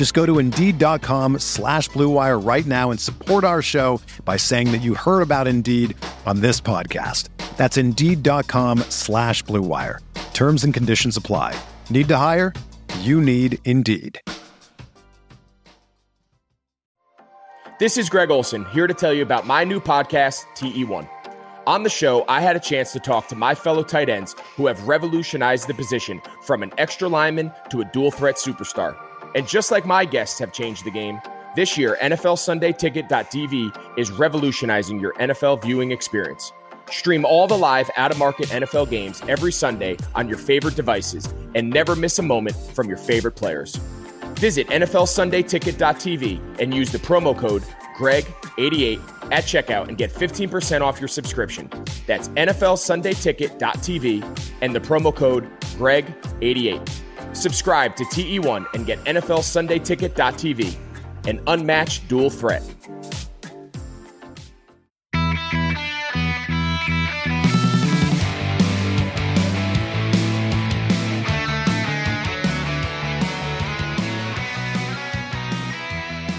Just 0.00 0.14
go 0.14 0.24
to 0.24 0.38
Indeed.com 0.38 1.40
slash 1.40 1.90
BlueWire 1.90 2.42
right 2.42 2.64
now 2.64 2.90
and 2.90 2.98
support 2.98 3.44
our 3.44 3.60
show 3.60 4.00
by 4.24 4.38
saying 4.38 4.72
that 4.72 4.78
you 4.78 4.94
heard 4.94 5.20
about 5.20 5.46
Indeed 5.46 5.94
on 6.24 6.40
this 6.40 6.58
podcast. 6.58 7.28
That's 7.58 7.76
Indeed.com 7.76 8.78
slash 8.88 9.44
BlueWire. 9.44 9.98
Terms 10.32 10.64
and 10.64 10.72
conditions 10.72 11.18
apply. 11.18 11.54
Need 11.90 12.08
to 12.08 12.16
hire? 12.16 12.54
You 13.00 13.20
need 13.20 13.58
Indeed. 13.66 14.18
This 17.78 17.98
is 17.98 18.08
Greg 18.08 18.30
Olsen 18.30 18.64
here 18.70 18.86
to 18.86 18.94
tell 18.94 19.12
you 19.12 19.22
about 19.22 19.44
my 19.44 19.64
new 19.64 19.80
podcast, 19.80 20.46
TE1. 20.56 21.10
On 21.66 21.82
the 21.82 21.90
show, 21.90 22.24
I 22.26 22.40
had 22.40 22.56
a 22.56 22.60
chance 22.60 22.90
to 22.92 23.00
talk 23.00 23.28
to 23.28 23.36
my 23.36 23.54
fellow 23.54 23.82
tight 23.82 24.08
ends 24.08 24.34
who 24.56 24.66
have 24.66 24.88
revolutionized 24.88 25.68
the 25.68 25.74
position 25.74 26.22
from 26.46 26.62
an 26.62 26.72
extra 26.78 27.06
lineman 27.06 27.52
to 27.68 27.82
a 27.82 27.84
dual 27.92 28.10
threat 28.10 28.36
superstar. 28.36 28.96
And 29.34 29.46
just 29.46 29.70
like 29.70 29.86
my 29.86 30.04
guests 30.04 30.38
have 30.38 30.52
changed 30.52 30.84
the 30.84 30.90
game, 30.90 31.20
this 31.56 31.76
year, 31.76 31.98
NFL 32.00 32.38
Sunday 32.38 32.72
Ticket.tv 32.72 33.98
is 33.98 34.12
revolutionizing 34.12 35.00
your 35.00 35.12
NFL 35.14 35.62
viewing 35.62 35.90
experience. 35.90 36.52
Stream 36.90 37.24
all 37.24 37.46
the 37.46 37.58
live 37.58 37.90
out 37.96 38.10
of 38.10 38.18
market 38.18 38.48
NFL 38.48 38.90
games 38.90 39.22
every 39.28 39.52
Sunday 39.52 39.96
on 40.14 40.28
your 40.28 40.38
favorite 40.38 40.76
devices 40.76 41.32
and 41.54 41.70
never 41.70 41.96
miss 41.96 42.18
a 42.18 42.22
moment 42.22 42.56
from 42.56 42.88
your 42.88 42.98
favorite 42.98 43.32
players. 43.32 43.76
Visit 44.36 44.68
NFLSundayTicket.tv 44.68 46.60
and 46.60 46.72
use 46.72 46.92
the 46.92 46.98
promo 46.98 47.36
code 47.36 47.62
GREG88 47.98 49.32
at 49.32 49.44
checkout 49.44 49.88
and 49.88 49.98
get 49.98 50.12
15% 50.12 50.80
off 50.80 51.00
your 51.00 51.08
subscription. 51.08 51.68
That's 52.06 52.28
NFLSundayTicket.tv 52.28 54.40
and 54.60 54.74
the 54.74 54.80
promo 54.80 55.14
code 55.14 55.50
GREG88. 55.76 57.09
Subscribe 57.32 57.94
to 57.96 58.04
TE1 58.04 58.74
and 58.74 58.86
get 58.86 58.98
NFLSundayTicket.tv, 59.04 60.76
an 61.28 61.40
unmatched 61.46 62.08
dual 62.08 62.30
threat. 62.30 62.62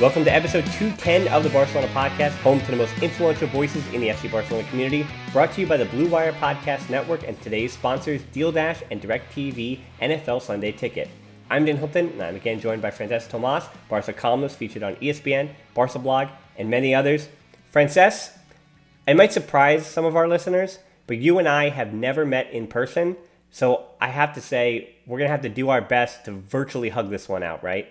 Welcome 0.02 0.24
to 0.24 0.34
episode 0.34 0.66
210 0.66 1.28
of 1.28 1.44
the 1.44 1.50
Barcelona 1.52 1.86
Podcast, 1.90 2.32
home 2.38 2.60
to 2.62 2.72
the 2.72 2.76
most 2.76 2.92
influential 3.04 3.48
voices 3.50 3.86
in 3.94 4.02
the 4.02 4.08
FC 4.08 4.32
Barcelona 4.32 4.68
community. 4.70 5.06
Brought 5.32 5.54
to 5.54 5.62
you 5.62 5.68
by 5.68 5.78
the 5.78 5.86
Blue 5.86 6.08
Wire 6.08 6.32
Podcast 6.34 6.90
Network 6.90 7.28
and 7.28 7.40
today's 7.40 7.74
sponsors, 7.74 8.24
Deal 8.32 8.52
Dash 8.52 8.82
and 8.90 9.00
DirecTV 9.00 9.80
NFL 10.02 10.42
Sunday 10.42 10.72
Ticket. 10.72 11.08
I'm 11.52 11.66
Dan 11.66 11.78
Hilton, 11.78 12.08
and 12.08 12.24
I'm 12.24 12.36
again 12.36 12.60
joined 12.60 12.82
by 12.82 12.90
Francesc 12.90 13.30
Tomas, 13.30 13.66
Barca 13.90 14.12
columnist 14.12 14.58
featured 14.58 14.82
on 14.82 14.96
ESPN, 14.96 15.52
Barca 15.76 16.00
Blog, 16.00 16.30
and 16.58 16.68
many 16.68 16.96
others. 16.96 17.30
Francesc, 17.72 18.36
it 19.08 19.16
might 19.16 19.32
surprise 19.32 19.86
some 19.86 20.06
of 20.06 20.16
our 20.16 20.28
listeners, 20.28 20.80
but 21.06 21.18
you 21.18 21.38
and 21.38 21.48
I 21.48 21.70
have 21.70 21.94
never 21.94 22.26
met 22.26 22.50
in 22.52 22.66
person, 22.66 23.18
so 23.52 23.86
I 24.02 24.08
have 24.08 24.34
to 24.34 24.42
say 24.42 24.96
we're 25.06 25.20
going 25.20 25.28
to 25.28 25.32
have 25.32 25.44
to 25.44 25.50
do 25.50 25.70
our 25.70 25.80
best 25.80 26.26
to 26.26 26.32
virtually 26.32 26.90
hug 26.90 27.12
this 27.12 27.30
one 27.30 27.44
out, 27.44 27.64
right? 27.64 27.88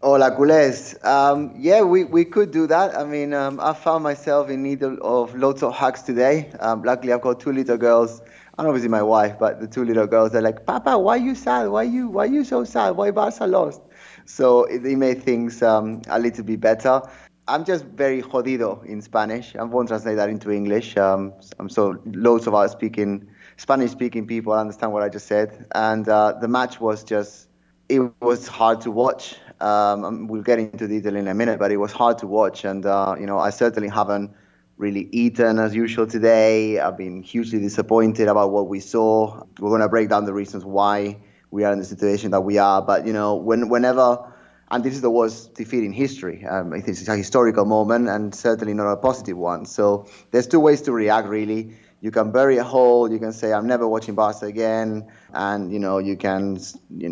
Hola, 0.00 0.30
culés. 0.30 0.94
Um, 1.04 1.52
yeah, 1.58 1.82
we, 1.82 2.04
we 2.04 2.24
could 2.24 2.52
do 2.52 2.68
that. 2.68 2.96
I 2.96 3.02
mean, 3.04 3.34
um, 3.34 3.58
I 3.58 3.72
found 3.72 4.04
myself 4.04 4.48
in 4.48 4.62
need 4.62 4.84
of 4.84 5.34
lots 5.34 5.64
of 5.64 5.74
hugs 5.74 6.02
today. 6.02 6.52
Um, 6.60 6.84
luckily, 6.84 7.12
I've 7.12 7.20
got 7.20 7.40
two 7.40 7.50
little 7.50 7.76
girls, 7.76 8.22
and 8.56 8.68
obviously 8.68 8.88
my 8.88 9.02
wife, 9.02 9.36
but 9.40 9.60
the 9.60 9.66
two 9.66 9.84
little 9.84 10.06
girls—they're 10.06 10.40
like, 10.40 10.64
Papa, 10.64 10.96
why 10.96 11.14
are 11.14 11.20
you 11.20 11.34
sad? 11.34 11.68
Why 11.70 11.82
you 11.82 12.06
why 12.06 12.26
you 12.26 12.44
so 12.44 12.62
sad? 12.62 12.90
Why 12.90 13.10
Barca 13.10 13.44
lost? 13.48 13.80
So 14.24 14.64
it, 14.66 14.82
made 14.82 15.24
things 15.24 15.64
um, 15.64 16.02
a 16.06 16.20
little 16.20 16.44
bit 16.44 16.60
better. 16.60 17.02
I'm 17.48 17.64
just 17.64 17.84
very 17.86 18.22
jodido 18.22 18.84
in 18.84 19.02
Spanish. 19.02 19.56
I 19.56 19.64
won't 19.64 19.88
translate 19.88 20.14
that 20.16 20.28
into 20.28 20.52
English. 20.52 20.96
Um, 20.96 21.32
I'm 21.58 21.68
so 21.68 22.00
loads 22.04 22.46
of 22.46 22.54
us 22.54 22.70
speaking 22.70 23.28
Spanish-speaking 23.56 24.28
people 24.28 24.52
understand 24.52 24.92
what 24.92 25.02
I 25.02 25.08
just 25.08 25.26
said, 25.26 25.66
and 25.74 26.08
uh, 26.08 26.34
the 26.40 26.46
match 26.46 26.80
was 26.80 27.02
just 27.02 27.48
it 27.88 28.00
was 28.20 28.46
hard 28.46 28.80
to 28.82 28.92
watch. 28.92 29.34
Um, 29.60 30.28
we'll 30.28 30.42
get 30.42 30.58
into 30.58 30.86
detail 30.86 31.16
in 31.16 31.28
a 31.28 31.34
minute, 31.34 31.58
but 31.58 31.72
it 31.72 31.76
was 31.76 31.92
hard 31.92 32.18
to 32.18 32.26
watch, 32.26 32.64
and 32.64 32.84
uh, 32.86 33.16
you 33.18 33.26
know 33.26 33.38
I 33.38 33.50
certainly 33.50 33.88
haven't 33.88 34.32
really 34.76 35.08
eaten 35.12 35.58
as 35.58 35.74
usual 35.74 36.06
today. 36.06 36.78
I've 36.78 36.96
been 36.96 37.22
hugely 37.22 37.58
disappointed 37.58 38.28
about 38.28 38.52
what 38.52 38.68
we 38.68 38.80
saw. 38.80 39.42
We're 39.58 39.70
going 39.70 39.80
to 39.80 39.88
break 39.88 40.08
down 40.08 40.24
the 40.24 40.34
reasons 40.34 40.64
why 40.64 41.18
we 41.50 41.64
are 41.64 41.72
in 41.72 41.78
the 41.78 41.84
situation 41.84 42.30
that 42.30 42.42
we 42.42 42.58
are, 42.58 42.82
but 42.82 43.06
you 43.06 43.12
know 43.12 43.36
when 43.36 43.68
whenever. 43.68 44.34
And 44.70 44.84
this 44.84 44.92
is 44.92 45.00
the 45.00 45.10
worst 45.10 45.54
defeat 45.54 45.82
in 45.82 45.92
history. 45.94 46.44
Um, 46.44 46.74
it's 46.74 47.08
a 47.08 47.16
historical 47.16 47.64
moment 47.64 48.06
and 48.06 48.34
certainly 48.34 48.74
not 48.74 48.92
a 48.92 48.98
positive 48.98 49.38
one. 49.38 49.64
So 49.64 50.06
there's 50.30 50.46
two 50.46 50.60
ways 50.60 50.82
to 50.82 50.92
react, 50.92 51.26
really 51.26 51.74
you 52.00 52.10
can 52.10 52.30
bury 52.30 52.58
a 52.58 52.64
hole. 52.64 53.10
You 53.10 53.18
can 53.18 53.32
say, 53.32 53.52
I'm 53.52 53.66
never 53.66 53.86
watching 53.88 54.14
Barca 54.14 54.46
again. 54.46 55.10
And, 55.32 55.72
you 55.72 55.78
know, 55.78 55.98
you 55.98 56.16
can 56.16 56.58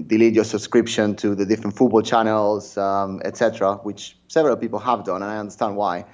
delete 0.06 0.34
your 0.34 0.44
subscription 0.44 1.16
to 1.16 1.34
the 1.34 1.44
different 1.44 1.76
football 1.76 2.02
channels, 2.02 2.76
um, 2.78 3.20
etc., 3.24 3.76
which 3.76 4.16
several 4.28 4.56
people 4.56 4.78
have 4.78 5.04
done, 5.04 5.22
and 5.22 5.30
I 5.30 5.38
understand 5.38 5.76
why. 5.76 6.04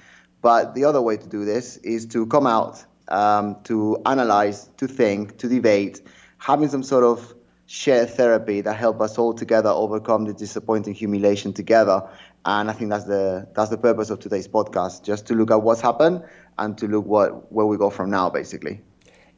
But 0.40 0.74
the 0.74 0.84
other 0.84 1.00
way 1.00 1.16
to 1.16 1.28
do 1.28 1.44
this 1.44 1.76
is 1.78 2.06
to 2.06 2.26
come 2.26 2.46
out, 2.46 2.84
um, 3.08 3.56
to 3.64 4.00
analyze, 4.06 4.68
to 4.78 4.88
think, 4.88 5.38
to 5.38 5.48
debate, 5.48 6.02
having 6.38 6.68
some 6.68 6.82
sort 6.82 7.04
of 7.04 7.34
shared 7.66 8.10
therapy 8.10 8.60
that 8.60 8.74
help 8.74 9.00
us 9.00 9.16
all 9.18 9.32
together 9.32 9.70
overcome 9.70 10.24
the 10.24 10.34
disappointing 10.34 10.94
humiliation 10.94 11.52
together. 11.52 12.06
And 12.44 12.68
I 12.68 12.72
think 12.72 12.90
that's 12.90 13.04
the 13.04 13.46
that's 13.54 13.70
the 13.70 13.78
purpose 13.78 14.10
of 14.10 14.18
today's 14.18 14.48
podcast, 14.48 15.04
just 15.04 15.26
to 15.26 15.34
look 15.34 15.50
at 15.52 15.62
what's 15.62 15.80
happened 15.80 16.24
and 16.58 16.76
to 16.78 16.86
look 16.86 17.06
what 17.06 17.52
where 17.52 17.66
we 17.66 17.76
go 17.76 17.90
from 17.90 18.10
now, 18.10 18.30
basically. 18.30 18.80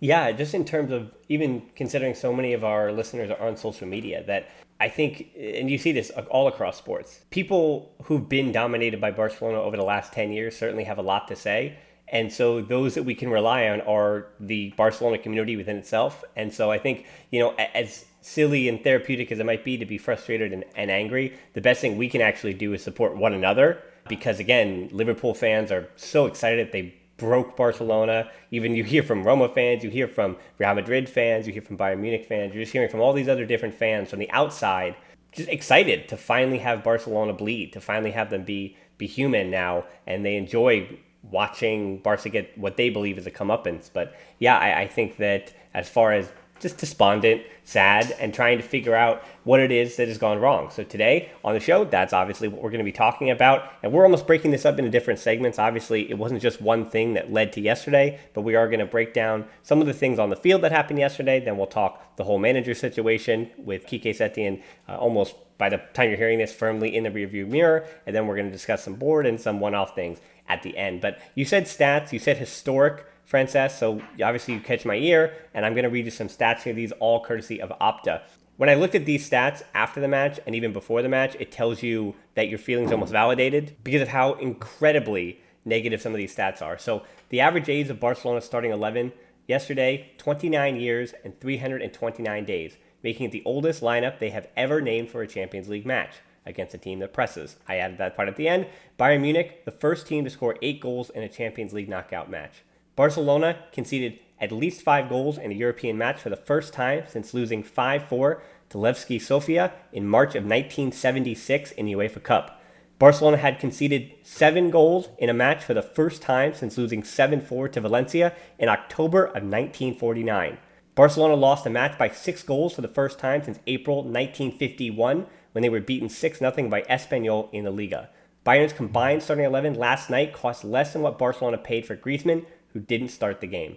Yeah, 0.00 0.32
just 0.32 0.54
in 0.54 0.64
terms 0.64 0.92
of 0.92 1.12
even 1.28 1.62
considering 1.76 2.14
so 2.14 2.32
many 2.32 2.52
of 2.52 2.64
our 2.64 2.92
listeners 2.92 3.30
are 3.30 3.46
on 3.46 3.56
social 3.56 3.86
media, 3.86 4.22
that 4.26 4.48
I 4.80 4.88
think, 4.88 5.30
and 5.38 5.70
you 5.70 5.78
see 5.78 5.92
this 5.92 6.10
all 6.30 6.48
across 6.48 6.76
sports, 6.76 7.24
people 7.30 7.94
who've 8.02 8.28
been 8.28 8.52
dominated 8.52 9.00
by 9.00 9.12
Barcelona 9.12 9.62
over 9.62 9.76
the 9.76 9.84
last 9.84 10.12
10 10.12 10.32
years 10.32 10.56
certainly 10.56 10.84
have 10.84 10.98
a 10.98 11.02
lot 11.02 11.28
to 11.28 11.36
say. 11.36 11.78
And 12.08 12.32
so 12.32 12.60
those 12.60 12.94
that 12.94 13.04
we 13.04 13.14
can 13.14 13.30
rely 13.30 13.68
on 13.68 13.80
are 13.82 14.26
the 14.38 14.74
Barcelona 14.76 15.16
community 15.16 15.56
within 15.56 15.76
itself. 15.76 16.22
And 16.36 16.52
so 16.52 16.70
I 16.70 16.78
think, 16.78 17.06
you 17.30 17.40
know, 17.40 17.54
as 17.74 18.04
silly 18.20 18.68
and 18.68 18.82
therapeutic 18.82 19.32
as 19.32 19.38
it 19.38 19.46
might 19.46 19.64
be 19.64 19.78
to 19.78 19.86
be 19.86 19.96
frustrated 19.96 20.52
and, 20.52 20.64
and 20.76 20.90
angry, 20.90 21.34
the 21.54 21.60
best 21.60 21.80
thing 21.80 21.96
we 21.96 22.08
can 22.08 22.20
actually 22.20 22.54
do 22.54 22.74
is 22.74 22.82
support 22.82 23.16
one 23.16 23.32
another. 23.32 23.82
Because 24.06 24.38
again, 24.38 24.90
Liverpool 24.92 25.32
fans 25.32 25.72
are 25.72 25.88
so 25.96 26.26
excited 26.26 26.72
they 26.72 26.94
broke 27.16 27.56
Barcelona. 27.56 28.30
Even 28.50 28.74
you 28.74 28.84
hear 28.84 29.02
from 29.02 29.24
Roma 29.24 29.48
fans, 29.48 29.84
you 29.84 29.90
hear 29.90 30.08
from 30.08 30.36
Real 30.58 30.74
Madrid 30.74 31.08
fans, 31.08 31.46
you 31.46 31.52
hear 31.52 31.62
from 31.62 31.78
Bayern 31.78 32.00
Munich 32.00 32.26
fans. 32.26 32.54
You're 32.54 32.62
just 32.62 32.72
hearing 32.72 32.88
from 32.88 33.00
all 33.00 33.12
these 33.12 33.28
other 33.28 33.46
different 33.46 33.74
fans 33.74 34.10
from 34.10 34.18
the 34.18 34.30
outside, 34.30 34.96
just 35.32 35.48
excited 35.48 36.08
to 36.08 36.16
finally 36.16 36.58
have 36.58 36.84
Barcelona 36.84 37.32
bleed, 37.32 37.72
to 37.72 37.80
finally 37.80 38.12
have 38.12 38.30
them 38.30 38.44
be 38.44 38.76
be 38.96 39.06
human 39.06 39.50
now, 39.50 39.84
and 40.06 40.24
they 40.24 40.36
enjoy 40.36 40.88
watching 41.30 41.98
Barca 41.98 42.28
get 42.28 42.56
what 42.56 42.76
they 42.76 42.90
believe 42.90 43.18
is 43.18 43.26
a 43.26 43.30
comeuppance. 43.30 43.90
But 43.92 44.14
yeah, 44.38 44.56
I, 44.56 44.82
I 44.82 44.86
think 44.86 45.16
that 45.16 45.52
as 45.72 45.88
far 45.88 46.12
as 46.12 46.30
just 46.60 46.78
despondent, 46.78 47.42
sad, 47.64 48.14
and 48.18 48.32
trying 48.32 48.58
to 48.58 48.64
figure 48.64 48.94
out 48.94 49.22
what 49.44 49.60
it 49.60 49.70
is 49.70 49.96
that 49.96 50.08
has 50.08 50.18
gone 50.18 50.38
wrong. 50.38 50.70
So 50.70 50.82
today 50.82 51.30
on 51.44 51.54
the 51.54 51.60
show, 51.60 51.84
that's 51.84 52.12
obviously 52.12 52.48
what 52.48 52.62
we're 52.62 52.70
going 52.70 52.78
to 52.78 52.84
be 52.84 52.92
talking 52.92 53.30
about. 53.30 53.70
And 53.82 53.92
we're 53.92 54.04
almost 54.04 54.26
breaking 54.26 54.50
this 54.50 54.64
up 54.64 54.78
into 54.78 54.90
different 54.90 55.20
segments. 55.20 55.58
Obviously, 55.58 56.08
it 56.10 56.16
wasn't 56.16 56.40
just 56.40 56.60
one 56.60 56.88
thing 56.88 57.14
that 57.14 57.32
led 57.32 57.52
to 57.54 57.60
yesterday, 57.60 58.18
but 58.32 58.42
we 58.42 58.54
are 58.54 58.68
going 58.68 58.80
to 58.80 58.86
break 58.86 59.12
down 59.12 59.46
some 59.62 59.80
of 59.80 59.86
the 59.86 59.92
things 59.92 60.18
on 60.18 60.30
the 60.30 60.36
field 60.36 60.62
that 60.62 60.72
happened 60.72 60.98
yesterday. 60.98 61.40
Then 61.40 61.56
we'll 61.56 61.66
talk 61.66 62.16
the 62.16 62.24
whole 62.24 62.38
manager 62.38 62.74
situation 62.74 63.50
with 63.58 63.86
Quique 63.86 64.04
Setien 64.04 64.62
uh, 64.88 64.96
almost 64.96 65.34
by 65.58 65.68
the 65.68 65.78
time 65.92 66.08
you're 66.08 66.18
hearing 66.18 66.38
this 66.38 66.52
firmly 66.52 66.96
in 66.96 67.04
the 67.04 67.10
rearview 67.10 67.46
mirror. 67.46 67.86
And 68.06 68.14
then 68.14 68.26
we're 68.26 68.36
going 68.36 68.46
to 68.48 68.52
discuss 68.52 68.84
some 68.84 68.94
board 68.94 69.26
and 69.26 69.40
some 69.40 69.60
one 69.60 69.74
off 69.74 69.94
things 69.94 70.18
at 70.48 70.62
the 70.62 70.76
end. 70.76 71.00
But 71.00 71.18
you 71.34 71.44
said 71.44 71.64
stats, 71.64 72.12
you 72.12 72.18
said 72.18 72.38
historic 72.38 73.06
Francesc. 73.30 73.78
So 73.78 74.00
obviously 74.22 74.54
you 74.54 74.60
catch 74.60 74.84
my 74.84 74.96
ear, 74.96 75.34
and 75.54 75.64
I'm 75.64 75.74
going 75.74 75.84
to 75.84 75.90
read 75.90 76.04
you 76.04 76.10
some 76.10 76.28
stats 76.28 76.62
here. 76.62 76.72
These 76.72 76.92
all 76.92 77.24
courtesy 77.24 77.60
of 77.60 77.70
Opta. 77.80 78.22
When 78.56 78.68
I 78.68 78.74
looked 78.74 78.94
at 78.94 79.04
these 79.04 79.28
stats 79.28 79.62
after 79.74 80.00
the 80.00 80.06
match 80.06 80.38
and 80.46 80.54
even 80.54 80.72
before 80.72 81.02
the 81.02 81.08
match, 81.08 81.36
it 81.40 81.50
tells 81.50 81.82
you 81.82 82.14
that 82.34 82.48
your 82.48 82.58
feelings 82.58 82.92
almost 82.92 83.10
validated 83.10 83.76
because 83.82 84.02
of 84.02 84.08
how 84.08 84.34
incredibly 84.34 85.40
negative 85.64 86.00
some 86.00 86.12
of 86.12 86.18
these 86.18 86.34
stats 86.34 86.62
are. 86.62 86.78
So 86.78 87.02
the 87.30 87.40
average 87.40 87.68
age 87.68 87.88
of 87.88 87.98
Barcelona's 87.98 88.44
starting 88.44 88.70
11 88.70 89.12
yesterday, 89.48 90.12
29 90.18 90.76
years 90.76 91.14
and 91.24 91.38
329 91.40 92.44
days, 92.44 92.76
making 93.02 93.26
it 93.26 93.32
the 93.32 93.42
oldest 93.44 93.82
lineup 93.82 94.20
they 94.20 94.30
have 94.30 94.46
ever 94.56 94.80
named 94.80 95.10
for 95.10 95.22
a 95.22 95.26
Champions 95.26 95.68
League 95.68 95.86
match 95.86 96.16
against 96.46 96.74
a 96.74 96.78
team 96.78 97.00
that 97.00 97.12
presses. 97.12 97.56
I 97.66 97.78
added 97.78 97.98
that 97.98 98.14
part 98.14 98.28
at 98.28 98.36
the 98.36 98.46
end. 98.46 98.66
Bayern 98.98 99.22
Munich, 99.22 99.64
the 99.64 99.70
first 99.70 100.06
team 100.06 100.24
to 100.24 100.30
score 100.30 100.56
eight 100.62 100.80
goals 100.80 101.10
in 101.10 101.22
a 101.22 101.28
Champions 101.28 101.72
League 101.72 101.88
knockout 101.88 102.30
match. 102.30 102.62
Barcelona 102.96 103.58
conceded 103.72 104.20
at 104.40 104.52
least 104.52 104.82
five 104.82 105.08
goals 105.08 105.38
in 105.38 105.50
a 105.50 105.54
European 105.54 105.98
match 105.98 106.20
for 106.20 106.30
the 106.30 106.36
first 106.36 106.72
time 106.72 107.04
since 107.08 107.34
losing 107.34 107.62
5 107.62 108.08
4 108.08 108.42
to 108.70 108.78
Levski 108.78 109.20
Sofia 109.20 109.72
in 109.92 110.06
March 110.06 110.30
of 110.30 110.44
1976 110.44 111.72
in 111.72 111.86
the 111.86 111.92
UEFA 111.92 112.22
Cup. 112.22 112.60
Barcelona 112.98 113.38
had 113.38 113.58
conceded 113.58 114.12
seven 114.22 114.70
goals 114.70 115.08
in 115.18 115.28
a 115.28 115.34
match 115.34 115.64
for 115.64 115.74
the 115.74 115.82
first 115.82 116.22
time 116.22 116.54
since 116.54 116.78
losing 116.78 117.02
7 117.02 117.40
4 117.40 117.68
to 117.68 117.80
Valencia 117.80 118.32
in 118.58 118.68
October 118.68 119.24
of 119.24 119.42
1949. 119.42 120.58
Barcelona 120.94 121.34
lost 121.34 121.66
a 121.66 121.70
match 121.70 121.98
by 121.98 122.08
six 122.08 122.44
goals 122.44 122.74
for 122.74 122.82
the 122.82 122.88
first 122.88 123.18
time 123.18 123.42
since 123.42 123.58
April 123.66 124.04
1951 124.04 125.26
when 125.50 125.62
they 125.62 125.68
were 125.68 125.80
beaten 125.80 126.08
6 126.08 126.38
0 126.38 126.68
by 126.68 126.82
Espanyol 126.82 127.52
in 127.52 127.64
the 127.64 127.72
Liga. 127.72 128.10
Bayern's 128.44 128.72
combined 128.72 129.22
starting 129.22 129.44
11 129.44 129.74
last 129.74 130.10
night 130.10 130.32
cost 130.32 130.64
less 130.64 130.92
than 130.92 131.02
what 131.02 131.18
Barcelona 131.18 131.58
paid 131.58 131.86
for 131.86 131.96
Griezmann, 131.96 132.44
who 132.74 132.80
didn't 132.80 133.08
start 133.08 133.40
the 133.40 133.46
game. 133.46 133.76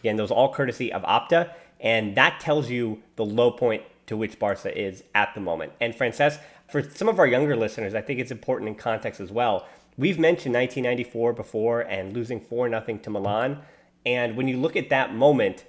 Again, 0.00 0.16
those 0.16 0.32
all 0.32 0.52
courtesy 0.52 0.92
of 0.92 1.02
Opta, 1.02 1.52
and 1.78 2.16
that 2.16 2.40
tells 2.40 2.68
you 2.68 3.02
the 3.16 3.24
low 3.24 3.52
point 3.52 3.84
to 4.06 4.16
which 4.16 4.38
Barca 4.38 4.76
is 4.76 5.04
at 5.14 5.34
the 5.34 5.40
moment. 5.40 5.72
And 5.80 5.94
Francesc, 5.94 6.40
for 6.68 6.82
some 6.82 7.08
of 7.08 7.18
our 7.18 7.26
younger 7.26 7.54
listeners, 7.54 7.94
I 7.94 8.00
think 8.00 8.18
it's 8.18 8.30
important 8.30 8.68
in 8.68 8.74
context 8.74 9.20
as 9.20 9.30
well. 9.30 9.66
We've 9.96 10.18
mentioned 10.18 10.54
1994 10.54 11.32
before 11.34 11.80
and 11.82 12.12
losing 12.12 12.40
4 12.40 12.68
0 12.68 12.98
to 13.02 13.10
Milan. 13.10 13.60
And 14.06 14.36
when 14.36 14.48
you 14.48 14.56
look 14.56 14.76
at 14.76 14.88
that 14.90 15.14
moment, 15.14 15.64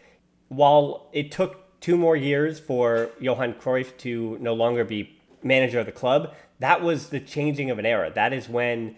while 0.48 1.10
it 1.14 1.32
took 1.32 1.80
two 1.82 1.98
more 1.98 2.16
years 2.16 2.60
for 2.60 3.10
Johan 3.20 3.54
Cruyff 3.54 3.98
to 3.98 4.38
no 4.40 4.54
longer 4.54 4.84
be 4.84 5.18
manager 5.44 5.80
of 5.80 5.86
the 5.86 5.92
club, 5.92 6.34
that 6.60 6.82
was 6.82 7.10
the 7.10 7.20
changing 7.20 7.70
of 7.70 7.80
an 7.80 7.86
era. 7.86 8.12
That 8.14 8.34
is 8.34 8.50
when 8.50 8.96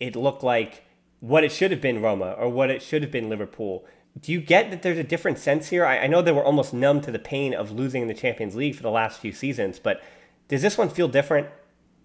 it 0.00 0.16
looked 0.16 0.42
like 0.42 0.84
what 1.20 1.44
it 1.44 1.52
should 1.52 1.70
have 1.70 1.80
been 1.80 2.02
Roma 2.02 2.32
or 2.32 2.48
what 2.48 2.70
it 2.70 2.82
should 2.82 3.02
have 3.02 3.10
been 3.10 3.28
Liverpool. 3.28 3.86
Do 4.20 4.32
you 4.32 4.40
get 4.40 4.70
that 4.70 4.82
there's 4.82 4.98
a 4.98 5.04
different 5.04 5.38
sense 5.38 5.68
here? 5.68 5.84
I, 5.84 6.00
I 6.00 6.06
know 6.06 6.22
they 6.22 6.32
were 6.32 6.44
almost 6.44 6.72
numb 6.72 7.00
to 7.02 7.10
the 7.10 7.18
pain 7.18 7.52
of 7.54 7.72
losing 7.72 8.02
in 8.02 8.08
the 8.08 8.14
Champions 8.14 8.54
League 8.54 8.76
for 8.76 8.82
the 8.82 8.90
last 8.90 9.20
few 9.20 9.32
seasons, 9.32 9.78
but 9.78 10.02
does 10.48 10.62
this 10.62 10.78
one 10.78 10.88
feel 10.88 11.08
different? 11.08 11.48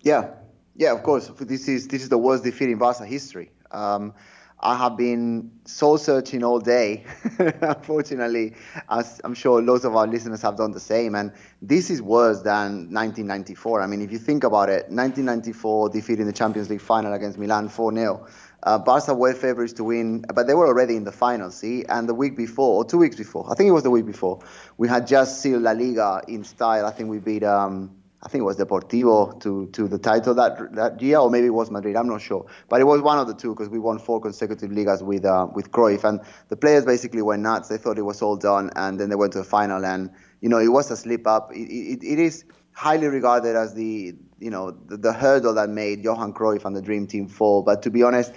Yeah, 0.01 0.31
yeah, 0.75 0.93
of 0.93 1.03
course. 1.03 1.27
This 1.39 1.67
is 1.67 1.87
this 1.87 2.01
is 2.01 2.09
the 2.09 2.17
worst 2.17 2.43
defeat 2.43 2.69
in 2.69 2.77
Barca 2.77 3.05
history. 3.05 3.51
Um, 3.71 4.13
I 4.61 4.75
have 4.75 4.97
been 4.97 5.51
soul 5.63 5.97
searching 5.97 6.43
all 6.43 6.59
day, 6.59 7.05
unfortunately, 7.61 8.55
as 8.89 9.21
I'm 9.23 9.33
sure 9.33 9.61
lots 9.61 9.85
of 9.85 9.95
our 9.95 10.05
listeners 10.05 10.41
have 10.41 10.57
done 10.57 10.71
the 10.71 10.81
same. 10.81 11.15
And 11.15 11.31
this 11.61 11.89
is 11.89 12.01
worse 12.01 12.41
than 12.41 12.91
1994. 12.93 13.81
I 13.81 13.87
mean, 13.87 14.01
if 14.01 14.11
you 14.11 14.17
think 14.17 14.43
about 14.43 14.67
it, 14.67 14.89
1994 14.89 15.89
defeat 15.89 16.19
in 16.19 16.27
the 16.27 16.33
Champions 16.33 16.69
League 16.69 16.81
final 16.81 17.13
against 17.13 17.37
Milan 17.37 17.69
4 17.69 17.93
0. 17.93 18.27
Uh, 18.63 18.77
Barca 18.77 19.13
were 19.13 19.33
favourites 19.33 19.73
to 19.73 19.83
win, 19.83 20.25
but 20.33 20.47
they 20.47 20.53
were 20.53 20.67
already 20.67 20.95
in 20.95 21.03
the 21.05 21.11
final, 21.11 21.49
see? 21.49 21.85
And 21.87 22.09
the 22.09 22.13
week 22.13 22.35
before, 22.35 22.77
or 22.77 22.85
two 22.85 22.97
weeks 22.97 23.15
before, 23.15 23.49
I 23.51 23.55
think 23.55 23.69
it 23.69 23.71
was 23.71 23.83
the 23.83 23.89
week 23.89 24.05
before, 24.05 24.39
we 24.77 24.87
had 24.87 25.07
just 25.07 25.41
sealed 25.41 25.63
La 25.63 25.71
Liga 25.71 26.21
in 26.27 26.43
style. 26.43 26.85
I 26.85 26.91
think 26.91 27.09
we 27.09 27.19
beat, 27.19 27.43
um, 27.43 27.95
I 28.21 28.27
think 28.27 28.41
it 28.41 28.45
was 28.45 28.57
Deportivo 28.57 29.39
to, 29.41 29.67
to 29.67 29.87
the 29.87 29.97
title 29.97 30.33
that 30.35 30.75
that 30.75 31.01
year, 31.01 31.19
or 31.19 31.29
maybe 31.29 31.47
it 31.47 31.53
was 31.53 31.71
Madrid, 31.71 31.95
I'm 31.95 32.09
not 32.09 32.21
sure. 32.21 32.45
But 32.67 32.81
it 32.81 32.83
was 32.83 33.01
one 33.01 33.17
of 33.17 33.27
the 33.27 33.33
two 33.33 33.51
because 33.55 33.69
we 33.69 33.79
won 33.79 33.97
four 33.97 34.19
consecutive 34.19 34.71
Ligas 34.71 35.01
with, 35.01 35.23
uh, 35.23 35.47
with 35.53 35.71
Cruyff. 35.71 36.03
And 36.03 36.19
the 36.49 36.57
players 36.57 36.83
basically 36.83 37.21
went 37.21 37.41
nuts. 37.43 37.69
They 37.69 37.77
thought 37.77 37.97
it 37.97 38.01
was 38.01 38.21
all 38.21 38.35
done, 38.35 38.71
and 38.75 38.99
then 38.99 39.09
they 39.09 39.15
went 39.15 39.31
to 39.33 39.39
the 39.39 39.45
final. 39.45 39.85
And, 39.85 40.09
you 40.41 40.49
know, 40.49 40.59
it 40.59 40.67
was 40.67 40.91
a 40.91 40.97
slip 40.97 41.25
up. 41.27 41.53
it, 41.53 41.69
it, 41.69 42.03
it 42.03 42.19
is 42.19 42.43
highly 42.79 43.07
regarded 43.07 43.57
as 43.57 43.73
the 43.73 44.15
you 44.39 44.49
know 44.49 44.71
the, 44.71 44.95
the, 44.95 45.11
hurdle 45.11 45.53
that 45.53 45.67
made 45.67 46.01
Johan 46.01 46.31
Cruyff 46.33 46.63
and 46.63 46.73
the 46.73 46.81
Dream 46.81 47.07
Team 47.07 47.27
fall. 47.27 47.61
But 47.61 47.81
to 47.83 47.89
be 47.89 48.03
honest, 48.03 48.31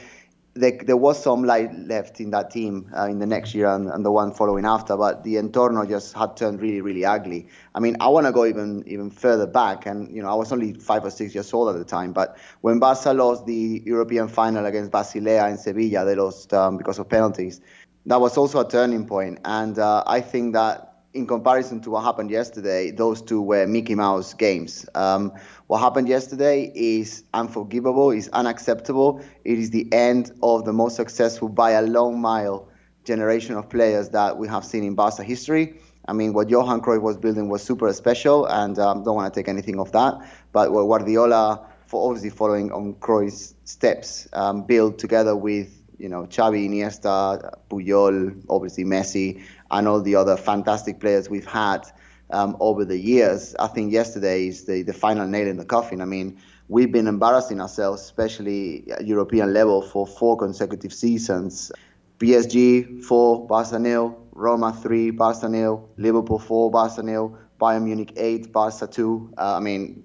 there, 0.54 0.72
there 0.84 0.96
was 0.96 1.22
some 1.22 1.44
light 1.44 1.72
left 1.78 2.18
in 2.20 2.30
that 2.30 2.50
team 2.50 2.90
uh, 2.98 3.04
in 3.04 3.20
the 3.20 3.26
next 3.26 3.54
year 3.54 3.68
and, 3.68 3.88
and, 3.88 4.04
the 4.04 4.10
one 4.10 4.32
following 4.32 4.64
after. 4.64 4.96
But 4.96 5.22
the 5.22 5.36
entorno 5.36 5.88
just 5.88 6.12
had 6.14 6.36
turned 6.36 6.60
really, 6.60 6.80
really 6.80 7.04
ugly. 7.04 7.46
I 7.76 7.78
mean, 7.78 7.96
I 8.00 8.08
want 8.08 8.26
to 8.26 8.32
go 8.32 8.44
even 8.44 8.82
even 8.88 9.10
further 9.10 9.46
back, 9.46 9.86
and 9.86 10.10
you 10.10 10.20
know, 10.20 10.28
I 10.28 10.34
was 10.34 10.50
only 10.50 10.72
five 10.72 11.04
or 11.04 11.10
six 11.10 11.34
years 11.36 11.52
old 11.52 11.68
at 11.68 11.78
the 11.78 11.84
time. 11.84 12.12
But 12.12 12.36
when 12.62 12.80
Barca 12.80 13.12
lost 13.12 13.46
the 13.46 13.80
European 13.86 14.26
final 14.26 14.66
against 14.66 14.90
Basilea 14.90 15.48
in 15.50 15.56
Sevilla, 15.56 16.04
they 16.04 16.16
lost 16.16 16.52
um, 16.52 16.78
because 16.78 16.98
of 16.98 17.08
penalties. 17.08 17.60
That 18.06 18.20
was 18.20 18.36
also 18.36 18.58
a 18.58 18.68
turning 18.68 19.06
point, 19.06 19.38
and 19.44 19.78
uh, 19.78 20.02
I 20.04 20.20
think 20.20 20.54
that 20.54 20.91
in 21.14 21.26
comparison 21.26 21.80
to 21.82 21.90
what 21.90 22.04
happened 22.04 22.30
yesterday, 22.30 22.90
those 22.90 23.20
two 23.20 23.42
were 23.42 23.66
Mickey 23.66 23.94
Mouse 23.94 24.32
games. 24.32 24.86
Um, 24.94 25.32
what 25.66 25.78
happened 25.78 26.08
yesterday 26.08 26.72
is 26.74 27.24
unforgivable, 27.34 28.10
is 28.10 28.28
unacceptable. 28.28 29.22
It 29.44 29.58
is 29.58 29.70
the 29.70 29.92
end 29.92 30.32
of 30.42 30.64
the 30.64 30.72
most 30.72 30.96
successful 30.96 31.48
by 31.48 31.72
a 31.72 31.82
long 31.82 32.20
mile 32.20 32.68
generation 33.04 33.56
of 33.56 33.68
players 33.68 34.10
that 34.10 34.38
we 34.38 34.48
have 34.48 34.64
seen 34.64 34.84
in 34.84 34.94
Barca 34.94 35.22
history. 35.22 35.74
I 36.08 36.14
mean, 36.14 36.32
what 36.32 36.48
Johan 36.48 36.80
Cruyff 36.80 37.02
was 37.02 37.16
building 37.16 37.48
was 37.48 37.62
super 37.62 37.92
special, 37.92 38.46
and 38.46 38.78
um, 38.78 39.04
don't 39.04 39.16
want 39.16 39.32
to 39.32 39.38
take 39.38 39.48
anything 39.48 39.78
off 39.78 39.92
that. 39.92 40.14
But 40.52 40.72
what 40.72 40.86
Guardiola, 40.86 41.66
for 41.86 42.08
obviously 42.08 42.30
following 42.30 42.72
on 42.72 42.94
Cruyff's 42.94 43.54
steps, 43.64 44.28
um, 44.32 44.62
built 44.64 44.98
together 44.98 45.36
with 45.36 45.82
you 45.98 46.08
know 46.08 46.24
Xavi, 46.24 46.68
Iniesta, 46.68 47.54
Puyol, 47.70 48.44
obviously 48.48 48.84
Messi, 48.84 49.42
and 49.72 49.88
all 49.88 50.00
the 50.00 50.14
other 50.14 50.36
fantastic 50.36 51.00
players 51.00 51.28
we've 51.28 51.46
had 51.46 51.80
um, 52.30 52.56
over 52.60 52.84
the 52.84 52.98
years. 52.98 53.54
I 53.58 53.66
think 53.66 53.92
yesterday 53.92 54.46
is 54.46 54.64
the, 54.64 54.82
the 54.82 54.92
final 54.92 55.26
nail 55.26 55.48
in 55.48 55.56
the 55.56 55.64
coffin. 55.64 56.00
I 56.00 56.04
mean, 56.04 56.38
we've 56.68 56.92
been 56.92 57.06
embarrassing 57.06 57.60
ourselves, 57.60 58.02
especially 58.02 58.90
at 58.90 59.06
European 59.06 59.52
level, 59.52 59.82
for 59.82 60.06
four 60.06 60.36
consecutive 60.36 60.92
seasons. 60.92 61.72
PSG 62.18 63.02
4, 63.02 63.46
Barca 63.46 63.78
nil, 63.78 64.16
Roma 64.32 64.72
3, 64.72 65.10
Barca 65.10 65.48
nil, 65.48 65.88
Liverpool 65.96 66.38
4, 66.38 66.70
Barca 66.70 67.02
nil, 67.02 67.36
Bayern 67.60 67.84
Munich 67.84 68.12
8, 68.16 68.52
Barca 68.52 68.86
2. 68.86 69.34
Uh, 69.36 69.56
I 69.56 69.60
mean, 69.60 70.04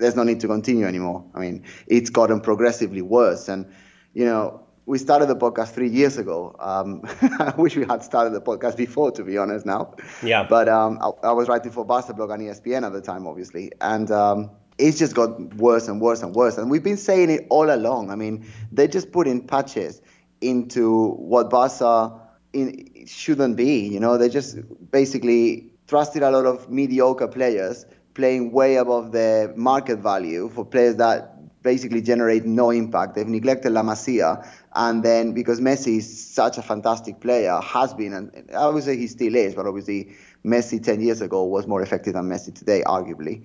there's 0.00 0.16
no 0.16 0.22
need 0.22 0.40
to 0.40 0.48
continue 0.48 0.86
anymore. 0.86 1.24
I 1.34 1.40
mean, 1.40 1.64
it's 1.86 2.10
gotten 2.10 2.40
progressively 2.40 3.02
worse. 3.02 3.48
And, 3.48 3.72
you 4.14 4.24
know, 4.24 4.61
we 4.86 4.98
started 4.98 5.26
the 5.26 5.36
podcast 5.36 5.72
three 5.72 5.88
years 5.88 6.18
ago. 6.18 6.54
Um, 6.58 7.02
I 7.38 7.54
wish 7.56 7.76
we 7.76 7.84
had 7.84 8.02
started 8.02 8.32
the 8.32 8.40
podcast 8.40 8.76
before, 8.76 9.10
to 9.12 9.24
be 9.24 9.38
honest. 9.38 9.64
Now, 9.64 9.94
yeah. 10.22 10.44
But 10.44 10.68
um, 10.68 10.98
I, 11.00 11.28
I, 11.28 11.32
was 11.32 11.48
writing 11.48 11.70
for 11.70 11.84
Barca 11.84 12.14
blog 12.14 12.30
on 12.30 12.40
ESPN 12.40 12.84
at 12.84 12.92
the 12.92 13.00
time, 13.00 13.26
obviously, 13.26 13.72
and 13.80 14.10
um, 14.10 14.50
it's 14.78 14.98
just 14.98 15.14
got 15.14 15.54
worse 15.54 15.88
and 15.88 16.00
worse 16.00 16.22
and 16.22 16.34
worse. 16.34 16.58
And 16.58 16.70
we've 16.70 16.82
been 16.82 16.96
saying 16.96 17.30
it 17.30 17.46
all 17.48 17.72
along. 17.72 18.10
I 18.10 18.16
mean, 18.16 18.46
they 18.72 18.88
just 18.88 19.12
put 19.12 19.26
in 19.26 19.46
patches 19.46 20.00
into 20.40 21.10
what 21.10 21.50
Barca 21.50 22.20
in, 22.52 23.06
shouldn't 23.06 23.56
be. 23.56 23.86
You 23.86 24.00
know, 24.00 24.18
they 24.18 24.28
just 24.28 24.58
basically 24.90 25.70
trusted 25.86 26.22
a 26.22 26.30
lot 26.30 26.46
of 26.46 26.70
mediocre 26.70 27.28
players 27.28 27.86
playing 28.14 28.52
way 28.52 28.76
above 28.76 29.12
their 29.12 29.54
market 29.54 29.98
value 29.98 30.48
for 30.48 30.64
players 30.64 30.96
that 30.96 31.31
basically 31.62 32.02
generate 32.02 32.44
no 32.44 32.70
impact. 32.70 33.14
They've 33.14 33.26
neglected 33.26 33.72
La 33.72 33.82
Masia 33.82 34.46
and 34.74 35.02
then 35.02 35.32
because 35.32 35.60
Messi 35.60 35.98
is 35.98 36.26
such 36.26 36.58
a 36.58 36.62
fantastic 36.62 37.20
player, 37.20 37.58
has 37.60 37.94
been, 37.94 38.12
and 38.12 38.50
I 38.56 38.68
would 38.68 38.82
say 38.84 38.96
he 38.96 39.06
still 39.06 39.34
is, 39.34 39.54
but 39.54 39.66
obviously 39.66 40.14
Messi 40.44 40.82
10 40.82 41.00
years 41.00 41.20
ago 41.20 41.44
was 41.44 41.66
more 41.66 41.82
effective 41.82 42.14
than 42.14 42.28
Messi 42.28 42.54
today, 42.54 42.82
arguably. 42.86 43.44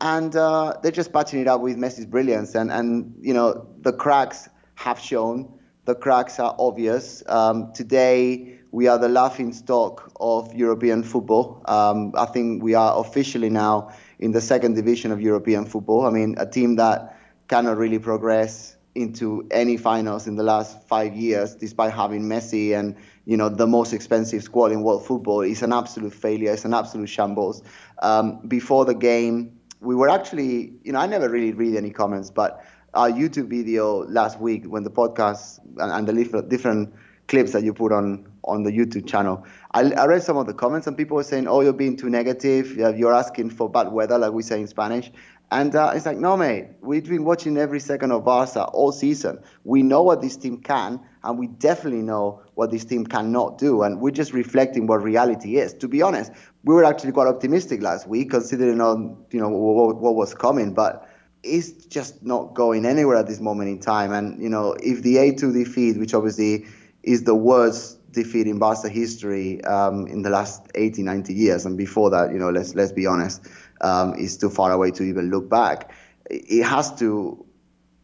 And 0.00 0.34
uh, 0.36 0.74
they're 0.82 0.92
just 0.92 1.12
patching 1.12 1.40
it 1.40 1.48
up 1.48 1.60
with 1.60 1.76
Messi's 1.76 2.06
brilliance. 2.06 2.54
And, 2.54 2.70
and, 2.70 3.14
you 3.20 3.34
know, 3.34 3.66
the 3.80 3.92
cracks 3.92 4.48
have 4.76 5.00
shown. 5.00 5.52
The 5.86 5.94
cracks 5.94 6.38
are 6.38 6.54
obvious. 6.58 7.24
Um, 7.26 7.72
today, 7.72 8.58
we 8.70 8.86
are 8.86 8.98
the 8.98 9.08
laughing 9.08 9.52
stock 9.52 10.12
of 10.20 10.54
European 10.54 11.02
football. 11.02 11.62
Um, 11.64 12.12
I 12.16 12.26
think 12.26 12.62
we 12.62 12.74
are 12.74 13.00
officially 13.00 13.50
now 13.50 13.90
in 14.20 14.32
the 14.32 14.40
second 14.40 14.74
division 14.74 15.10
of 15.10 15.20
European 15.20 15.64
football. 15.64 16.06
I 16.06 16.10
mean, 16.10 16.36
a 16.38 16.46
team 16.46 16.76
that 16.76 17.17
cannot 17.48 17.76
really 17.76 17.98
progress 17.98 18.76
into 18.94 19.46
any 19.50 19.76
finals 19.76 20.26
in 20.26 20.36
the 20.36 20.42
last 20.42 20.86
five 20.88 21.14
years, 21.14 21.54
despite 21.54 21.92
having 21.92 22.22
Messi 22.22 22.78
and 22.78 22.96
you 23.26 23.36
know 23.36 23.48
the 23.48 23.66
most 23.66 23.92
expensive 23.92 24.42
squad 24.42 24.72
in 24.72 24.82
world 24.82 25.06
football, 25.06 25.42
is 25.42 25.62
an 25.62 25.72
absolute 25.72 26.12
failure. 26.12 26.52
It's 26.52 26.64
an 26.64 26.74
absolute 26.74 27.08
shambles. 27.08 27.62
Um, 28.02 28.40
before 28.48 28.84
the 28.84 28.94
game, 28.94 29.58
we 29.80 29.94
were 29.94 30.08
actually, 30.08 30.72
you 30.82 30.92
know, 30.92 30.98
I 30.98 31.06
never 31.06 31.28
really 31.28 31.52
read 31.52 31.76
any 31.76 31.90
comments, 31.90 32.30
but 32.30 32.64
our 32.94 33.10
YouTube 33.10 33.48
video 33.48 34.04
last 34.06 34.40
week 34.40 34.64
when 34.64 34.82
the 34.82 34.90
podcast 34.90 35.60
and, 35.78 35.92
and 35.92 36.08
the 36.08 36.42
different 36.48 36.92
clips 37.28 37.52
that 37.52 37.62
you 37.62 37.72
put 37.72 37.92
on 37.92 38.26
on 38.44 38.62
the 38.62 38.70
YouTube 38.70 39.06
channel. 39.06 39.44
I, 39.72 39.92
I, 39.92 40.06
read 40.06 40.22
some 40.22 40.38
of 40.38 40.46
the 40.46 40.54
comments 40.54 40.86
and 40.86 40.96
people 40.96 41.16
were 41.16 41.22
saying, 41.22 41.46
"Oh, 41.46 41.60
you're 41.60 41.74
being 41.74 41.96
too 41.96 42.08
negative. 42.08 42.74
You're 42.76 43.14
asking 43.14 43.50
for 43.50 43.68
bad 43.68 43.92
weather, 43.92 44.18
like 44.18 44.32
we 44.32 44.42
say 44.42 44.60
in 44.60 44.66
Spanish." 44.66 45.12
And 45.50 45.74
uh, 45.74 45.92
it's 45.94 46.04
like, 46.04 46.18
no, 46.18 46.36
mate, 46.36 46.66
we've 46.82 47.08
been 47.08 47.24
watching 47.24 47.56
every 47.56 47.80
second 47.80 48.12
of 48.12 48.24
Barca 48.24 48.64
all 48.64 48.92
season. 48.92 49.42
We 49.64 49.82
know 49.82 50.02
what 50.02 50.20
this 50.20 50.36
team 50.36 50.60
can, 50.60 51.00
and 51.24 51.38
we 51.38 51.46
definitely 51.46 52.02
know 52.02 52.42
what 52.54 52.70
this 52.70 52.84
team 52.84 53.06
cannot 53.06 53.56
do. 53.56 53.82
And 53.82 53.98
we're 53.98 54.10
just 54.10 54.34
reflecting 54.34 54.86
what 54.86 55.02
reality 55.02 55.56
is. 55.56 55.72
To 55.74 55.88
be 55.88 56.02
honest, 56.02 56.32
we 56.64 56.74
were 56.74 56.84
actually 56.84 57.12
quite 57.12 57.28
optimistic 57.28 57.80
last 57.80 58.06
week, 58.06 58.30
considering 58.30 58.80
on 58.82 59.24
you 59.30 59.40
know 59.40 59.48
what, 59.48 59.96
what 59.96 60.14
was 60.14 60.34
coming. 60.34 60.74
But 60.74 61.08
it's 61.42 61.86
just 61.86 62.22
not 62.22 62.52
going 62.52 62.84
anywhere 62.84 63.16
at 63.16 63.26
this 63.26 63.40
moment 63.40 63.70
in 63.70 63.80
time. 63.80 64.12
And 64.12 64.42
you 64.42 64.50
know, 64.50 64.76
if 64.82 65.02
the 65.02 65.16
A2 65.16 65.54
defeat, 65.54 65.98
which 65.98 66.12
obviously 66.12 66.66
is 67.02 67.24
the 67.24 67.34
worst 67.34 67.94
defeat 68.12 68.46
in 68.46 68.58
Barca 68.58 68.90
history 68.90 69.64
um, 69.64 70.06
in 70.08 70.22
the 70.22 70.30
last 70.30 70.66
80, 70.74 71.02
90 71.04 71.32
years, 71.32 71.64
and 71.64 71.78
before 71.78 72.10
that, 72.10 72.32
you 72.32 72.38
know, 72.38 72.50
let's 72.50 72.74
let's 72.74 72.92
be 72.92 73.06
honest 73.06 73.48
um, 73.80 74.14
is 74.14 74.36
too 74.36 74.50
far 74.50 74.72
away 74.72 74.90
to 74.92 75.02
even 75.02 75.30
look 75.30 75.48
back. 75.48 75.90
It 76.30 76.64
has 76.64 76.94
to 76.96 77.44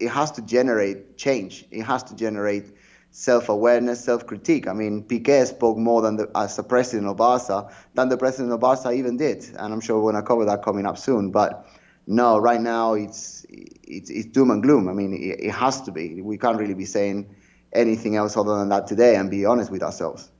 it 0.00 0.08
has 0.08 0.30
to 0.32 0.42
generate 0.42 1.16
change. 1.16 1.64
It 1.70 1.82
has 1.82 2.02
to 2.04 2.16
generate 2.16 2.72
self-awareness, 3.10 4.02
self-critique. 4.02 4.66
I 4.66 4.72
mean, 4.72 5.04
Piqué 5.04 5.46
spoke 5.46 5.78
more 5.78 6.02
than 6.02 6.16
the, 6.16 6.28
as 6.34 6.56
the 6.56 6.64
president 6.64 7.08
of 7.08 7.16
Barca 7.16 7.70
than 7.94 8.08
the 8.08 8.16
president 8.16 8.52
of 8.52 8.60
Barca 8.60 8.90
even 8.90 9.16
did, 9.16 9.44
and 9.56 9.72
I'm 9.72 9.80
sure 9.80 10.02
we're 10.02 10.12
to 10.12 10.22
cover 10.22 10.44
that 10.46 10.64
coming 10.64 10.84
up 10.84 10.98
soon. 10.98 11.30
But 11.30 11.64
no, 12.06 12.38
right 12.38 12.60
now 12.60 12.94
it's 12.94 13.46
it's, 13.48 14.10
it's 14.10 14.26
doom 14.26 14.50
and 14.50 14.62
gloom. 14.62 14.88
I 14.88 14.92
mean, 14.92 15.14
it, 15.14 15.44
it 15.44 15.52
has 15.52 15.80
to 15.82 15.92
be. 15.92 16.20
We 16.22 16.38
can't 16.38 16.58
really 16.58 16.74
be 16.74 16.86
saying 16.86 17.34
anything 17.72 18.16
else 18.16 18.36
other 18.36 18.58
than 18.58 18.68
that 18.70 18.86
today, 18.86 19.14
and 19.16 19.30
be 19.30 19.44
honest 19.44 19.70
with 19.70 19.82
ourselves. 19.82 20.30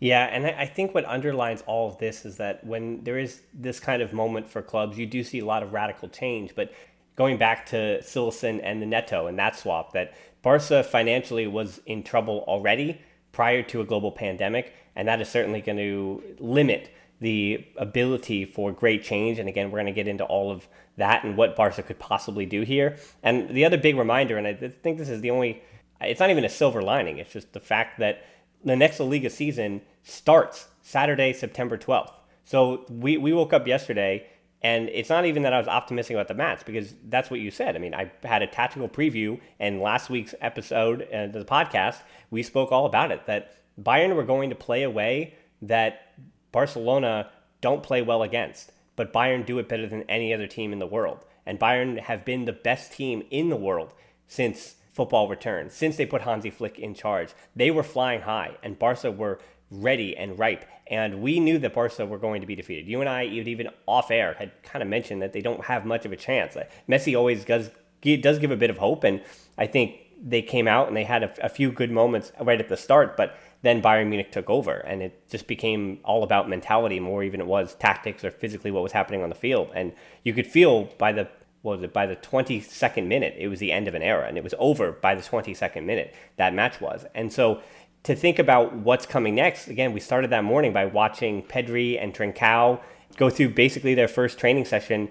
Yeah, 0.00 0.24
and 0.24 0.46
I 0.46 0.66
think 0.66 0.94
what 0.94 1.04
underlines 1.06 1.62
all 1.66 1.88
of 1.88 1.98
this 1.98 2.24
is 2.24 2.36
that 2.36 2.64
when 2.66 3.04
there 3.04 3.18
is 3.18 3.42
this 3.54 3.80
kind 3.80 4.02
of 4.02 4.12
moment 4.12 4.50
for 4.50 4.60
clubs, 4.60 4.98
you 4.98 5.06
do 5.06 5.22
see 5.22 5.38
a 5.38 5.44
lot 5.44 5.62
of 5.62 5.72
radical 5.72 6.08
change. 6.08 6.54
But 6.54 6.72
going 7.16 7.38
back 7.38 7.66
to 7.66 8.00
Cillessen 8.02 8.60
and 8.62 8.82
the 8.82 8.86
Neto 8.86 9.28
and 9.28 9.38
that 9.38 9.56
swap, 9.56 9.92
that 9.92 10.14
Barca 10.42 10.82
financially 10.82 11.46
was 11.46 11.80
in 11.86 12.02
trouble 12.02 12.44
already 12.46 13.00
prior 13.32 13.62
to 13.62 13.80
a 13.80 13.84
global 13.84 14.12
pandemic, 14.12 14.74
and 14.94 15.08
that 15.08 15.20
is 15.20 15.28
certainly 15.28 15.60
going 15.60 15.78
to 15.78 16.22
limit 16.38 16.90
the 17.20 17.64
ability 17.78 18.44
for 18.44 18.72
great 18.72 19.02
change. 19.02 19.38
And 19.38 19.48
again, 19.48 19.70
we're 19.70 19.78
going 19.78 19.86
to 19.86 19.92
get 19.92 20.08
into 20.08 20.24
all 20.24 20.50
of 20.50 20.68
that 20.98 21.24
and 21.24 21.36
what 21.36 21.56
Barca 21.56 21.82
could 21.82 21.98
possibly 21.98 22.44
do 22.44 22.62
here. 22.62 22.96
And 23.22 23.48
the 23.48 23.64
other 23.64 23.78
big 23.78 23.96
reminder, 23.96 24.36
and 24.36 24.46
I 24.46 24.54
think 24.54 24.98
this 24.98 25.08
is 25.08 25.20
the 25.20 25.30
only, 25.30 25.62
it's 26.00 26.20
not 26.20 26.30
even 26.30 26.44
a 26.44 26.50
silver 26.50 26.82
lining, 26.82 27.18
it's 27.18 27.32
just 27.32 27.52
the 27.52 27.60
fact 27.60 27.98
that 28.00 28.24
the 28.64 28.76
next 28.76 29.00
La 29.00 29.06
Liga 29.06 29.30
season 29.30 29.82
starts 30.02 30.68
Saturday, 30.82 31.32
September 31.32 31.76
12th. 31.76 32.12
So 32.44 32.84
we, 32.88 33.16
we 33.16 33.32
woke 33.32 33.52
up 33.52 33.66
yesterday, 33.66 34.26
and 34.62 34.88
it's 34.90 35.08
not 35.08 35.24
even 35.26 35.42
that 35.42 35.52
I 35.52 35.58
was 35.58 35.68
optimistic 35.68 36.14
about 36.14 36.28
the 36.28 36.34
Mats 36.34 36.62
because 36.62 36.94
that's 37.08 37.30
what 37.30 37.40
you 37.40 37.50
said. 37.50 37.76
I 37.76 37.78
mean, 37.78 37.94
I 37.94 38.10
had 38.22 38.42
a 38.42 38.46
tactical 38.46 38.88
preview, 38.88 39.40
and 39.58 39.80
last 39.80 40.10
week's 40.10 40.34
episode 40.40 41.02
of 41.02 41.32
the 41.32 41.44
podcast, 41.44 42.00
we 42.30 42.42
spoke 42.42 42.72
all 42.72 42.86
about 42.86 43.10
it 43.10 43.26
that 43.26 43.56
Bayern 43.80 44.14
were 44.14 44.24
going 44.24 44.50
to 44.50 44.56
play 44.56 44.82
a 44.82 44.90
way 44.90 45.34
that 45.62 46.12
Barcelona 46.52 47.30
don't 47.60 47.82
play 47.82 48.02
well 48.02 48.22
against, 48.22 48.72
but 48.96 49.12
Bayern 49.12 49.44
do 49.44 49.58
it 49.58 49.68
better 49.68 49.86
than 49.86 50.02
any 50.02 50.32
other 50.32 50.46
team 50.46 50.72
in 50.72 50.78
the 50.78 50.86
world. 50.86 51.24
And 51.46 51.58
Bayern 51.58 51.98
have 51.98 52.24
been 52.24 52.44
the 52.44 52.52
best 52.52 52.92
team 52.92 53.22
in 53.30 53.48
the 53.48 53.56
world 53.56 53.92
since 54.28 54.76
football 54.94 55.28
returned, 55.28 55.72
since 55.72 55.96
they 55.96 56.06
put 56.06 56.22
Hansi 56.22 56.50
Flick 56.50 56.78
in 56.78 56.94
charge. 56.94 57.34
They 57.54 57.70
were 57.70 57.82
flying 57.82 58.22
high, 58.22 58.56
and 58.62 58.78
Barca 58.78 59.10
were 59.10 59.40
ready 59.70 60.16
and 60.16 60.38
ripe. 60.38 60.64
And 60.86 61.20
we 61.20 61.40
knew 61.40 61.58
that 61.58 61.74
Barca 61.74 62.06
were 62.06 62.18
going 62.18 62.40
to 62.40 62.46
be 62.46 62.54
defeated. 62.54 62.86
You 62.86 63.00
and 63.00 63.08
I, 63.08 63.24
even 63.24 63.68
off 63.86 64.10
air, 64.10 64.34
had 64.38 64.52
kind 64.62 64.82
of 64.82 64.88
mentioned 64.88 65.20
that 65.22 65.32
they 65.32 65.40
don't 65.40 65.64
have 65.64 65.84
much 65.84 66.04
of 66.04 66.12
a 66.12 66.16
chance. 66.16 66.56
Uh, 66.56 66.64
Messi 66.88 67.16
always 67.16 67.44
does, 67.44 67.70
does 68.02 68.38
give 68.38 68.50
a 68.50 68.56
bit 68.56 68.70
of 68.70 68.78
hope, 68.78 69.02
and 69.04 69.20
I 69.58 69.66
think 69.66 69.98
they 70.22 70.42
came 70.42 70.68
out 70.68 70.88
and 70.88 70.96
they 70.96 71.04
had 71.04 71.22
a, 71.22 71.44
a 71.44 71.48
few 71.48 71.70
good 71.70 71.90
moments 71.90 72.32
right 72.40 72.60
at 72.60 72.68
the 72.68 72.76
start, 72.76 73.16
but 73.16 73.36
then 73.62 73.82
Bayern 73.82 74.08
Munich 74.08 74.30
took 74.30 74.48
over, 74.48 74.74
and 74.74 75.02
it 75.02 75.28
just 75.28 75.46
became 75.46 75.98
all 76.04 76.22
about 76.22 76.48
mentality 76.48 77.00
more 77.00 77.24
even 77.24 77.40
it 77.40 77.46
was 77.46 77.74
tactics 77.74 78.22
or 78.22 78.30
physically 78.30 78.70
what 78.70 78.82
was 78.82 78.92
happening 78.92 79.22
on 79.22 79.30
the 79.30 79.34
field. 79.34 79.70
And 79.74 79.92
you 80.22 80.34
could 80.34 80.46
feel 80.46 80.84
by 80.98 81.12
the 81.12 81.28
what 81.64 81.78
was 81.78 81.82
it 81.82 81.92
by 81.92 82.06
the 82.06 82.16
22nd 82.16 83.06
minute 83.06 83.34
it 83.38 83.48
was 83.48 83.58
the 83.58 83.72
end 83.72 83.88
of 83.88 83.94
an 83.94 84.02
era 84.02 84.26
and 84.28 84.36
it 84.36 84.44
was 84.44 84.54
over 84.58 84.92
by 84.92 85.14
the 85.14 85.22
22nd 85.22 85.84
minute 85.84 86.14
that 86.36 86.54
match 86.54 86.80
was 86.80 87.04
and 87.14 87.32
so 87.32 87.60
to 88.04 88.14
think 88.14 88.38
about 88.38 88.74
what's 88.74 89.06
coming 89.06 89.34
next, 89.34 89.66
again, 89.66 89.92
we 89.92 90.00
started 90.00 90.30
that 90.30 90.44
morning 90.44 90.72
by 90.72 90.84
watching 90.84 91.42
Pedri 91.42 92.00
and 92.00 92.14
Trincao 92.14 92.80
go 93.16 93.30
through 93.30 93.50
basically 93.50 93.94
their 93.94 94.08
first 94.08 94.38
training 94.38 94.66
session 94.66 95.08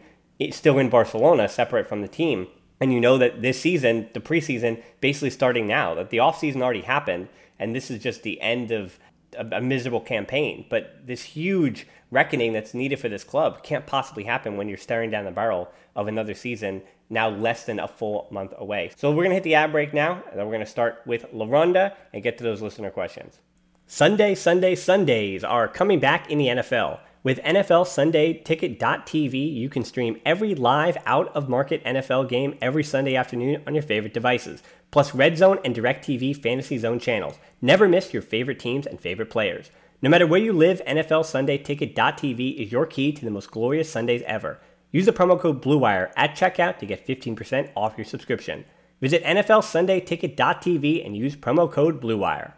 still 0.52 0.78
in 0.78 0.90
Barcelona, 0.90 1.50
separate 1.50 1.88
from 1.88 2.02
the 2.02 2.08
team. 2.08 2.48
And 2.80 2.94
you 2.94 3.00
know 3.00 3.18
that 3.18 3.42
this 3.42 3.60
season, 3.60 4.10
the 4.14 4.20
preseason, 4.20 4.82
basically 5.02 5.32
starting 5.32 5.68
now, 5.68 5.96
that 5.96 6.12
the 6.12 6.18
offseason 6.18 6.62
already 6.62 6.82
happened, 6.82 7.30
and 7.58 7.76
this 7.76 7.90
is 7.90 8.02
just 8.02 8.24
the 8.24 8.40
end 8.42 8.72
of 8.72 9.00
a, 9.36 9.58
a 9.58 9.62
miserable 9.62 10.02
campaign. 10.02 10.66
But 10.70 11.06
this 11.06 11.24
huge 11.24 11.88
reckoning 12.12 12.54
that's 12.54 12.74
needed 12.74 13.00
for 13.00 13.10
this 13.10 13.24
club 13.24 13.64
can't 13.64 13.86
possibly 13.86 14.24
happen 14.24 14.58
when 14.58 14.70
you're 14.70 14.78
staring 14.78 15.10
down 15.10 15.26
the 15.26 15.32
barrel 15.32 15.70
of 15.96 16.08
another 16.08 16.34
season 16.34 16.82
now 17.10 17.30
less 17.30 17.66
than 17.66 17.80
a 17.80 17.88
full 17.88 18.28
month 18.32 18.54
away. 18.58 18.92
So 18.96 19.10
we're 19.10 19.24
going 19.24 19.30
to 19.30 19.36
hit 19.36 19.44
the 19.44 19.56
ad 19.56 19.72
break 19.72 19.94
now, 19.94 20.24
and 20.30 20.40
then 20.40 20.46
we're 20.46 20.54
going 20.54 20.66
to 20.66 20.72
start 20.72 21.02
with 21.06 21.26
La 21.32 21.46
Ronda 21.46 21.96
and 22.12 22.24
get 22.24 22.38
to 22.38 22.44
those 22.44 22.62
listener 22.62 22.90
questions. 22.90 23.40
Sunday, 23.86 24.34
Sunday, 24.34 24.76
Sundays 24.76 25.44
are 25.44 25.68
coming 25.68 26.00
back 26.00 26.30
in 26.30 26.38
the 26.38 26.48
NFL. 26.48 27.00
With 27.22 27.40
NFL 27.44 27.88
Sunday 27.88 28.34
Ticket.tv, 28.34 29.54
you 29.54 29.70
can 29.70 29.86
stream 29.86 30.20
every 30.26 30.56
live 30.56 30.98
out 31.06 31.34
of 31.36 31.48
market 31.48 31.84
NFL 31.86 32.28
game 32.28 32.58
every 32.62 32.84
Sunday 32.84 33.16
afternoon 33.16 33.64
on 33.66 33.74
your 33.74 33.84
favorite 33.84 34.14
devices, 34.14 34.62
plus 34.94 35.16
Red 35.16 35.40
Zone 35.40 35.58
and 35.66 35.74
DirecTV 35.74 36.40
Fantasy 36.40 36.78
Zone 36.78 37.00
channels. 37.00 37.40
Never 37.64 37.90
miss 37.90 38.14
your 38.14 38.22
favorite 38.22 38.60
teams 38.60 38.86
and 38.86 39.02
favorite 39.02 39.32
players. 39.32 39.72
No 40.04 40.10
matter 40.10 40.28
where 40.28 40.40
you 40.40 40.54
live, 40.54 40.84
NFL 40.86 41.26
Sunday 41.26 41.58
Ticket.tv 41.58 42.58
is 42.58 42.72
your 42.72 42.86
key 42.86 43.12
to 43.12 43.26
the 43.26 43.32
most 43.32 43.50
glorious 43.50 43.90
Sundays 43.90 44.22
ever. 44.28 44.60
Use 44.92 45.08
the 45.08 45.12
promo 45.12 45.40
code 45.40 45.64
BLUEWIRE 45.64 46.12
at 46.16 46.36
checkout 46.36 46.78
to 46.78 46.86
get 46.86 47.08
15% 47.08 47.72
off 47.76 47.98
your 47.98 48.06
subscription. 48.06 48.66
Visit 49.02 49.24
NFLSundayTicket.tv 49.24 51.04
and 51.04 51.18
use 51.18 51.36
promo 51.36 51.72
code 51.72 52.00
BLUEWIRE. 52.00 52.54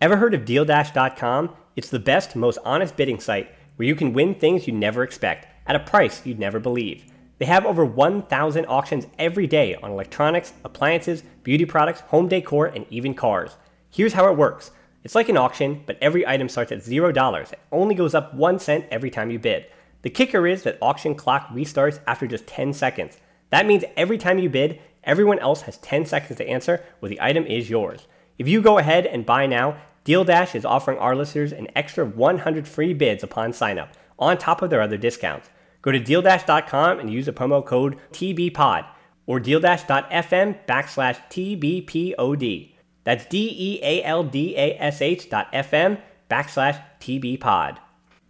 Ever 0.00 0.16
heard 0.16 0.32
of 0.32 0.46
DealDash.com? 0.46 1.54
It's 1.76 1.90
the 1.90 1.98
best, 1.98 2.34
most 2.34 2.58
honest 2.64 2.96
bidding 2.96 3.20
site 3.20 3.54
where 3.76 3.86
you 3.86 3.94
can 3.94 4.14
win 4.14 4.34
things 4.34 4.66
you 4.66 4.72
never 4.72 5.02
expect 5.02 5.46
at 5.66 5.76
a 5.76 5.80
price 5.80 6.24
you'd 6.24 6.38
never 6.38 6.58
believe. 6.58 7.04
They 7.38 7.46
have 7.46 7.64
over 7.64 7.84
1,000 7.84 8.66
auctions 8.66 9.06
every 9.18 9.46
day 9.46 9.76
on 9.76 9.90
electronics, 9.90 10.52
appliances, 10.64 11.22
beauty 11.42 11.64
products, 11.64 12.00
home 12.00 12.28
decor, 12.28 12.66
and 12.66 12.84
even 12.90 13.14
cars. 13.14 13.56
Here's 13.90 14.12
how 14.12 14.30
it 14.30 14.36
works 14.36 14.72
it's 15.04 15.14
like 15.14 15.28
an 15.28 15.36
auction, 15.36 15.82
but 15.86 15.96
every 16.02 16.26
item 16.26 16.48
starts 16.48 16.72
at 16.72 16.80
$0 16.80 17.38
and 17.38 17.60
only 17.70 17.94
goes 17.94 18.14
up 18.14 18.34
1 18.34 18.58
cent 18.58 18.86
every 18.90 19.10
time 19.10 19.30
you 19.30 19.38
bid. 19.38 19.66
The 20.02 20.10
kicker 20.10 20.46
is 20.46 20.64
that 20.64 20.78
auction 20.82 21.14
clock 21.14 21.48
restarts 21.48 22.00
after 22.06 22.26
just 22.26 22.46
10 22.46 22.72
seconds. 22.72 23.18
That 23.50 23.66
means 23.66 23.84
every 23.96 24.18
time 24.18 24.38
you 24.38 24.50
bid, 24.50 24.80
everyone 25.04 25.38
else 25.38 25.62
has 25.62 25.78
10 25.78 26.06
seconds 26.06 26.36
to 26.38 26.48
answer 26.48 26.84
where 26.98 27.08
the 27.08 27.20
item 27.20 27.46
is 27.46 27.70
yours. 27.70 28.06
If 28.38 28.48
you 28.48 28.60
go 28.60 28.78
ahead 28.78 29.06
and 29.06 29.24
buy 29.24 29.46
now, 29.46 29.76
Deal 30.04 30.24
Dash 30.24 30.54
is 30.54 30.64
offering 30.64 30.98
our 30.98 31.14
listeners 31.14 31.52
an 31.52 31.68
extra 31.74 32.04
100 32.04 32.66
free 32.68 32.94
bids 32.94 33.22
upon 33.22 33.52
sign 33.52 33.78
up, 33.78 33.94
on 34.18 34.38
top 34.38 34.62
of 34.62 34.70
their 34.70 34.82
other 34.82 34.96
discounts. 34.96 35.48
Go 35.82 35.92
to 35.92 36.00
DealDash.com 36.00 36.98
and 36.98 37.12
use 37.12 37.26
the 37.26 37.32
promo 37.32 37.64
code 37.64 37.96
TBPOD 38.12 38.86
or 39.26 39.38
DealDash.fm 39.38 40.66
backslash 40.66 41.18
TBPOD. 41.30 42.72
That's 43.04 43.26
D 43.26 43.54
E 43.56 43.80
A 43.82 44.02
L 44.04 44.24
D 44.24 44.54
A 44.56 44.76
S 44.78 45.00
H 45.00 45.30
dot 45.30 45.52
FM 45.52 46.00
backslash 46.30 46.82
TBPOD. 47.00 47.78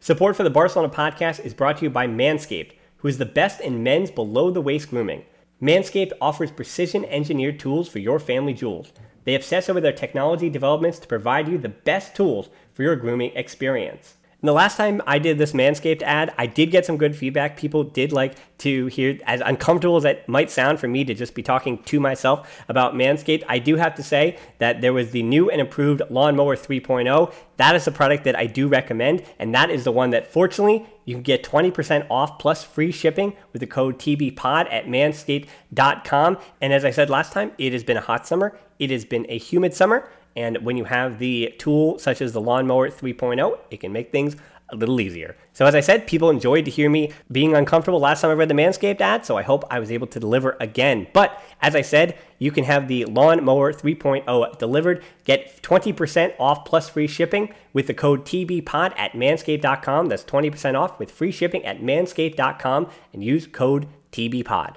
Support 0.01 0.37
for 0.37 0.45
the 0.45 0.51
Barcelona 0.51 0.93
podcast 0.93 1.45
is 1.45 1.55
brought 1.55 1.79
to 1.79 1.85
you 1.85 1.91
by 1.91 2.07
Manscaped, 2.07 2.73
who 2.99 3.09
is 3.09 3.19
the 3.19 3.27
best 3.27 3.61
in 3.61 3.83
men's 3.83 4.11
below 4.11 4.51
the 4.51 4.61
waist 4.61 4.91
grooming. 4.91 5.25
Manscaped 5.61 6.13
offers 6.21 6.53
precision 6.53 7.05
engineered 7.07 7.59
tools 7.59 7.89
for 7.89 7.99
your 7.99 8.21
family 8.21 8.53
jewels. 8.53 8.93
They 9.25 9.35
obsess 9.35 9.69
over 9.69 9.81
their 9.81 9.93
technology 9.93 10.49
developments 10.49 11.01
to 11.01 11.09
provide 11.09 11.49
you 11.49 11.59
the 11.59 11.69
best 11.69 12.15
tools 12.15 12.49
for 12.73 12.85
your 12.85 12.95
grooming 12.95 13.33
experience. 13.35 14.15
And 14.41 14.49
the 14.49 14.53
last 14.53 14.77
time 14.77 15.03
I 15.05 15.19
did 15.19 15.37
this 15.37 15.53
Manscaped 15.53 16.01
ad, 16.03 16.33
I 16.39 16.47
did 16.47 16.71
get 16.71 16.87
some 16.87 16.97
good 16.97 17.17
feedback. 17.17 17.57
People 17.57 17.83
did 17.83 18.13
like 18.13 18.37
to 18.59 18.87
hear, 18.87 19.19
as 19.27 19.41
uncomfortable 19.41 19.97
as 19.97 20.05
it 20.05 20.29
might 20.29 20.49
sound 20.49 20.79
for 20.79 20.87
me 20.87 21.05
to 21.05 21.15
just 21.15 21.35
be 21.35 21.43
talking 21.43 21.83
to 21.83 21.99
myself 21.99 22.63
about 22.69 22.95
Manscaped, 22.95 23.43
I 23.49 23.59
do 23.59 23.75
have 23.77 23.97
to 23.97 24.03
say 24.05 24.39
that 24.59 24.81
there 24.81 24.93
was 24.93 25.11
the 25.11 25.25
new 25.25 25.51
and 25.51 25.61
improved 25.61 26.03
Lawnmower 26.09 26.55
3.0. 26.55 27.35
That 27.57 27.75
is 27.75 27.89
a 27.89 27.91
product 27.91 28.23
that 28.25 28.37
I 28.37 28.47
do 28.47 28.69
recommend, 28.69 29.25
and 29.41 29.53
that 29.57 29.71
is 29.71 29.83
the 29.83 29.91
one 29.91 30.11
that 30.11 30.33
fortunately 30.33 30.87
you 31.05 31.15
can 31.15 31.23
get 31.23 31.43
20% 31.43 32.07
off 32.09 32.39
plus 32.39 32.63
free 32.63 32.93
shipping 32.93 33.35
with 33.53 33.59
the 33.59 33.67
code 33.67 33.99
TBPOD 33.99 34.73
at 34.73 34.87
manscaped.com. 34.87 36.39
And 36.61 36.73
as 36.73 36.85
I 36.85 36.93
said 36.93 37.11
last 37.11 37.33
time, 37.33 37.51
it 37.59 37.73
has 37.73 37.83
been 37.83 37.97
a 37.97 38.03
hot 38.03 38.25
summer, 38.25 38.57
it 38.79 38.91
has 38.91 39.05
been 39.05 39.27
a 39.29 39.37
humid 39.39 39.75
summer. 39.75 40.09
And 40.37 40.59
when 40.59 40.77
you 40.77 40.85
have 40.85 41.19
the 41.19 41.55
tool 41.59 41.99
such 41.99 42.21
as 42.21 42.33
the 42.33 42.41
Lawnmower 42.41 42.91
3.0, 42.91 43.59
it 43.71 43.81
can 43.81 43.93
make 43.93 44.13
things 44.13 44.37
a 44.71 44.77
little 44.77 45.01
easier. 45.01 45.37
So, 45.53 45.67
as 45.67 45.75
I 45.75 45.81
said, 45.81 46.07
people 46.07 46.31
enjoyed 46.31 46.65
to 46.67 46.71
hear 46.71 46.91
me 46.91 47.13
being 47.33 47.55
uncomfortable 47.55 48.01
last 48.01 48.21
time 48.21 48.31
I 48.31 48.35
read 48.35 48.49
the 48.49 48.55
Manscaped 48.55 49.01
ad, 49.01 49.25
so 49.25 49.37
I 49.37 49.43
hope 49.43 49.65
I 49.71 49.79
was 49.79 49.91
able 49.91 50.07
to 50.09 50.21
deliver 50.21 50.57
again. 50.61 51.07
But 51.13 51.43
as 51.61 51.75
I 51.75 51.81
said, 51.81 52.19
you 52.39 52.51
can 52.51 52.65
have 52.65 52.87
the 52.87 53.05
Lawnmower 53.07 53.73
3.0 53.73 54.59
delivered. 54.59 55.03
Get 55.25 55.63
20% 55.63 56.35
off 56.39 56.65
plus 56.65 56.89
free 56.89 57.07
shipping 57.07 57.55
with 57.73 57.87
the 57.87 57.95
code 57.95 58.25
TBPOD 58.25 58.93
at 58.97 59.13
manscaped.com. 59.13 60.07
That's 60.07 60.25
20% 60.25 60.79
off 60.79 60.99
with 60.99 61.11
free 61.11 61.33
shipping 61.33 61.65
at 61.65 61.81
manscaped.com 61.81 62.91
and 63.13 63.25
use 63.25 63.47
code 63.47 63.89
TBPOD. 64.13 64.77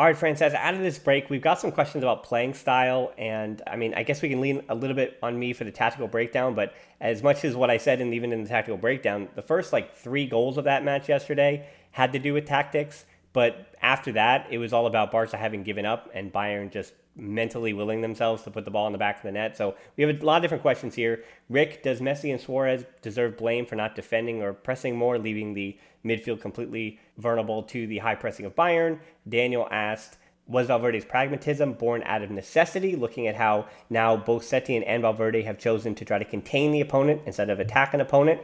All 0.00 0.06
right, 0.06 0.16
Francesc, 0.16 0.54
out 0.54 0.72
of 0.72 0.80
this 0.80 0.98
break, 0.98 1.28
we've 1.28 1.42
got 1.42 1.60
some 1.60 1.70
questions 1.70 2.02
about 2.02 2.24
playing 2.24 2.54
style. 2.54 3.12
And 3.18 3.60
I 3.66 3.76
mean, 3.76 3.92
I 3.92 4.02
guess 4.02 4.22
we 4.22 4.30
can 4.30 4.40
lean 4.40 4.62
a 4.70 4.74
little 4.74 4.96
bit 4.96 5.18
on 5.22 5.38
me 5.38 5.52
for 5.52 5.64
the 5.64 5.70
tactical 5.70 6.08
breakdown. 6.08 6.54
But 6.54 6.72
as 7.02 7.22
much 7.22 7.44
as 7.44 7.54
what 7.54 7.68
I 7.68 7.76
said, 7.76 8.00
and 8.00 8.14
even 8.14 8.32
in 8.32 8.42
the 8.42 8.48
tactical 8.48 8.78
breakdown, 8.78 9.28
the 9.34 9.42
first 9.42 9.74
like 9.74 9.92
three 9.94 10.24
goals 10.24 10.56
of 10.56 10.64
that 10.64 10.84
match 10.84 11.10
yesterday 11.10 11.68
had 11.90 12.14
to 12.14 12.18
do 12.18 12.32
with 12.32 12.46
tactics. 12.46 13.04
But 13.34 13.74
after 13.82 14.10
that, 14.12 14.46
it 14.50 14.56
was 14.56 14.72
all 14.72 14.86
about 14.86 15.12
Barca 15.12 15.36
having 15.36 15.64
given 15.64 15.84
up 15.84 16.08
and 16.14 16.32
Bayern 16.32 16.72
just 16.72 16.94
mentally 17.14 17.74
willing 17.74 18.00
themselves 18.00 18.42
to 18.44 18.50
put 18.50 18.64
the 18.64 18.70
ball 18.70 18.86
in 18.86 18.92
the 18.92 18.98
back 18.98 19.18
of 19.18 19.22
the 19.24 19.32
net. 19.32 19.54
So 19.54 19.74
we 19.98 20.04
have 20.04 20.22
a 20.22 20.24
lot 20.24 20.36
of 20.36 20.42
different 20.42 20.62
questions 20.62 20.94
here. 20.94 21.24
Rick, 21.50 21.82
does 21.82 22.00
Messi 22.00 22.30
and 22.30 22.40
Suarez 22.40 22.86
deserve 23.02 23.36
blame 23.36 23.66
for 23.66 23.76
not 23.76 23.94
defending 23.94 24.42
or 24.42 24.54
pressing 24.54 24.96
more, 24.96 25.18
leaving 25.18 25.52
the 25.52 25.76
midfield 26.04 26.40
completely 26.40 26.98
vulnerable 27.20 27.62
to 27.64 27.86
the 27.86 27.98
high 27.98 28.14
pressing 28.14 28.46
of 28.46 28.54
Bayern? 28.54 28.98
Daniel 29.28 29.68
asked, 29.70 30.18
was 30.46 30.66
Valverde's 30.66 31.04
pragmatism 31.04 31.74
born 31.74 32.02
out 32.04 32.22
of 32.22 32.30
necessity, 32.30 32.96
looking 32.96 33.28
at 33.28 33.36
how 33.36 33.66
now 33.88 34.16
both 34.16 34.42
Setien 34.42 34.82
and 34.84 35.02
Valverde 35.02 35.42
have 35.42 35.58
chosen 35.58 35.94
to 35.94 36.04
try 36.04 36.18
to 36.18 36.24
contain 36.24 36.72
the 36.72 36.80
opponent 36.80 37.22
instead 37.24 37.50
of 37.50 37.60
attack 37.60 37.94
an 37.94 38.00
opponent? 38.00 38.40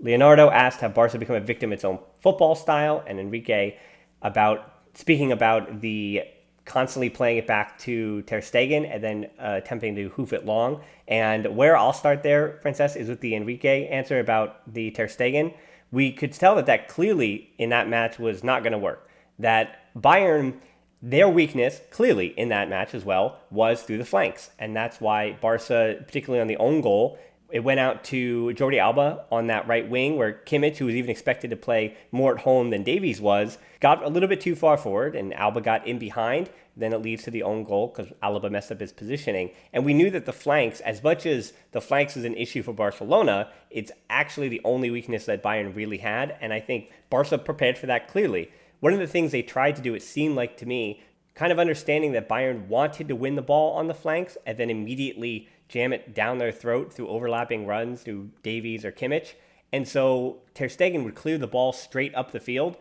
Leonardo 0.00 0.50
asked, 0.50 0.80
have 0.80 0.94
Barca 0.94 1.18
become 1.18 1.36
a 1.36 1.40
victim 1.40 1.70
of 1.70 1.74
its 1.74 1.84
own 1.84 2.00
football 2.18 2.56
style? 2.56 3.04
And 3.06 3.20
Enrique 3.20 3.76
about 4.20 4.80
speaking 4.94 5.30
about 5.30 5.80
the 5.80 6.22
constantly 6.64 7.10
playing 7.10 7.38
it 7.38 7.46
back 7.46 7.78
to 7.78 8.22
Ter 8.22 8.40
Stegen 8.40 8.88
and 8.92 9.02
then 9.02 9.30
uh, 9.38 9.60
attempting 9.62 9.94
to 9.96 10.08
hoof 10.10 10.32
it 10.32 10.44
long. 10.44 10.82
And 11.08 11.56
where 11.56 11.76
I'll 11.76 11.92
start 11.92 12.22
there, 12.22 12.58
Frances, 12.62 12.96
is 12.96 13.08
with 13.08 13.20
the 13.20 13.34
Enrique 13.34 13.88
answer 13.88 14.20
about 14.20 14.72
the 14.72 14.90
Ter 14.92 15.06
Stegen. 15.06 15.54
We 15.92 16.10
could 16.10 16.32
tell 16.32 16.56
that 16.56 16.66
that 16.66 16.88
clearly 16.88 17.52
in 17.58 17.68
that 17.70 17.88
match 17.88 18.18
was 18.18 18.42
not 18.42 18.64
going 18.64 18.72
to 18.72 18.78
work. 18.78 19.08
That 19.38 19.92
Bayern, 19.94 20.54
their 21.00 21.28
weakness 21.28 21.80
clearly 21.90 22.28
in 22.28 22.48
that 22.48 22.68
match 22.68 22.94
as 22.94 23.04
well 23.04 23.38
was 23.50 23.82
through 23.82 23.98
the 23.98 24.04
flanks, 24.04 24.50
and 24.58 24.74
that's 24.74 25.00
why 25.00 25.32
Barca, 25.40 25.96
particularly 26.04 26.40
on 26.40 26.48
the 26.48 26.56
own 26.56 26.80
goal, 26.80 27.18
it 27.52 27.60
went 27.60 27.78
out 27.78 28.02
to 28.04 28.46
Jordi 28.54 28.78
Alba 28.78 29.26
on 29.30 29.48
that 29.48 29.68
right 29.68 29.86
wing, 29.86 30.16
where 30.16 30.40
Kimmich, 30.46 30.78
who 30.78 30.86
was 30.86 30.94
even 30.94 31.10
expected 31.10 31.50
to 31.50 31.56
play 31.56 31.94
more 32.10 32.34
at 32.34 32.40
home 32.40 32.70
than 32.70 32.82
Davies 32.82 33.20
was, 33.20 33.58
got 33.78 34.02
a 34.02 34.08
little 34.08 34.28
bit 34.28 34.40
too 34.40 34.56
far 34.56 34.78
forward, 34.78 35.14
and 35.14 35.34
Alba 35.34 35.60
got 35.60 35.86
in 35.86 35.98
behind. 35.98 36.48
Then 36.76 36.92
it 36.92 37.02
leads 37.02 37.24
to 37.24 37.30
the 37.30 37.42
own 37.42 37.64
goal 37.64 37.88
because 37.88 38.12
Alaba 38.22 38.50
messed 38.50 38.72
up 38.72 38.80
his 38.80 38.92
positioning. 38.92 39.50
And 39.72 39.84
we 39.84 39.94
knew 39.94 40.10
that 40.10 40.24
the 40.24 40.32
flanks, 40.32 40.80
as 40.80 41.02
much 41.02 41.26
as 41.26 41.52
the 41.72 41.80
flanks 41.80 42.16
is 42.16 42.24
an 42.24 42.34
issue 42.34 42.62
for 42.62 42.72
Barcelona, 42.72 43.50
it's 43.70 43.92
actually 44.08 44.48
the 44.48 44.60
only 44.64 44.90
weakness 44.90 45.26
that 45.26 45.42
Bayern 45.42 45.74
really 45.74 45.98
had. 45.98 46.36
And 46.40 46.52
I 46.52 46.60
think 46.60 46.90
Barca 47.10 47.38
prepared 47.38 47.76
for 47.76 47.86
that 47.86 48.08
clearly. 48.08 48.50
One 48.80 48.92
of 48.92 48.98
the 48.98 49.06
things 49.06 49.32
they 49.32 49.42
tried 49.42 49.76
to 49.76 49.82
do, 49.82 49.94
it 49.94 50.02
seemed 50.02 50.34
like 50.34 50.56
to 50.58 50.66
me, 50.66 51.02
kind 51.34 51.52
of 51.52 51.58
understanding 51.58 52.12
that 52.12 52.28
Bayern 52.28 52.66
wanted 52.66 53.08
to 53.08 53.16
win 53.16 53.36
the 53.36 53.42
ball 53.42 53.74
on 53.74 53.86
the 53.86 53.94
flanks 53.94 54.36
and 54.46 54.58
then 54.58 54.70
immediately 54.70 55.48
jam 55.68 55.92
it 55.92 56.14
down 56.14 56.38
their 56.38 56.52
throat 56.52 56.92
through 56.92 57.08
overlapping 57.08 57.66
runs 57.66 58.02
through 58.02 58.30
Davies 58.42 58.84
or 58.84 58.92
Kimmich. 58.92 59.34
And 59.72 59.88
so 59.88 60.42
Ter 60.54 60.66
Stegen 60.66 61.04
would 61.04 61.14
clear 61.14 61.38
the 61.38 61.46
ball 61.46 61.72
straight 61.72 62.14
up 62.14 62.32
the 62.32 62.40
field, 62.40 62.76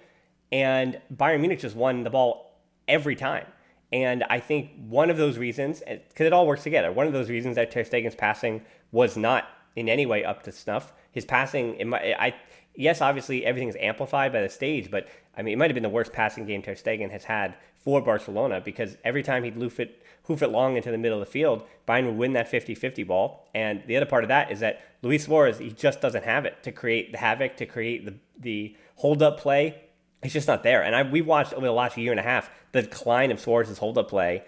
and 0.51 0.99
Bayern 1.13 1.39
Munich 1.39 1.60
just 1.60 1.75
won 1.75 2.04
the 2.04 2.10
ball 2.10 2.60
every 2.88 3.15
time. 3.15 3.45
And 3.91 4.23
I 4.30 4.39
think 4.39 4.71
one 4.88 5.10
of 5.10 5.17
those 5.17 5.38
reasons, 5.38 5.82
because 5.86 6.25
it 6.25 6.34
all 6.34 6.47
works 6.47 6.63
together, 6.63 6.91
one 6.91 7.08
of 7.08 7.13
those 7.13 7.30
reasons 7.30 7.56
that 7.56 7.71
Ter 7.71 7.84
Stegen's 7.84 8.15
passing 8.15 8.62
was 8.91 9.17
not 9.17 9.47
in 9.75 9.89
any 9.89 10.06
way 10.06 10.23
up 10.23 10.43
to 10.43 10.51
snuff. 10.51 10.93
His 11.12 11.25
passing, 11.25 11.89
might, 11.89 12.15
I 12.17 12.36
yes, 12.75 13.01
obviously 13.01 13.45
everything 13.45 13.69
is 13.69 13.77
amplified 13.80 14.32
by 14.32 14.41
the 14.41 14.49
stage, 14.49 14.89
but 14.89 15.08
I 15.38 15.41
mean, 15.41 15.54
it 15.54 15.58
might 15.58 15.69
have 15.69 15.75
been 15.75 15.84
the 15.84 15.89
worst 15.89 16.13
passing 16.13 16.45
game 16.45 16.62
Ter 16.62 16.75
Stegen 16.75 17.12
has 17.12 17.25
had 17.25 17.56
for 17.77 18.01
Barcelona 18.01 18.62
because 18.62 18.97
every 19.04 19.23
time 19.23 19.43
he'd 19.43 19.58
loof 19.58 19.80
it 19.80 20.04
hoof 20.25 20.41
it 20.41 20.49
long 20.49 20.77
into 20.77 20.91
the 20.91 20.97
middle 20.97 21.19
of 21.19 21.25
the 21.25 21.32
field, 21.32 21.63
Bayern 21.88 22.06
would 22.06 22.17
win 22.17 22.34
that 22.34 22.47
50 22.47 22.75
50 22.75 23.04
ball. 23.04 23.49
And 23.54 23.84
the 23.88 23.97
other 23.97 24.06
part 24.06 24.23
of 24.23 24.27
that 24.27 24.51
is 24.51 24.60
that 24.60 24.82
Luis 25.01 25.25
Suarez, 25.25 25.58
he 25.58 25.71
just 25.71 25.99
doesn't 25.99 26.23
have 26.23 26.45
it 26.45 26.62
to 26.63 26.71
create 26.71 27.12
the 27.12 27.17
havoc, 27.17 27.58
to 27.58 27.65
create 27.65 28.06
the, 28.06 28.15
the 28.39 28.75
hold 28.97 29.21
up 29.23 29.39
play. 29.39 29.82
It's 30.23 30.34
just 30.34 30.47
not 30.47 30.63
there. 30.63 30.84
And 30.84 30.95
I, 30.95 31.03
we 31.03 31.21
watched 31.21 31.53
over 31.53 31.65
the 31.65 31.71
last 31.71 31.97
year 31.97 32.12
and 32.12 32.19
a 32.19 32.23
half 32.23 32.49
the 32.71 32.84
decline 32.84 33.31
of 33.31 33.39
Suarez's 33.39 33.79
hold 33.79 33.97
up 33.97 34.10
play. 34.10 34.43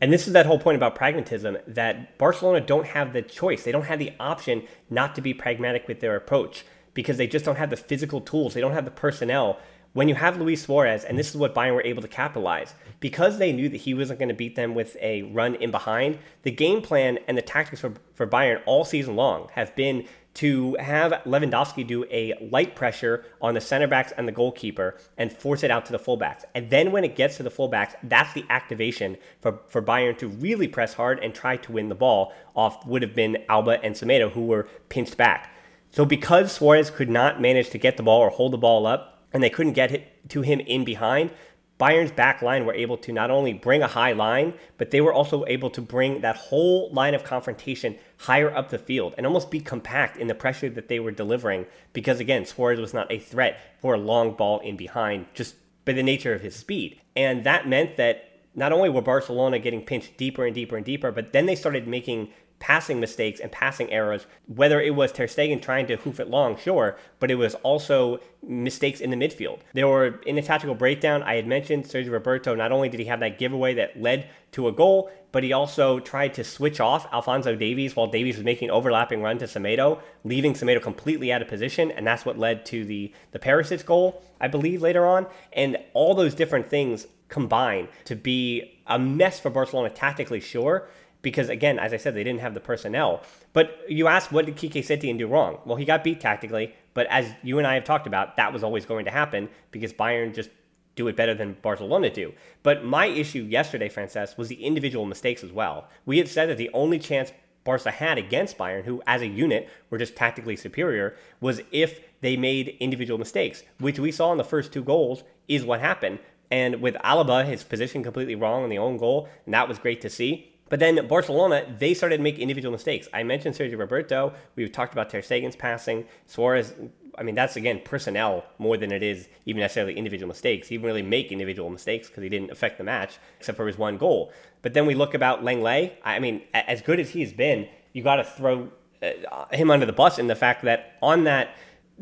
And 0.00 0.12
this 0.12 0.26
is 0.26 0.34
that 0.34 0.46
whole 0.46 0.58
point 0.58 0.76
about 0.76 0.94
pragmatism 0.94 1.56
that 1.66 2.18
Barcelona 2.18 2.60
don't 2.60 2.86
have 2.86 3.12
the 3.12 3.22
choice. 3.22 3.64
They 3.64 3.72
don't 3.72 3.86
have 3.86 3.98
the 3.98 4.12
option 4.20 4.62
not 4.90 5.14
to 5.14 5.20
be 5.20 5.32
pragmatic 5.32 5.88
with 5.88 6.00
their 6.00 6.16
approach 6.16 6.64
because 6.92 7.16
they 7.16 7.26
just 7.26 7.44
don't 7.44 7.56
have 7.56 7.70
the 7.70 7.76
physical 7.76 8.20
tools. 8.20 8.54
They 8.54 8.60
don't 8.60 8.72
have 8.72 8.84
the 8.84 8.90
personnel 8.90 9.58
when 9.96 10.10
you 10.10 10.14
have 10.14 10.38
Luis 10.38 10.62
Suarez, 10.62 11.04
and 11.04 11.18
this 11.18 11.30
is 11.30 11.38
what 11.38 11.54
Bayern 11.54 11.74
were 11.74 11.82
able 11.82 12.02
to 12.02 12.08
capitalize, 12.08 12.74
because 13.00 13.38
they 13.38 13.50
knew 13.50 13.70
that 13.70 13.78
he 13.78 13.94
wasn't 13.94 14.18
going 14.18 14.28
to 14.28 14.34
beat 14.34 14.54
them 14.54 14.74
with 14.74 14.94
a 15.00 15.22
run 15.22 15.54
in 15.54 15.70
behind, 15.70 16.18
the 16.42 16.50
game 16.50 16.82
plan 16.82 17.18
and 17.26 17.38
the 17.38 17.40
tactics 17.40 17.80
for, 17.80 17.94
for 18.12 18.26
Bayern 18.26 18.60
all 18.66 18.84
season 18.84 19.16
long 19.16 19.48
have 19.54 19.74
been 19.74 20.06
to 20.36 20.76
have 20.78 21.12
Lewandowski 21.24 21.86
do 21.86 22.04
a 22.10 22.34
light 22.52 22.76
pressure 22.76 23.24
on 23.40 23.54
the 23.54 23.60
center 23.60 23.86
backs 23.86 24.12
and 24.16 24.28
the 24.28 24.32
goalkeeper 24.32 24.98
and 25.16 25.32
force 25.32 25.62
it 25.62 25.70
out 25.70 25.86
to 25.86 25.92
the 25.92 25.98
fullbacks. 25.98 26.44
And 26.54 26.68
then 26.68 26.92
when 26.92 27.04
it 27.04 27.16
gets 27.16 27.38
to 27.38 27.42
the 27.42 27.50
fullbacks, 27.50 27.94
that's 28.02 28.32
the 28.34 28.44
activation 28.50 29.16
for, 29.40 29.60
for 29.68 29.80
Bayern 29.80 30.16
to 30.18 30.28
really 30.28 30.68
press 30.68 30.94
hard 30.94 31.20
and 31.20 31.34
try 31.34 31.56
to 31.56 31.72
win 31.72 31.88
the 31.88 31.94
ball 31.94 32.34
off 32.54 32.86
would 32.86 33.00
have 33.02 33.14
been 33.14 33.38
Alba 33.48 33.82
and 33.82 33.94
Semedo 33.94 34.30
who 34.30 34.46
were 34.46 34.68
pinched 34.90 35.16
back. 35.16 35.54
So 35.90 36.04
because 36.04 36.52
Suarez 36.52 36.90
could 36.90 37.08
not 37.08 37.40
manage 37.40 37.70
to 37.70 37.78
get 37.78 37.96
the 37.96 38.02
ball 38.02 38.20
or 38.20 38.28
hold 38.28 38.52
the 38.52 38.58
ball 38.58 38.86
up, 38.86 39.14
and 39.32 39.42
they 39.42 39.50
couldn't 39.50 39.72
get 39.72 39.90
it 39.90 40.28
to 40.30 40.42
him 40.42 40.60
in 40.60 40.84
behind, 40.84 41.30
Bayern's 41.78 42.10
back 42.10 42.40
line 42.40 42.64
were 42.64 42.72
able 42.72 42.96
to 42.98 43.12
not 43.12 43.30
only 43.30 43.52
bring 43.52 43.82
a 43.82 43.88
high 43.88 44.12
line, 44.12 44.54
but 44.78 44.90
they 44.90 45.00
were 45.00 45.12
also 45.12 45.44
able 45.46 45.68
to 45.70 45.82
bring 45.82 46.22
that 46.22 46.36
whole 46.36 46.90
line 46.90 47.14
of 47.14 47.22
confrontation 47.22 47.96
higher 48.18 48.54
up 48.54 48.70
the 48.70 48.78
field 48.78 49.14
and 49.18 49.26
almost 49.26 49.50
be 49.50 49.60
compact 49.60 50.16
in 50.16 50.26
the 50.26 50.34
pressure 50.34 50.70
that 50.70 50.88
they 50.88 50.98
were 50.98 51.10
delivering. 51.10 51.66
Because 51.92 52.18
again, 52.18 52.46
Suarez 52.46 52.80
was 52.80 52.94
not 52.94 53.12
a 53.12 53.18
threat 53.18 53.60
for 53.80 53.94
a 53.94 53.98
long 53.98 54.32
ball 54.34 54.60
in 54.60 54.76
behind, 54.76 55.26
just 55.34 55.54
by 55.84 55.92
the 55.92 56.02
nature 56.02 56.32
of 56.32 56.40
his 56.40 56.56
speed. 56.56 56.98
And 57.14 57.44
that 57.44 57.68
meant 57.68 57.98
that 57.98 58.30
not 58.54 58.72
only 58.72 58.88
were 58.88 59.02
Barcelona 59.02 59.58
getting 59.58 59.82
pinched 59.84 60.16
deeper 60.16 60.46
and 60.46 60.54
deeper 60.54 60.76
and 60.76 60.84
deeper, 60.84 61.12
but 61.12 61.34
then 61.34 61.44
they 61.44 61.54
started 61.54 61.86
making 61.86 62.30
passing 62.66 62.98
mistakes 62.98 63.38
and 63.38 63.52
passing 63.52 63.88
errors, 63.92 64.26
whether 64.48 64.80
it 64.80 64.92
was 64.92 65.12
Ter 65.12 65.28
Stegen 65.28 65.62
trying 65.62 65.86
to 65.86 65.94
hoof 65.98 66.18
it 66.18 66.28
long, 66.28 66.56
sure, 66.56 66.98
but 67.20 67.30
it 67.30 67.36
was 67.36 67.54
also 67.62 68.18
mistakes 68.42 69.00
in 69.00 69.10
the 69.10 69.16
midfield. 69.16 69.60
There 69.72 69.86
were, 69.86 70.20
in 70.26 70.34
the 70.34 70.42
tactical 70.42 70.74
breakdown, 70.74 71.22
I 71.22 71.36
had 71.36 71.46
mentioned 71.46 71.84
Sergio 71.84 72.10
Roberto, 72.10 72.56
not 72.56 72.72
only 72.72 72.88
did 72.88 72.98
he 72.98 73.06
have 73.06 73.20
that 73.20 73.38
giveaway 73.38 73.74
that 73.74 74.02
led 74.02 74.28
to 74.50 74.66
a 74.66 74.72
goal, 74.72 75.12
but 75.30 75.44
he 75.44 75.52
also 75.52 76.00
tried 76.00 76.34
to 76.34 76.42
switch 76.42 76.80
off 76.80 77.06
Alphonso 77.12 77.54
Davies 77.54 77.94
while 77.94 78.08
Davies 78.08 78.34
was 78.34 78.44
making 78.44 78.68
overlapping 78.68 79.22
run 79.22 79.38
to 79.38 79.44
Semedo, 79.44 80.00
leaving 80.24 80.54
Semedo 80.54 80.82
completely 80.82 81.32
out 81.32 81.42
of 81.42 81.46
position, 81.46 81.92
and 81.92 82.04
that's 82.04 82.24
what 82.24 82.36
led 82.36 82.66
to 82.66 82.84
the, 82.84 83.12
the 83.30 83.38
Perisic 83.38 83.86
goal, 83.86 84.24
I 84.40 84.48
believe, 84.48 84.82
later 84.82 85.06
on. 85.06 85.28
And 85.52 85.76
all 85.92 86.16
those 86.16 86.34
different 86.34 86.68
things 86.68 87.06
combine 87.28 87.86
to 88.06 88.16
be 88.16 88.80
a 88.88 88.98
mess 88.98 89.38
for 89.38 89.50
Barcelona 89.50 89.90
tactically, 89.90 90.40
sure, 90.40 90.88
because 91.26 91.48
again, 91.48 91.80
as 91.80 91.92
I 91.92 91.96
said, 91.96 92.14
they 92.14 92.22
didn't 92.22 92.42
have 92.42 92.54
the 92.54 92.60
personnel. 92.60 93.20
But 93.52 93.80
you 93.88 94.06
asked, 94.06 94.30
what 94.30 94.46
did 94.46 94.56
Quique 94.56 94.74
Setien 94.74 95.18
do 95.18 95.26
wrong? 95.26 95.58
Well, 95.64 95.74
he 95.74 95.84
got 95.84 96.04
beat 96.04 96.20
tactically, 96.20 96.72
but 96.94 97.08
as 97.08 97.28
you 97.42 97.58
and 97.58 97.66
I 97.66 97.74
have 97.74 97.82
talked 97.82 98.06
about, 98.06 98.36
that 98.36 98.52
was 98.52 98.62
always 98.62 98.86
going 98.86 99.06
to 99.06 99.10
happen 99.10 99.48
because 99.72 99.92
Bayern 99.92 100.32
just 100.32 100.50
do 100.94 101.08
it 101.08 101.16
better 101.16 101.34
than 101.34 101.56
Barcelona 101.62 102.10
do. 102.10 102.32
But 102.62 102.84
my 102.84 103.06
issue 103.06 103.40
yesterday, 103.40 103.88
Francesc, 103.88 104.38
was 104.38 104.46
the 104.46 104.64
individual 104.64 105.04
mistakes 105.04 105.42
as 105.42 105.50
well. 105.50 105.88
We 106.04 106.18
had 106.18 106.28
said 106.28 106.48
that 106.48 106.58
the 106.58 106.70
only 106.72 107.00
chance 107.00 107.32
Barca 107.64 107.90
had 107.90 108.18
against 108.18 108.56
Bayern, 108.56 108.84
who 108.84 109.02
as 109.04 109.20
a 109.20 109.26
unit 109.26 109.68
were 109.90 109.98
just 109.98 110.14
tactically 110.14 110.54
superior, 110.54 111.16
was 111.40 111.60
if 111.72 112.02
they 112.20 112.36
made 112.36 112.76
individual 112.78 113.18
mistakes, 113.18 113.64
which 113.80 113.98
we 113.98 114.12
saw 114.12 114.30
in 114.30 114.38
the 114.38 114.44
first 114.44 114.72
two 114.72 114.84
goals 114.84 115.24
is 115.48 115.64
what 115.64 115.80
happened. 115.80 116.20
And 116.52 116.80
with 116.80 116.94
Alaba, 117.04 117.44
his 117.44 117.64
position 117.64 118.04
completely 118.04 118.36
wrong 118.36 118.62
on 118.62 118.70
the 118.70 118.78
own 118.78 118.96
goal, 118.96 119.28
and 119.44 119.52
that 119.54 119.66
was 119.66 119.80
great 119.80 120.00
to 120.02 120.08
see. 120.08 120.52
But 120.68 120.80
then 120.80 121.06
Barcelona, 121.06 121.64
they 121.78 121.94
started 121.94 122.16
to 122.16 122.22
make 122.22 122.38
individual 122.38 122.72
mistakes. 122.72 123.08
I 123.14 123.22
mentioned 123.22 123.54
Sergio 123.54 123.78
Roberto. 123.78 124.32
We've 124.56 124.72
talked 124.72 124.92
about 124.92 125.10
Ter 125.10 125.20
Stegen's 125.20 125.54
passing. 125.54 126.06
Suarez, 126.26 126.74
I 127.16 127.22
mean, 127.22 127.34
that's 127.34 127.56
again 127.56 127.80
personnel 127.84 128.44
more 128.58 128.76
than 128.76 128.90
it 128.90 129.02
is 129.02 129.28
even 129.44 129.60
necessarily 129.60 129.94
individual 129.94 130.28
mistakes. 130.28 130.68
He 130.68 130.76
didn't 130.76 130.86
really 130.86 131.02
make 131.02 131.30
individual 131.30 131.70
mistakes 131.70 132.08
because 132.08 132.22
he 132.22 132.28
didn't 132.28 132.50
affect 132.50 132.78
the 132.78 132.84
match 132.84 133.18
except 133.38 133.56
for 133.56 133.66
his 133.66 133.78
one 133.78 133.96
goal. 133.96 134.32
But 134.62 134.74
then 134.74 134.86
we 134.86 134.94
look 134.94 135.14
about 135.14 135.44
Lenglet. 135.44 135.92
I 136.04 136.18
mean, 136.18 136.42
as 136.52 136.82
good 136.82 136.98
as 136.98 137.10
he's 137.10 137.32
been, 137.32 137.68
you 137.92 138.02
got 138.02 138.16
to 138.16 138.24
throw 138.24 138.68
uh, 139.02 139.46
him 139.52 139.70
under 139.70 139.86
the 139.86 139.92
bus 139.92 140.18
in 140.18 140.26
the 140.26 140.34
fact 140.34 140.62
that 140.64 140.96
on 141.00 141.24
that 141.24 141.50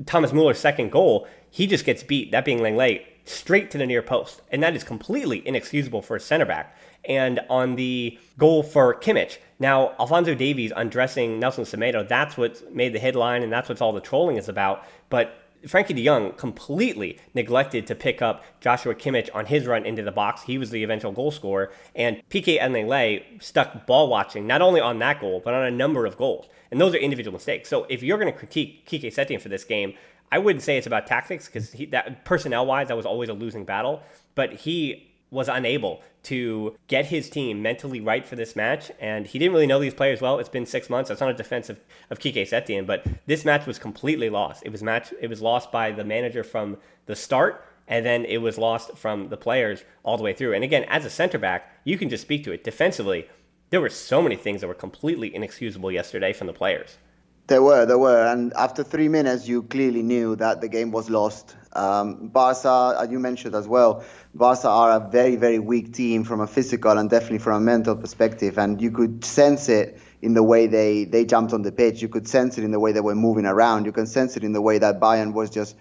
Thomas 0.06 0.32
Mueller's 0.32 0.58
second 0.58 0.90
goal, 0.90 1.28
he 1.50 1.66
just 1.66 1.84
gets 1.84 2.02
beat, 2.02 2.32
that 2.32 2.44
being 2.44 2.60
Lenglet, 2.60 3.02
straight 3.24 3.70
to 3.70 3.78
the 3.78 3.86
near 3.86 4.02
post. 4.02 4.42
And 4.50 4.62
that 4.62 4.74
is 4.74 4.84
completely 4.84 5.46
inexcusable 5.46 6.02
for 6.02 6.16
a 6.16 6.20
center 6.20 6.44
back 6.44 6.76
and 7.08 7.40
on 7.48 7.76
the 7.76 8.18
goal 8.38 8.62
for 8.62 8.94
Kimmich. 8.94 9.38
Now, 9.58 9.94
Alphonso 9.98 10.34
Davies 10.34 10.72
undressing 10.74 11.38
Nelson 11.38 11.64
Semedo, 11.64 12.06
that's 12.06 12.36
what 12.36 12.74
made 12.74 12.92
the 12.92 12.98
headline 12.98 13.42
and 13.42 13.52
that's 13.52 13.68
what 13.68 13.80
all 13.80 13.92
the 13.92 14.00
trolling 14.00 14.36
is 14.36 14.48
about. 14.48 14.84
But 15.08 15.38
Frenkie 15.66 15.94
de 15.94 16.04
Jong 16.04 16.32
completely 16.32 17.18
neglected 17.32 17.86
to 17.86 17.94
pick 17.94 18.20
up 18.20 18.44
Joshua 18.60 18.94
Kimmich 18.94 19.30
on 19.34 19.46
his 19.46 19.66
run 19.66 19.86
into 19.86 20.02
the 20.02 20.12
box. 20.12 20.42
He 20.42 20.58
was 20.58 20.70
the 20.70 20.82
eventual 20.84 21.12
goal 21.12 21.30
scorer. 21.30 21.72
And 21.94 22.16
and 22.16 22.74
Lenglet 22.74 23.42
stuck 23.42 23.86
ball 23.86 24.08
watching, 24.08 24.46
not 24.46 24.60
only 24.60 24.80
on 24.80 24.98
that 24.98 25.20
goal, 25.20 25.40
but 25.44 25.54
on 25.54 25.64
a 25.64 25.70
number 25.70 26.06
of 26.06 26.16
goals. 26.16 26.46
And 26.70 26.80
those 26.80 26.94
are 26.94 26.98
individual 26.98 27.32
mistakes. 27.32 27.68
So 27.68 27.86
if 27.88 28.02
you're 28.02 28.18
going 28.18 28.32
to 28.32 28.38
critique 28.38 28.86
Quique 28.86 29.12
Setien 29.12 29.40
for 29.40 29.48
this 29.48 29.64
game, 29.64 29.94
I 30.30 30.38
wouldn't 30.38 30.62
say 30.62 30.76
it's 30.76 30.86
about 30.86 31.06
tactics 31.06 31.46
because 31.46 31.70
that 31.90 32.24
personnel 32.24 32.66
wise, 32.66 32.88
that 32.88 32.96
was 32.96 33.06
always 33.06 33.28
a 33.28 33.34
losing 33.34 33.64
battle. 33.64 34.02
But 34.34 34.52
he 34.52 35.13
was 35.34 35.48
unable 35.48 36.00
to 36.22 36.76
get 36.86 37.06
his 37.06 37.28
team 37.28 37.60
mentally 37.60 38.00
right 38.00 38.24
for 38.26 38.36
this 38.36 38.56
match, 38.56 38.90
and 39.00 39.26
he 39.26 39.38
didn't 39.38 39.52
really 39.52 39.66
know 39.66 39.80
these 39.80 39.92
players 39.92 40.20
well. 40.20 40.38
It's 40.38 40.48
been 40.48 40.64
six 40.64 40.88
months. 40.88 41.08
That's 41.08 41.20
not 41.20 41.30
a 41.30 41.34
defense 41.34 41.68
of, 41.68 41.80
of 42.08 42.20
Quique 42.20 42.36
Setien, 42.36 42.86
but 42.86 43.04
this 43.26 43.44
match 43.44 43.66
was 43.66 43.78
completely 43.78 44.30
lost. 44.30 44.62
It 44.64 44.72
was 44.72 44.82
match. 44.82 45.12
It 45.20 45.28
was 45.28 45.42
lost 45.42 45.70
by 45.70 45.90
the 45.90 46.04
manager 46.04 46.44
from 46.44 46.78
the 47.06 47.16
start, 47.16 47.66
and 47.88 48.06
then 48.06 48.24
it 48.24 48.38
was 48.38 48.56
lost 48.56 48.96
from 48.96 49.28
the 49.28 49.36
players 49.36 49.84
all 50.04 50.16
the 50.16 50.22
way 50.22 50.32
through. 50.32 50.54
And 50.54 50.64
again, 50.64 50.84
as 50.84 51.04
a 51.04 51.10
center 51.10 51.38
back, 51.38 51.70
you 51.84 51.98
can 51.98 52.08
just 52.08 52.22
speak 52.22 52.44
to 52.44 52.52
it 52.52 52.64
defensively. 52.64 53.28
There 53.70 53.80
were 53.80 53.90
so 53.90 54.22
many 54.22 54.36
things 54.36 54.60
that 54.60 54.68
were 54.68 54.74
completely 54.74 55.34
inexcusable 55.34 55.90
yesterday 55.90 56.32
from 56.32 56.46
the 56.46 56.52
players. 56.52 56.96
There 57.46 57.62
were, 57.62 57.84
there 57.84 57.98
were, 57.98 58.24
and 58.24 58.54
after 58.54 58.82
three 58.82 59.08
minutes, 59.08 59.46
you 59.46 59.64
clearly 59.64 60.02
knew 60.02 60.34
that 60.36 60.62
the 60.62 60.68
game 60.68 60.90
was 60.92 61.10
lost. 61.10 61.54
Um, 61.74 62.28
Barca, 62.28 62.96
as 62.98 63.10
you 63.10 63.18
mentioned 63.18 63.54
as 63.54 63.68
well, 63.68 64.02
Barca 64.34 64.68
are 64.68 64.92
a 64.92 65.10
very, 65.10 65.36
very 65.36 65.58
weak 65.58 65.92
team 65.92 66.24
from 66.24 66.40
a 66.40 66.46
physical 66.46 66.96
and 66.96 67.10
definitely 67.10 67.40
from 67.40 67.56
a 67.56 67.64
mental 67.64 67.96
perspective, 67.96 68.56
and 68.56 68.80
you 68.80 68.90
could 68.90 69.26
sense 69.26 69.68
it 69.68 70.00
in 70.22 70.32
the 70.32 70.42
way 70.42 70.66
they 70.66 71.04
they 71.04 71.26
jumped 71.26 71.52
on 71.52 71.60
the 71.60 71.72
pitch. 71.72 72.00
You 72.00 72.08
could 72.08 72.26
sense 72.26 72.56
it 72.56 72.64
in 72.64 72.70
the 72.70 72.80
way 72.80 72.92
they 72.92 73.02
were 73.02 73.14
moving 73.14 73.44
around. 73.44 73.84
You 73.84 73.92
can 73.92 74.06
sense 74.06 74.38
it 74.38 74.44
in 74.44 74.52
the 74.52 74.62
way 74.62 74.78
that 74.78 74.98
Bayern 74.98 75.34
was 75.34 75.50
just 75.50 75.76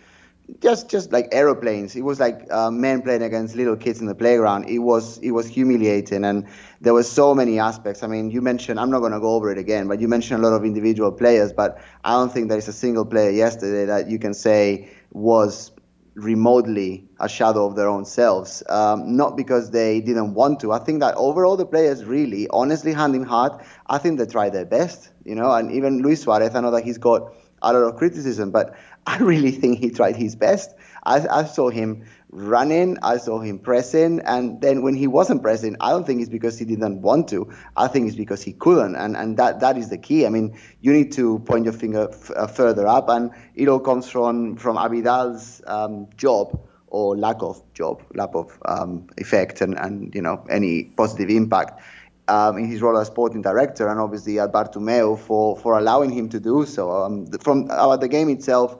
just 0.60 0.90
just 0.90 1.12
like 1.12 1.30
aeroplanes. 1.32 1.96
It 1.96 2.02
was 2.02 2.20
like 2.20 2.46
uh, 2.52 2.70
men 2.70 3.02
playing 3.02 3.24
against 3.24 3.56
little 3.56 3.76
kids 3.76 4.00
in 4.02 4.08
the 4.08 4.16
playground. 4.16 4.70
It 4.70 4.80
was 4.80 5.18
it 5.20 5.32
was 5.32 5.48
humiliating, 5.48 6.24
and 6.26 6.48
there 6.82 6.94
were 6.94 7.04
so 7.04 7.34
many 7.34 7.60
aspects. 7.60 8.04
I 8.04 8.08
mean, 8.08 8.30
you 8.30 8.42
mentioned 8.42 8.80
I'm 8.80 8.92
not 8.92 9.00
going 9.00 9.14
to 9.14 9.20
go 9.20 9.34
over 9.36 9.52
it 9.52 9.58
again, 9.58 9.88
but 9.88 10.00
you 10.02 10.08
mentioned 10.08 10.44
a 10.44 10.48
lot 10.50 10.56
of 10.56 10.66
individual 10.66 11.12
players. 11.12 11.54
But 11.54 11.80
I 12.04 12.12
don't 12.12 12.32
think 12.32 12.50
there 12.50 12.58
is 12.58 12.68
a 12.68 12.74
single 12.74 13.06
player 13.06 13.30
yesterday 13.32 13.86
that 13.86 14.10
you 14.10 14.20
can 14.20 14.34
say 14.34 14.90
was 15.12 15.72
remotely 16.16 17.08
a 17.20 17.28
shadow 17.28 17.66
of 17.66 17.76
their 17.76 17.88
own 17.88 18.06
selves. 18.06 18.64
Um, 18.70 19.16
not 19.16 19.36
because 19.36 19.72
they 19.72 20.02
didn't 20.02 20.34
want 20.34 20.60
to. 20.60 20.72
I 20.72 20.80
think 20.80 21.00
that 21.00 21.16
overall 21.16 21.58
the 21.58 21.66
players 21.66 22.06
really, 22.06 22.48
honestly, 22.50 22.94
hand 22.94 23.16
in 23.16 23.24
heart, 23.24 23.64
I 23.88 23.98
think 23.98 24.20
they 24.20 24.26
tried 24.26 24.54
their 24.54 24.66
best. 24.66 25.10
You 25.24 25.36
know, 25.36 25.52
and 25.52 25.72
even 25.72 26.02
Luis 26.02 26.22
Suarez, 26.22 26.54
I 26.54 26.60
know 26.62 26.72
that 26.72 26.84
he's 26.84 26.98
got 26.98 27.34
a 27.64 27.74
lot 27.74 27.82
of 27.82 27.96
criticism, 27.96 28.52
but 28.52 28.76
I 29.06 29.18
really 29.18 29.52
think 29.52 29.80
he 29.80 29.90
tried 29.90 30.16
his 30.16 30.36
best. 30.36 30.74
I, 31.06 31.28
I, 31.28 31.44
saw 31.44 31.70
him 31.70 32.06
running, 32.30 32.98
I 33.02 33.18
saw 33.18 33.40
him 33.40 33.60
pressing, 33.60 34.22
and 34.22 34.62
then 34.62 34.82
when 34.82 34.96
he 34.96 35.08
wasn't 35.08 35.42
pressing, 35.42 35.76
I 35.82 35.90
don't 35.90 36.08
think 36.08 36.22
it's 36.22 36.30
because 36.30 36.58
he 36.58 36.66
didn't 36.66 37.02
want 37.02 37.28
to. 37.30 37.52
I 37.76 37.88
think 37.88 38.08
it's 38.08 38.16
because 38.16 38.42
he 38.42 38.54
couldn't, 38.54 38.96
and, 38.96 39.18
and 39.18 39.38
that, 39.38 39.60
that 39.60 39.78
is 39.78 39.90
the 39.90 39.98
key. 39.98 40.26
I 40.26 40.30
mean, 40.30 40.58
you 40.82 40.94
need 40.94 41.12
to 41.14 41.40
point 41.40 41.66
your 41.66 41.74
finger 41.74 42.08
f- 42.12 42.32
uh, 42.32 42.48
further 42.48 42.88
up, 42.88 43.10
and 43.10 43.32
it 43.56 43.68
all 43.68 43.80
comes 43.80 44.10
from 44.10 44.56
from 44.56 44.78
Abidal's 44.78 45.62
um, 45.68 46.08
job 46.16 46.60
or 46.88 47.18
lack 47.18 47.42
of 47.42 47.62
job, 47.74 48.02
lack 48.14 48.30
of 48.34 48.58
um, 48.66 49.08
effect, 49.18 49.60
and, 49.60 49.78
and 49.78 50.16
you 50.16 50.22
know 50.22 50.46
any 50.50 50.86
positive 50.86 51.30
impact. 51.30 51.82
Um, 52.30 52.58
in 52.58 52.68
his 52.68 52.82
role 52.82 52.98
as 52.98 53.08
sporting 53.08 53.42
director, 53.42 53.90
and 53.90 54.00
obviously 54.00 54.40
at 54.40 54.54
Bartomeu 54.54 55.20
for, 55.20 55.58
for 55.58 55.78
allowing 55.78 56.10
him 56.10 56.30
to 56.30 56.40
do 56.40 56.66
so. 56.66 56.90
Um, 56.90 57.28
from 57.42 57.66
about 57.66 58.00
the 58.00 58.08
game 58.08 58.30
itself, 58.30 58.78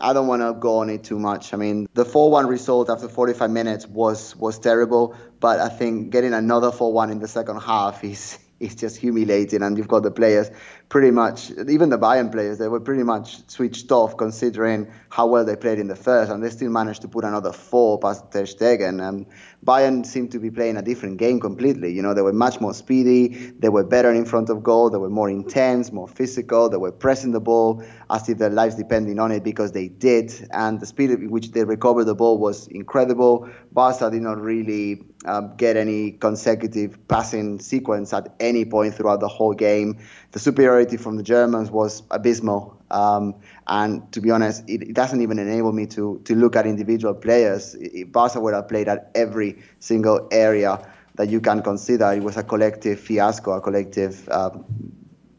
I 0.00 0.12
don't 0.12 0.26
want 0.26 0.42
to 0.42 0.52
go 0.58 0.78
on 0.78 0.90
it 0.90 1.04
too 1.04 1.18
much. 1.18 1.54
I 1.54 1.56
mean, 1.56 1.88
the 1.94 2.04
4-1 2.04 2.48
result 2.48 2.90
after 2.90 3.08
45 3.08 3.50
minutes 3.50 3.86
was 3.86 4.34
was 4.36 4.58
terrible, 4.58 5.14
but 5.40 5.60
I 5.60 5.68
think 5.68 6.10
getting 6.10 6.32
another 6.34 6.70
4-1 6.70 7.12
in 7.12 7.18
the 7.18 7.28
second 7.28 7.60
half 7.60 8.02
is 8.04 8.38
is 8.62 8.74
just 8.74 8.96
humiliating. 8.96 9.62
And 9.62 9.76
you've 9.76 9.88
got 9.88 10.02
the 10.02 10.10
players 10.10 10.50
pretty 10.88 11.10
much, 11.10 11.50
even 11.50 11.88
the 11.88 11.98
Bayern 11.98 12.30
players, 12.30 12.58
they 12.58 12.68
were 12.68 12.80
pretty 12.80 13.02
much 13.02 13.48
switched 13.48 13.90
off 13.90 14.16
considering 14.16 14.90
how 15.08 15.26
well 15.26 15.44
they 15.44 15.56
played 15.56 15.78
in 15.78 15.88
the 15.88 15.96
first, 15.96 16.30
and 16.30 16.42
they 16.42 16.50
still 16.50 16.70
managed 16.70 17.02
to 17.02 17.08
put 17.08 17.24
another 17.24 17.52
four 17.52 17.98
past 17.98 18.30
Ter 18.30 18.42
Stegen. 18.42 19.06
And 19.06 19.26
Bayern 19.64 20.04
seemed 20.04 20.32
to 20.32 20.38
be 20.38 20.50
playing 20.50 20.76
a 20.76 20.82
different 20.82 21.16
game 21.18 21.40
completely. 21.40 21.92
You 21.92 22.02
know, 22.02 22.12
they 22.14 22.22
were 22.22 22.32
much 22.32 22.60
more 22.60 22.74
speedy, 22.74 23.28
they 23.58 23.68
were 23.68 23.84
better 23.84 24.12
in 24.12 24.24
front 24.24 24.50
of 24.50 24.62
goal, 24.62 24.90
they 24.90 24.98
were 24.98 25.10
more 25.10 25.30
intense, 25.30 25.92
more 25.92 26.08
physical, 26.08 26.68
they 26.68 26.76
were 26.76 26.92
pressing 26.92 27.32
the 27.32 27.40
ball 27.40 27.82
as 28.10 28.28
if 28.28 28.38
their 28.38 28.50
lives 28.50 28.74
depended 28.74 29.18
on 29.18 29.32
it 29.32 29.42
because 29.42 29.72
they 29.72 29.88
did. 29.88 30.32
And 30.50 30.80
the 30.80 30.86
speed 30.86 31.10
at 31.10 31.20
which 31.30 31.52
they 31.52 31.64
recovered 31.64 32.04
the 32.04 32.14
ball 32.14 32.38
was 32.38 32.66
incredible. 32.68 33.48
Barca 33.72 34.10
did 34.10 34.22
not 34.22 34.40
really 34.40 35.02
um, 35.24 35.54
get 35.56 35.76
any 35.76 36.12
consecutive 36.12 37.06
passing 37.08 37.60
sequence 37.60 38.12
at 38.12 38.34
any 38.40 38.64
point 38.64 38.94
throughout 38.94 39.20
the 39.20 39.28
whole 39.28 39.54
game. 39.54 39.98
The 40.32 40.38
superiority 40.38 40.96
from 40.96 41.16
the 41.16 41.22
Germans 41.22 41.70
was 41.70 42.02
abysmal. 42.10 42.76
Um, 42.90 43.34
and 43.66 44.10
to 44.12 44.20
be 44.20 44.30
honest, 44.30 44.64
it, 44.68 44.82
it, 44.82 44.94
doesn't 44.94 45.22
even 45.22 45.38
enable 45.38 45.72
me 45.72 45.86
to, 45.86 46.20
to 46.24 46.34
look 46.34 46.56
at 46.56 46.66
individual 46.66 47.14
players. 47.14 47.74
It, 47.74 48.12
Barca 48.12 48.40
would 48.40 48.54
have 48.54 48.68
played 48.68 48.88
at 48.88 49.10
every 49.14 49.62
single 49.78 50.28
area 50.30 50.86
that 51.14 51.28
you 51.28 51.40
can 51.40 51.62
consider. 51.62 52.12
It 52.12 52.22
was 52.22 52.36
a 52.36 52.42
collective 52.42 53.00
fiasco, 53.00 53.52
a 53.52 53.60
collective 53.60 54.28
um, 54.28 54.64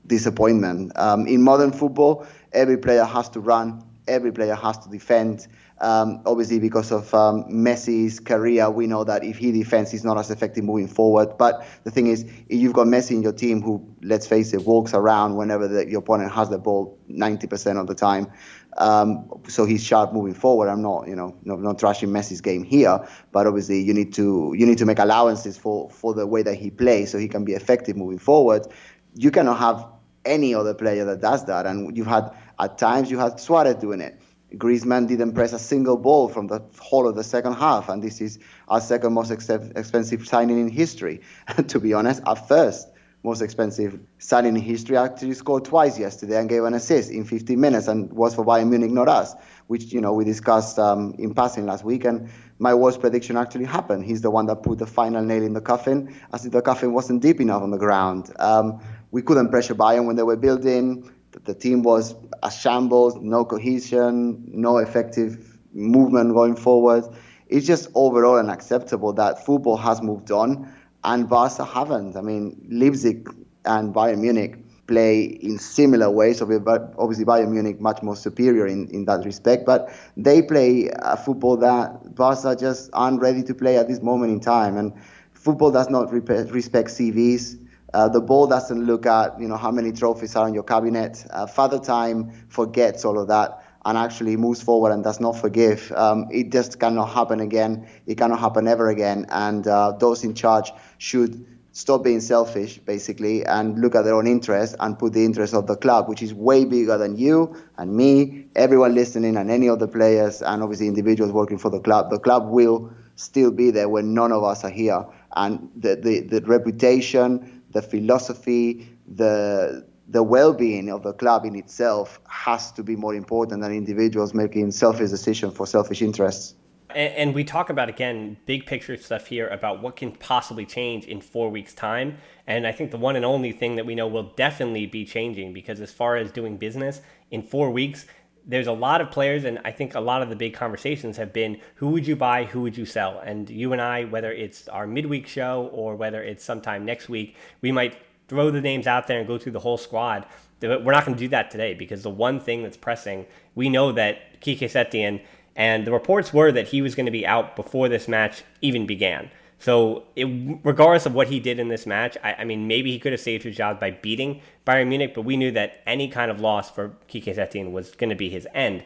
disappointment. 0.08 0.92
Um, 0.98 1.28
in 1.28 1.42
modern 1.42 1.72
football, 1.72 2.26
every 2.52 2.78
player 2.78 3.04
has 3.04 3.30
to 3.30 3.40
run, 3.40 3.84
every 4.08 4.32
player 4.32 4.56
has 4.56 4.78
to 4.80 4.90
defend. 4.90 5.48
Um, 5.84 6.22
obviously, 6.26 6.60
because 6.60 6.94
of 6.94 7.14
um, 7.14 7.44
Messi's 7.52 8.22
career, 8.22 8.70
we 8.70 8.88
know 8.88 9.04
that 9.04 9.26
if 9.26 9.38
he 9.38 9.52
defends, 9.52 9.92
he's 9.92 10.06
not 10.06 10.18
as 10.18 10.32
effective 10.32 10.64
moving 10.64 10.88
forward. 10.88 11.38
But 11.38 11.68
the 11.84 11.92
thing 11.92 12.08
is, 12.08 12.24
if 12.24 12.62
you've 12.62 12.72
got 12.72 12.88
Messi 12.88 13.12
in 13.12 13.22
your 13.22 13.34
team 13.34 13.62
who, 13.62 13.86
let's 14.02 14.26
face 14.26 14.54
it, 14.54 14.64
walks 14.64 14.94
around 14.94 15.36
whenever 15.36 15.68
the, 15.68 15.86
your 15.86 16.00
opponent 16.00 16.32
has 16.32 16.50
the 16.50 16.58
ball 16.58 16.98
90% 17.12 17.82
of 17.82 17.88
the 17.88 17.96
time, 17.96 18.32
um, 18.78 19.30
so 19.50 19.66
he's 19.66 19.84
sharp 19.84 20.14
moving 20.14 20.34
forward. 20.34 20.70
I'm 20.70 20.82
not, 20.82 21.10
you 21.10 21.18
know, 21.18 21.36
not, 21.44 21.60
not 21.60 21.80
trashing 21.80 22.08
Messi's 22.08 22.40
game 22.40 22.64
here, 22.64 23.06
but 23.34 23.46
obviously 23.46 23.82
you 23.82 23.94
need 23.94 24.14
to 24.14 24.56
you 24.58 24.66
need 24.66 24.78
to 24.78 24.86
make 24.86 25.00
allowances 25.00 25.58
for 25.58 25.90
for 25.90 26.14
the 26.14 26.26
way 26.26 26.44
that 26.44 26.56
he 26.56 26.72
plays, 26.72 27.12
so 27.12 27.18
he 27.18 27.28
can 27.28 27.44
be 27.44 27.56
effective 27.56 27.98
moving 27.98 28.20
forward. 28.20 28.68
You 29.16 29.32
cannot 29.32 29.60
have 29.60 29.86
any 30.24 30.56
other 30.56 30.74
player 30.74 31.04
that 31.04 31.20
does 31.20 31.46
that, 31.48 31.66
and 31.66 31.96
you've 31.98 32.08
had 32.08 32.32
at 32.58 32.78
times 32.78 33.12
you 33.12 33.20
had 33.20 33.42
Suarez 33.42 33.76
doing 33.76 34.00
it. 34.00 34.18
Griezmann 34.58 35.08
didn't 35.08 35.34
press 35.34 35.54
a 35.54 35.60
single 35.60 35.98
ball 35.98 36.30
from 36.30 36.48
the 36.48 36.62
whole 36.80 37.08
of 37.08 37.16
the 37.16 37.24
second 37.24 37.54
half, 37.54 37.90
and 37.90 38.04
this 38.04 38.22
is 38.22 38.40
our 38.68 38.80
second 38.80 39.14
most 39.14 39.32
ex- 39.32 39.50
expensive 39.50 40.28
signing 40.28 40.60
in 40.60 40.70
history. 40.70 41.22
to 41.68 41.80
be 41.80 41.94
honest, 41.94 42.22
our 42.26 42.36
first 42.36 42.88
most 43.24 43.42
expensive 43.42 43.98
signing 44.18 44.58
in 44.58 44.62
history 44.62 44.98
actually 44.98 45.34
scored 45.34 45.64
twice 45.64 45.98
yesterday 45.98 46.38
and 46.38 46.50
gave 46.50 46.64
an 46.66 46.74
assist 46.74 47.10
in 47.10 47.24
15 47.24 47.60
minutes 47.60 47.88
and 47.88 48.12
was 48.12 48.36
for 48.36 48.46
Bayern 48.46 48.70
Munich, 48.70 48.92
not 48.92 49.08
us, 49.08 49.34
which 49.68 49.94
you 49.94 50.02
know 50.02 50.12
we 50.14 50.26
discussed 50.26 50.78
um, 50.78 51.16
in 51.18 51.34
passing 51.34 51.66
last 51.66 51.86
week. 51.86 52.04
And 52.04 52.30
my 52.60 52.74
worst 52.74 53.00
prediction 53.00 53.38
actually 53.38 53.66
happened. 53.66 54.04
He's 54.04 54.22
the 54.22 54.30
one 54.30 54.46
that 54.48 54.58
put 54.58 54.80
the 54.80 54.86
final 54.86 55.24
nail 55.24 55.42
in 55.42 55.54
the 55.54 55.62
coffin, 55.62 56.14
as 56.34 56.46
if 56.46 56.52
the 56.52 56.62
coffin 56.62 56.94
wasn't 56.94 57.22
deep 57.22 57.40
enough 57.40 57.62
on 57.62 57.72
the 57.72 57.78
ground. 57.78 58.32
Um, 58.40 58.82
we 59.12 59.22
couldn't 59.22 59.50
pressure 59.50 59.76
Bayern 59.76 60.06
when 60.06 60.18
they 60.18 60.24
were 60.24 60.36
building 60.36 61.10
the 61.46 61.54
team 61.54 61.84
was 61.84 62.16
a 62.42 62.52
shambles, 62.52 63.16
no 63.16 63.46
cohesion, 63.46 64.44
no 64.48 64.78
effective 64.78 65.58
movement 65.74 66.34
going 66.34 66.56
forward. 66.56 67.04
it's 67.50 67.68
just 67.68 67.90
overall 67.94 68.38
unacceptable 68.38 69.14
that 69.14 69.46
football 69.46 69.78
has 69.78 70.02
moved 70.02 70.32
on 70.32 70.72
and 71.04 71.30
Barca 71.30 71.66
haven't. 71.66 72.16
I 72.16 72.22
mean, 72.22 72.66
Leipzig 72.70 73.30
and 73.66 73.94
Bayern 73.94 74.20
Munich 74.20 74.58
play 74.88 75.24
in 75.24 75.58
similar 75.60 76.10
ways. 76.10 76.42
Obviously, 76.42 77.26
Bayern 77.26 77.52
Munich 77.52 77.80
much 77.80 78.02
more 78.02 78.16
superior 78.16 78.68
in, 78.68 78.88
in 78.90 79.06
that 79.06 79.24
respect, 79.26 79.66
but 79.66 79.90
they 80.18 80.42
play 80.42 80.90
a 81.00 81.18
football 81.18 81.58
that 81.58 82.16
Barca 82.16 82.56
just 82.56 82.90
aren't 82.94 83.22
ready 83.22 83.44
to 83.44 83.54
play 83.54 83.78
at 83.78 83.88
this 83.88 84.02
moment 84.02 84.32
in 84.32 84.40
time. 84.40 84.78
And 84.78 84.94
football 85.34 85.72
does 85.72 85.90
not 85.90 86.12
respect 86.12 86.90
CVs. 86.90 87.60
Uh, 87.94 88.10
the 88.10 88.22
ball 88.22 88.48
doesn't 88.48 88.86
look 88.86 89.06
at 89.06 89.40
you 89.40 89.48
know 89.48 89.58
how 89.58 89.72
many 89.72 89.92
trophies 89.92 90.36
are 90.36 90.46
on 90.46 90.54
your 90.54 90.64
cabinet. 90.64 91.26
Uh, 91.30 91.46
Father 91.46 91.80
Time 91.80 92.32
forgets 92.50 93.06
all 93.06 93.20
of 93.20 93.28
that 93.28 93.64
and 93.86 93.98
actually 93.98 94.38
moves 94.38 94.62
forward 94.62 94.92
and 94.92 95.04
does 95.04 95.20
not 95.20 95.34
forgive. 95.34 95.92
Um, 95.96 96.28
it 96.32 96.52
just 96.52 96.80
cannot 96.80 97.08
happen 97.08 97.40
again. 97.40 97.88
It 98.08 98.18
cannot 98.18 98.40
happen 98.40 98.68
ever 98.68 98.90
again. 98.90 99.26
And 99.30 99.68
uh, 99.68 99.92
those 100.00 100.24
in 100.24 100.34
charge 100.34 100.72
should 100.98 101.46
stop 101.74 102.04
being 102.04 102.22
selfish, 102.22 102.78
basically, 102.78 103.46
and 103.46 103.82
look 103.82 103.96
at 103.96 104.04
their 104.04 104.14
own 104.14 104.28
interests 104.28 104.76
and 104.80 104.98
put 104.98 105.12
the 105.14 105.26
interest 105.26 105.54
of 105.54 105.68
the 105.68 105.76
club, 105.76 106.08
which 106.08 106.22
is 106.22 106.34
way 106.34 106.64
bigger 106.64 106.98
than 106.98 107.18
you 107.18 107.56
and 107.78 107.94
me, 107.94 108.46
everyone 108.56 108.94
listening, 108.96 109.36
and 109.36 109.52
any 109.52 109.68
of 109.68 109.80
the 109.80 109.88
players, 109.88 110.42
and 110.42 110.64
obviously 110.64 110.88
individuals 110.88 111.32
working 111.32 111.58
for 111.58 111.70
the 111.70 111.80
club. 111.80 112.10
The 112.10 112.20
club 112.20 112.48
will 112.48 112.94
still 113.16 113.52
be 113.52 113.72
there 113.72 113.90
when 113.90 114.14
none 114.14 114.32
of 114.32 114.44
us 114.44 114.64
are 114.64 114.70
here. 114.70 115.06
And 115.36 115.70
the, 115.76 115.96
the, 115.96 116.20
the 116.22 116.42
reputation, 116.46 117.63
the 117.74 117.82
philosophy, 117.82 118.90
the 119.08 119.86
the 120.08 120.22
well-being 120.22 120.90
of 120.90 121.02
the 121.04 121.14
club 121.14 121.46
in 121.46 121.56
itself 121.56 122.20
has 122.28 122.72
to 122.74 122.84
be 122.84 122.96
more 122.96 123.16
important 123.16 123.62
than 123.62 123.72
individuals 123.72 124.34
making 124.34 124.70
selfish 124.72 125.10
decisions 125.10 125.56
for 125.56 125.66
selfish 125.66 126.02
interests. 126.02 126.56
And, 126.90 127.14
and, 127.16 127.34
we 127.34 127.44
talk 127.46 127.70
about 127.70 127.90
again 127.90 128.38
big 128.46 128.66
picture 128.66 128.98
stuff 128.98 129.28
here 129.28 129.48
about 129.48 129.82
what 129.82 129.96
can 129.96 130.12
possibly 130.12 130.66
change 130.66 131.06
in 131.06 131.22
four 131.22 131.50
weeks' 131.50 131.74
time. 131.74 132.18
And 132.46 132.68
I 132.68 132.72
think 132.72 132.92
the 132.92 132.98
one 132.98 133.16
and 133.16 133.26
only 133.26 133.52
thing 133.52 133.78
that 133.78 133.86
we 133.86 133.96
know 133.96 134.08
will 134.08 134.34
definitely 134.36 134.86
be 134.86 135.06
changing 135.06 135.54
because 135.54 135.80
as 135.80 135.92
far 135.92 136.18
as 136.18 136.32
doing 136.32 136.58
business 136.58 137.02
in 137.32 137.42
four 137.42 137.72
weeks, 137.72 138.06
there's 138.46 138.68
a 138.68 138.74
lot 138.74 139.02
of 139.02 139.10
players, 139.12 139.46
and 139.46 139.60
I 139.64 139.72
think 139.72 139.96
a 139.96 140.00
lot 140.00 140.22
of 140.22 140.30
the 140.30 140.36
big 140.36 140.54
conversations 140.54 141.18
have 141.18 141.32
been 141.32 141.60
who 141.76 141.90
would 141.90 142.06
you 142.06 142.16
buy, 142.16 142.46
who 142.46 142.62
would 142.62 142.78
you 142.78 142.86
sell? 142.86 143.20
And 143.20 143.50
you 143.50 143.72
and 143.72 143.82
I, 143.82 144.04
whether 144.04 144.32
it's 144.32 144.68
our 144.68 144.86
midweek 144.86 145.28
show 145.28 145.70
or 145.72 145.96
whether 145.96 146.22
it's 146.22 146.44
sometime 146.44 146.86
next 146.86 147.08
week, 147.10 147.36
we 147.62 147.72
might 147.72 147.98
throw 148.28 148.52
the 148.52 148.62
names 148.62 148.88
out 148.88 149.08
there 149.08 149.20
and 149.20 149.28
go 149.28 149.38
through 149.38 149.54
the 149.54 149.60
whole 149.60 149.78
squad. 149.78 150.26
We're 150.62 150.80
not 150.80 151.06
going 151.06 151.18
to 151.18 151.24
do 151.24 151.30
that 151.30 151.52
today 151.52 151.74
because 151.74 152.04
the 152.04 152.10
one 152.10 152.40
thing 152.40 152.64
that's 152.64 152.78
pressing, 152.78 153.26
we 153.56 153.70
know 153.70 153.92
that 153.92 154.42
Quique 154.42 154.60
Setien, 154.60 155.22
and 155.56 155.86
the 155.86 155.92
reports 155.92 156.34
were 156.34 156.52
that 156.52 156.70
he 156.70 156.82
was 156.82 156.96
going 156.96 157.06
to 157.06 157.12
be 157.12 157.28
out 157.28 157.56
before 157.56 157.90
this 157.90 158.08
match 158.08 158.44
even 158.62 158.86
began. 158.86 159.30
So, 159.60 160.04
it, 160.16 160.26
regardless 160.64 161.06
of 161.06 161.14
what 161.14 161.30
he 161.30 161.40
did 161.40 161.58
in 161.58 161.70
this 161.70 161.86
match, 161.86 162.18
I, 162.24 162.34
I, 162.40 162.44
mean, 162.44 162.68
maybe 162.68 162.92
he 162.92 163.00
could 163.00 163.14
have 163.14 163.22
saved 163.22 163.44
his 163.44 163.56
job 163.56 163.80
by 163.80 163.92
beating 163.92 164.42
Bayern 164.66 164.88
Munich, 164.88 165.14
but 165.16 165.22
we 165.22 165.38
knew 165.38 165.52
that 165.52 165.82
any 165.88 166.10
kind 166.10 166.30
of 166.30 166.42
loss 166.42 166.70
for 166.70 166.98
Quique 167.10 167.26
Setien 167.26 167.72
was 167.72 167.92
going 167.92 168.10
to 168.10 168.16
be 168.16 168.30
his 168.30 168.48
end. 168.54 168.84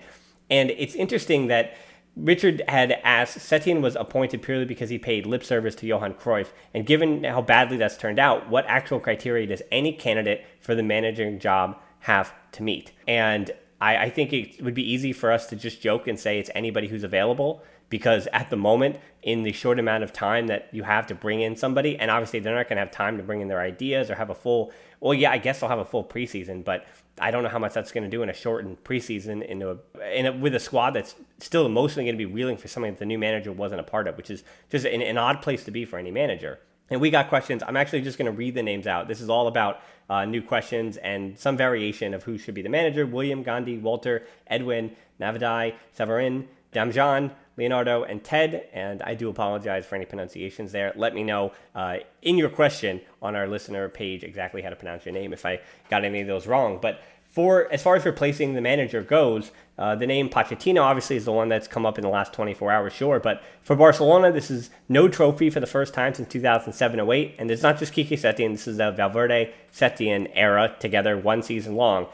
And 0.50 0.70
it's 0.72 0.94
interesting 0.94 1.48
that 1.48 1.76
Richard 2.16 2.64
had 2.68 2.94
asked, 3.04 3.38
Setien 3.38 3.82
was 3.82 3.96
appointed 3.96 4.42
purely 4.42 4.66
because 4.66 4.90
he 4.90 4.98
paid 4.98 5.26
lip 5.26 5.44
service 5.44 5.76
to 5.76 5.88
Johan 5.88 6.16
Cruyff. 6.16 6.48
And 6.74 6.86
given 6.86 7.24
how 7.24 7.42
badly 7.42 7.78
that's 7.78 7.98
turned 7.98 8.20
out, 8.20 8.50
what 8.50 8.66
actual 8.68 9.00
criteria 9.00 9.46
does 9.48 9.62
any 9.72 9.94
candidate 9.94 10.44
for 10.60 10.74
the 10.74 10.84
managing 10.84 11.40
job 11.40 11.78
have 12.00 12.34
to 12.54 12.64
meet? 12.64 12.92
And 13.08 13.52
I, 13.80 13.98
I 13.98 14.10
think 14.10 14.34
it 14.34 14.64
would 14.64 14.74
be 14.74 14.90
easy 14.90 15.14
for 15.14 15.32
us 15.32 15.48
to 15.48 15.56
just 15.56 15.82
joke 15.82 16.08
and 16.08 16.20
say 16.20 16.40
it's 16.40 16.50
anybody 16.56 16.88
who's 16.88 17.04
available 17.04 17.62
because 17.90 18.28
at 18.34 18.50
the 18.50 18.58
moment, 18.58 18.98
in 19.24 19.44
the 19.44 19.52
short 19.52 19.80
amount 19.80 20.04
of 20.04 20.14
time 20.14 20.48
that 20.48 20.68
you 20.72 20.84
have 20.84 21.08
to 21.08 21.16
bring 21.16 21.42
in 21.42 21.56
somebody, 21.56 21.98
and 21.98 22.12
obviously 22.12 22.40
they're 22.40 22.56
not 22.56 22.68
going 22.68 22.78
to 22.78 22.82
have 22.82 22.92
time 22.92 23.18
to 23.18 23.24
bring 23.24 23.42
in 23.42 23.48
their 23.48 23.62
ideas 23.62 24.10
or 24.10 24.16
have 24.16 24.30
a 24.30 24.36
full, 24.36 24.72
well, 25.00 25.14
yeah, 25.14 25.32
I 25.32 25.38
guess 25.38 25.60
they'll 25.60 25.70
have 25.70 25.80
a 25.80 25.86
full 25.86 26.04
preseason, 26.04 26.64
but 26.64 26.86
I 27.20 27.32
don't 27.32 27.44
know 27.44 27.50
how 27.50 27.60
much 27.60 27.74
that's 27.74 27.92
going 27.92 28.04
to 28.04 28.10
do 28.10 28.22
in 28.24 28.30
a 28.30 28.34
shortened 28.34 28.84
preseason 28.84 29.44
in 29.46 29.62
a, 29.62 29.78
in 30.14 30.26
a, 30.28 30.32
with 30.32 30.54
a 30.56 30.60
squad 30.60 30.92
that's 30.92 31.16
still 31.40 31.66
emotionally 31.66 32.06
going 32.06 32.18
to 32.18 32.26
be 32.26 32.32
reeling 32.32 32.58
for 32.58 32.68
something 32.68 32.92
that 32.92 33.00
the 33.00 33.06
new 33.06 33.18
manager 33.18 33.52
wasn't 33.52 33.80
a 33.80 33.84
part 33.84 34.08
of, 34.08 34.18
which 34.18 34.30
is 34.30 34.44
just 34.70 34.86
an, 34.86 35.02
an 35.02 35.18
odd 35.18 35.42
place 35.42 35.64
to 35.64 35.72
be 35.72 35.86
for 35.86 35.98
any 35.98 36.12
manager. 36.12 36.60
And 36.90 37.02
we 37.02 37.10
got 37.10 37.28
questions. 37.28 37.64
I'm 37.68 37.76
actually 37.76 38.02
just 38.02 38.18
going 38.18 38.32
to 38.32 38.38
read 38.38 38.56
the 38.56 38.64
names 38.64 38.88
out. 38.88 39.08
This 39.08 39.20
is 39.20 39.30
all 39.30 39.48
about 39.48 39.82
uh, 40.10 40.26
new 40.26 40.42
questions 40.42 40.98
and 40.98 41.38
some 41.38 41.58
variation 41.58 42.14
of 42.14 42.24
who 42.24 42.38
should 42.38 42.54
be 42.54 42.62
the 42.62 42.70
manager 42.70 43.06
William, 43.06 43.44
Gandhi, 43.44 43.78
Walter, 43.78 44.26
Edwin, 44.48 44.96
Navadai, 45.20 45.74
Severin, 45.94 46.48
Damjan, 46.72 47.32
Leonardo, 47.58 48.04
and 48.04 48.24
Ted. 48.24 48.68
And 48.72 49.02
I 49.02 49.16
do 49.16 49.30
apologize 49.30 49.86
for 49.86 49.96
any 49.96 50.06
pronunciations 50.06 50.72
there. 50.72 50.94
Let 50.96 51.14
me 51.14 51.24
know 51.24 51.52
uh, 51.76 51.98
in 52.22 52.38
your 52.38 52.50
question 52.50 53.02
on 53.22 53.36
our 53.36 53.48
listener 53.48 53.90
page 53.90 54.24
exactly 54.24 54.62
how 54.62 54.70
to 54.70 54.76
pronounce 54.76 55.06
your 55.06 55.14
name 55.14 55.34
if 55.34 55.46
I 55.46 55.60
got 55.90 56.06
any 56.06 56.22
of 56.22 56.28
those 56.28 56.48
wrong. 56.48 56.80
But 56.82 57.02
for 57.38 57.72
as 57.72 57.84
far 57.84 57.96
as 57.96 58.06
replacing 58.06 58.54
the 58.54 58.62
manager 58.62 59.02
goes, 59.02 59.52
uh, 59.78 59.96
the 59.96 60.08
name 60.08 60.30
Pochettino 60.30 60.82
obviously 60.82 61.18
is 61.18 61.26
the 61.26 61.32
one 61.32 61.50
that's 61.50 61.68
come 61.68 61.86
up 61.86 61.98
in 62.00 62.02
the 62.02 62.10
last 62.10 62.34
24 62.34 62.72
hours, 62.72 62.94
sure. 62.94 63.20
But 63.20 63.44
for 63.62 63.76
Barcelona, 63.76 64.32
this 64.32 64.50
is 64.50 64.72
no 64.90 65.08
trophy 65.08 65.50
for 65.50 65.60
the 65.60 65.68
first 65.68 65.94
time 65.94 66.16
since 66.16 66.34
2007-08, 66.34 67.36
and 67.38 67.52
it's 67.52 67.62
not 67.62 67.78
just 67.78 67.94
Quique 67.94 68.10
Setien. 68.10 68.54
This 68.54 68.68
is 68.68 68.78
the 68.78 68.92
Valverde 68.92 69.54
Setien 69.72 70.32
era 70.34 70.76
together, 70.80 71.16
one 71.16 71.44
season 71.44 71.76
long. 71.76 72.08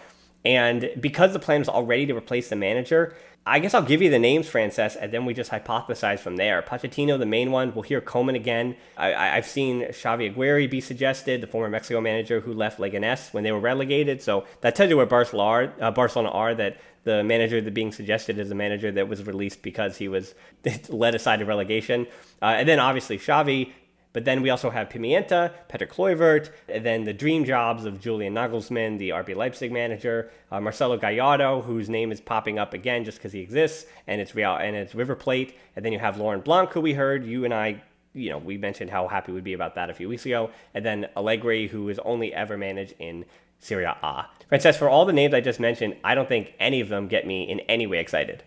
And 0.45 0.89
because 0.99 1.33
the 1.33 1.39
plan 1.39 1.59
was 1.59 1.69
already 1.69 2.05
to 2.07 2.15
replace 2.15 2.49
the 2.49 2.55
manager, 2.55 3.15
I 3.45 3.59
guess 3.59 3.73
I'll 3.73 3.83
give 3.83 4.01
you 4.01 4.09
the 4.09 4.19
names, 4.19 4.49
Francesc, 4.49 4.95
and 4.99 5.11
then 5.11 5.25
we 5.25 5.33
just 5.33 5.51
hypothesize 5.51 6.19
from 6.19 6.37
there. 6.37 6.61
Pochettino, 6.61 7.19
the 7.19 7.25
main 7.25 7.51
one. 7.51 7.73
We'll 7.73 7.83
hear 7.83 7.99
Koeman 7.99 8.35
again. 8.35 8.77
I, 8.97 9.35
have 9.35 9.45
seen 9.45 9.81
Xavi 9.81 10.31
Aguirre 10.31 10.67
be 10.67 10.79
suggested, 10.79 11.41
the 11.41 11.47
former 11.47 11.69
Mexico 11.69 11.99
manager 11.99 12.39
who 12.39 12.53
left 12.53 12.79
Leganés 12.79 13.33
when 13.33 13.43
they 13.43 13.51
were 13.51 13.59
relegated. 13.59 14.21
So 14.21 14.45
that 14.61 14.75
tells 14.75 14.89
you 14.89 14.95
where 14.95 15.05
Barcelona 15.05 15.49
are, 15.49 15.73
uh, 15.81 15.91
Barcelona 15.91 16.29
are 16.29 16.55
that 16.55 16.77
the 17.03 17.21
manager 17.21 17.59
that 17.59 17.73
being 17.73 17.91
suggested 17.91 18.39
is 18.39 18.49
a 18.49 18.55
manager 18.55 18.91
that 18.93 19.09
was 19.09 19.23
released 19.23 19.61
because 19.61 19.97
he 19.97 20.07
was 20.07 20.35
led 20.89 21.13
aside 21.13 21.39
to 21.39 21.45
relegation. 21.45 22.07
Uh, 22.41 22.55
and 22.57 22.69
then 22.69 22.79
obviously 22.79 23.17
Xavi, 23.17 23.73
but 24.13 24.25
then 24.25 24.41
we 24.41 24.49
also 24.49 24.69
have 24.69 24.89
Pimienta, 24.89 25.51
Peter 25.67 25.87
Kluivert, 25.87 26.51
and 26.69 26.85
then 26.85 27.03
the 27.03 27.13
dream 27.13 27.43
jobs 27.43 27.83
of 27.83 27.99
Julian 27.99 28.35
Nagelsmann, 28.35 28.99
the 28.99 29.09
RB 29.09 29.35
Leipzig 29.35 29.71
manager, 29.71 30.31
uh, 30.51 30.61
Marcelo 30.61 30.97
Gallardo, 30.97 31.61
whose 31.61 31.89
name 31.89 32.11
is 32.11 32.21
popping 32.21 32.59
up 32.59 32.73
again 32.73 33.03
just 33.03 33.17
because 33.17 33.33
he 33.33 33.39
exists, 33.39 33.85
and 34.07 34.21
it's 34.21 34.35
Real 34.35 34.55
and 34.55 34.75
it's 34.75 34.95
River 34.95 35.15
Plate, 35.15 35.57
and 35.75 35.83
then 35.83 35.91
you 35.91 35.99
have 35.99 36.17
Laurent 36.17 36.45
Blanc, 36.45 36.71
who 36.71 36.81
we 36.81 36.93
heard 36.93 37.25
you 37.25 37.43
and 37.43 37.53
I. 37.53 37.81
You 38.15 38.29
know, 38.29 38.37
we 38.37 38.59
mentioned 38.59 38.91
how 38.91 39.07
happy 39.07 39.31
we'd 39.31 39.43
be 39.43 39.53
about 39.53 39.73
that 39.73 39.89
a 39.89 39.93
few 39.93 40.07
weeks 40.07 40.25
ago, 40.27 40.51
and 40.75 40.85
then 40.85 41.07
Allegri, 41.17 41.67
who 41.67 41.89
is 41.89 41.97
only 42.05 42.31
ever 42.31 42.55
managed 42.55 42.93
in 42.99 43.25
Serie 43.57 43.85
A. 43.85 44.27
Francesc, 44.51 44.77
for 44.77 44.87
all 44.87 45.05
the 45.05 45.13
names 45.13 45.33
I 45.33 45.41
just 45.41 45.59
mentioned, 45.59 45.95
I 46.03 46.13
don't 46.13 46.27
think 46.27 46.53
any 46.59 46.79
of 46.79 46.89
them 46.89 47.07
get 47.07 47.25
me 47.25 47.49
in 47.49 47.61
any 47.61 47.87
way 47.87 47.97
excited. 47.97 48.43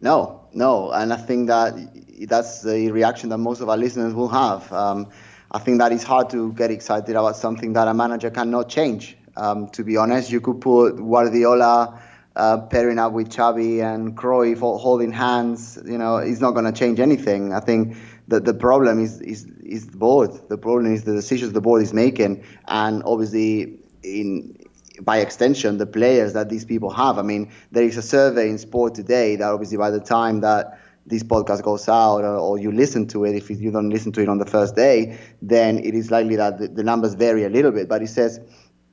No, 0.00 0.48
no, 0.52 0.92
and 0.92 1.12
I 1.12 1.16
think 1.16 1.48
that 1.48 1.74
that's 2.28 2.62
the 2.62 2.90
reaction 2.92 3.30
that 3.30 3.38
most 3.38 3.60
of 3.60 3.68
our 3.68 3.76
listeners 3.76 4.14
will 4.14 4.28
have. 4.28 4.72
Um, 4.72 5.08
I 5.50 5.58
think 5.58 5.78
that 5.78 5.92
it's 5.92 6.04
hard 6.04 6.30
to 6.30 6.52
get 6.52 6.70
excited 6.70 7.16
about 7.16 7.36
something 7.36 7.72
that 7.72 7.88
a 7.88 7.94
manager 7.94 8.30
cannot 8.30 8.68
change. 8.68 9.16
Um, 9.36 9.68
to 9.70 9.82
be 9.82 9.96
honest, 9.96 10.30
you 10.30 10.40
could 10.40 10.60
put 10.60 10.96
Guardiola 10.96 12.00
uh, 12.36 12.58
pairing 12.58 12.98
up 12.98 13.12
with 13.12 13.30
Xavi 13.30 13.82
and 13.82 14.16
Cruyff 14.16 14.60
holding 14.60 15.10
hands. 15.10 15.78
You 15.84 15.98
know, 15.98 16.16
it's 16.18 16.40
not 16.40 16.52
going 16.52 16.66
to 16.66 16.72
change 16.72 17.00
anything. 17.00 17.52
I 17.52 17.60
think 17.60 17.96
that 18.28 18.44
the 18.44 18.54
problem 18.54 19.00
is, 19.00 19.20
is 19.20 19.46
is 19.64 19.88
the 19.88 19.96
board. 19.96 20.30
The 20.48 20.58
problem 20.58 20.92
is 20.92 21.04
the 21.04 21.14
decisions 21.14 21.52
the 21.52 21.60
board 21.60 21.82
is 21.82 21.92
making, 21.92 22.44
and 22.68 23.02
obviously 23.04 23.78
in 24.02 24.56
by 25.02 25.18
extension, 25.18 25.78
the 25.78 25.86
players 25.86 26.32
that 26.32 26.48
these 26.48 26.64
people 26.64 26.90
have. 26.90 27.18
I 27.18 27.22
mean, 27.22 27.50
there 27.72 27.84
is 27.84 27.96
a 27.96 28.02
survey 28.02 28.48
in 28.48 28.58
sport 28.58 28.94
today 28.94 29.36
that 29.36 29.48
obviously 29.48 29.76
by 29.76 29.90
the 29.90 30.00
time 30.00 30.40
that 30.40 30.80
this 31.06 31.22
podcast 31.22 31.62
goes 31.62 31.88
out 31.88 32.18
or, 32.18 32.36
or, 32.36 32.58
you 32.58 32.70
listen 32.70 33.06
to 33.08 33.24
it, 33.24 33.34
if 33.34 33.50
you 33.50 33.70
don't 33.70 33.88
listen 33.88 34.12
to 34.12 34.20
it 34.20 34.28
on 34.28 34.38
the 34.38 34.44
first 34.44 34.76
day, 34.76 35.18
then 35.40 35.78
it 35.78 35.94
is 35.94 36.10
likely 36.10 36.36
that 36.36 36.58
the, 36.58 36.68
the, 36.68 36.82
numbers 36.82 37.14
vary 37.14 37.44
a 37.44 37.48
little 37.48 37.70
bit. 37.70 37.88
But 37.88 38.02
it 38.02 38.08
says, 38.08 38.40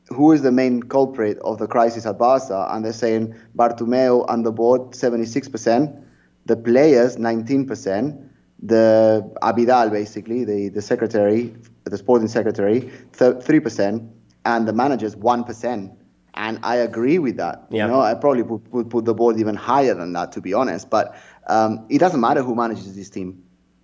who 0.09 0.31
is 0.31 0.41
the 0.41 0.51
main 0.51 0.83
culprit 0.83 1.37
of 1.39 1.57
the 1.57 1.67
crisis 1.67 2.05
at 2.05 2.17
Barca? 2.17 2.67
And 2.71 2.85
they're 2.85 2.93
saying 2.93 3.35
Bartomeu 3.57 4.25
on 4.29 4.43
the 4.43 4.51
board, 4.51 4.91
76%, 4.91 6.03
the 6.45 6.55
players, 6.55 7.17
19%, 7.17 8.29
the 8.61 9.29
Abidal, 9.41 9.91
basically, 9.91 10.45
the, 10.45 10.69
the 10.69 10.81
secretary, 10.81 11.53
the 11.83 11.97
sporting 11.97 12.27
secretary, 12.27 12.91
3%, 13.11 14.09
and 14.45 14.67
the 14.67 14.73
managers 14.73 15.15
1%. 15.15 15.97
And 16.37 16.59
I 16.63 16.75
agree 16.77 17.17
with 17.17 17.37
that. 17.37 17.65
You 17.87 17.91
know, 17.93 18.01
I 18.01 18.13
probably 18.13 18.43
would, 18.43 18.71
would 18.71 18.89
put 18.89 19.05
the 19.05 19.13
board 19.13 19.39
even 19.39 19.55
higher 19.55 19.93
than 19.93 20.13
that, 20.13 20.33
to 20.33 20.41
be 20.41 20.53
honest. 20.53 20.89
But 20.89 21.15
um, 21.47 21.85
it 21.89 21.99
doesn't 21.99 22.19
matter 22.19 22.43
who 22.43 22.55
manages 22.55 22.95
this 22.95 23.09
team. 23.09 23.43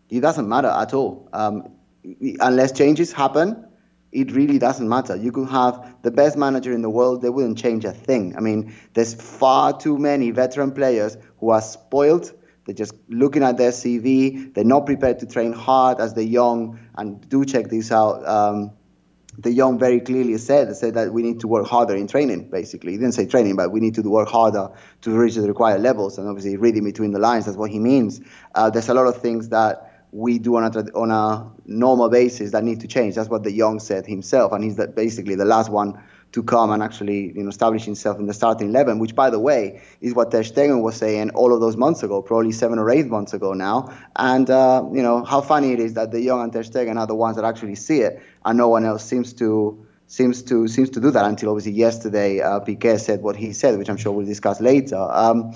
It 0.09 0.19
doesn't 0.19 0.47
matter 0.47 0.67
at 0.67 0.93
all. 0.93 1.29
Um, 1.31 1.71
unless 2.39 2.73
changes 2.73 3.13
happen, 3.13 3.65
it 4.11 4.33
really 4.33 4.59
doesn't 4.59 4.87
matter. 4.87 5.15
You 5.15 5.31
could 5.31 5.47
have 5.49 5.95
the 6.01 6.11
best 6.11 6.37
manager 6.37 6.73
in 6.73 6.81
the 6.81 6.89
world, 6.89 7.21
they 7.21 7.29
wouldn't 7.29 7.57
change 7.57 7.85
a 7.85 7.93
thing. 7.93 8.35
I 8.35 8.41
mean, 8.41 8.75
there's 8.93 9.13
far 9.13 9.77
too 9.77 9.97
many 9.97 10.31
veteran 10.31 10.73
players 10.73 11.17
who 11.39 11.51
are 11.51 11.61
spoiled 11.61 12.33
They're 12.65 12.75
just 12.75 12.93
looking 13.09 13.43
at 13.43 13.57
their 13.57 13.71
CV. 13.71 14.53
They're 14.53 14.63
not 14.63 14.85
prepared 14.85 15.19
to 15.19 15.25
train 15.25 15.53
hard 15.53 15.99
as 15.99 16.13
de 16.13 16.31
Jong. 16.31 16.79
And 16.95 17.27
do 17.27 17.45
check 17.45 17.69
this 17.69 17.91
out. 17.91 18.27
Um, 18.27 18.71
de 19.41 19.55
Jong 19.55 19.79
very 19.79 19.99
clearly 19.99 20.37
said 20.37 20.75
said 20.75 20.93
that 20.93 21.11
we 21.11 21.23
need 21.23 21.39
to 21.39 21.47
work 21.47 21.67
harder 21.67 21.95
in 21.95 22.07
training. 22.07 22.49
Basically, 22.49 22.91
he 22.93 22.97
didn't 22.97 23.13
say 23.13 23.25
training, 23.25 23.55
but 23.55 23.71
we 23.71 23.79
need 23.79 23.95
to 23.95 24.01
work 24.01 24.29
harder 24.29 24.69
to 25.01 25.11
reach 25.11 25.35
the 25.35 25.47
required 25.47 25.81
levels. 25.81 26.17
And 26.17 26.27
obviously, 26.27 26.57
reading 26.57 26.83
between 26.83 27.11
the 27.11 27.19
lines, 27.19 27.45
that's 27.45 27.57
what 27.57 27.71
he 27.71 27.79
means. 27.79 28.21
Uh, 28.55 28.69
there's 28.69 28.89
a 28.89 28.93
lot 28.93 29.07
of 29.07 29.17
things 29.21 29.49
that 29.49 30.05
we 30.11 30.39
do 30.39 30.55
on 30.57 30.63
a 30.63 30.79
on 30.93 31.11
a 31.11 31.49
normal 31.65 32.09
basis 32.09 32.51
that 32.51 32.63
need 32.63 32.81
to 32.81 32.87
change. 32.87 33.15
That's 33.15 33.29
what 33.29 33.43
de 33.43 33.57
Jong 33.57 33.79
said 33.79 34.05
himself, 34.05 34.51
and 34.51 34.63
he's 34.63 34.75
basically 34.95 35.35
the 35.35 35.45
last 35.45 35.71
one 35.71 36.01
to 36.31 36.43
come 36.43 36.71
and 36.71 36.81
actually 36.81 37.33
you 37.35 37.43
know 37.43 37.49
establish 37.49 37.83
himself 37.83 38.19
in 38.19 38.25
the 38.25 38.33
starting 38.33 38.69
eleven, 38.69 38.99
which 38.99 39.15
by 39.15 39.29
the 39.29 39.39
way 39.39 39.81
is 39.99 40.13
what 40.13 40.31
Ter 40.31 40.43
Stegen 40.43 40.81
was 40.81 40.95
saying 40.95 41.31
all 41.31 41.53
of 41.53 41.59
those 41.59 41.77
months 41.77 42.03
ago, 42.03 42.21
probably 42.21 42.51
seven 42.51 42.79
or 42.79 42.89
eight 42.89 43.07
months 43.07 43.33
ago 43.33 43.53
now. 43.53 43.93
And 44.15 44.49
uh, 44.49 44.83
you 44.93 45.03
know 45.03 45.23
how 45.23 45.41
funny 45.41 45.73
it 45.73 45.79
is 45.79 45.93
that 45.95 46.11
de 46.11 46.25
Jong 46.25 46.43
and 46.43 46.53
Ter 46.53 46.63
Stegen 46.63 46.97
are 46.97 47.07
the 47.07 47.15
ones 47.15 47.35
that 47.35 47.45
actually 47.45 47.75
see 47.75 48.01
it, 48.01 48.21
and 48.45 48.57
no 48.57 48.69
one 48.69 48.85
else 48.85 49.03
seems 49.03 49.33
to 49.33 49.85
seems 50.07 50.43
to 50.43 50.67
seems 50.67 50.89
to 50.91 50.99
do 50.99 51.11
that 51.11 51.25
until 51.25 51.49
obviously 51.49 51.71
yesterday 51.71 52.41
uh, 52.41 52.59
Piqué 52.59 52.99
said 52.99 53.21
what 53.21 53.35
he 53.35 53.53
said, 53.53 53.77
which 53.77 53.89
I'm 53.89 53.97
sure 53.97 54.11
we'll 54.11 54.25
discuss 54.25 54.59
later. 54.61 54.97
Um, 54.97 55.53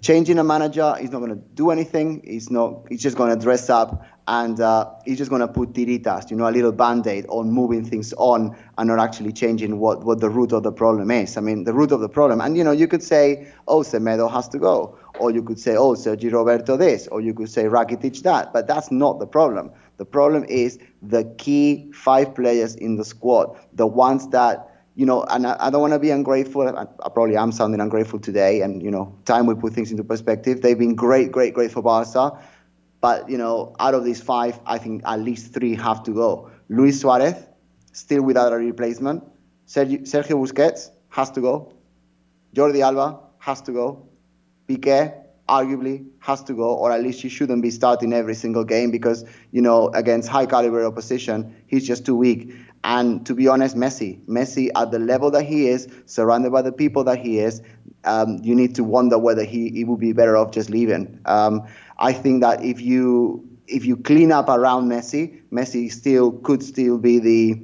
changing 0.00 0.38
a 0.38 0.44
manager 0.44 0.94
is 1.00 1.10
not 1.10 1.18
going 1.18 1.30
to 1.30 1.42
do 1.54 1.70
anything. 1.70 2.22
He's 2.24 2.50
not. 2.50 2.86
He's 2.88 3.02
just 3.02 3.16
going 3.16 3.36
to 3.36 3.42
dress 3.42 3.68
up 3.70 4.04
and 4.28 4.60
uh, 4.60 4.90
he's 5.06 5.16
just 5.16 5.30
going 5.30 5.40
to 5.40 5.48
put 5.48 5.72
tiritas, 5.72 6.30
you 6.30 6.36
know, 6.36 6.46
a 6.46 6.52
little 6.52 6.70
band-aid 6.70 7.24
on 7.30 7.50
moving 7.50 7.82
things 7.82 8.12
on 8.18 8.54
and 8.76 8.88
not 8.88 8.98
actually 8.98 9.32
changing 9.32 9.78
what, 9.78 10.04
what 10.04 10.20
the 10.20 10.28
root 10.28 10.52
of 10.52 10.62
the 10.62 10.70
problem 10.70 11.10
is. 11.10 11.38
I 11.38 11.40
mean, 11.40 11.64
the 11.64 11.72
root 11.72 11.92
of 11.92 12.00
the 12.00 12.10
problem, 12.10 12.42
and 12.42 12.54
you 12.54 12.62
know, 12.62 12.70
you 12.70 12.86
could 12.86 13.02
say, 13.02 13.48
oh, 13.66 13.80
Semedo 13.80 14.30
has 14.30 14.46
to 14.50 14.58
go, 14.58 14.98
or 15.18 15.30
you 15.30 15.42
could 15.42 15.58
say, 15.58 15.76
oh, 15.76 15.94
Sergi 15.94 16.28
Roberto 16.28 16.76
this, 16.76 17.08
or 17.08 17.22
you 17.22 17.32
could 17.32 17.48
say 17.48 17.64
Rakitic 17.64 18.22
that, 18.22 18.52
but 18.52 18.66
that's 18.66 18.90
not 18.90 19.18
the 19.18 19.26
problem. 19.26 19.70
The 19.96 20.04
problem 20.04 20.44
is 20.44 20.78
the 21.00 21.24
key 21.38 21.90
five 21.94 22.34
players 22.34 22.74
in 22.74 22.96
the 22.96 23.06
squad, 23.06 23.58
the 23.72 23.86
ones 23.86 24.28
that 24.28 24.66
you 24.94 25.06
know, 25.06 25.22
and 25.30 25.46
I, 25.46 25.56
I 25.60 25.70
don't 25.70 25.80
want 25.80 25.92
to 25.92 25.98
be 26.00 26.10
ungrateful. 26.10 26.62
I, 26.76 26.82
I, 26.82 27.08
probably 27.08 27.36
am 27.36 27.52
sounding 27.52 27.80
ungrateful 27.80 28.18
today, 28.18 28.62
and 28.62 28.82
you 28.82 28.90
know, 28.90 29.16
time 29.26 29.46
will 29.46 29.54
put 29.54 29.72
things 29.72 29.92
into 29.92 30.02
perspective. 30.02 30.60
They've 30.60 30.78
been 30.78 30.96
great, 30.96 31.30
great, 31.30 31.54
great 31.54 31.70
for 31.70 31.82
Barca 31.82 32.36
but 33.00 33.28
you 33.28 33.38
know, 33.38 33.74
out 33.78 33.94
of 33.94 34.04
these 34.04 34.20
five, 34.20 34.58
I 34.66 34.78
think 34.78 35.02
at 35.04 35.20
least 35.20 35.52
three 35.52 35.74
have 35.76 36.02
to 36.04 36.12
go. 36.12 36.50
Luis 36.68 37.00
Suarez, 37.00 37.36
still 37.92 38.22
without 38.22 38.52
a 38.52 38.56
replacement. 38.56 39.24
Sergio, 39.66 40.02
Busquets 40.04 40.90
has 41.10 41.30
to 41.32 41.40
go. 41.40 41.72
Jordi 42.54 42.80
Alba 42.80 43.20
has 43.38 43.60
to 43.62 43.72
go. 43.72 44.08
Piqué 44.68 45.14
arguably 45.48 46.06
has 46.20 46.42
to 46.44 46.52
go, 46.52 46.74
or 46.74 46.92
at 46.92 47.02
least 47.02 47.22
he 47.22 47.28
shouldn't 47.28 47.62
be 47.62 47.70
starting 47.70 48.12
every 48.12 48.34
single 48.34 48.64
game 48.64 48.90
because 48.90 49.24
you 49.50 49.62
know 49.62 49.88
against 49.94 50.28
high 50.28 50.46
caliber 50.46 50.84
opposition, 50.84 51.54
he's 51.66 51.86
just 51.86 52.04
too 52.04 52.14
weak. 52.14 52.54
And 52.84 53.26
to 53.26 53.34
be 53.34 53.48
honest, 53.48 53.76
Messi, 53.76 54.24
Messi 54.26 54.70
at 54.76 54.90
the 54.92 54.98
level 54.98 55.30
that 55.32 55.44
he 55.44 55.68
is, 55.68 55.88
surrounded 56.06 56.52
by 56.52 56.62
the 56.62 56.72
people 56.72 57.04
that 57.04 57.18
he 57.18 57.40
is, 57.40 57.60
um, 58.04 58.38
you 58.42 58.54
need 58.54 58.74
to 58.76 58.84
wonder 58.84 59.18
whether 59.18 59.44
he, 59.44 59.70
he 59.70 59.84
would 59.84 60.00
be 60.00 60.12
better 60.12 60.36
off 60.36 60.52
just 60.52 60.70
leaving. 60.70 61.20
Um, 61.24 61.66
I 61.98 62.12
think 62.12 62.40
that 62.42 62.64
if 62.64 62.80
you 62.80 63.44
if 63.66 63.84
you 63.84 63.96
clean 63.96 64.32
up 64.32 64.48
around 64.48 64.88
Messi, 64.88 65.42
Messi 65.52 65.92
still 65.92 66.32
could 66.32 66.62
still 66.62 66.98
be 66.98 67.18
the 67.18 67.60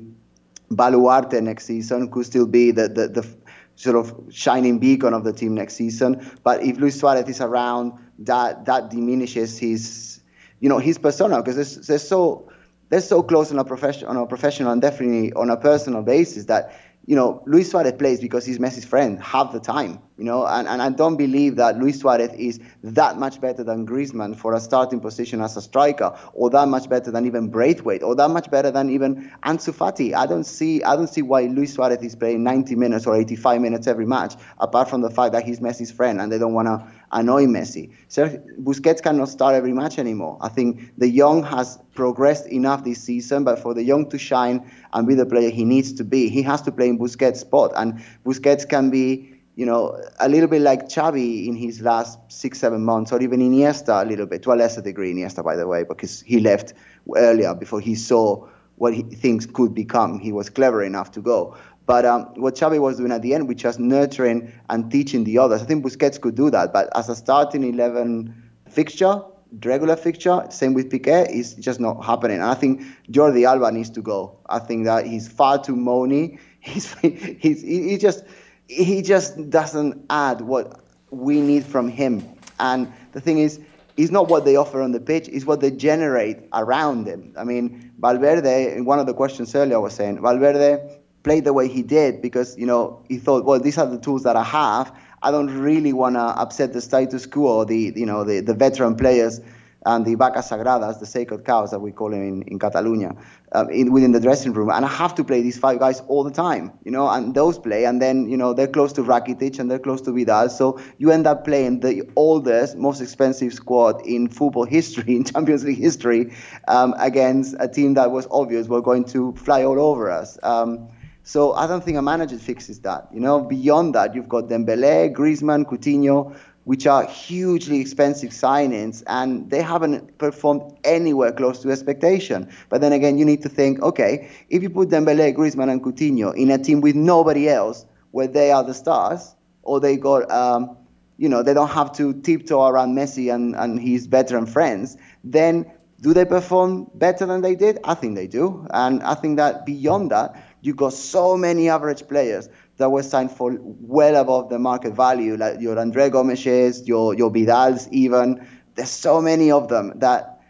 baluarte 0.71 1.43
next 1.43 1.65
season, 1.67 2.11
could 2.11 2.27
still 2.27 2.47
be 2.47 2.73
the, 2.73 2.89
the, 2.89 3.09
the 3.09 3.37
sort 3.77 3.97
of 3.97 4.15
shining 4.31 4.79
beacon 4.79 5.15
of 5.15 5.25
the 5.25 5.33
team 5.33 5.55
next 5.55 5.75
season. 5.75 6.31
But 6.43 6.63
if 6.63 6.77
Luis 6.77 6.99
Suarez 6.99 7.29
is 7.29 7.41
around, 7.41 7.93
that 8.21 8.67
that 8.67 8.91
diminishes 8.91 9.59
his 9.59 10.21
you 10.61 10.69
know 10.69 10.79
his 10.79 10.99
persona 10.99 11.43
because 11.43 11.57
they're, 11.57 11.83
they're 11.85 11.99
so 11.99 12.51
they're 12.91 13.01
so 13.01 13.23
close 13.23 13.51
on 13.51 13.59
a 13.59 13.65
professional 13.65 14.11
on 14.11 14.17
a 14.17 14.27
professional 14.27 14.73
and 14.73 14.83
definitely 14.83 15.33
on 15.33 15.51
a 15.51 15.57
personal 15.57 16.03
basis 16.03 16.45
that 16.47 16.75
you 17.07 17.17
know, 17.17 17.43
Luis 17.47 17.71
Suarez 17.71 17.93
plays 17.93 18.21
because 18.21 18.47
he's 18.47 18.59
Messi's 18.59 18.85
friend 18.85 19.23
half 19.23 19.53
the 19.53 19.61
time, 19.61 20.01
you 20.17 20.25
know, 20.25 20.47
and, 20.47 20.69
and 20.69 20.81
I 20.81 20.91
don't 20.91 21.17
believe 21.17 21.57
that 21.57 21.79
Luis 21.79 21.99
Suarez 22.01 22.33
is 22.35 22.61
that 22.85 23.19
much 23.19 23.41
better 23.41 23.65
than 23.65 23.87
Griezmann 23.87 24.37
for 24.37 24.55
a 24.55 24.61
starting 24.61 25.01
position 25.01 25.41
as 25.41 25.57
a 25.57 25.63
striker, 25.63 26.17
or 26.35 26.51
that 26.51 26.69
much 26.69 26.89
better 26.89 27.11
than 27.11 27.27
even 27.27 27.49
Braithwaite, 27.49 28.03
or 28.03 28.15
that 28.15 28.31
much 28.31 28.51
better 28.51 28.71
than 28.71 28.91
even 28.91 29.33
Ansu 29.43 29.75
Fati. 29.75 30.15
I 30.15 30.27
don't 30.27 30.45
see 30.45 30.83
I 30.85 30.95
don't 30.95 31.09
see 31.09 31.23
why 31.23 31.43
Luis 31.43 31.75
Suarez 31.75 32.03
is 32.03 32.15
playing 32.15 32.45
90 32.45 32.77
minutes 32.77 33.07
or 33.07 33.17
85 33.17 33.61
minutes 33.61 33.87
every 33.87 34.07
match, 34.07 34.35
apart 34.59 34.89
from 34.89 35.01
the 35.01 35.11
fact 35.11 35.33
that 35.33 35.45
he's 35.45 35.61
Messi's 35.61 35.91
friend 35.91 36.21
and 36.21 36.31
they 36.31 36.39
don't 36.39 36.55
want 36.55 36.69
to 36.69 36.87
annoy 37.15 37.47
Messi. 37.47 37.93
So 38.09 38.29
Busquets 38.61 39.03
cannot 39.03 39.29
start 39.29 39.55
every 39.55 39.73
match 39.73 39.99
anymore. 39.99 40.39
I 40.41 40.49
think 40.49 40.97
de 40.99 41.11
Jong 41.17 41.43
has 41.45 41.79
progressed 41.95 42.47
enough 42.47 42.85
this 42.85 43.03
season, 43.03 43.45
but 43.45 43.59
for 43.59 43.73
de 43.73 43.87
Jong 43.87 44.11
to 44.11 44.19
shine 44.19 44.71
and 44.93 45.07
be 45.07 45.15
the 45.15 45.27
player 45.27 45.51
he 45.51 45.65
needs 45.65 45.93
to 45.95 46.05
be, 46.05 46.29
he 46.29 46.43
has 46.43 46.61
to 46.63 46.73
play 46.73 46.89
in 46.89 46.99
Busquets' 46.99 47.39
spot. 47.39 47.73
And 47.77 48.03
Busquets 48.25 48.69
can 48.69 48.91
be, 48.91 49.34
you 49.57 49.65
know, 49.65 50.01
a 50.19 50.29
little 50.29 50.49
bit 50.49 50.63
like 50.63 50.89
Xavi 50.89 51.47
in 51.47 51.55
his 51.55 51.81
last 51.81 52.19
six, 52.29 52.59
seven 52.59 52.85
months, 52.85 53.13
or 53.13 53.23
even 53.23 53.41
Iniesta 53.41 54.03
a 54.03 54.07
little 54.07 54.27
bit, 54.27 54.43
to 54.43 54.53
a 54.53 54.55
lesser 54.55 54.81
degree, 54.81 55.15
Iniesta, 55.15 55.45
by 55.45 55.55
the 55.55 55.67
way, 55.67 55.85
because 55.85 56.21
he 56.23 56.41
left 56.41 56.75
earlier 57.17 57.55
before 57.55 57.81
he 57.81 57.95
saw 57.95 58.47
what 58.77 58.95
he 58.95 59.03
thinks 59.03 59.47
could 59.47 59.73
become. 59.73 60.19
He 60.19 60.33
was 60.33 60.51
clever 60.51 60.83
enough 60.83 61.13
to 61.13 61.21
go. 61.21 61.57
But 61.87 62.05
um, 62.05 62.23
what 62.37 62.55
Xavi 62.55 62.81
was 62.81 62.97
doing 62.97 63.13
at 63.13 63.23
the 63.23 63.35
end, 63.35 63.47
which 63.47 63.65
was 63.65 63.79
nurturing 63.79 64.51
and 64.71 64.91
teaching 64.91 65.25
the 65.25 65.39
others, 65.39 65.63
I 65.63 65.67
think 65.67 65.85
Busquets 65.85 66.21
could 66.21 66.35
do 66.35 66.51
that. 66.51 66.73
But 66.73 66.89
as 66.97 67.09
a 67.09 67.15
starting 67.15 67.63
11 67.63 68.35
fixture, 68.69 69.23
regular 69.65 69.95
fixture, 69.95 70.47
same 70.51 70.75
with 70.75 70.91
Piqué, 70.91 71.31
is 71.31 71.55
just 71.55 71.79
not 71.79 72.05
happening. 72.05 72.39
And 72.39 72.47
I 72.47 72.55
think 72.55 72.83
Jordi 73.11 73.47
Alba 73.47 73.71
needs 73.71 73.91
to 73.91 74.03
go. 74.03 74.37
I 74.49 74.59
think 74.59 74.87
that 74.87 75.07
he's 75.07 75.29
far 75.29 75.63
too 75.63 75.77
moany. 75.77 76.39
He's, 76.65 76.95
he's 77.03 77.61
he 77.61 77.99
just 77.99 78.25
he 78.69 79.03
just 79.03 79.51
doesn't 79.51 80.05
add 80.11 80.41
what 80.41 80.81
we 81.11 81.41
need 81.41 81.65
from 81.65 81.89
him. 81.89 82.23
And 82.59 82.93
the 83.13 83.21
thing 83.21 83.39
is, 83.39 83.61
it's 83.97 84.11
not 84.11 84.29
what 84.29 84.45
they 84.45 84.57
offer 84.57 84.83
on 84.83 84.93
the 84.93 85.01
pitch, 85.01 85.29
it's 85.29 85.45
what 85.45 85.61
they 85.61 85.71
generate 85.71 86.39
around 86.53 87.07
him. 87.07 87.33
I 87.39 87.45
mean, 87.45 87.93
Valverde, 88.01 88.77
in 88.77 88.85
one 88.85 88.99
of 88.99 89.07
the 89.07 89.15
questions 89.15 89.55
earlier, 89.55 89.77
I 89.77 89.79
was 89.79 89.95
saying 89.95 90.21
Valverde 90.21 91.01
played 91.23 91.45
the 91.45 91.53
way 91.53 91.69
he 91.69 91.83
did 91.83 92.21
because 92.21 92.57
you 92.59 92.67
know 92.67 93.01
he 93.09 93.19
thought, 93.19 93.45
well, 93.45 93.61
these 93.61 93.79
are 93.79 93.87
the 93.87 93.99
tools 93.99 94.25
that 94.25 94.37
I 94.37 94.43
have. 94.43 94.93
I 95.23 95.31
don't 95.31 95.59
really 95.59 95.93
want 95.93 96.17
to 96.17 96.21
upset 96.21 96.73
the 96.73 96.81
status 96.81 97.25
quo, 97.25 97.65
the 97.65 97.93
you 97.95 98.07
know 98.07 98.25
the, 98.25 98.41
the 98.41 98.55
veteran 98.55 98.97
players 98.97 99.41
and 99.87 100.05
the 100.05 100.17
vacas 100.17 100.49
sagradas, 100.49 100.99
the 100.99 101.07
sacred 101.07 101.45
cows 101.45 101.71
that 101.71 101.81
we 101.81 101.93
call 101.93 102.11
them 102.11 102.23
in, 102.23 102.43
in 102.43 102.59
Catalonia, 102.59 103.13
um, 103.53 103.69
in, 103.71 103.93
within 103.93 104.13
the 104.13 104.21
dressing 104.21 104.53
room. 104.53 104.71
And 104.71 104.85
I 104.85 104.89
have 104.89 105.15
to 105.17 105.25
play 105.25 105.43
these 105.43 105.59
five 105.59 105.79
guys 105.79 106.01
all 106.09 106.25
the 106.25 106.31
time, 106.31 106.73
you 106.85 106.91
know, 106.91 107.09
and 107.09 107.35
those 107.35 107.59
play. 107.59 107.85
And 107.85 108.01
then, 108.01 108.29
you 108.29 108.37
know, 108.37 108.55
they're 108.55 108.69
close 108.69 108.93
to 108.95 109.03
Rakitic 109.03 109.59
and 109.59 109.71
they're 109.71 109.79
close 109.79 110.01
to 110.03 110.13
Vidal. 110.13 110.49
So 110.49 110.81
you 110.99 111.11
end 111.11 111.27
up 111.27 111.45
playing 111.45 111.81
the 111.81 112.09
oldest, 112.17 112.77
most 112.77 113.01
expensive 113.01 113.53
squad 113.53 114.07
in 114.07 114.29
football 114.29 114.65
history, 114.65 115.17
in 115.17 115.25
Champions 115.25 115.65
League 115.65 115.79
history, 115.79 116.33
um, 116.69 116.95
against 116.99 117.55
a 117.61 117.69
team 117.69 117.95
that 117.95 118.11
was 118.11 118.27
obvious 118.31 118.69
were 118.69 118.83
going 118.83 119.05
to 119.07 119.33
fly 119.35 119.65
all 119.65 119.81
over 119.81 120.11
us. 120.11 120.39
Um, 120.43 120.89
so 121.27 121.55
I 121.55 121.67
don't 121.67 121.83
think 121.83 121.97
a 121.97 122.03
manager 122.03 122.37
fixes 122.37 122.81
that. 122.81 123.09
You 123.13 123.21
know, 123.21 123.41
beyond 123.41 123.95
that, 123.95 124.15
you've 124.15 124.29
got 124.29 124.45
Dembele, 124.45 125.11
Griezmann, 125.11 125.65
Coutinho, 125.65 126.37
which 126.65 126.87
are 126.87 127.07
hugely 127.07 127.81
expensive 127.81 128.31
signings, 128.31 129.03
and 129.07 129.51
they 129.51 129.63
haven't 129.63 130.19
performed 130.19 130.77
anywhere 130.85 131.33
close 131.33 131.61
to 131.61 131.71
expectation. 131.71 132.51
But 132.69 132.81
then 132.81 132.93
again, 132.93 133.19
you 133.19 133.25
need 133.25 133.43
to 133.43 133.49
think, 133.49 133.83
okay, 133.83 134.31
if 134.49 134.63
you 134.63 134.71
put 134.71 134.89
Dembele, 134.89 135.35
Griezmann, 135.35 135.71
and 135.71 135.83
Coutinho 135.83 136.35
in 136.35 136.51
a 136.51 136.59
team 136.59 136.81
with 136.81 136.97
nobody 136.97 137.49
else, 137.49 137.87
where 138.11 138.27
they 138.27 138.51
are 138.51 138.65
the 138.65 138.75
stars, 138.75 139.35
or 139.63 139.81
they 139.81 139.97
got, 139.97 140.31
um, 140.31 140.77
you 141.19 141.29
know, 141.29 141.43
they 141.43 141.55
don't 141.55 141.69
have 141.69 141.93
to 141.93 142.13
tiptoe 142.23 142.67
around 142.67 142.95
Messi 142.95 143.35
and, 143.35 143.55
and 143.57 143.81
his 143.81 144.07
veteran 144.07 144.47
friends, 144.47 144.97
then 145.23 145.71
do 146.01 146.13
they 146.13 146.25
perform 146.25 146.91
better 146.95 147.25
than 147.25 147.41
they 147.41 147.55
did? 147.55 147.79
I 147.85 147.95
think 147.95 148.15
they 148.15 148.27
do. 148.27 148.67
And 148.71 149.03
I 149.03 149.15
think 149.15 149.37
that 149.39 149.65
beyond 149.65 150.11
that, 150.11 150.54
you 150.65 150.75
got 150.75 150.95
so 150.95 151.37
many 151.37 151.69
average 151.69 152.09
players 152.09 152.49
that 152.79 152.91
were 152.91 153.03
signed 153.03 153.31
for 153.31 153.57
well 153.61 154.17
above 154.17 154.49
the 154.49 154.59
market 154.59 154.95
value, 154.95 155.37
like 155.37 155.61
your 155.61 155.79
Andre 155.79 156.09
Gomeses, 156.09 156.89
your 156.89 157.15
your 157.15 157.31
Vidals, 157.31 157.89
even. 157.93 158.47
There's 158.75 158.91
so 158.91 159.21
many 159.21 159.53
of 159.53 159.69
them 159.69 159.93
that, 160.01 160.41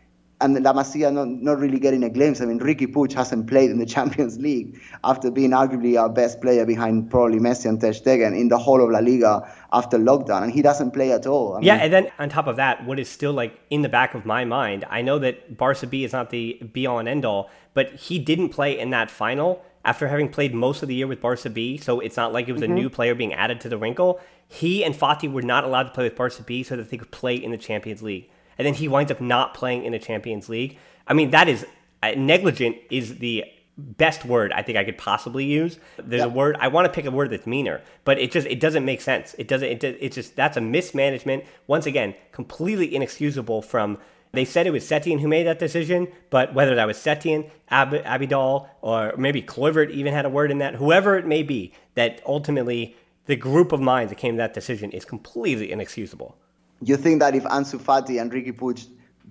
and 0.41 0.63
La 0.63 0.73
Masia 0.73 1.13
not, 1.13 1.29
not 1.29 1.59
really 1.59 1.79
getting 1.79 2.05
a 2.05 2.09
glimpse. 2.09 2.41
I 2.41 2.47
mean, 2.47 2.59
Riqui 2.59 2.91
Puig 2.91 3.13
hasn't 3.13 3.49
played 3.49 3.71
in 3.71 3.79
the 3.79 3.85
Champions 3.95 4.39
League 4.39 4.81
after 5.03 5.31
being 5.31 5.51
arguably 5.51 6.01
our 6.01 6.09
best 6.09 6.41
player 6.41 6.65
behind 6.65 7.11
probably 7.11 7.39
Messi 7.39 7.69
and 7.69 7.79
Ter 7.79 7.91
Stegen 7.91 8.39
in 8.39 8.49
the 8.49 8.57
whole 8.57 8.83
of 8.83 8.91
La 8.91 9.01
Liga 9.01 9.53
after 9.73 9.99
lockdown, 9.99 10.45
and 10.45 10.53
he 10.53 10.63
doesn't 10.63 10.93
play 10.93 11.13
at 11.13 11.27
all. 11.27 11.57
I 11.57 11.61
yeah, 11.61 11.75
and 11.75 11.93
then 11.93 12.13
on 12.21 12.29
top 12.29 12.47
of 12.47 12.57
that, 12.57 12.87
what 12.87 13.01
is 13.01 13.09
still 13.09 13.33
like 13.33 13.59
in 13.69 13.83
the 13.83 13.91
back 13.91 14.15
of 14.15 14.25
my 14.25 14.45
mind, 14.45 14.87
I 14.89 15.03
know 15.03 15.19
that 15.19 15.59
Barca 15.59 15.89
B 15.89 16.05
is 16.05 16.13
not 16.13 16.31
the 16.31 16.55
be 16.73 16.87
all 16.87 17.01
and 17.01 17.09
end 17.09 17.25
all, 17.25 17.51
but 17.75 17.93
he 17.95 18.21
didn't 18.21 18.51
play 18.51 18.79
in 18.79 18.91
that 18.91 19.11
final 19.11 19.61
after 19.85 20.09
having 20.09 20.29
played 20.29 20.55
most 20.55 20.83
of 20.83 20.89
the 20.89 20.95
year 20.95 21.07
with 21.07 21.21
Barca 21.21 21.51
B, 21.51 21.77
so 21.77 22.01
it's 22.01 22.17
not 22.17 22.33
like 22.33 22.49
it 22.49 22.53
was 22.53 22.63
mm-hmm. 22.63 22.73
a 22.73 22.75
new 22.75 22.91
player 22.91 23.15
being 23.15 23.35
added 23.35 23.61
to 23.61 23.69
the 23.69 23.79
wrinkle. 23.79 24.21
He 24.49 24.85
and 24.85 24.95
Fati 24.95 25.31
were 25.31 25.43
not 25.43 25.65
allowed 25.65 25.85
to 25.85 25.91
play 25.91 26.05
with 26.05 26.17
Barca 26.17 26.43
B 26.43 26.63
so 26.63 26.77
that 26.77 26.91
they 26.91 26.97
could 26.97 27.11
play 27.11 27.35
in 27.35 27.51
the 27.51 27.59
Champions 27.59 28.03
League. 28.03 28.31
And 28.57 28.67
then 28.67 28.75
he 28.75 28.89
winds 28.89 29.11
up 29.11 29.21
not 29.21 29.55
playing 29.55 29.85
in 29.85 29.93
the 29.93 29.99
Champions 29.99 30.49
League. 30.49 30.79
I 31.07 31.13
mean, 31.13 31.31
that 31.31 31.49
is 31.49 31.67
uh, 32.03 32.13
negligent 32.17 32.77
is 32.91 33.19
the 33.19 33.45
best 33.77 34.25
word 34.25 34.53
I 34.53 34.63
think 34.63 34.79
I 34.79 34.85
could 34.85 34.99
possibly 34.99 35.45
use. 35.45 35.79
There's 35.99 36.21
yep. 36.21 36.29
a 36.29 36.33
word 36.33 36.57
I 36.61 36.69
want 36.69 36.87
to 36.87 36.93
pick 36.93 37.07
a 37.07 37.11
word 37.11 37.31
that's 37.31 37.47
meaner, 37.47 37.83
but 38.05 38.19
it 38.19 38.31
just 38.31 38.47
it 38.47 38.61
doesn't 38.61 38.85
make 38.85 39.01
sense. 39.01 39.35
It 39.39 39.49
doesn't. 39.49 39.69
It, 39.69 39.85
it 39.85 40.13
just 40.13 40.37
that's 40.37 40.57
a 40.57 40.61
mismanagement. 40.61 41.45
Once 41.67 41.87
again, 41.87 42.15
completely 42.33 42.95
inexcusable 42.95 43.63
from 43.63 43.99
they 44.35 44.45
said 44.45 44.67
it 44.67 44.71
was 44.71 44.85
Setien 44.85 45.21
who 45.21 45.29
made 45.29 45.47
that 45.47 45.59
decision, 45.59 46.09
but 46.31 46.55
whether 46.55 46.75
that 46.75 46.87
was 46.87 46.97
Setien, 46.97 47.51
Ab- 47.69 48.05
Abidal, 48.05 48.69
or 48.81 49.15
maybe 49.17 49.43
Kluivert 49.43 49.91
even 49.91 50.13
had 50.13 50.25
a 50.25 50.29
word 50.29 50.51
in 50.51 50.59
that, 50.59 50.77
whoever 50.77 51.17
it 51.17 51.27
may 51.27 51.43
be, 51.43 51.73
that 51.95 52.21
ultimately 52.27 52.97
the 53.27 53.37
group 53.37 53.73
of 53.73 53.81
minds 53.81 54.11
that 54.11 54.17
came 54.17 54.35
to 54.35 54.39
that 54.39 54.55
decision 54.55 54.91
is 54.91 55.05
completely 55.05 55.73
inexcusable. 55.73 56.37
You 56.83 56.97
think 56.97 57.21
that 57.21 57.35
if 57.35 57.45
Ansu 57.45 57.81
Fati 57.81 58.21
and 58.21 58.31
Riqui 58.31 58.53
Puig 58.53 58.87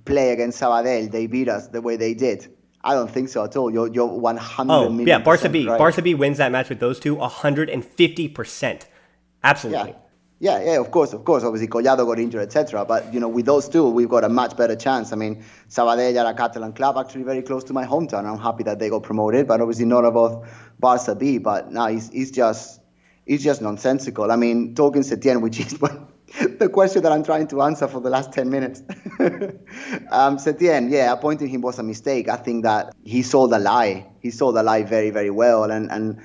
play 0.06 0.32
against 0.32 0.62
Sabadell, 0.62 1.12
they 1.12 1.28
beat 1.28 1.49
us 1.49 1.68
the 1.68 1.82
way 1.82 1.95
they 1.95 2.14
did? 2.14 2.47
I 2.84 2.93
don't 2.95 3.10
think 3.10 3.30
so 3.30 3.45
at 3.45 3.56
all. 3.56 3.72
You're, 3.72 3.88
you're 3.93 4.06
100 4.08 4.74
oh, 4.74 4.99
yeah, 4.99 5.20
Barca 5.20 5.49
B. 5.49 5.68
Right. 5.68 5.78
Barca 5.78 6.01
B 6.01 6.16
wins 6.16 6.38
that 6.39 6.51
match 6.51 6.70
with 6.70 6.80
those 6.80 6.99
two 6.99 7.16
150%. 7.16 8.86
Absolutely. 9.43 9.91
Yeah. 9.91 9.97
Yeah, 10.40 10.62
yeah, 10.62 10.80
of 10.80 10.92
course, 10.92 11.14
of 11.14 11.24
course. 11.24 11.44
Obviously, 11.44 11.68
Collado 11.68 12.06
got 12.06 12.20
injured, 12.20 12.42
etc. 12.42 12.84
But 12.84 13.14
you 13.14 13.20
know, 13.20 13.30
with 13.30 13.46
those 13.46 13.70
two, 13.70 13.90
we've 13.90 14.10
got 14.10 14.24
a 14.24 14.30
much 14.30 14.58
better 14.58 14.76
chance. 14.76 15.14
I 15.14 15.16
mean, 15.16 15.44
Sabadell 15.70 16.22
are 16.22 16.32
a 16.32 16.34
Catalan 16.34 16.74
club, 16.74 16.98
actually 16.98 17.24
very 17.24 17.42
close 17.42 17.64
to 17.66 17.74
my 17.74 17.86
hometown. 17.86 18.26
I'm 18.26 18.40
happy 18.40 18.64
that 18.64 18.80
they 18.80 18.90
got 18.90 19.04
promoted, 19.04 19.48
but 19.48 19.62
obviously 19.62 19.86
not 19.86 20.04
above 20.04 20.46
Barca 20.80 21.16
B. 21.16 21.38
But 21.38 21.72
now 21.72 21.88
he's, 21.88 22.10
he's 22.10 22.32
just 22.32 22.82
it's 23.26 23.44
just 23.44 23.62
nonsensical. 23.62 24.32
I 24.32 24.36
mean, 24.36 24.76
talking 24.76 25.04
to 25.04 25.18
Setien, 25.18 25.42
which 25.42 25.60
is 25.60 25.74
the 26.60 26.70
question 26.72 27.04
that 27.04 27.12
I'm 27.12 27.24
trying 27.24 27.48
to 27.48 27.62
answer 27.62 27.88
for 27.88 28.02
the 28.02 28.10
last 28.10 28.34
10 28.34 28.50
minutes. 28.50 28.82
um, 30.12 30.38
Setien, 30.38 30.92
yeah, 30.92 31.14
appointing 31.14 31.48
him 31.48 31.62
was 31.62 31.80
a 31.80 31.84
mistake. 31.84 32.28
I 32.28 32.38
think 32.38 32.64
that 32.64 32.94
he 33.04 33.22
sold 33.22 33.54
a 33.54 33.60
lie. 33.60 34.08
He 34.20 34.32
sold 34.32 34.58
a 34.58 34.64
lie 34.64 34.84
very, 34.84 35.10
very 35.10 35.30
well. 35.30 35.72
And, 35.72 35.90
and 35.92 36.22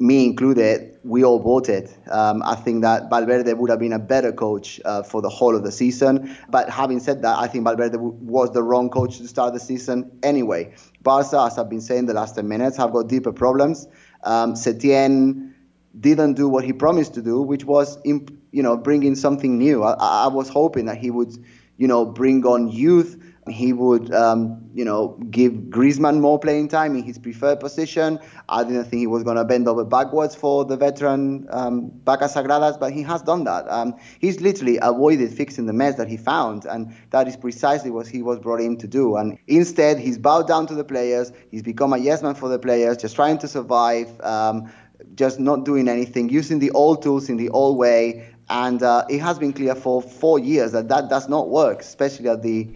me 0.00 0.24
included, 0.24 0.98
we 1.04 1.22
all 1.24 1.38
voted. 1.38 1.90
Um, 2.10 2.42
I 2.42 2.54
think 2.54 2.80
that 2.82 3.10
Valverde 3.10 3.52
would 3.52 3.68
have 3.68 3.78
been 3.78 3.92
a 3.92 3.98
better 3.98 4.32
coach 4.32 4.80
uh, 4.86 5.02
for 5.02 5.20
the 5.20 5.28
whole 5.28 5.54
of 5.54 5.62
the 5.62 5.70
season. 5.70 6.34
But 6.48 6.70
having 6.70 7.00
said 7.00 7.20
that, 7.20 7.38
I 7.38 7.46
think 7.46 7.64
Valverde 7.64 7.92
w- 7.92 8.16
was 8.20 8.50
the 8.52 8.62
wrong 8.62 8.88
coach 8.88 9.18
to 9.18 9.28
start 9.28 9.52
the 9.52 9.60
season 9.60 10.10
anyway. 10.22 10.74
Barca, 11.02 11.42
as 11.42 11.58
I've 11.58 11.68
been 11.68 11.82
saying 11.82 12.06
the 12.06 12.14
last 12.14 12.34
10 12.34 12.48
minutes, 12.48 12.78
have 12.78 12.92
got 12.92 13.08
deeper 13.08 13.30
problems. 13.30 13.86
Um, 14.24 14.54
Setien 14.54 15.52
didn't 15.98 16.34
do 16.34 16.48
what 16.48 16.64
he 16.64 16.72
promised 16.72 17.12
to 17.14 17.22
do, 17.22 17.42
which 17.42 17.66
was, 17.66 17.98
imp- 18.04 18.32
you 18.52 18.62
know, 18.62 18.78
bringing 18.78 19.14
something 19.14 19.58
new. 19.58 19.82
I, 19.82 20.24
I 20.24 20.28
was 20.28 20.48
hoping 20.48 20.86
that 20.86 20.96
he 20.96 21.10
would, 21.10 21.36
you 21.76 21.88
know, 21.88 22.06
bring 22.06 22.46
on 22.46 22.68
youth 22.68 23.22
he 23.48 23.72
would, 23.72 24.12
um, 24.12 24.70
you 24.74 24.84
know, 24.84 25.18
give 25.30 25.52
Griezmann 25.52 26.20
more 26.20 26.38
playing 26.38 26.68
time 26.68 26.94
in 26.94 27.02
his 27.02 27.18
preferred 27.18 27.58
position. 27.58 28.18
I 28.48 28.64
didn't 28.64 28.84
think 28.84 29.00
he 29.00 29.06
was 29.06 29.22
going 29.22 29.36
to 29.36 29.44
bend 29.44 29.66
over 29.66 29.84
backwards 29.84 30.34
for 30.34 30.64
the 30.64 30.76
veteran 30.76 31.46
um, 31.50 31.90
Vacas 32.04 32.34
Sagradas, 32.34 32.78
but 32.78 32.92
he 32.92 33.02
has 33.02 33.22
done 33.22 33.44
that. 33.44 33.66
Um, 33.68 33.94
he's 34.18 34.40
literally 34.40 34.78
avoided 34.82 35.32
fixing 35.32 35.66
the 35.66 35.72
mess 35.72 35.96
that 35.96 36.08
he 36.08 36.18
found, 36.18 36.66
and 36.66 36.94
that 37.10 37.28
is 37.28 37.36
precisely 37.36 37.90
what 37.90 38.06
he 38.06 38.22
was 38.22 38.38
brought 38.38 38.60
in 38.60 38.76
to 38.78 38.86
do. 38.86 39.16
And 39.16 39.38
instead, 39.46 39.98
he's 39.98 40.18
bowed 40.18 40.46
down 40.46 40.66
to 40.66 40.74
the 40.74 40.84
players. 40.84 41.32
He's 41.50 41.62
become 41.62 41.94
a 41.94 41.98
yes 41.98 42.22
man 42.22 42.34
for 42.34 42.48
the 42.48 42.58
players, 42.58 42.98
just 42.98 43.16
trying 43.16 43.38
to 43.38 43.48
survive, 43.48 44.20
um, 44.20 44.70
just 45.14 45.40
not 45.40 45.64
doing 45.64 45.88
anything, 45.88 46.28
using 46.28 46.58
the 46.58 46.70
old 46.72 47.02
tools 47.02 47.30
in 47.30 47.38
the 47.38 47.48
old 47.48 47.78
way. 47.78 48.28
And 48.50 48.82
uh, 48.82 49.04
it 49.08 49.20
has 49.20 49.38
been 49.38 49.52
clear 49.52 49.76
for 49.76 50.02
four 50.02 50.38
years 50.40 50.72
that 50.72 50.88
that 50.88 51.08
does 51.08 51.28
not 51.28 51.48
work, 51.48 51.80
especially 51.80 52.28
at 52.28 52.42
the 52.42 52.68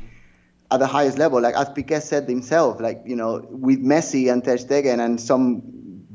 at 0.75 0.81
the 0.81 0.87
highest 0.87 1.19
level. 1.19 1.41
Like 1.41 1.55
as 1.55 1.69
Piqué 1.71 2.03
said 2.03 2.29
himself, 2.29 2.81
like 2.81 3.03
you 3.07 3.17
know, 3.17 3.47
with 3.51 3.83
Messi 3.83 4.31
and 4.31 4.45
Ter 4.45 4.57
Stegen 4.57 5.05
and 5.05 5.21
some 5.21 5.63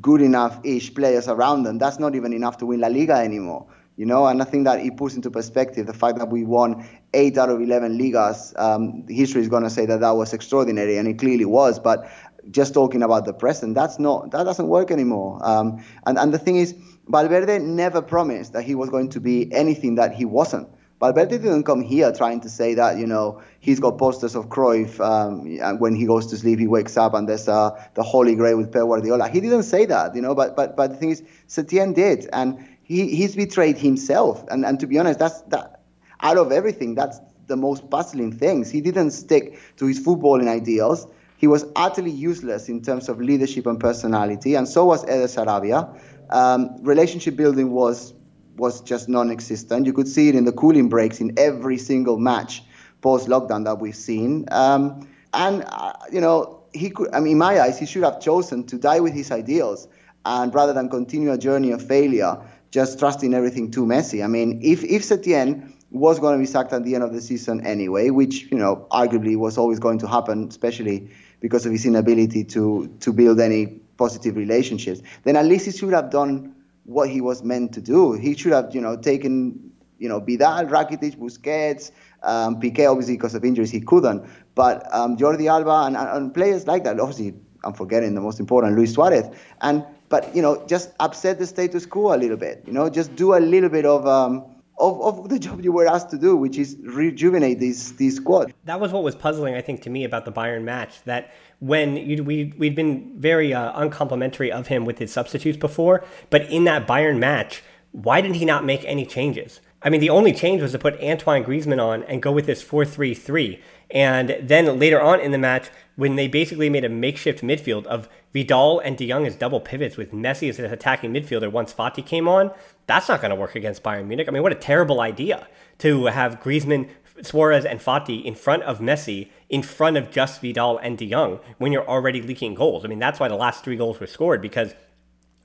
good 0.02 0.22
enough-ish 0.22 0.94
players 0.94 1.28
around 1.28 1.64
them, 1.64 1.78
that's 1.78 2.00
not 2.00 2.16
even 2.16 2.34
enough 2.34 2.58
to 2.58 2.66
win 2.66 2.80
La 2.80 2.88
Liga 2.88 3.16
anymore. 3.16 3.66
You 3.96 4.06
know, 4.06 4.28
and 4.28 4.42
I 4.42 4.46
think 4.46 4.64
that 4.64 4.80
it 4.80 4.96
puts 4.96 5.16
into 5.16 5.30
perspective 5.30 5.86
the 5.86 5.94
fact 5.94 6.20
that 6.20 6.30
we 6.30 6.46
won 6.46 6.88
eight 7.14 7.38
out 7.38 7.50
of 7.50 7.60
11 7.62 8.00
ligas. 8.00 8.58
Um, 8.58 9.06
history 9.10 9.42
is 9.42 9.50
going 9.50 9.64
to 9.64 9.70
say 9.70 9.86
that 9.88 10.00
that 10.00 10.12
was 10.12 10.32
extraordinary, 10.32 10.98
and 10.98 11.06
it 11.06 11.20
clearly 11.20 11.44
was. 11.44 11.80
But 11.80 12.10
just 12.50 12.74
talking 12.74 13.04
about 13.04 13.26
the 13.26 13.34
present, 13.34 13.76
that's 13.76 14.00
not 14.00 14.32
that 14.32 14.44
doesn't 14.44 14.68
work 14.68 14.92
anymore. 14.92 15.40
Um, 15.42 15.84
and 16.06 16.18
and 16.18 16.34
the 16.34 16.40
thing 16.40 16.56
is, 16.56 16.76
Valverde 17.08 17.60
never 17.60 18.02
promised 18.02 18.54
that 18.54 18.64
he 18.64 18.74
was 18.74 18.90
going 18.90 19.10
to 19.10 19.20
be 19.20 19.54
anything 19.54 19.96
that 19.96 20.14
he 20.14 20.24
wasn't. 20.24 20.70
Valverde 21.00 21.38
didn't 21.38 21.64
come 21.64 21.82
here 21.82 22.12
trying 22.12 22.42
to 22.42 22.50
say 22.50 22.74
that, 22.74 22.98
you 22.98 23.08
know, 23.08 23.42
he's 23.62 23.80
got 23.80 23.98
posters 23.98 24.36
of 24.36 24.50
Cruyff. 24.50 25.00
Um, 25.00 25.58
and 25.62 25.80
when 25.80 25.96
he 25.96 26.06
goes 26.06 26.28
to 26.28 26.38
sleep, 26.38 26.60
he 26.60 26.68
wakes 26.68 26.98
up 26.98 27.14
and 27.14 27.28
there's 27.28 27.48
uh, 27.48 27.72
the 27.94 28.04
Holy 28.04 28.36
Grail 28.36 28.58
with 28.58 28.72
Pep 28.72 28.84
Guardiola. 28.84 29.30
He 29.30 29.40
didn't 29.40 29.64
say 29.64 29.86
that, 29.86 30.14
you 30.14 30.22
know, 30.22 30.36
but 30.36 30.58
but 30.58 30.76
but 30.76 30.92
the 30.92 30.98
thing 30.98 31.12
is, 31.12 31.24
Setien 31.48 31.96
did, 31.96 32.28
and 32.34 32.60
he, 32.84 33.16
he's 33.16 33.36
betrayed 33.36 33.78
himself. 33.78 34.44
And 34.50 34.66
and 34.66 34.78
to 34.82 34.88
be 34.88 35.00
honest, 35.00 35.20
that's 35.20 35.40
that 35.44 35.82
out 36.20 36.38
of 36.38 36.52
everything, 36.52 36.96
that's 36.96 37.22
the 37.48 37.56
most 37.56 37.90
puzzling 37.90 38.34
things. 38.34 38.70
He 38.70 38.82
didn't 38.82 39.12
stick 39.12 39.58
to 39.78 39.86
his 39.86 40.06
footballing 40.06 40.50
ideals. 40.50 41.08
He 41.38 41.48
was 41.48 41.66
utterly 41.78 42.12
useless 42.12 42.68
in 42.68 42.82
terms 42.82 43.08
of 43.08 43.22
leadership 43.22 43.66
and 43.68 43.80
personality, 43.80 44.56
and 44.56 44.68
so 44.68 44.84
was 44.84 45.06
Eder 45.06 45.28
Sarabia. 45.28 45.98
Um, 46.30 46.76
relationship 46.84 47.38
building 47.38 47.72
was 47.72 48.14
was 48.60 48.82
just 48.82 49.10
non-existent. 49.10 49.86
You 49.86 49.94
could 49.94 50.08
see 50.08 50.30
it 50.30 50.36
in 50.36 50.46
the 50.46 50.52
cooling 50.52 50.90
breaks 50.90 51.20
in 51.20 51.34
every 51.38 51.78
single 51.78 52.18
match 52.18 52.64
post-lockdown 53.02 53.66
that 53.66 53.80
we've 53.80 53.96
seen. 53.96 54.46
Um, 54.52 55.08
and 55.34 55.64
uh, 55.68 55.94
you 56.12 56.22
know, 56.22 56.62
he 56.74 56.90
could. 56.90 57.14
I 57.14 57.20
mean, 57.20 57.34
in 57.34 57.38
my 57.38 57.60
eyes, 57.60 57.80
he 57.80 57.86
should 57.86 58.04
have 58.04 58.20
chosen 58.20 58.66
to 58.66 58.78
die 58.78 59.00
with 59.00 59.14
his 59.14 59.32
ideals, 59.32 59.88
and 60.26 60.54
rather 60.54 60.74
than 60.74 60.90
continue 60.90 61.32
a 61.32 61.38
journey 61.38 61.72
of 61.72 61.86
failure, 61.86 62.38
just 62.72 63.00
trusting 63.00 63.34
everything 63.34 63.72
too 63.72 63.86
Messi. 63.86 64.24
I 64.24 64.28
mean, 64.28 64.60
if 64.64 64.84
if 64.84 65.04
Setien 65.04 65.74
was 65.92 66.20
going 66.20 66.34
to 66.34 66.40
be 66.40 66.46
sacked 66.46 66.74
at 66.74 66.84
the 66.84 66.96
end 66.96 67.04
of 67.04 67.14
the 67.14 67.22
season 67.22 67.66
anyway, 67.66 68.10
which 68.10 68.52
you 68.52 68.58
know 68.58 68.88
arguably 68.92 69.36
was 69.36 69.58
always 69.58 69.80
going 69.80 70.00
to 70.00 70.08
happen, 70.08 70.48
especially 70.48 71.10
because 71.40 71.66
of 71.66 71.72
his 71.72 71.86
inability 71.86 72.44
to 72.46 72.88
to 73.00 73.14
build 73.14 73.40
any 73.40 73.68
positive 73.98 74.36
relationships, 74.36 75.02
then 75.24 75.36
at 75.36 75.46
least 75.46 75.66
he 75.66 75.72
should 75.72 75.94
have 75.94 76.10
done 76.10 76.56
what 76.90 77.08
he 77.10 77.22
was 77.22 77.44
meant 77.44 77.72
to 77.74 77.82
do. 77.82 78.14
He 78.14 78.36
should 78.36 78.52
have, 78.52 78.74
you 78.74 78.82
know, 78.82 78.98
taken, 78.98 79.72
you 80.00 80.10
know, 80.10 80.20
Vidal, 80.20 80.66
Rakitic, 80.66 81.18
Busquets, 81.18 81.92
um, 82.24 82.60
Piqué, 82.60 82.90
obviously 82.90 83.16
because 83.16 83.36
of 83.36 83.46
injuries 83.46 83.70
he 83.70 83.80
couldn't, 83.80 84.26
but 84.56 84.92
um, 84.94 85.16
Jordi 85.16 85.48
Alba 85.48 85.86
and, 85.86 85.96
and 85.96 86.34
players 86.34 86.66
like 86.66 86.84
that. 86.86 87.00
Obviously, 87.00 87.36
I'm 87.64 87.74
forgetting 87.74 88.16
the 88.16 88.22
most 88.22 88.40
important, 88.40 88.76
Luis 88.76 88.94
Suarez. 88.94 89.26
And 89.62 89.86
but 90.10 90.36
you 90.36 90.42
know, 90.42 90.66
just 90.66 90.92
upset 91.00 91.38
the 91.38 91.46
status 91.46 91.86
quo 91.86 92.16
a 92.16 92.18
little 92.18 92.38
bit. 92.38 92.64
You 92.66 92.74
know, 92.74 92.90
just 92.90 93.16
do 93.16 93.36
a 93.36 93.40
little 93.40 93.70
bit 93.70 93.86
of. 93.86 94.08
Um, 94.08 94.59
of, 94.80 95.02
of 95.02 95.30
the 95.30 95.40
job 95.48 95.64
you 95.64 95.72
were 95.72 95.88
asked 95.88 96.10
to 96.12 96.18
do, 96.18 96.36
which 96.36 96.58
is 96.58 96.78
rejuvenate 96.84 97.60
this 97.60 97.92
this 97.92 98.16
squad. 98.16 98.54
That 98.66 98.80
was 98.80 98.92
what 98.92 99.04
was 99.04 99.16
puzzling, 99.16 99.56
I 99.56 99.62
think, 99.62 99.82
to 99.84 99.90
me 99.90 100.04
about 100.04 100.26
the 100.26 100.32
Bayern 100.32 100.64
match. 100.64 101.04
That 101.04 101.34
when 101.60 101.98
you, 101.98 102.24
we 102.24 102.54
we'd 102.58 102.76
been 102.76 103.20
very 103.20 103.54
uh, 103.54 103.72
uncomplimentary 103.76 104.52
of 104.52 104.68
him 104.68 104.86
with 104.86 105.00
his 105.00 105.12
substitutes 105.12 105.58
before, 105.58 106.04
but 106.30 106.50
in 106.50 106.64
that 106.66 106.88
Bayern 106.88 107.20
match, 107.20 107.64
why 107.92 108.22
didn't 108.22 108.38
he 108.38 108.46
not 108.46 108.66
make 108.66 108.84
any 108.86 109.06
changes? 109.06 109.60
I 109.82 109.90
mean, 109.90 110.02
the 110.02 110.10
only 110.10 110.34
change 110.34 110.62
was 110.62 110.74
to 110.74 110.80
put 110.80 111.02
Antoine 111.02 111.44
Griezmann 111.44 111.82
on 111.82 112.04
and 112.04 112.22
go 112.22 112.32
with 112.32 112.46
this 112.46 112.62
4 112.62 112.86
3 112.86 113.14
3. 113.14 113.62
And 113.92 114.38
then 114.42 114.78
later 114.78 115.02
on 115.02 115.20
in 115.20 115.32
the 115.32 115.38
match, 115.38 115.70
when 115.96 116.16
they 116.16 116.28
basically 116.28 116.70
made 116.70 116.84
a 116.84 116.90
makeshift 116.90 117.42
midfield 117.42 117.86
of 117.88 118.10
Vidal 118.34 118.80
and 118.80 118.98
De 118.98 119.08
Jong 119.08 119.26
as 119.26 119.36
double 119.36 119.60
pivots 119.60 119.98
with 119.98 120.12
Messi 120.12 120.50
as 120.50 120.60
an 120.60 120.66
attacking 120.66 121.12
midfielder 121.14 121.52
once 121.52 121.74
Fati 121.74 122.06
came 122.06 122.28
on, 122.28 122.52
that's 122.88 123.10
not 123.10 123.22
going 123.22 123.30
to 123.30 123.36
work 123.36 123.56
against 123.56 123.84
Bayern 123.84 124.08
Munich. 124.08 124.28
I 124.28 124.32
mean, 124.32 124.44
what 124.44 124.52
a 124.52 124.56
terrible 124.56 125.02
idea 125.02 125.48
to 125.80 126.06
have 126.06 126.40
Griezmann, 126.40 126.90
Suarez, 127.22 127.66
and 127.66 127.80
Fati 127.80 128.24
in 128.24 128.36
front 128.36 128.64
of 128.64 128.80
Messi, 128.80 129.30
in 129.50 129.64
front 129.64 129.98
of 129.98 130.12
just 130.12 130.42
Vidal 130.42 130.78
and 130.78 130.98
De 130.98 131.10
Jong 131.10 131.40
when 131.58 131.72
you're 131.72 131.88
already 131.88 132.22
leaking 132.22 132.56
goals. 132.56 132.86
I 132.86 132.88
mean, 132.88 133.00
that's 133.00 133.20
why 133.20 133.28
the 133.28 133.36
last 133.36 133.64
three 133.64 133.76
goals 133.76 134.00
were 134.00 134.08
scored 134.08 134.42
because 134.42 134.74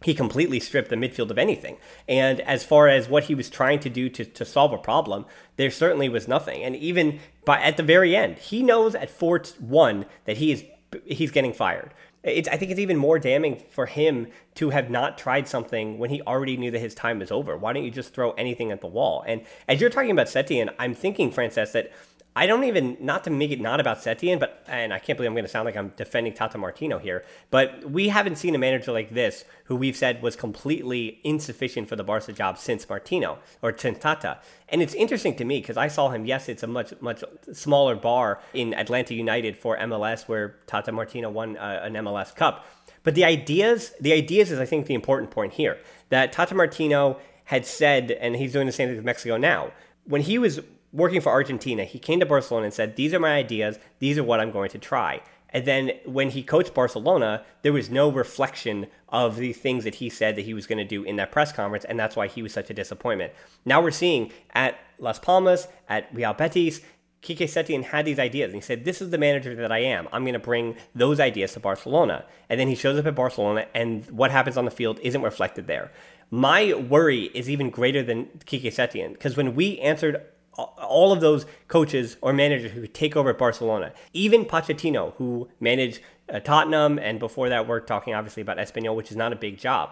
he 0.05 0.13
completely 0.13 0.61
stripped 0.61 0.91
the 0.91 0.97
midfield 0.97 1.31
of 1.31 1.39
anything. 1.39 1.79
And 2.07 2.41
as 2.43 2.63
far 2.63 2.89
as 2.89 3.09
what 3.09 3.25
he 3.25 3.35
was 3.35 3.49
trying 3.49 3.81
to 3.81 3.89
do 3.89 4.11
to, 4.11 4.25
to 4.25 4.45
solve 4.45 4.75
a 4.75 4.79
problem, 4.79 5.25
there 5.57 5.71
certainly 5.71 6.11
was 6.11 6.29
nothing. 6.29 6.63
And 6.63 6.77
even 6.77 7.21
by 7.47 7.61
at 7.63 7.79
the 7.79 7.83
very 7.83 8.15
end, 8.15 8.39
he 8.39 8.63
knows 8.63 8.95
at 8.95 9.09
4 9.09 9.43
1 9.61 10.05
that 10.27 10.37
he 10.37 10.53
is 10.53 10.65
he's 11.07 11.31
getting 11.31 11.53
fired. 11.53 11.93
It's, 12.25 12.49
I 12.49 12.57
think 12.57 12.71
it's 12.71 12.81
even 12.81 12.97
more 12.97 13.19
damning 13.19 13.63
for 13.71 13.87
him 13.87 14.29
to 14.55 14.71
have 14.71 14.89
not 14.89 15.19
tried 15.19 15.47
something 15.47 15.99
when 15.99 16.09
he 16.09 16.23
already 16.23 16.57
knew 16.57 16.71
that 16.71 16.79
his 16.79 16.95
time 16.95 17.19
was 17.19 17.31
over. 17.31 17.57
Why 17.57 17.75
don't 17.75 17.85
you 17.85 17.91
just 17.91 18.15
throw 18.15 18.33
anything 18.33 18.73
at 18.73 18.81
the 18.81 18.87
wall? 18.87 19.23
And 19.27 19.43
as 19.69 19.81
you're 19.81 19.91
talking 19.91 20.11
about 20.11 20.29
Setien, 20.29 20.73
I'm 20.79 20.95
thinking, 20.95 21.31
Francesc, 21.31 21.73
that 21.73 21.93
I 22.37 22.47
don't 22.47 22.65
even 22.65 22.97
not 23.01 23.23
to 23.25 23.31
make 23.31 23.53
it 23.53 23.61
not 23.61 23.79
about 23.79 23.99
Setien, 23.99 24.41
but 24.41 24.65
and 24.67 24.93
I 24.93 24.99
can't 24.99 25.17
believe 25.17 25.29
I'm 25.29 25.35
going 25.35 25.45
to 25.45 25.51
sound 25.51 25.67
like 25.67 25.77
I'm 25.77 25.93
defending 25.97 26.35
Tata 26.35 26.59
Martino 26.59 26.99
here, 26.99 27.25
but 27.51 27.89
we 27.89 28.09
haven't 28.09 28.37
seen 28.37 28.57
a 28.57 28.59
manager 28.59 28.91
like 28.91 29.11
this 29.11 29.45
who 29.67 29.77
we've 29.77 29.97
said 29.97 30.21
was 30.21 30.35
completely 30.35 31.21
insufficient 31.23 31.89
for 31.89 31.95
the 31.95 32.03
Barca 32.03 32.33
job 32.33 32.59
since 32.59 32.89
Martino 32.89 33.39
or 33.63 33.77
since 33.77 34.01
Tata. 34.01 34.41
And 34.69 34.83
it's 34.83 34.95
interesting 34.95 35.37
to 35.37 35.45
me 35.45 35.61
because 35.61 35.77
I 35.77 35.87
saw 35.87 36.11
him. 36.11 36.27
Yes, 36.27 36.49
it's 36.49 36.65
a 36.65 36.67
much 36.67 36.93
much 37.01 37.23
smaller 37.53 37.95
bar 37.95 38.41
in 38.53 38.75
Atlanta 38.75 39.15
United 39.15 39.57
for 39.57 39.79
MLS, 39.79 40.27
where 40.27 40.57
Tata 40.67 40.91
Martino 40.91 41.31
won 41.31 41.57
uh, 41.57 41.81
an 41.85 41.95
MLS 41.95 42.35
Cup. 42.35 42.67
But 43.05 43.15
the 43.15 43.25
ideas, 43.25 43.93
the 44.01 44.13
ideas 44.13 44.51
is 44.51 44.59
I 44.59 44.65
think 44.65 44.87
the 44.87 44.95
important 44.95 45.31
point 45.31 45.53
here 45.53 45.79
that 46.09 46.33
Tata 46.33 46.57
Martino 46.57 47.21
had 47.45 47.65
said, 47.65 48.11
and 48.11 48.35
he's 48.35 48.53
doing 48.53 48.67
the 48.67 48.73
same 48.73 48.89
thing 48.89 48.97
with 48.97 49.05
Mexico 49.05 49.37
now. 49.37 49.71
When 50.07 50.23
he 50.23 50.39
was 50.39 50.61
working 50.95 51.21
for 51.21 51.31
Argentina, 51.31 51.85
he 51.85 51.99
came 51.99 52.21
to 52.21 52.27
Barcelona 52.27 52.67
and 52.67 52.75
said, 52.75 52.97
These 52.97 53.13
are 53.13 53.21
my 53.21 53.35
ideas, 53.35 53.79
these 53.99 54.17
are 54.17 54.25
what 54.25 54.41
I'm 54.41 54.51
going 54.51 54.71
to 54.71 54.79
try. 54.79 55.21
And 55.51 55.67
then 55.67 55.93
when 56.05 56.31
he 56.31 56.43
coached 56.43 56.75
Barcelona, 56.75 57.45
there 57.63 57.73
was 57.73 57.89
no 57.89 58.11
reflection 58.11 58.89
of 59.09 59.37
the 59.37 59.53
things 59.53 59.85
that 59.85 59.97
he 59.97 60.09
said 60.09 60.35
that 60.35 60.45
he 60.45 60.55
was 60.55 60.67
going 60.67 60.79
to 60.79 60.85
do 60.85 61.05
in 61.05 61.17
that 61.17 61.31
press 61.31 61.53
conference, 61.53 61.85
and 61.85 61.99
that's 61.99 62.17
why 62.17 62.27
he 62.27 62.43
was 62.43 62.53
such 62.53 62.71
a 62.71 62.75
disappointment. 62.75 63.33
Now 63.65 63.81
we're 63.81 63.93
seeing 63.93 64.33
at 64.53 64.79
Las 64.99 65.19
Palmas, 65.19 65.69
at 65.89 66.09
Real 66.13 66.35
Betis, 66.35 66.81
Quique 67.25 67.49
Setien 67.49 67.85
had 67.85 68.05
these 68.05 68.19
ideas, 68.19 68.49
and 68.49 68.57
he 68.57 68.61
said, 68.61 68.85
"This 68.85 69.01
is 69.01 69.11
the 69.11 69.17
manager 69.17 69.55
that 69.55 69.73
I 69.73 69.79
am. 69.79 70.09
I'm 70.13 70.25
going 70.25 70.35
to 70.35 70.39
bring 70.39 70.77
those 70.95 71.19
ideas 71.21 71.55
to 71.55 71.61
Barcelona." 71.61 72.27
And 72.51 72.61
then 72.61 72.69
he 72.69 72.75
shows 72.75 72.99
up 72.99 73.07
at 73.07 73.15
Barcelona, 73.15 73.67
and 73.75 74.05
what 74.11 74.31
happens 74.31 74.59
on 74.59 74.67
the 74.67 74.71
field 74.71 75.01
isn't 75.03 75.23
reflected 75.23 75.67
there. 75.67 75.91
My 76.31 76.75
worry 76.75 77.25
is 77.33 77.49
even 77.49 77.71
greater 77.71 78.03
than 78.03 78.27
Quique 78.45 78.65
Setien 78.65 79.13
because 79.13 79.37
when 79.37 79.55
we 79.55 79.79
answered 79.79 80.21
all 80.57 81.13
of 81.13 81.21
those 81.21 81.47
coaches 81.69 82.17
or 82.21 82.33
managers 82.33 82.73
who 82.73 82.83
could 82.83 82.95
take 82.95 83.17
over 83.17 83.31
at 83.31 83.39
Barcelona, 83.39 83.93
even 84.13 84.45
Pochettino, 84.45 85.15
who 85.15 85.49
managed 85.61 86.01
uh, 86.33 86.41
Tottenham 86.41 86.99
and 86.99 87.19
before 87.19 87.49
that, 87.49 87.69
we're 87.69 87.81
talking 87.81 88.15
obviously 88.15 88.41
about 88.41 88.59
Espanyol, 88.59 88.97
which 88.97 89.11
is 89.11 89.17
not 89.17 89.33
a 89.33 89.37
big 89.37 89.59
job. 89.59 89.91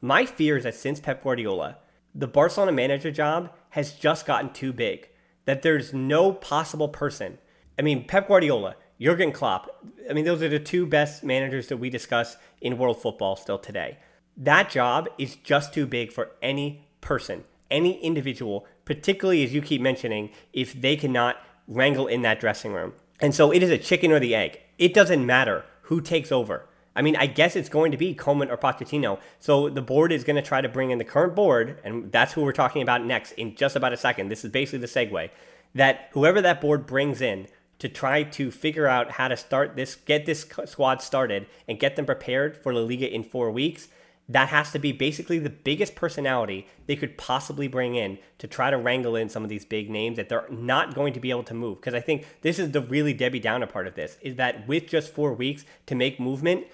My 0.00 0.26
fear 0.26 0.56
is 0.56 0.64
that 0.64 0.74
since 0.74 1.00
Pep 1.00 1.22
Guardiola, 1.22 1.78
the 2.14 2.26
Barcelona 2.26 2.72
manager 2.72 3.10
job 3.10 3.50
has 3.70 3.92
just 3.92 4.26
gotten 4.26 4.52
too 4.52 4.72
big, 4.72 5.08
that 5.44 5.62
there's 5.62 5.94
no 5.94 6.32
possible 6.32 6.88
person. 6.88 7.38
I 7.78 7.82
mean, 7.82 8.04
Pep 8.06 8.28
Guardiola, 8.28 8.76
Jurgen 9.00 9.32
Klopp, 9.32 9.84
I 10.08 10.12
mean, 10.12 10.24
those 10.24 10.42
are 10.42 10.48
the 10.48 10.58
two 10.58 10.86
best 10.86 11.24
managers 11.24 11.68
that 11.68 11.78
we 11.78 11.88
discuss 11.88 12.36
in 12.60 12.78
world 12.78 13.00
football 13.00 13.36
still 13.36 13.58
today. 13.58 13.98
That 14.36 14.70
job 14.70 15.08
is 15.18 15.36
just 15.36 15.72
too 15.72 15.86
big 15.86 16.12
for 16.12 16.32
any 16.42 16.88
person, 17.00 17.44
any 17.70 18.00
individual 18.00 18.66
particularly 18.90 19.44
as 19.44 19.54
you 19.54 19.62
keep 19.62 19.80
mentioning, 19.80 20.30
if 20.52 20.72
they 20.72 20.96
cannot 20.96 21.36
wrangle 21.68 22.08
in 22.08 22.22
that 22.22 22.40
dressing 22.40 22.72
room. 22.72 22.92
And 23.20 23.32
so 23.32 23.52
it 23.52 23.62
is 23.62 23.70
a 23.70 23.78
chicken 23.78 24.10
or 24.10 24.18
the 24.18 24.34
egg. 24.34 24.58
It 24.78 24.92
doesn't 24.92 25.24
matter 25.24 25.64
who 25.82 26.00
takes 26.00 26.32
over. 26.32 26.66
I 26.96 27.02
mean, 27.02 27.14
I 27.14 27.26
guess 27.26 27.54
it's 27.54 27.68
going 27.68 27.92
to 27.92 27.96
be 27.96 28.16
Koeman 28.16 28.50
or 28.50 28.56
Pochettino. 28.56 29.20
So 29.38 29.68
the 29.68 29.80
board 29.80 30.10
is 30.10 30.24
going 30.24 30.34
to 30.34 30.42
try 30.42 30.60
to 30.60 30.68
bring 30.68 30.90
in 30.90 30.98
the 30.98 31.04
current 31.04 31.36
board, 31.36 31.78
and 31.84 32.10
that's 32.10 32.32
who 32.32 32.42
we're 32.42 32.50
talking 32.50 32.82
about 32.82 33.06
next 33.06 33.30
in 33.32 33.54
just 33.54 33.76
about 33.76 33.92
a 33.92 33.96
second. 33.96 34.28
This 34.28 34.44
is 34.44 34.50
basically 34.50 34.80
the 34.80 34.88
segue. 34.88 35.30
That 35.76 36.08
whoever 36.10 36.42
that 36.42 36.60
board 36.60 36.84
brings 36.84 37.20
in 37.20 37.46
to 37.78 37.88
try 37.88 38.24
to 38.24 38.50
figure 38.50 38.88
out 38.88 39.12
how 39.12 39.28
to 39.28 39.36
start 39.36 39.76
this, 39.76 39.94
get 39.94 40.26
this 40.26 40.44
squad 40.64 41.00
started, 41.00 41.46
and 41.68 41.78
get 41.78 41.94
them 41.94 42.06
prepared 42.06 42.56
for 42.56 42.74
La 42.74 42.80
Liga 42.80 43.08
in 43.08 43.22
four 43.22 43.52
weeks 43.52 43.86
that 44.30 44.48
has 44.48 44.70
to 44.70 44.78
be 44.78 44.92
basically 44.92 45.40
the 45.40 45.50
biggest 45.50 45.96
personality 45.96 46.68
they 46.86 46.94
could 46.94 47.18
possibly 47.18 47.66
bring 47.66 47.96
in 47.96 48.16
to 48.38 48.46
try 48.46 48.70
to 48.70 48.78
wrangle 48.78 49.16
in 49.16 49.28
some 49.28 49.42
of 49.42 49.48
these 49.48 49.64
big 49.64 49.90
names 49.90 50.16
that 50.16 50.28
they're 50.28 50.46
not 50.48 50.94
going 50.94 51.12
to 51.12 51.18
be 51.18 51.30
able 51.30 51.42
to 51.42 51.54
move. 51.54 51.80
Because 51.80 51.94
I 51.94 52.00
think 52.00 52.24
this 52.42 52.60
is 52.60 52.70
the 52.70 52.80
really 52.80 53.12
Debbie 53.12 53.40
Downer 53.40 53.66
part 53.66 53.88
of 53.88 53.96
this 53.96 54.16
is 54.22 54.36
that 54.36 54.68
with 54.68 54.86
just 54.86 55.12
four 55.12 55.34
weeks 55.34 55.64
to 55.86 55.96
make 55.96 56.20
movement, 56.20 56.64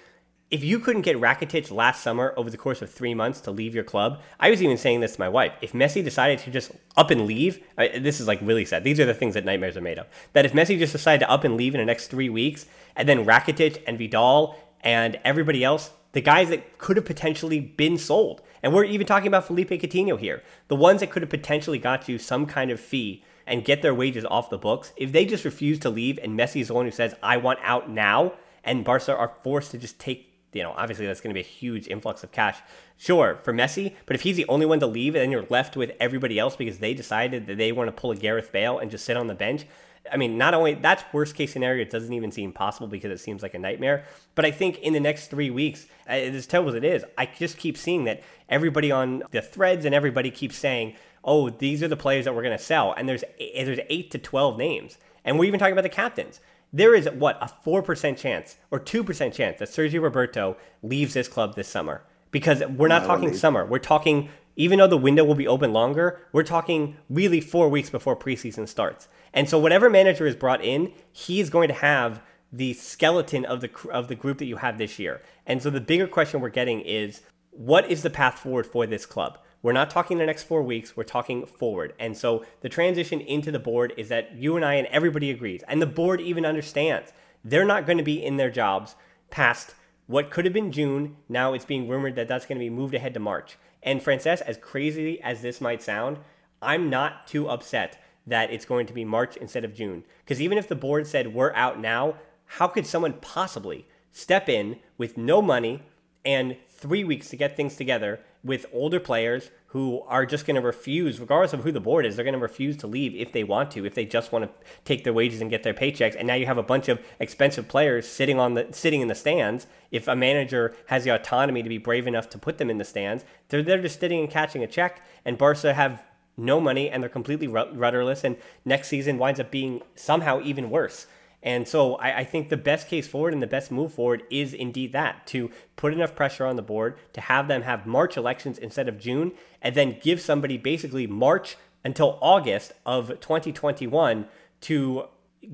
if 0.51 0.63
you 0.63 0.79
couldn't 0.79 1.01
get 1.01 1.19
Rakitic 1.19 1.71
last 1.71 2.03
summer 2.03 2.33
over 2.37 2.51
the 2.51 2.57
course 2.57 2.83
of 2.83 2.91
three 2.91 3.15
months 3.15 3.41
to 3.41 3.51
leave 3.51 3.73
your 3.73 3.83
club, 3.83 4.21
I 4.39 4.51
was 4.51 4.61
even 4.61 4.77
saying 4.77 4.99
this 4.99 5.15
to 5.15 5.19
my 5.19 5.27
wife. 5.27 5.53
If 5.59 5.73
Messi 5.73 6.03
decided 6.03 6.37
to 6.39 6.51
just 6.51 6.71
up 6.95 7.09
and 7.09 7.25
leave, 7.25 7.61
I, 7.75 7.87
this 7.87 8.21
is 8.21 8.27
like 8.27 8.39
really 8.43 8.65
sad. 8.65 8.83
These 8.83 8.99
are 8.99 9.05
the 9.05 9.15
things 9.15 9.33
that 9.33 9.45
nightmares 9.45 9.75
are 9.75 9.81
made 9.81 9.97
of. 9.97 10.05
That 10.33 10.45
if 10.45 10.53
Messi 10.53 10.77
just 10.77 10.93
decided 10.93 11.25
to 11.25 11.31
up 11.31 11.43
and 11.43 11.57
leave 11.57 11.73
in 11.73 11.79
the 11.79 11.85
next 11.85 12.07
three 12.07 12.29
weeks, 12.29 12.67
and 12.95 13.09
then 13.09 13.25
Rakitic 13.25 13.81
and 13.87 13.97
Vidal 13.97 14.55
and 14.81 15.19
everybody 15.25 15.63
else 15.63 15.89
the 16.13 16.21
guys 16.21 16.49
that 16.49 16.77
could 16.77 16.97
have 16.97 17.05
potentially 17.05 17.59
been 17.59 17.97
sold. 17.97 18.41
And 18.63 18.73
we're 18.73 18.85
even 18.85 19.05
talking 19.05 19.27
about 19.27 19.45
Felipe 19.45 19.69
Coutinho 19.69 20.19
here. 20.19 20.43
The 20.67 20.75
ones 20.75 21.01
that 21.01 21.11
could 21.11 21.21
have 21.21 21.29
potentially 21.29 21.79
got 21.79 22.09
you 22.09 22.17
some 22.17 22.45
kind 22.45 22.71
of 22.71 22.79
fee 22.79 23.23
and 23.45 23.63
get 23.63 23.81
their 23.81 23.93
wages 23.93 24.25
off 24.25 24.49
the 24.49 24.57
books. 24.57 24.93
If 24.97 25.11
they 25.11 25.25
just 25.25 25.45
refuse 25.45 25.79
to 25.79 25.89
leave 25.89 26.19
and 26.21 26.37
Messi 26.37 26.61
is 26.61 26.67
the 26.67 26.73
one 26.73 26.85
who 26.85 26.91
says, 26.91 27.15
I 27.23 27.37
want 27.37 27.59
out 27.63 27.89
now, 27.89 28.33
and 28.63 28.83
Barca 28.83 29.15
are 29.15 29.33
forced 29.41 29.71
to 29.71 29.77
just 29.77 29.99
take, 29.99 30.33
you 30.51 30.63
know, 30.63 30.73
obviously 30.75 31.05
that's 31.05 31.21
going 31.21 31.29
to 31.29 31.33
be 31.33 31.45
a 31.45 31.49
huge 31.49 31.87
influx 31.87 32.23
of 32.23 32.31
cash. 32.31 32.57
Sure, 32.97 33.39
for 33.43 33.53
Messi, 33.53 33.95
but 34.05 34.15
if 34.15 34.23
he's 34.23 34.35
the 34.35 34.47
only 34.47 34.65
one 34.65 34.79
to 34.81 34.87
leave 34.87 35.15
and 35.15 35.21
then 35.21 35.31
you're 35.31 35.45
left 35.49 35.77
with 35.77 35.91
everybody 35.99 36.37
else 36.37 36.55
because 36.55 36.79
they 36.79 36.93
decided 36.93 37.47
that 37.47 37.57
they 37.57 37.71
want 37.71 37.87
to 37.87 37.91
pull 37.91 38.11
a 38.11 38.15
Gareth 38.15 38.51
Bale 38.51 38.79
and 38.79 38.91
just 38.91 39.05
sit 39.05 39.15
on 39.15 39.27
the 39.27 39.35
bench, 39.35 39.65
I 40.11 40.17
mean, 40.17 40.37
not 40.37 40.53
only 40.53 40.73
that's 40.73 41.03
worst 41.13 41.35
case 41.35 41.51
scenario, 41.51 41.81
it 41.81 41.89
doesn't 41.89 42.13
even 42.13 42.31
seem 42.31 42.51
possible 42.51 42.87
because 42.87 43.11
it 43.11 43.19
seems 43.19 43.41
like 43.41 43.53
a 43.53 43.59
nightmare. 43.59 44.03
But 44.35 44.45
I 44.45 44.51
think 44.51 44.79
in 44.79 44.93
the 44.93 44.99
next 44.99 45.27
three 45.27 45.49
weeks, 45.49 45.87
as 46.05 46.47
terrible 46.47 46.69
as 46.69 46.75
it 46.75 46.83
is, 46.83 47.03
I 47.17 47.25
just 47.25 47.57
keep 47.57 47.77
seeing 47.77 48.05
that 48.05 48.21
everybody 48.49 48.91
on 48.91 49.23
the 49.31 49.41
threads 49.41 49.85
and 49.85 49.93
everybody 49.93 50.31
keeps 50.31 50.57
saying, 50.57 50.95
"Oh, 51.23 51.49
these 51.49 51.83
are 51.83 51.87
the 51.87 51.97
players 51.97 52.25
that 52.25 52.35
we're 52.35 52.43
going 52.43 52.57
to 52.57 52.63
sell," 52.63 52.93
and 52.93 53.07
there's 53.07 53.23
eh, 53.39 53.63
there's 53.63 53.79
eight 53.89 54.11
to 54.11 54.17
twelve 54.17 54.57
names, 54.57 54.97
and 55.23 55.37
we're 55.37 55.45
even 55.45 55.59
talking 55.59 55.73
about 55.73 55.83
the 55.83 55.89
captains. 55.89 56.39
There 56.73 56.93
is 56.93 57.09
what 57.09 57.37
a 57.41 57.47
four 57.47 57.81
percent 57.81 58.17
chance 58.17 58.57
or 58.71 58.79
two 58.79 59.03
percent 59.03 59.33
chance 59.33 59.59
that 59.59 59.69
Sergio 59.69 60.01
Roberto 60.01 60.57
leaves 60.83 61.13
this 61.13 61.27
club 61.27 61.55
this 61.55 61.67
summer 61.67 62.03
because 62.37 62.63
we're 62.67 62.87
not 62.87 63.03
talking 63.03 63.33
summer. 63.33 63.65
We're 63.65 63.79
talking 63.79 64.29
even 64.55 64.79
though 64.79 64.87
the 64.87 64.97
window 64.97 65.23
will 65.23 65.35
be 65.35 65.47
open 65.47 65.71
longer, 65.71 66.19
we're 66.31 66.43
talking 66.43 66.97
really 67.09 67.39
four 67.39 67.69
weeks 67.69 67.89
before 67.89 68.15
preseason 68.15 68.67
starts. 68.67 69.07
And 69.33 69.49
so 69.49 69.57
whatever 69.57 69.89
manager 69.89 70.25
is 70.25 70.35
brought 70.35 70.63
in, 70.63 70.91
he's 71.11 71.49
going 71.49 71.67
to 71.67 71.73
have 71.73 72.21
the 72.51 72.73
skeleton 72.73 73.43
of 73.43 73.61
the 73.61 73.69
of 73.91 74.07
the 74.07 74.15
group 74.15 74.37
that 74.37 74.45
you 74.45 74.57
have 74.57 74.77
this 74.77 74.99
year. 74.99 75.21
And 75.47 75.63
so 75.63 75.69
the 75.69 75.81
bigger 75.81 76.07
question 76.07 76.39
we're 76.39 76.49
getting 76.49 76.81
is 76.81 77.21
what 77.51 77.89
is 77.89 78.03
the 78.03 78.09
path 78.09 78.37
forward 78.37 78.67
for 78.67 78.85
this 78.85 79.05
club? 79.05 79.39
We're 79.63 79.73
not 79.73 79.89
talking 79.89 80.19
the 80.19 80.25
next 80.27 80.43
four 80.43 80.61
weeks, 80.61 80.95
we're 80.95 81.03
talking 81.03 81.45
forward. 81.47 81.93
And 81.99 82.15
so 82.15 82.45
the 82.61 82.69
transition 82.69 83.19
into 83.19 83.51
the 83.51 83.59
board 83.59 83.93
is 83.97 84.09
that 84.09 84.35
you 84.35 84.55
and 84.55 84.63
I 84.63 84.75
and 84.75 84.87
everybody 84.87 85.31
agrees, 85.31 85.63
and 85.67 85.81
the 85.81 85.87
board 85.87 86.21
even 86.21 86.45
understands 86.45 87.11
they're 87.43 87.65
not 87.65 87.85
going 87.85 87.97
to 87.97 88.03
be 88.03 88.23
in 88.23 88.37
their 88.37 88.51
jobs 88.51 88.95
past 89.29 89.73
what 90.07 90.31
could 90.31 90.45
have 90.45 90.53
been 90.53 90.71
June. 90.71 91.17
Now 91.29 91.53
it's 91.53 91.65
being 91.65 91.87
rumored 91.87 92.15
that 92.15 92.27
that's 92.27 92.45
going 92.45 92.57
to 92.57 92.65
be 92.65 92.69
moved 92.69 92.93
ahead 92.93 93.13
to 93.13 93.19
March. 93.19 93.57
And 93.83 94.01
Francesc, 94.01 94.41
as 94.41 94.57
crazy 94.57 95.21
as 95.21 95.41
this 95.41 95.61
might 95.61 95.83
sound, 95.83 96.17
I'm 96.61 96.89
not 96.89 97.27
too 97.27 97.47
upset 97.47 98.01
that 98.25 98.51
it's 98.51 98.65
going 98.65 98.87
to 98.87 98.93
be 98.93 99.05
March 99.05 99.37
instead 99.37 99.63
of 99.63 99.73
June. 99.73 100.03
Because 100.23 100.41
even 100.41 100.57
if 100.57 100.67
the 100.67 100.75
board 100.75 101.07
said 101.07 101.33
we're 101.33 101.53
out 101.53 101.79
now, 101.79 102.15
how 102.45 102.67
could 102.67 102.87
someone 102.87 103.13
possibly 103.13 103.85
step 104.11 104.49
in 104.49 104.77
with 104.97 105.17
no 105.17 105.41
money 105.41 105.83
and 106.25 106.57
three 106.67 107.03
weeks 107.03 107.29
to 107.29 107.37
get 107.37 107.55
things 107.55 107.75
together 107.75 108.19
with 108.43 108.65
older 108.73 108.99
players 108.99 109.51
who 109.77 110.01
are 110.07 110.25
just 110.25 110.47
going 110.47 110.55
to 110.55 110.61
refuse, 110.61 111.19
regardless 111.19 111.53
of 111.53 111.59
who 111.59 111.71
the 111.71 111.79
board 111.79 112.03
is, 112.03 112.15
they're 112.15 112.25
going 112.25 112.33
to 112.33 112.39
refuse 112.39 112.75
to 112.75 112.87
leave 112.87 113.13
if 113.13 113.31
they 113.31 113.43
want 113.43 113.69
to, 113.69 113.85
if 113.85 113.93
they 113.93 114.05
just 114.05 114.31
want 114.31 114.43
to 114.43 114.49
take 114.85 115.03
their 115.03 115.13
wages 115.13 115.39
and 115.39 115.51
get 115.51 115.61
their 115.61 115.73
paychecks. 115.75 116.15
And 116.17 116.25
now 116.25 116.33
you 116.33 116.47
have 116.47 116.57
a 116.57 116.63
bunch 116.63 116.89
of 116.89 116.99
expensive 117.19 117.67
players 117.67 118.07
sitting 118.07 118.39
on 118.39 118.55
the 118.55 118.69
sitting 118.71 119.01
in 119.01 119.07
the 119.07 119.13
stands. 119.13 119.67
If 119.91 120.07
a 120.07 120.15
manager 120.15 120.75
has 120.87 121.03
the 121.03 121.11
autonomy 121.11 121.61
to 121.61 121.69
be 121.69 121.77
brave 121.77 122.07
enough 122.07 122.27
to 122.31 122.39
put 122.39 122.57
them 122.57 122.71
in 122.71 122.79
the 122.79 122.83
stands, 122.83 123.23
they're 123.49 123.61
they're 123.61 123.79
just 123.79 123.99
sitting 123.99 124.19
and 124.21 124.31
catching 124.31 124.63
a 124.63 124.67
check. 124.67 124.99
And 125.23 125.37
Barca 125.37 125.75
have 125.75 126.03
no 126.35 126.59
money 126.59 126.89
and 126.89 127.03
they're 127.03 127.09
completely 127.11 127.47
rudderless. 127.47 128.23
And 128.23 128.35
next 128.65 128.87
season 128.87 129.19
winds 129.19 129.39
up 129.39 129.51
being 129.51 129.83
somehow 129.93 130.41
even 130.41 130.71
worse. 130.71 131.05
And 131.43 131.67
so 131.67 131.95
I, 131.95 132.19
I, 132.19 132.23
think 132.23 132.49
the 132.49 132.57
best 132.57 132.87
case 132.87 133.07
forward 133.07 133.31
and 133.31 133.43
the 133.43 133.47
best 133.47 133.71
move 133.71 133.93
forward 133.93 134.23
is 134.29 134.53
indeed 134.53 134.91
that 134.93 135.27
to 135.27 135.51
put 135.75 135.93
enough 135.93 136.15
pressure 136.15 136.45
on 136.45 136.55
the 136.55 136.63
board 136.63 136.97
to 137.13 137.21
have 137.21 137.47
them 137.47 137.61
have 137.61 137.85
March 137.85 138.17
elections 138.17 138.57
instead 138.57 138.89
of 138.89 138.99
June, 138.99 139.33
and 139.61 139.75
then 139.75 139.97
give 140.01 140.19
somebody 140.19 140.57
basically 140.57 141.05
March 141.05 141.55
until 141.85 142.17
August 142.21 142.73
of 142.85 143.09
2021 143.19 144.25
to 144.61 145.05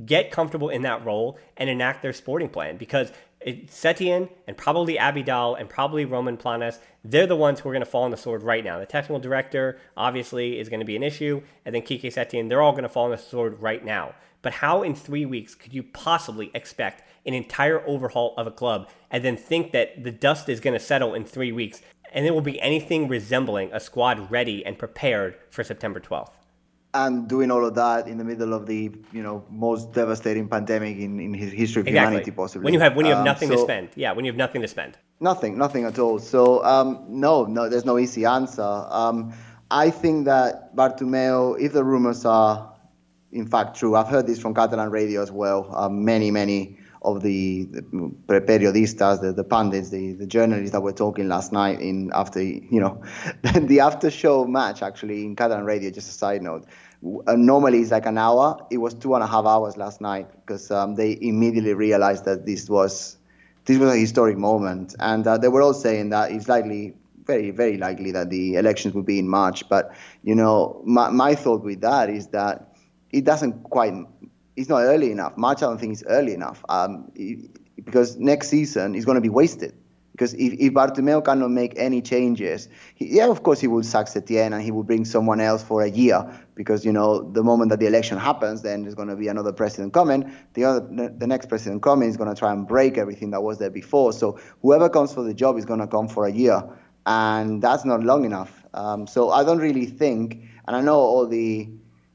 get 0.05 0.31
comfortable 0.31 0.69
in 0.69 0.81
that 0.83 1.05
role 1.05 1.37
and 1.57 1.69
enact 1.69 2.01
their 2.01 2.13
sporting 2.13 2.49
plan. 2.49 2.77
Because 2.77 3.11
Setien 3.45 4.29
and 4.47 4.57
probably 4.57 4.95
Abidal 4.95 5.59
and 5.59 5.69
probably 5.69 6.05
Ramon 6.05 6.37
Planes, 6.37 6.79
they're 7.03 7.27
the 7.27 7.35
ones 7.35 7.59
who 7.59 7.69
are 7.69 7.73
going 7.73 7.83
to 7.83 7.89
fall 7.89 8.03
on 8.03 8.11
the 8.11 8.17
sword 8.17 8.43
right 8.43 8.63
now. 8.63 8.79
The 8.79 8.85
technical 8.85 9.19
director, 9.19 9.79
obviously, 9.97 10.59
is 10.59 10.69
going 10.69 10.79
to 10.79 10.85
be 10.85 10.95
an 10.95 11.03
issue. 11.03 11.41
And 11.65 11.75
then 11.75 11.81
Quique 11.81 12.03
Setien, 12.03 12.49
they're 12.49 12.61
all 12.61 12.71
going 12.71 12.83
to 12.83 12.89
fall 12.89 13.05
on 13.05 13.11
the 13.11 13.17
sword 13.17 13.61
right 13.61 13.83
now. 13.83 14.15
But 14.43 14.53
how 14.53 14.83
in 14.83 14.93
three 14.93 15.25
weeks 15.25 15.55
could 15.55 15.73
you 15.73 15.81
possibly 15.81 16.51
expect 16.53 17.01
an 17.25 17.33
entire 17.33 17.85
overhaul 17.87 18.35
of 18.37 18.45
a 18.45 18.51
club 18.51 18.89
and 19.09 19.23
then 19.25 19.35
think 19.35 19.71
that 19.71 20.03
the 20.03 20.11
dust 20.11 20.49
is 20.49 20.59
going 20.59 20.75
to 20.75 20.79
settle 20.79 21.15
in 21.15 21.25
three 21.25 21.51
weeks 21.51 21.81
and 22.11 22.27
it 22.27 22.31
will 22.31 22.41
be 22.41 22.61
anything 22.61 23.07
resembling 23.07 23.71
a 23.73 23.79
squad 23.79 24.29
ready 24.29 24.63
and 24.63 24.77
prepared 24.77 25.35
for 25.49 25.63
September 25.63 25.99
12th? 25.99 26.33
and 26.95 27.27
doing 27.27 27.49
all 27.49 27.65
of 27.65 27.73
that 27.73 28.07
in 28.07 28.17
the 28.19 28.23
middle 28.23 28.53
of 28.53 28.67
the 28.67 28.91
you 29.11 29.23
know 29.23 29.43
most 29.49 29.93
devastating 29.93 30.47
pandemic 30.47 30.97
in, 30.97 31.19
in 31.19 31.33
history 31.33 31.81
of 31.81 31.87
exactly. 31.87 31.91
humanity 31.91 32.31
possibly. 32.31 32.65
When 32.65 32.73
you 32.73 32.79
have 32.79 32.95
when 32.95 33.05
you 33.05 33.11
have 33.13 33.19
um, 33.19 33.25
nothing 33.25 33.49
so 33.49 33.55
to 33.55 33.61
spend. 33.61 33.89
Yeah 33.95 34.11
when 34.11 34.25
you 34.25 34.31
have 34.31 34.37
nothing 34.37 34.61
to 34.61 34.67
spend. 34.67 34.97
Nothing 35.19 35.57
nothing 35.57 35.85
at 35.85 35.97
all. 35.97 36.19
So 36.19 36.63
um, 36.63 37.03
no 37.07 37.45
no 37.45 37.67
there's 37.67 37.85
no 37.85 37.97
easy 37.97 38.25
answer. 38.25 38.61
Um, 38.61 39.33
i 39.71 39.89
think 39.89 40.25
that 40.25 40.75
bartomeu 40.75 41.59
if 41.59 41.73
the 41.73 41.83
rumors 41.83 42.25
are 42.25 42.72
in 43.33 43.47
fact 43.47 43.77
true 43.77 43.95
i've 43.95 44.07
heard 44.07 44.27
this 44.27 44.39
from 44.39 44.53
catalan 44.53 44.89
radio 44.89 45.21
as 45.21 45.31
well 45.31 45.69
uh, 45.75 45.89
many 45.89 46.31
many 46.31 46.77
of 47.03 47.21
the, 47.21 47.65
the 47.65 48.41
periodistas, 48.41 49.21
the, 49.21 49.33
the 49.33 49.43
pundits, 49.43 49.89
the, 49.89 50.13
the 50.13 50.25
journalists 50.25 50.71
that 50.71 50.81
were 50.81 50.93
talking 50.93 51.27
last 51.27 51.51
night 51.51 51.81
in 51.81 52.11
after 52.13 52.41
you 52.41 52.79
know 52.79 53.01
the 53.61 53.79
after 53.79 54.09
show 54.09 54.45
match 54.45 54.81
actually 54.81 55.25
in 55.25 55.35
Catalan 55.35 55.65
radio. 55.65 55.91
Just 55.91 56.09
a 56.09 56.13
side 56.13 56.41
note. 56.41 56.65
Uh, 57.27 57.35
normally 57.35 57.79
it's 57.79 57.91
like 57.91 58.05
an 58.05 58.17
hour. 58.17 58.65
It 58.71 58.77
was 58.77 58.93
two 58.93 59.13
and 59.15 59.23
a 59.23 59.27
half 59.27 59.45
hours 59.45 59.75
last 59.75 59.99
night 59.99 60.27
because 60.31 60.71
um, 60.71 60.95
they 60.95 61.17
immediately 61.21 61.73
realized 61.73 62.25
that 62.25 62.45
this 62.45 62.69
was 62.69 63.17
this 63.65 63.77
was 63.77 63.93
a 63.93 63.97
historic 63.97 64.37
moment, 64.37 64.95
and 64.99 65.25
uh, 65.27 65.37
they 65.37 65.49
were 65.49 65.61
all 65.61 65.73
saying 65.73 66.09
that 66.09 66.31
it's 66.31 66.47
likely, 66.47 66.93
very 67.25 67.51
very 67.51 67.77
likely 67.77 68.11
that 68.11 68.29
the 68.29 68.55
elections 68.55 68.93
will 68.93 69.03
be 69.03 69.19
in 69.19 69.27
March. 69.27 69.67
But 69.67 69.91
you 70.23 70.35
know, 70.35 70.81
my 70.85 71.09
my 71.09 71.35
thought 71.35 71.63
with 71.63 71.81
that 71.81 72.09
is 72.09 72.27
that 72.27 72.72
it 73.13 73.23
doesn't 73.23 73.63
quite 73.63 73.93
it's 74.55 74.69
not 74.69 74.81
early 74.81 75.11
enough. 75.11 75.37
March, 75.37 75.63
I 75.63 75.67
don't 75.67 75.79
think 75.79 75.93
is 75.93 76.03
early 76.07 76.33
enough 76.33 76.63
um, 76.69 77.11
because 77.83 78.17
next 78.17 78.49
season 78.49 78.95
is 78.95 79.05
going 79.05 79.15
to 79.15 79.21
be 79.21 79.29
wasted. 79.29 79.73
Because 80.11 80.35
if, 80.35 80.53
if 80.59 80.73
Bartomeu 80.73 81.25
cannot 81.25 81.49
make 81.49 81.73
any 81.75 81.99
changes, 81.99 82.69
he, 82.93 83.15
yeah, 83.15 83.29
of 83.29 83.41
course 83.41 83.59
he 83.59 83.65
will 83.65 83.81
sack 83.81 84.05
Setien 84.05 84.53
and 84.53 84.61
he 84.61 84.69
will 84.69 84.83
bring 84.83 85.05
someone 85.05 85.41
else 85.41 85.63
for 85.63 85.81
a 85.81 85.89
year. 85.89 86.23
Because 86.53 86.85
you 86.85 86.91
know 86.91 87.31
the 87.31 87.41
moment 87.41 87.71
that 87.71 87.79
the 87.79 87.87
election 87.87 88.19
happens, 88.19 88.61
then 88.61 88.83
there's 88.83 88.93
going 88.93 89.07
to 89.07 89.15
be 89.15 89.27
another 89.27 89.51
president 89.51 89.91
coming. 89.91 90.31
The 90.53 90.65
other, 90.65 91.09
the 91.17 91.25
next 91.25 91.47
president 91.47 91.81
coming 91.81 92.09
is 92.09 92.15
going 92.15 92.29
to 92.29 92.37
try 92.37 92.51
and 92.51 92.67
break 92.67 92.99
everything 92.99 93.31
that 93.31 93.41
was 93.41 93.57
there 93.57 93.71
before. 93.71 94.13
So 94.13 94.39
whoever 94.61 94.87
comes 94.87 95.11
for 95.11 95.23
the 95.23 95.33
job 95.33 95.57
is 95.57 95.65
going 95.65 95.79
to 95.79 95.87
come 95.87 96.07
for 96.07 96.27
a 96.27 96.31
year, 96.31 96.61
and 97.07 97.59
that's 97.59 97.83
not 97.83 98.03
long 98.03 98.23
enough. 98.23 98.63
Um, 98.75 99.07
so 99.07 99.31
I 99.31 99.43
don't 99.43 99.57
really 99.57 99.87
think, 99.87 100.43
and 100.67 100.75
I 100.75 100.81
know 100.81 100.99
all 100.99 101.25
the 101.25 101.71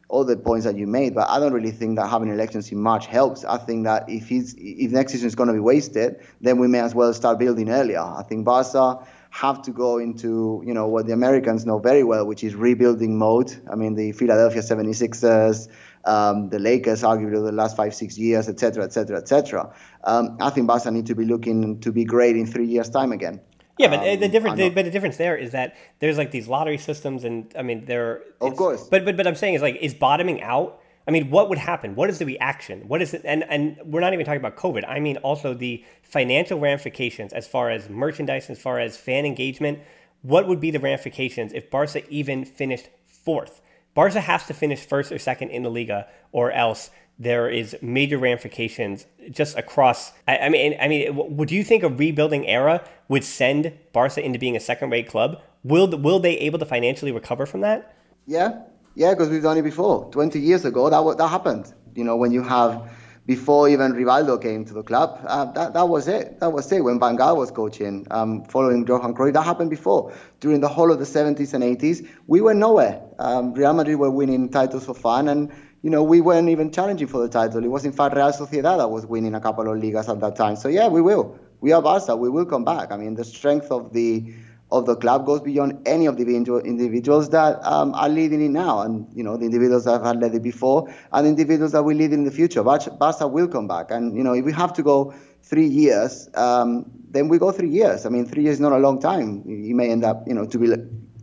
all 0.08 0.24
the 0.24 0.36
points 0.36 0.64
that 0.64 0.76
you 0.76 0.86
made, 0.86 1.14
but 1.14 1.28
I 1.28 1.38
don't 1.38 1.52
really 1.52 1.70
think 1.70 1.96
that 1.96 2.08
having 2.08 2.28
elections 2.28 2.72
in 2.72 2.78
March 2.78 3.06
helps. 3.06 3.44
I 3.44 3.58
think 3.58 3.84
that 3.84 4.08
if 4.08 4.28
he's, 4.28 4.54
if 4.56 4.90
next 4.90 5.12
season 5.12 5.26
is 5.26 5.34
going 5.34 5.48
to 5.48 5.52
be 5.52 5.60
wasted, 5.60 6.20
then 6.40 6.58
we 6.58 6.66
may 6.66 6.80
as 6.80 6.94
well 6.94 7.12
start 7.12 7.38
building 7.38 7.68
earlier. 7.68 8.00
I 8.00 8.22
think 8.22 8.46
Barca 8.46 9.06
have 9.30 9.60
to 9.60 9.70
go 9.70 9.98
into 9.98 10.62
you 10.66 10.72
know 10.72 10.86
what 10.86 11.06
the 11.06 11.12
Americans 11.12 11.66
know 11.66 11.78
very 11.78 12.02
well, 12.02 12.26
which 12.26 12.42
is 12.42 12.54
rebuilding 12.54 13.18
mode. 13.18 13.54
I 13.70 13.74
mean, 13.74 13.94
the 13.94 14.12
Philadelphia 14.12 14.62
76ers, 14.62 15.68
um, 16.06 16.48
the 16.48 16.58
Lakers, 16.58 17.02
arguably 17.02 17.44
the 17.44 17.52
last 17.52 17.76
five 17.76 17.94
six 17.94 18.16
years, 18.16 18.48
etc., 18.48 18.84
etc., 18.84 19.18
etc. 19.18 19.74
I 20.04 20.50
think 20.50 20.66
Barca 20.66 20.90
need 20.90 21.06
to 21.06 21.14
be 21.14 21.26
looking 21.26 21.80
to 21.80 21.92
be 21.92 22.04
great 22.04 22.36
in 22.36 22.46
three 22.46 22.66
years' 22.66 22.88
time 22.88 23.12
again. 23.12 23.40
Yeah, 23.78 23.88
but 23.88 24.00
um, 24.00 24.20
the 24.20 24.28
difference, 24.28 24.74
but 24.74 24.84
the 24.84 24.90
difference 24.90 25.16
there 25.16 25.36
is 25.36 25.52
that 25.52 25.76
there's 26.00 26.18
like 26.18 26.30
these 26.30 26.48
lottery 26.48 26.78
systems, 26.78 27.24
and 27.24 27.52
I 27.56 27.62
mean, 27.62 27.84
there. 27.84 28.22
Of 28.40 28.56
course. 28.56 28.88
But 28.88 29.04
but 29.04 29.16
but 29.16 29.26
I'm 29.26 29.34
saying 29.34 29.54
is 29.54 29.62
like 29.62 29.76
is 29.80 29.94
bottoming 29.94 30.42
out. 30.42 30.80
I 31.06 31.10
mean, 31.10 31.30
what 31.30 31.48
would 31.48 31.56
happen? 31.56 31.94
What 31.94 32.10
is 32.10 32.18
the 32.18 32.26
reaction? 32.26 32.86
What 32.86 33.00
is 33.00 33.14
it? 33.14 33.22
And 33.24 33.44
and 33.44 33.78
we're 33.84 34.00
not 34.00 34.12
even 34.12 34.26
talking 34.26 34.40
about 34.40 34.56
COVID. 34.56 34.84
I 34.86 35.00
mean, 35.00 35.16
also 35.18 35.54
the 35.54 35.84
financial 36.02 36.58
ramifications 36.58 37.32
as 37.32 37.46
far 37.46 37.70
as 37.70 37.88
merchandise, 37.88 38.50
as 38.50 38.60
far 38.60 38.78
as 38.78 38.96
fan 38.96 39.24
engagement. 39.24 39.78
What 40.22 40.48
would 40.48 40.60
be 40.60 40.72
the 40.72 40.80
ramifications 40.80 41.52
if 41.52 41.70
Barca 41.70 42.06
even 42.10 42.44
finished 42.44 42.88
fourth? 43.06 43.62
Barca 43.94 44.20
has 44.20 44.46
to 44.46 44.54
finish 44.54 44.84
first 44.84 45.12
or 45.12 45.18
second 45.18 45.50
in 45.50 45.62
the 45.62 45.70
Liga, 45.70 46.08
or 46.32 46.52
else 46.52 46.90
there 47.18 47.48
is 47.48 47.76
major 47.82 48.16
ramifications 48.18 49.06
just 49.30 49.56
across. 49.56 50.12
I, 50.26 50.38
I, 50.38 50.48
mean, 50.48 50.76
I 50.80 50.88
mean, 50.88 51.36
would 51.36 51.50
you 51.50 51.64
think 51.64 51.82
a 51.82 51.88
rebuilding 51.88 52.46
era 52.46 52.84
would 53.08 53.24
send 53.24 53.72
Barca 53.92 54.24
into 54.24 54.38
being 54.38 54.56
a 54.56 54.60
second-rate 54.60 55.08
club? 55.08 55.42
Will 55.64 55.88
will 55.88 56.20
they 56.20 56.38
able 56.38 56.58
to 56.60 56.64
financially 56.64 57.10
recover 57.10 57.44
from 57.44 57.62
that? 57.62 57.96
Yeah, 58.26 58.60
yeah, 58.94 59.10
because 59.10 59.28
we've 59.28 59.42
done 59.42 59.58
it 59.58 59.62
before. 59.62 60.08
Twenty 60.12 60.38
years 60.38 60.64
ago, 60.64 60.88
that 60.88 61.18
that 61.18 61.28
happened. 61.28 61.74
You 61.96 62.04
know, 62.04 62.16
when 62.16 62.30
you 62.30 62.44
have 62.44 62.88
before 63.26 63.68
even 63.68 63.92
Rivaldo 63.92 64.40
came 64.40 64.64
to 64.64 64.72
the 64.72 64.82
club, 64.82 65.20
uh, 65.26 65.44
that 65.52 65.74
that 65.74 65.88
was 65.88 66.06
it. 66.06 66.40
That 66.40 66.50
was 66.50 66.70
it. 66.72 66.82
When 66.82 67.00
Van 67.00 67.18
Gaal 67.18 67.36
was 67.36 67.50
coaching, 67.50 68.06
um, 68.12 68.44
following 68.44 68.86
Johan 68.86 69.14
Cruyff, 69.14 69.34
that 69.34 69.42
happened 69.42 69.68
before. 69.68 70.14
During 70.40 70.60
the 70.60 70.68
whole 70.68 70.90
of 70.90 70.98
the 70.98 71.04
70s 71.04 71.52
and 71.52 71.62
80s, 71.62 72.08
we 72.26 72.40
were 72.40 72.54
nowhere. 72.54 73.02
Um, 73.18 73.52
Real 73.52 73.74
Madrid 73.74 73.98
were 73.98 74.10
winning 74.10 74.48
titles 74.48 74.86
for 74.86 74.94
fun 74.94 75.28
and 75.28 75.52
you 75.82 75.90
know, 75.90 76.02
we 76.02 76.20
weren't 76.20 76.48
even 76.48 76.70
challenging 76.70 77.06
for 77.06 77.20
the 77.20 77.28
title. 77.28 77.64
It 77.64 77.68
was 77.68 77.84
in 77.84 77.92
fact 77.92 78.16
Real 78.16 78.32
Sociedad 78.32 78.78
that 78.78 78.90
was 78.90 79.06
winning 79.06 79.34
a 79.34 79.40
couple 79.40 79.70
of 79.70 79.80
ligas 79.80 80.08
at 80.08 80.20
that 80.20 80.36
time. 80.36 80.56
So 80.56 80.68
yeah, 80.68 80.88
we 80.88 81.00
will. 81.00 81.38
We 81.60 81.72
are 81.72 81.82
Barca. 81.82 82.16
We 82.16 82.28
will 82.28 82.46
come 82.46 82.64
back. 82.64 82.92
I 82.92 82.96
mean, 82.96 83.14
the 83.14 83.24
strength 83.24 83.70
of 83.70 83.92
the 83.92 84.32
of 84.70 84.84
the 84.84 84.96
club 84.96 85.24
goes 85.24 85.40
beyond 85.40 85.88
any 85.88 86.04
of 86.04 86.18
the 86.18 86.36
individuals 86.36 87.30
that 87.30 87.64
um, 87.64 87.94
are 87.94 88.08
leading 88.08 88.44
it 88.44 88.50
now, 88.50 88.80
and 88.80 89.06
you 89.14 89.22
know 89.24 89.36
the 89.36 89.46
individuals 89.46 89.84
that 89.84 90.02
have 90.02 90.16
led 90.16 90.34
it 90.34 90.42
before, 90.42 90.92
and 91.12 91.26
individuals 91.26 91.72
that 91.72 91.82
will 91.82 91.96
lead 91.96 92.12
in 92.12 92.24
the 92.24 92.30
future. 92.30 92.62
Barca 92.62 93.26
will 93.26 93.48
come 93.48 93.66
back, 93.66 93.90
and 93.90 94.16
you 94.16 94.22
know 94.22 94.34
if 94.34 94.44
we 94.44 94.52
have 94.52 94.72
to 94.74 94.82
go 94.82 95.14
three 95.42 95.66
years, 95.66 96.28
um, 96.34 96.84
then 97.10 97.28
we 97.28 97.38
go 97.38 97.50
three 97.50 97.70
years. 97.70 98.04
I 98.04 98.10
mean, 98.10 98.26
three 98.26 98.42
years 98.42 98.56
is 98.56 98.60
not 98.60 98.72
a 98.72 98.78
long 98.78 99.00
time. 99.00 99.42
You 99.46 99.74
may 99.74 99.90
end 99.90 100.04
up, 100.04 100.24
you 100.26 100.34
know, 100.34 100.44
to 100.44 100.58
be 100.58 100.66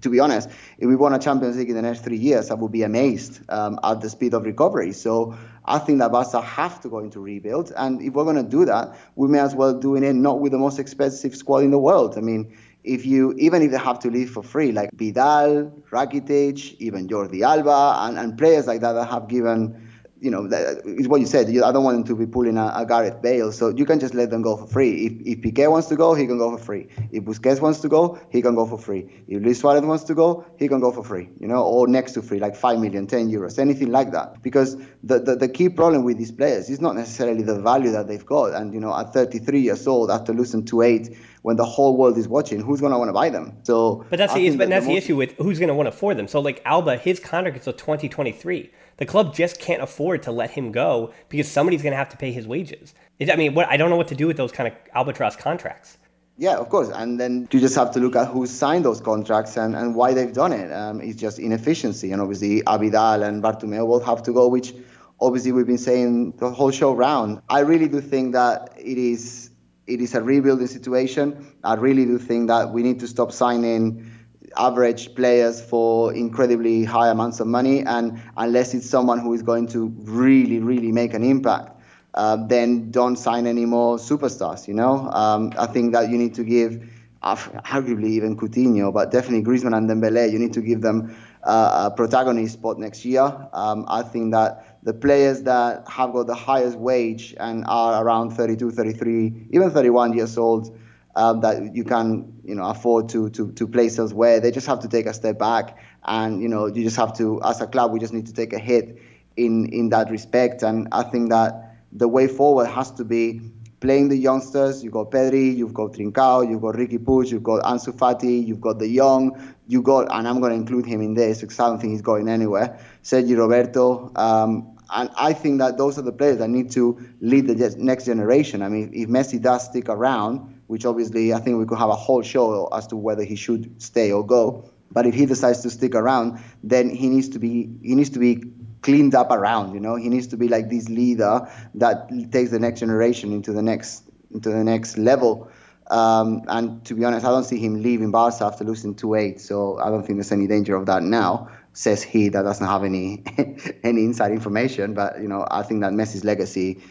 to 0.01 0.09
be 0.09 0.19
honest, 0.19 0.49
if 0.77 0.87
we 0.87 0.95
won 0.95 1.13
a 1.13 1.19
Champions 1.19 1.57
League 1.57 1.69
in 1.69 1.75
the 1.75 1.81
next 1.81 2.01
three 2.01 2.17
years, 2.17 2.51
I 2.51 2.55
would 2.55 2.71
be 2.71 2.83
amazed 2.83 3.39
um, 3.49 3.79
at 3.83 4.01
the 4.01 4.09
speed 4.09 4.33
of 4.33 4.43
recovery. 4.43 4.91
So 4.91 5.37
I 5.65 5.79
think 5.79 5.99
that 5.99 6.11
Barca 6.11 6.41
have 6.41 6.81
to 6.81 6.89
go 6.89 6.99
into 6.99 7.19
rebuild, 7.19 7.71
and 7.75 8.01
if 8.01 8.13
we're 8.13 8.23
going 8.23 8.35
to 8.35 8.43
do 8.43 8.65
that, 8.65 8.95
we 9.15 9.27
may 9.27 9.39
as 9.39 9.55
well 9.55 9.73
do 9.73 9.95
it 9.95 10.13
not 10.13 10.39
with 10.39 10.51
the 10.51 10.57
most 10.57 10.79
expensive 10.79 11.35
squad 11.35 11.59
in 11.59 11.71
the 11.71 11.79
world. 11.79 12.17
I 12.17 12.21
mean, 12.21 12.55
if 12.83 13.05
you 13.05 13.33
even 13.37 13.61
if 13.63 13.71
they 13.71 13.77
have 13.77 13.99
to 13.99 14.11
leave 14.11 14.29
for 14.29 14.43
free, 14.43 14.71
like 14.71 14.89
Vidal, 14.93 15.71
Rakitic, 15.89 16.75
even 16.79 17.07
Jordi 17.07 17.41
Alba, 17.41 18.05
and, 18.05 18.17
and 18.17 18.37
players 18.37 18.67
like 18.67 18.81
that 18.81 18.93
that 18.93 19.09
have 19.09 19.27
given 19.27 19.84
you 20.21 20.31
know, 20.31 20.47
it's 20.49 21.07
what 21.07 21.19
you 21.19 21.27
said. 21.27 21.49
I 21.49 21.71
don't 21.71 21.83
want 21.83 21.97
them 21.97 22.03
to 22.05 22.15
be 22.15 22.25
pulling 22.25 22.57
a, 22.57 22.71
a, 22.73 22.85
Gareth 22.85 23.21
Bale, 23.21 23.51
so 23.51 23.69
you 23.69 23.85
can 23.85 23.99
just 23.99 24.13
let 24.13 24.29
them 24.29 24.41
go 24.41 24.55
for 24.55 24.65
free. 24.65 25.05
If, 25.05 25.37
if 25.37 25.41
Piqué 25.41 25.69
wants 25.69 25.87
to 25.89 25.95
go, 25.95 26.13
he 26.13 26.25
can 26.25 26.37
go 26.37 26.57
for 26.57 26.63
free. 26.63 26.87
If 27.11 27.23
Busquets 27.25 27.61
wants 27.61 27.79
to 27.81 27.89
go, 27.89 28.19
he 28.31 28.41
can 28.41 28.55
go 28.55 28.65
for 28.65 28.77
free. 28.77 29.23
If 29.27 29.43
Luis 29.43 29.59
Suarez 29.59 29.83
wants 29.83 30.05
to 30.05 30.15
go, 30.15 30.45
he 30.57 30.67
can 30.67 30.79
go 30.79 30.91
for 30.91 31.03
free, 31.03 31.29
you 31.39 31.47
know, 31.47 31.63
or 31.63 31.87
next 31.87 32.13
to 32.13 32.21
free, 32.21 32.39
like 32.39 32.55
5 32.55 32.79
million, 32.79 33.07
10 33.07 33.29
euros, 33.29 33.59
anything 33.59 33.91
like 33.91 34.11
that. 34.11 34.41
Because 34.41 34.77
the, 35.03 35.19
the, 35.19 35.35
the 35.35 35.49
key 35.49 35.69
problem 35.69 36.03
with 36.03 36.17
these 36.17 36.31
players 36.31 36.69
is 36.69 36.79
not 36.79 36.95
necessarily 36.95 37.43
the 37.43 37.59
value 37.59 37.91
that 37.91 38.07
they've 38.07 38.25
got. 38.25 38.53
And, 38.53 38.73
you 38.73 38.79
know, 38.79 38.97
at 38.97 39.13
33 39.13 39.59
years 39.61 39.85
old, 39.85 40.11
after 40.11 40.33
losing 40.33 40.63
2-8, 40.63 41.15
when 41.45 41.57
the 41.57 41.65
whole 41.65 41.95
world 41.95 42.17
is 42.17 42.27
watching, 42.27 42.59
who's 42.59 42.81
going 42.81 42.91
to 42.91 42.97
want 42.97 43.09
to 43.09 43.13
buy 43.13 43.29
them? 43.29 43.55
So, 43.63 44.05
but 44.09 44.17
that's 44.17 44.33
the 44.33 44.49
but 44.49 44.57
that 44.57 44.69
that's 44.69 44.85
the, 44.85 44.93
the 44.93 44.97
issue 44.97 45.15
with 45.15 45.33
who's 45.37 45.59
going 45.59 45.69
to 45.69 45.75
want 45.75 45.85
to 45.85 45.93
afford 45.93 46.17
them. 46.17 46.27
So, 46.27 46.39
like 46.39 46.61
Alba, 46.65 46.97
his 46.97 47.19
contract 47.19 47.57
is 47.57 47.67
until 47.67 47.73
2023 47.73 48.71
the 48.97 49.05
club 49.05 49.35
just 49.35 49.59
can't 49.59 49.81
afford 49.81 50.23
to 50.23 50.31
let 50.31 50.51
him 50.51 50.71
go 50.71 51.13
because 51.29 51.51
somebody's 51.51 51.81
going 51.81 51.91
to 51.91 51.97
have 51.97 52.09
to 52.09 52.17
pay 52.17 52.31
his 52.31 52.47
wages. 52.47 52.93
It, 53.19 53.29
I 53.29 53.35
mean, 53.35 53.53
what, 53.53 53.67
I 53.69 53.77
don't 53.77 53.89
know 53.89 53.97
what 53.97 54.07
to 54.09 54.15
do 54.15 54.27
with 54.27 54.37
those 54.37 54.51
kind 54.51 54.67
of 54.67 54.73
albatross 54.93 55.35
contracts. 55.35 55.97
Yeah, 56.37 56.55
of 56.55 56.69
course. 56.69 56.89
And 56.89 57.19
then 57.19 57.47
you 57.51 57.59
just 57.59 57.75
have 57.75 57.91
to 57.91 57.99
look 57.99 58.15
at 58.15 58.27
who 58.27 58.45
signed 58.45 58.85
those 58.85 58.99
contracts 58.99 59.57
and, 59.57 59.75
and 59.75 59.95
why 59.95 60.13
they've 60.13 60.33
done 60.33 60.51
it. 60.51 60.71
Um, 60.71 61.01
it's 61.01 61.19
just 61.19 61.39
inefficiency. 61.39 62.11
And 62.11 62.21
obviously, 62.21 62.61
Abidal 62.61 63.25
and 63.25 63.41
Bartomeu 63.41 63.85
will 63.85 64.03
have 64.03 64.23
to 64.23 64.33
go, 64.33 64.47
which 64.47 64.73
obviously 65.19 65.51
we've 65.51 65.67
been 65.67 65.77
saying 65.77 66.33
the 66.37 66.49
whole 66.49 66.71
show 66.71 66.93
round. 66.93 67.41
I 67.49 67.59
really 67.59 67.87
do 67.87 68.01
think 68.01 68.33
that 68.33 68.73
it 68.77 68.97
is 68.97 69.49
it 69.87 70.01
is 70.01 70.15
a 70.15 70.21
rebuilding 70.21 70.67
situation. 70.67 71.53
I 71.63 71.75
really 71.75 72.05
do 72.05 72.17
think 72.17 72.47
that 72.47 72.71
we 72.71 72.83
need 72.83 72.99
to 73.01 73.07
stop 73.07 73.31
signing 73.31 74.11
average 74.57 75.15
players 75.15 75.61
for 75.61 76.13
incredibly 76.13 76.83
high 76.83 77.09
amounts 77.09 77.39
of 77.39 77.47
money, 77.47 77.81
and 77.81 78.21
unless 78.37 78.73
it's 78.73 78.89
someone 78.89 79.19
who 79.19 79.33
is 79.33 79.41
going 79.41 79.67
to 79.67 79.87
really, 80.03 80.59
really 80.59 80.91
make 80.91 81.13
an 81.13 81.23
impact, 81.23 81.71
uh, 82.13 82.37
then 82.47 82.89
don't 82.91 83.17
sign 83.17 83.45
any 83.45 83.65
more 83.65 83.97
superstars. 83.97 84.67
You 84.67 84.73
know, 84.73 85.09
um, 85.11 85.51
I 85.57 85.65
think 85.67 85.91
that 85.93 86.09
you 86.09 86.17
need 86.17 86.33
to 86.35 86.43
give, 86.43 86.89
uh, 87.21 87.35
arguably 87.35 88.09
even 88.09 88.37
Coutinho, 88.37 88.93
but 88.93 89.11
definitely 89.11 89.43
Griezmann 89.43 89.75
and 89.75 89.89
Dembele, 89.89 90.31
you 90.31 90.39
need 90.39 90.53
to 90.53 90.61
give 90.61 90.81
them 90.81 91.15
uh, 91.43 91.89
a 91.91 91.95
protagonist 91.95 92.53
spot 92.53 92.79
next 92.79 93.03
year. 93.03 93.23
Um, 93.51 93.85
I 93.89 94.03
think 94.03 94.31
that 94.31 94.74
the 94.85 94.93
players 94.93 95.41
that 95.41 95.83
have 95.89 96.13
got 96.13 96.27
the 96.27 96.35
highest 96.35 96.77
wage 96.77 97.35
and 97.39 97.65
are 97.67 98.05
around 98.05 98.29
32, 98.29 98.71
33, 98.71 99.47
even 99.51 99.71
31 99.71 100.13
years 100.13 100.37
old 100.37 100.77
um, 101.15 101.41
that 101.41 101.75
you 101.75 101.83
can 101.83 102.31
you 102.43 102.55
know 102.55 102.65
afford 102.65 103.09
to 103.09 103.29
to 103.31 103.51
to 103.53 103.67
place 103.67 103.97
elsewhere. 103.97 104.39
They 104.39 104.51
just 104.51 104.67
have 104.67 104.79
to 104.81 104.87
take 104.87 105.05
a 105.05 105.13
step 105.13 105.39
back, 105.39 105.77
and 106.05 106.41
you 106.41 106.47
know 106.47 106.67
you 106.67 106.83
just 106.83 106.97
have 106.97 107.17
to 107.17 107.41
as 107.43 107.61
a 107.61 107.67
club 107.67 107.91
we 107.91 107.99
just 107.99 108.13
need 108.13 108.27
to 108.27 108.33
take 108.33 108.53
a 108.53 108.59
hit 108.59 109.01
in 109.37 109.67
in 109.69 109.89
that 109.89 110.09
respect. 110.11 110.61
And 110.61 110.87
I 110.91 111.03
think 111.03 111.29
that 111.29 111.77
the 111.91 112.07
way 112.07 112.27
forward 112.27 112.67
has 112.67 112.91
to 112.91 113.03
be 113.03 113.41
playing 113.79 114.09
the 114.09 114.17
youngsters. 114.17 114.83
You've 114.83 114.93
got 114.93 115.11
Pedri, 115.11 115.55
you've 115.55 115.73
got 115.73 115.93
Trincao, 115.93 116.49
you've 116.49 116.61
got 116.61 116.75
Riqui 116.75 116.99
Puig, 116.99 117.31
you've 117.31 117.43
got 117.43 117.63
Ansu 117.63 117.93
Fati, 117.93 118.45
you've 118.45 118.61
got 118.61 118.79
de 118.79 118.95
Jong, 118.95 119.55
you 119.67 119.81
got, 119.81 120.07
and 120.11 120.27
I'm 120.27 120.39
going 120.39 120.51
to 120.51 120.57
include 120.57 120.85
him 120.85 121.01
in 121.01 121.13
this 121.13 121.41
because 121.41 121.59
I 121.59 121.69
don't 121.69 121.79
think 121.79 121.91
he's 121.91 122.01
going 122.01 122.27
anywhere. 122.27 122.79
Sergi 123.03 123.35
Roberto. 123.35 124.11
Um, 124.15 124.74
and 124.89 125.09
I 125.17 125.33
think 125.33 125.59
that 125.59 125.77
those 125.77 125.97
are 125.97 126.01
the 126.01 126.11
players 126.11 126.37
that 126.37 126.49
need 126.49 126.71
to 126.71 126.99
lead 127.21 127.47
the 127.47 127.75
next 127.77 128.05
generation. 128.05 128.61
I 128.61 128.69
mean, 128.69 128.91
if 128.93 129.09
Messi 129.09 129.41
does 129.41 129.65
stick 129.65 129.89
around, 129.89 130.61
which 130.67 130.85
obviously 130.85 131.33
I 131.33 131.39
think 131.39 131.57
we 131.57 131.65
could 131.65 131.77
have 131.77 131.89
a 131.89 131.95
whole 131.95 132.21
show 132.21 132.67
as 132.67 132.87
to 132.87 132.95
whether 132.95 133.23
he 133.23 133.35
should 133.35 133.81
stay 133.81 134.11
or 134.11 134.25
go. 134.25 134.69
But 134.91 135.05
if 135.05 135.13
he 135.13 135.25
decides 135.25 135.61
to 135.61 135.69
stick 135.69 135.95
around, 135.95 136.39
then 136.63 136.89
he 136.89 137.09
needs 137.09 137.29
to 137.29 137.39
be 137.39 137.69
he 137.81 137.95
needs 137.95 138.11
to 138.11 138.19
be 138.19 138.43
cleaned 138.81 139.15
up 139.15 139.31
around. 139.31 139.73
You 139.73 139.79
know, 139.79 139.95
he 139.95 140.09
needs 140.09 140.27
to 140.27 140.37
be 140.37 140.47
like 140.47 140.69
this 140.69 140.89
leader 140.89 141.49
that 141.75 142.09
takes 142.31 142.51
the 142.51 142.59
next 142.59 142.79
generation 142.79 143.33
into 143.33 143.51
the 143.51 143.61
next 143.61 144.03
into 144.31 144.49
the 144.49 144.63
next 144.63 144.97
level. 144.97 145.49
Um, 145.89 146.43
and 146.47 146.83
to 146.85 146.95
be 146.95 147.05
honest, 147.05 147.25
I 147.25 147.29
don't 147.29 147.43
see 147.43 147.59
him 147.59 147.81
leaving 147.81 148.11
Barca 148.11 148.45
after 148.45 148.63
losing 148.63 148.95
2-8. 148.95 149.39
So 149.39 149.77
I 149.79 149.89
don't 149.89 150.05
think 150.05 150.17
there's 150.17 150.31
any 150.31 150.47
danger 150.47 150.75
of 150.75 150.87
that 150.87 151.03
now. 151.03 151.49
Says 151.75 152.03
he 152.03 152.29
that 152.29 152.43
doesn't 152.43 152.65
have 152.65 152.83
any 152.83 153.23
any 153.83 154.05
inside 154.05 154.31
information. 154.31 154.95
But 154.95 155.21
you 155.21 155.27
know, 155.27 155.47
I 155.51 155.63
think 155.63 155.81
that 155.81 155.93
Messi's 155.93 156.23
legacy 156.23 156.81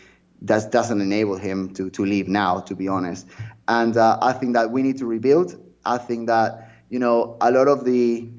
does 0.44 0.66
doesn't 0.66 1.00
enable 1.00 1.36
him 1.36 1.74
to 1.74 1.90
to 1.90 2.04
leave 2.04 2.28
now. 2.28 2.60
To 2.60 2.76
be 2.76 2.88
honest, 2.88 3.26
and 3.68 3.96
uh, 3.96 4.18
I 4.22 4.32
think 4.32 4.54
that 4.54 4.70
we 4.70 4.82
need 4.82 4.98
to 4.98 5.06
rebuild. 5.06 5.56
I 5.84 5.98
think 5.98 6.28
that 6.28 6.70
you 6.90 7.00
know 7.00 7.36
a 7.40 7.50
lot 7.50 7.68
of 7.68 7.84
the 7.84 8.30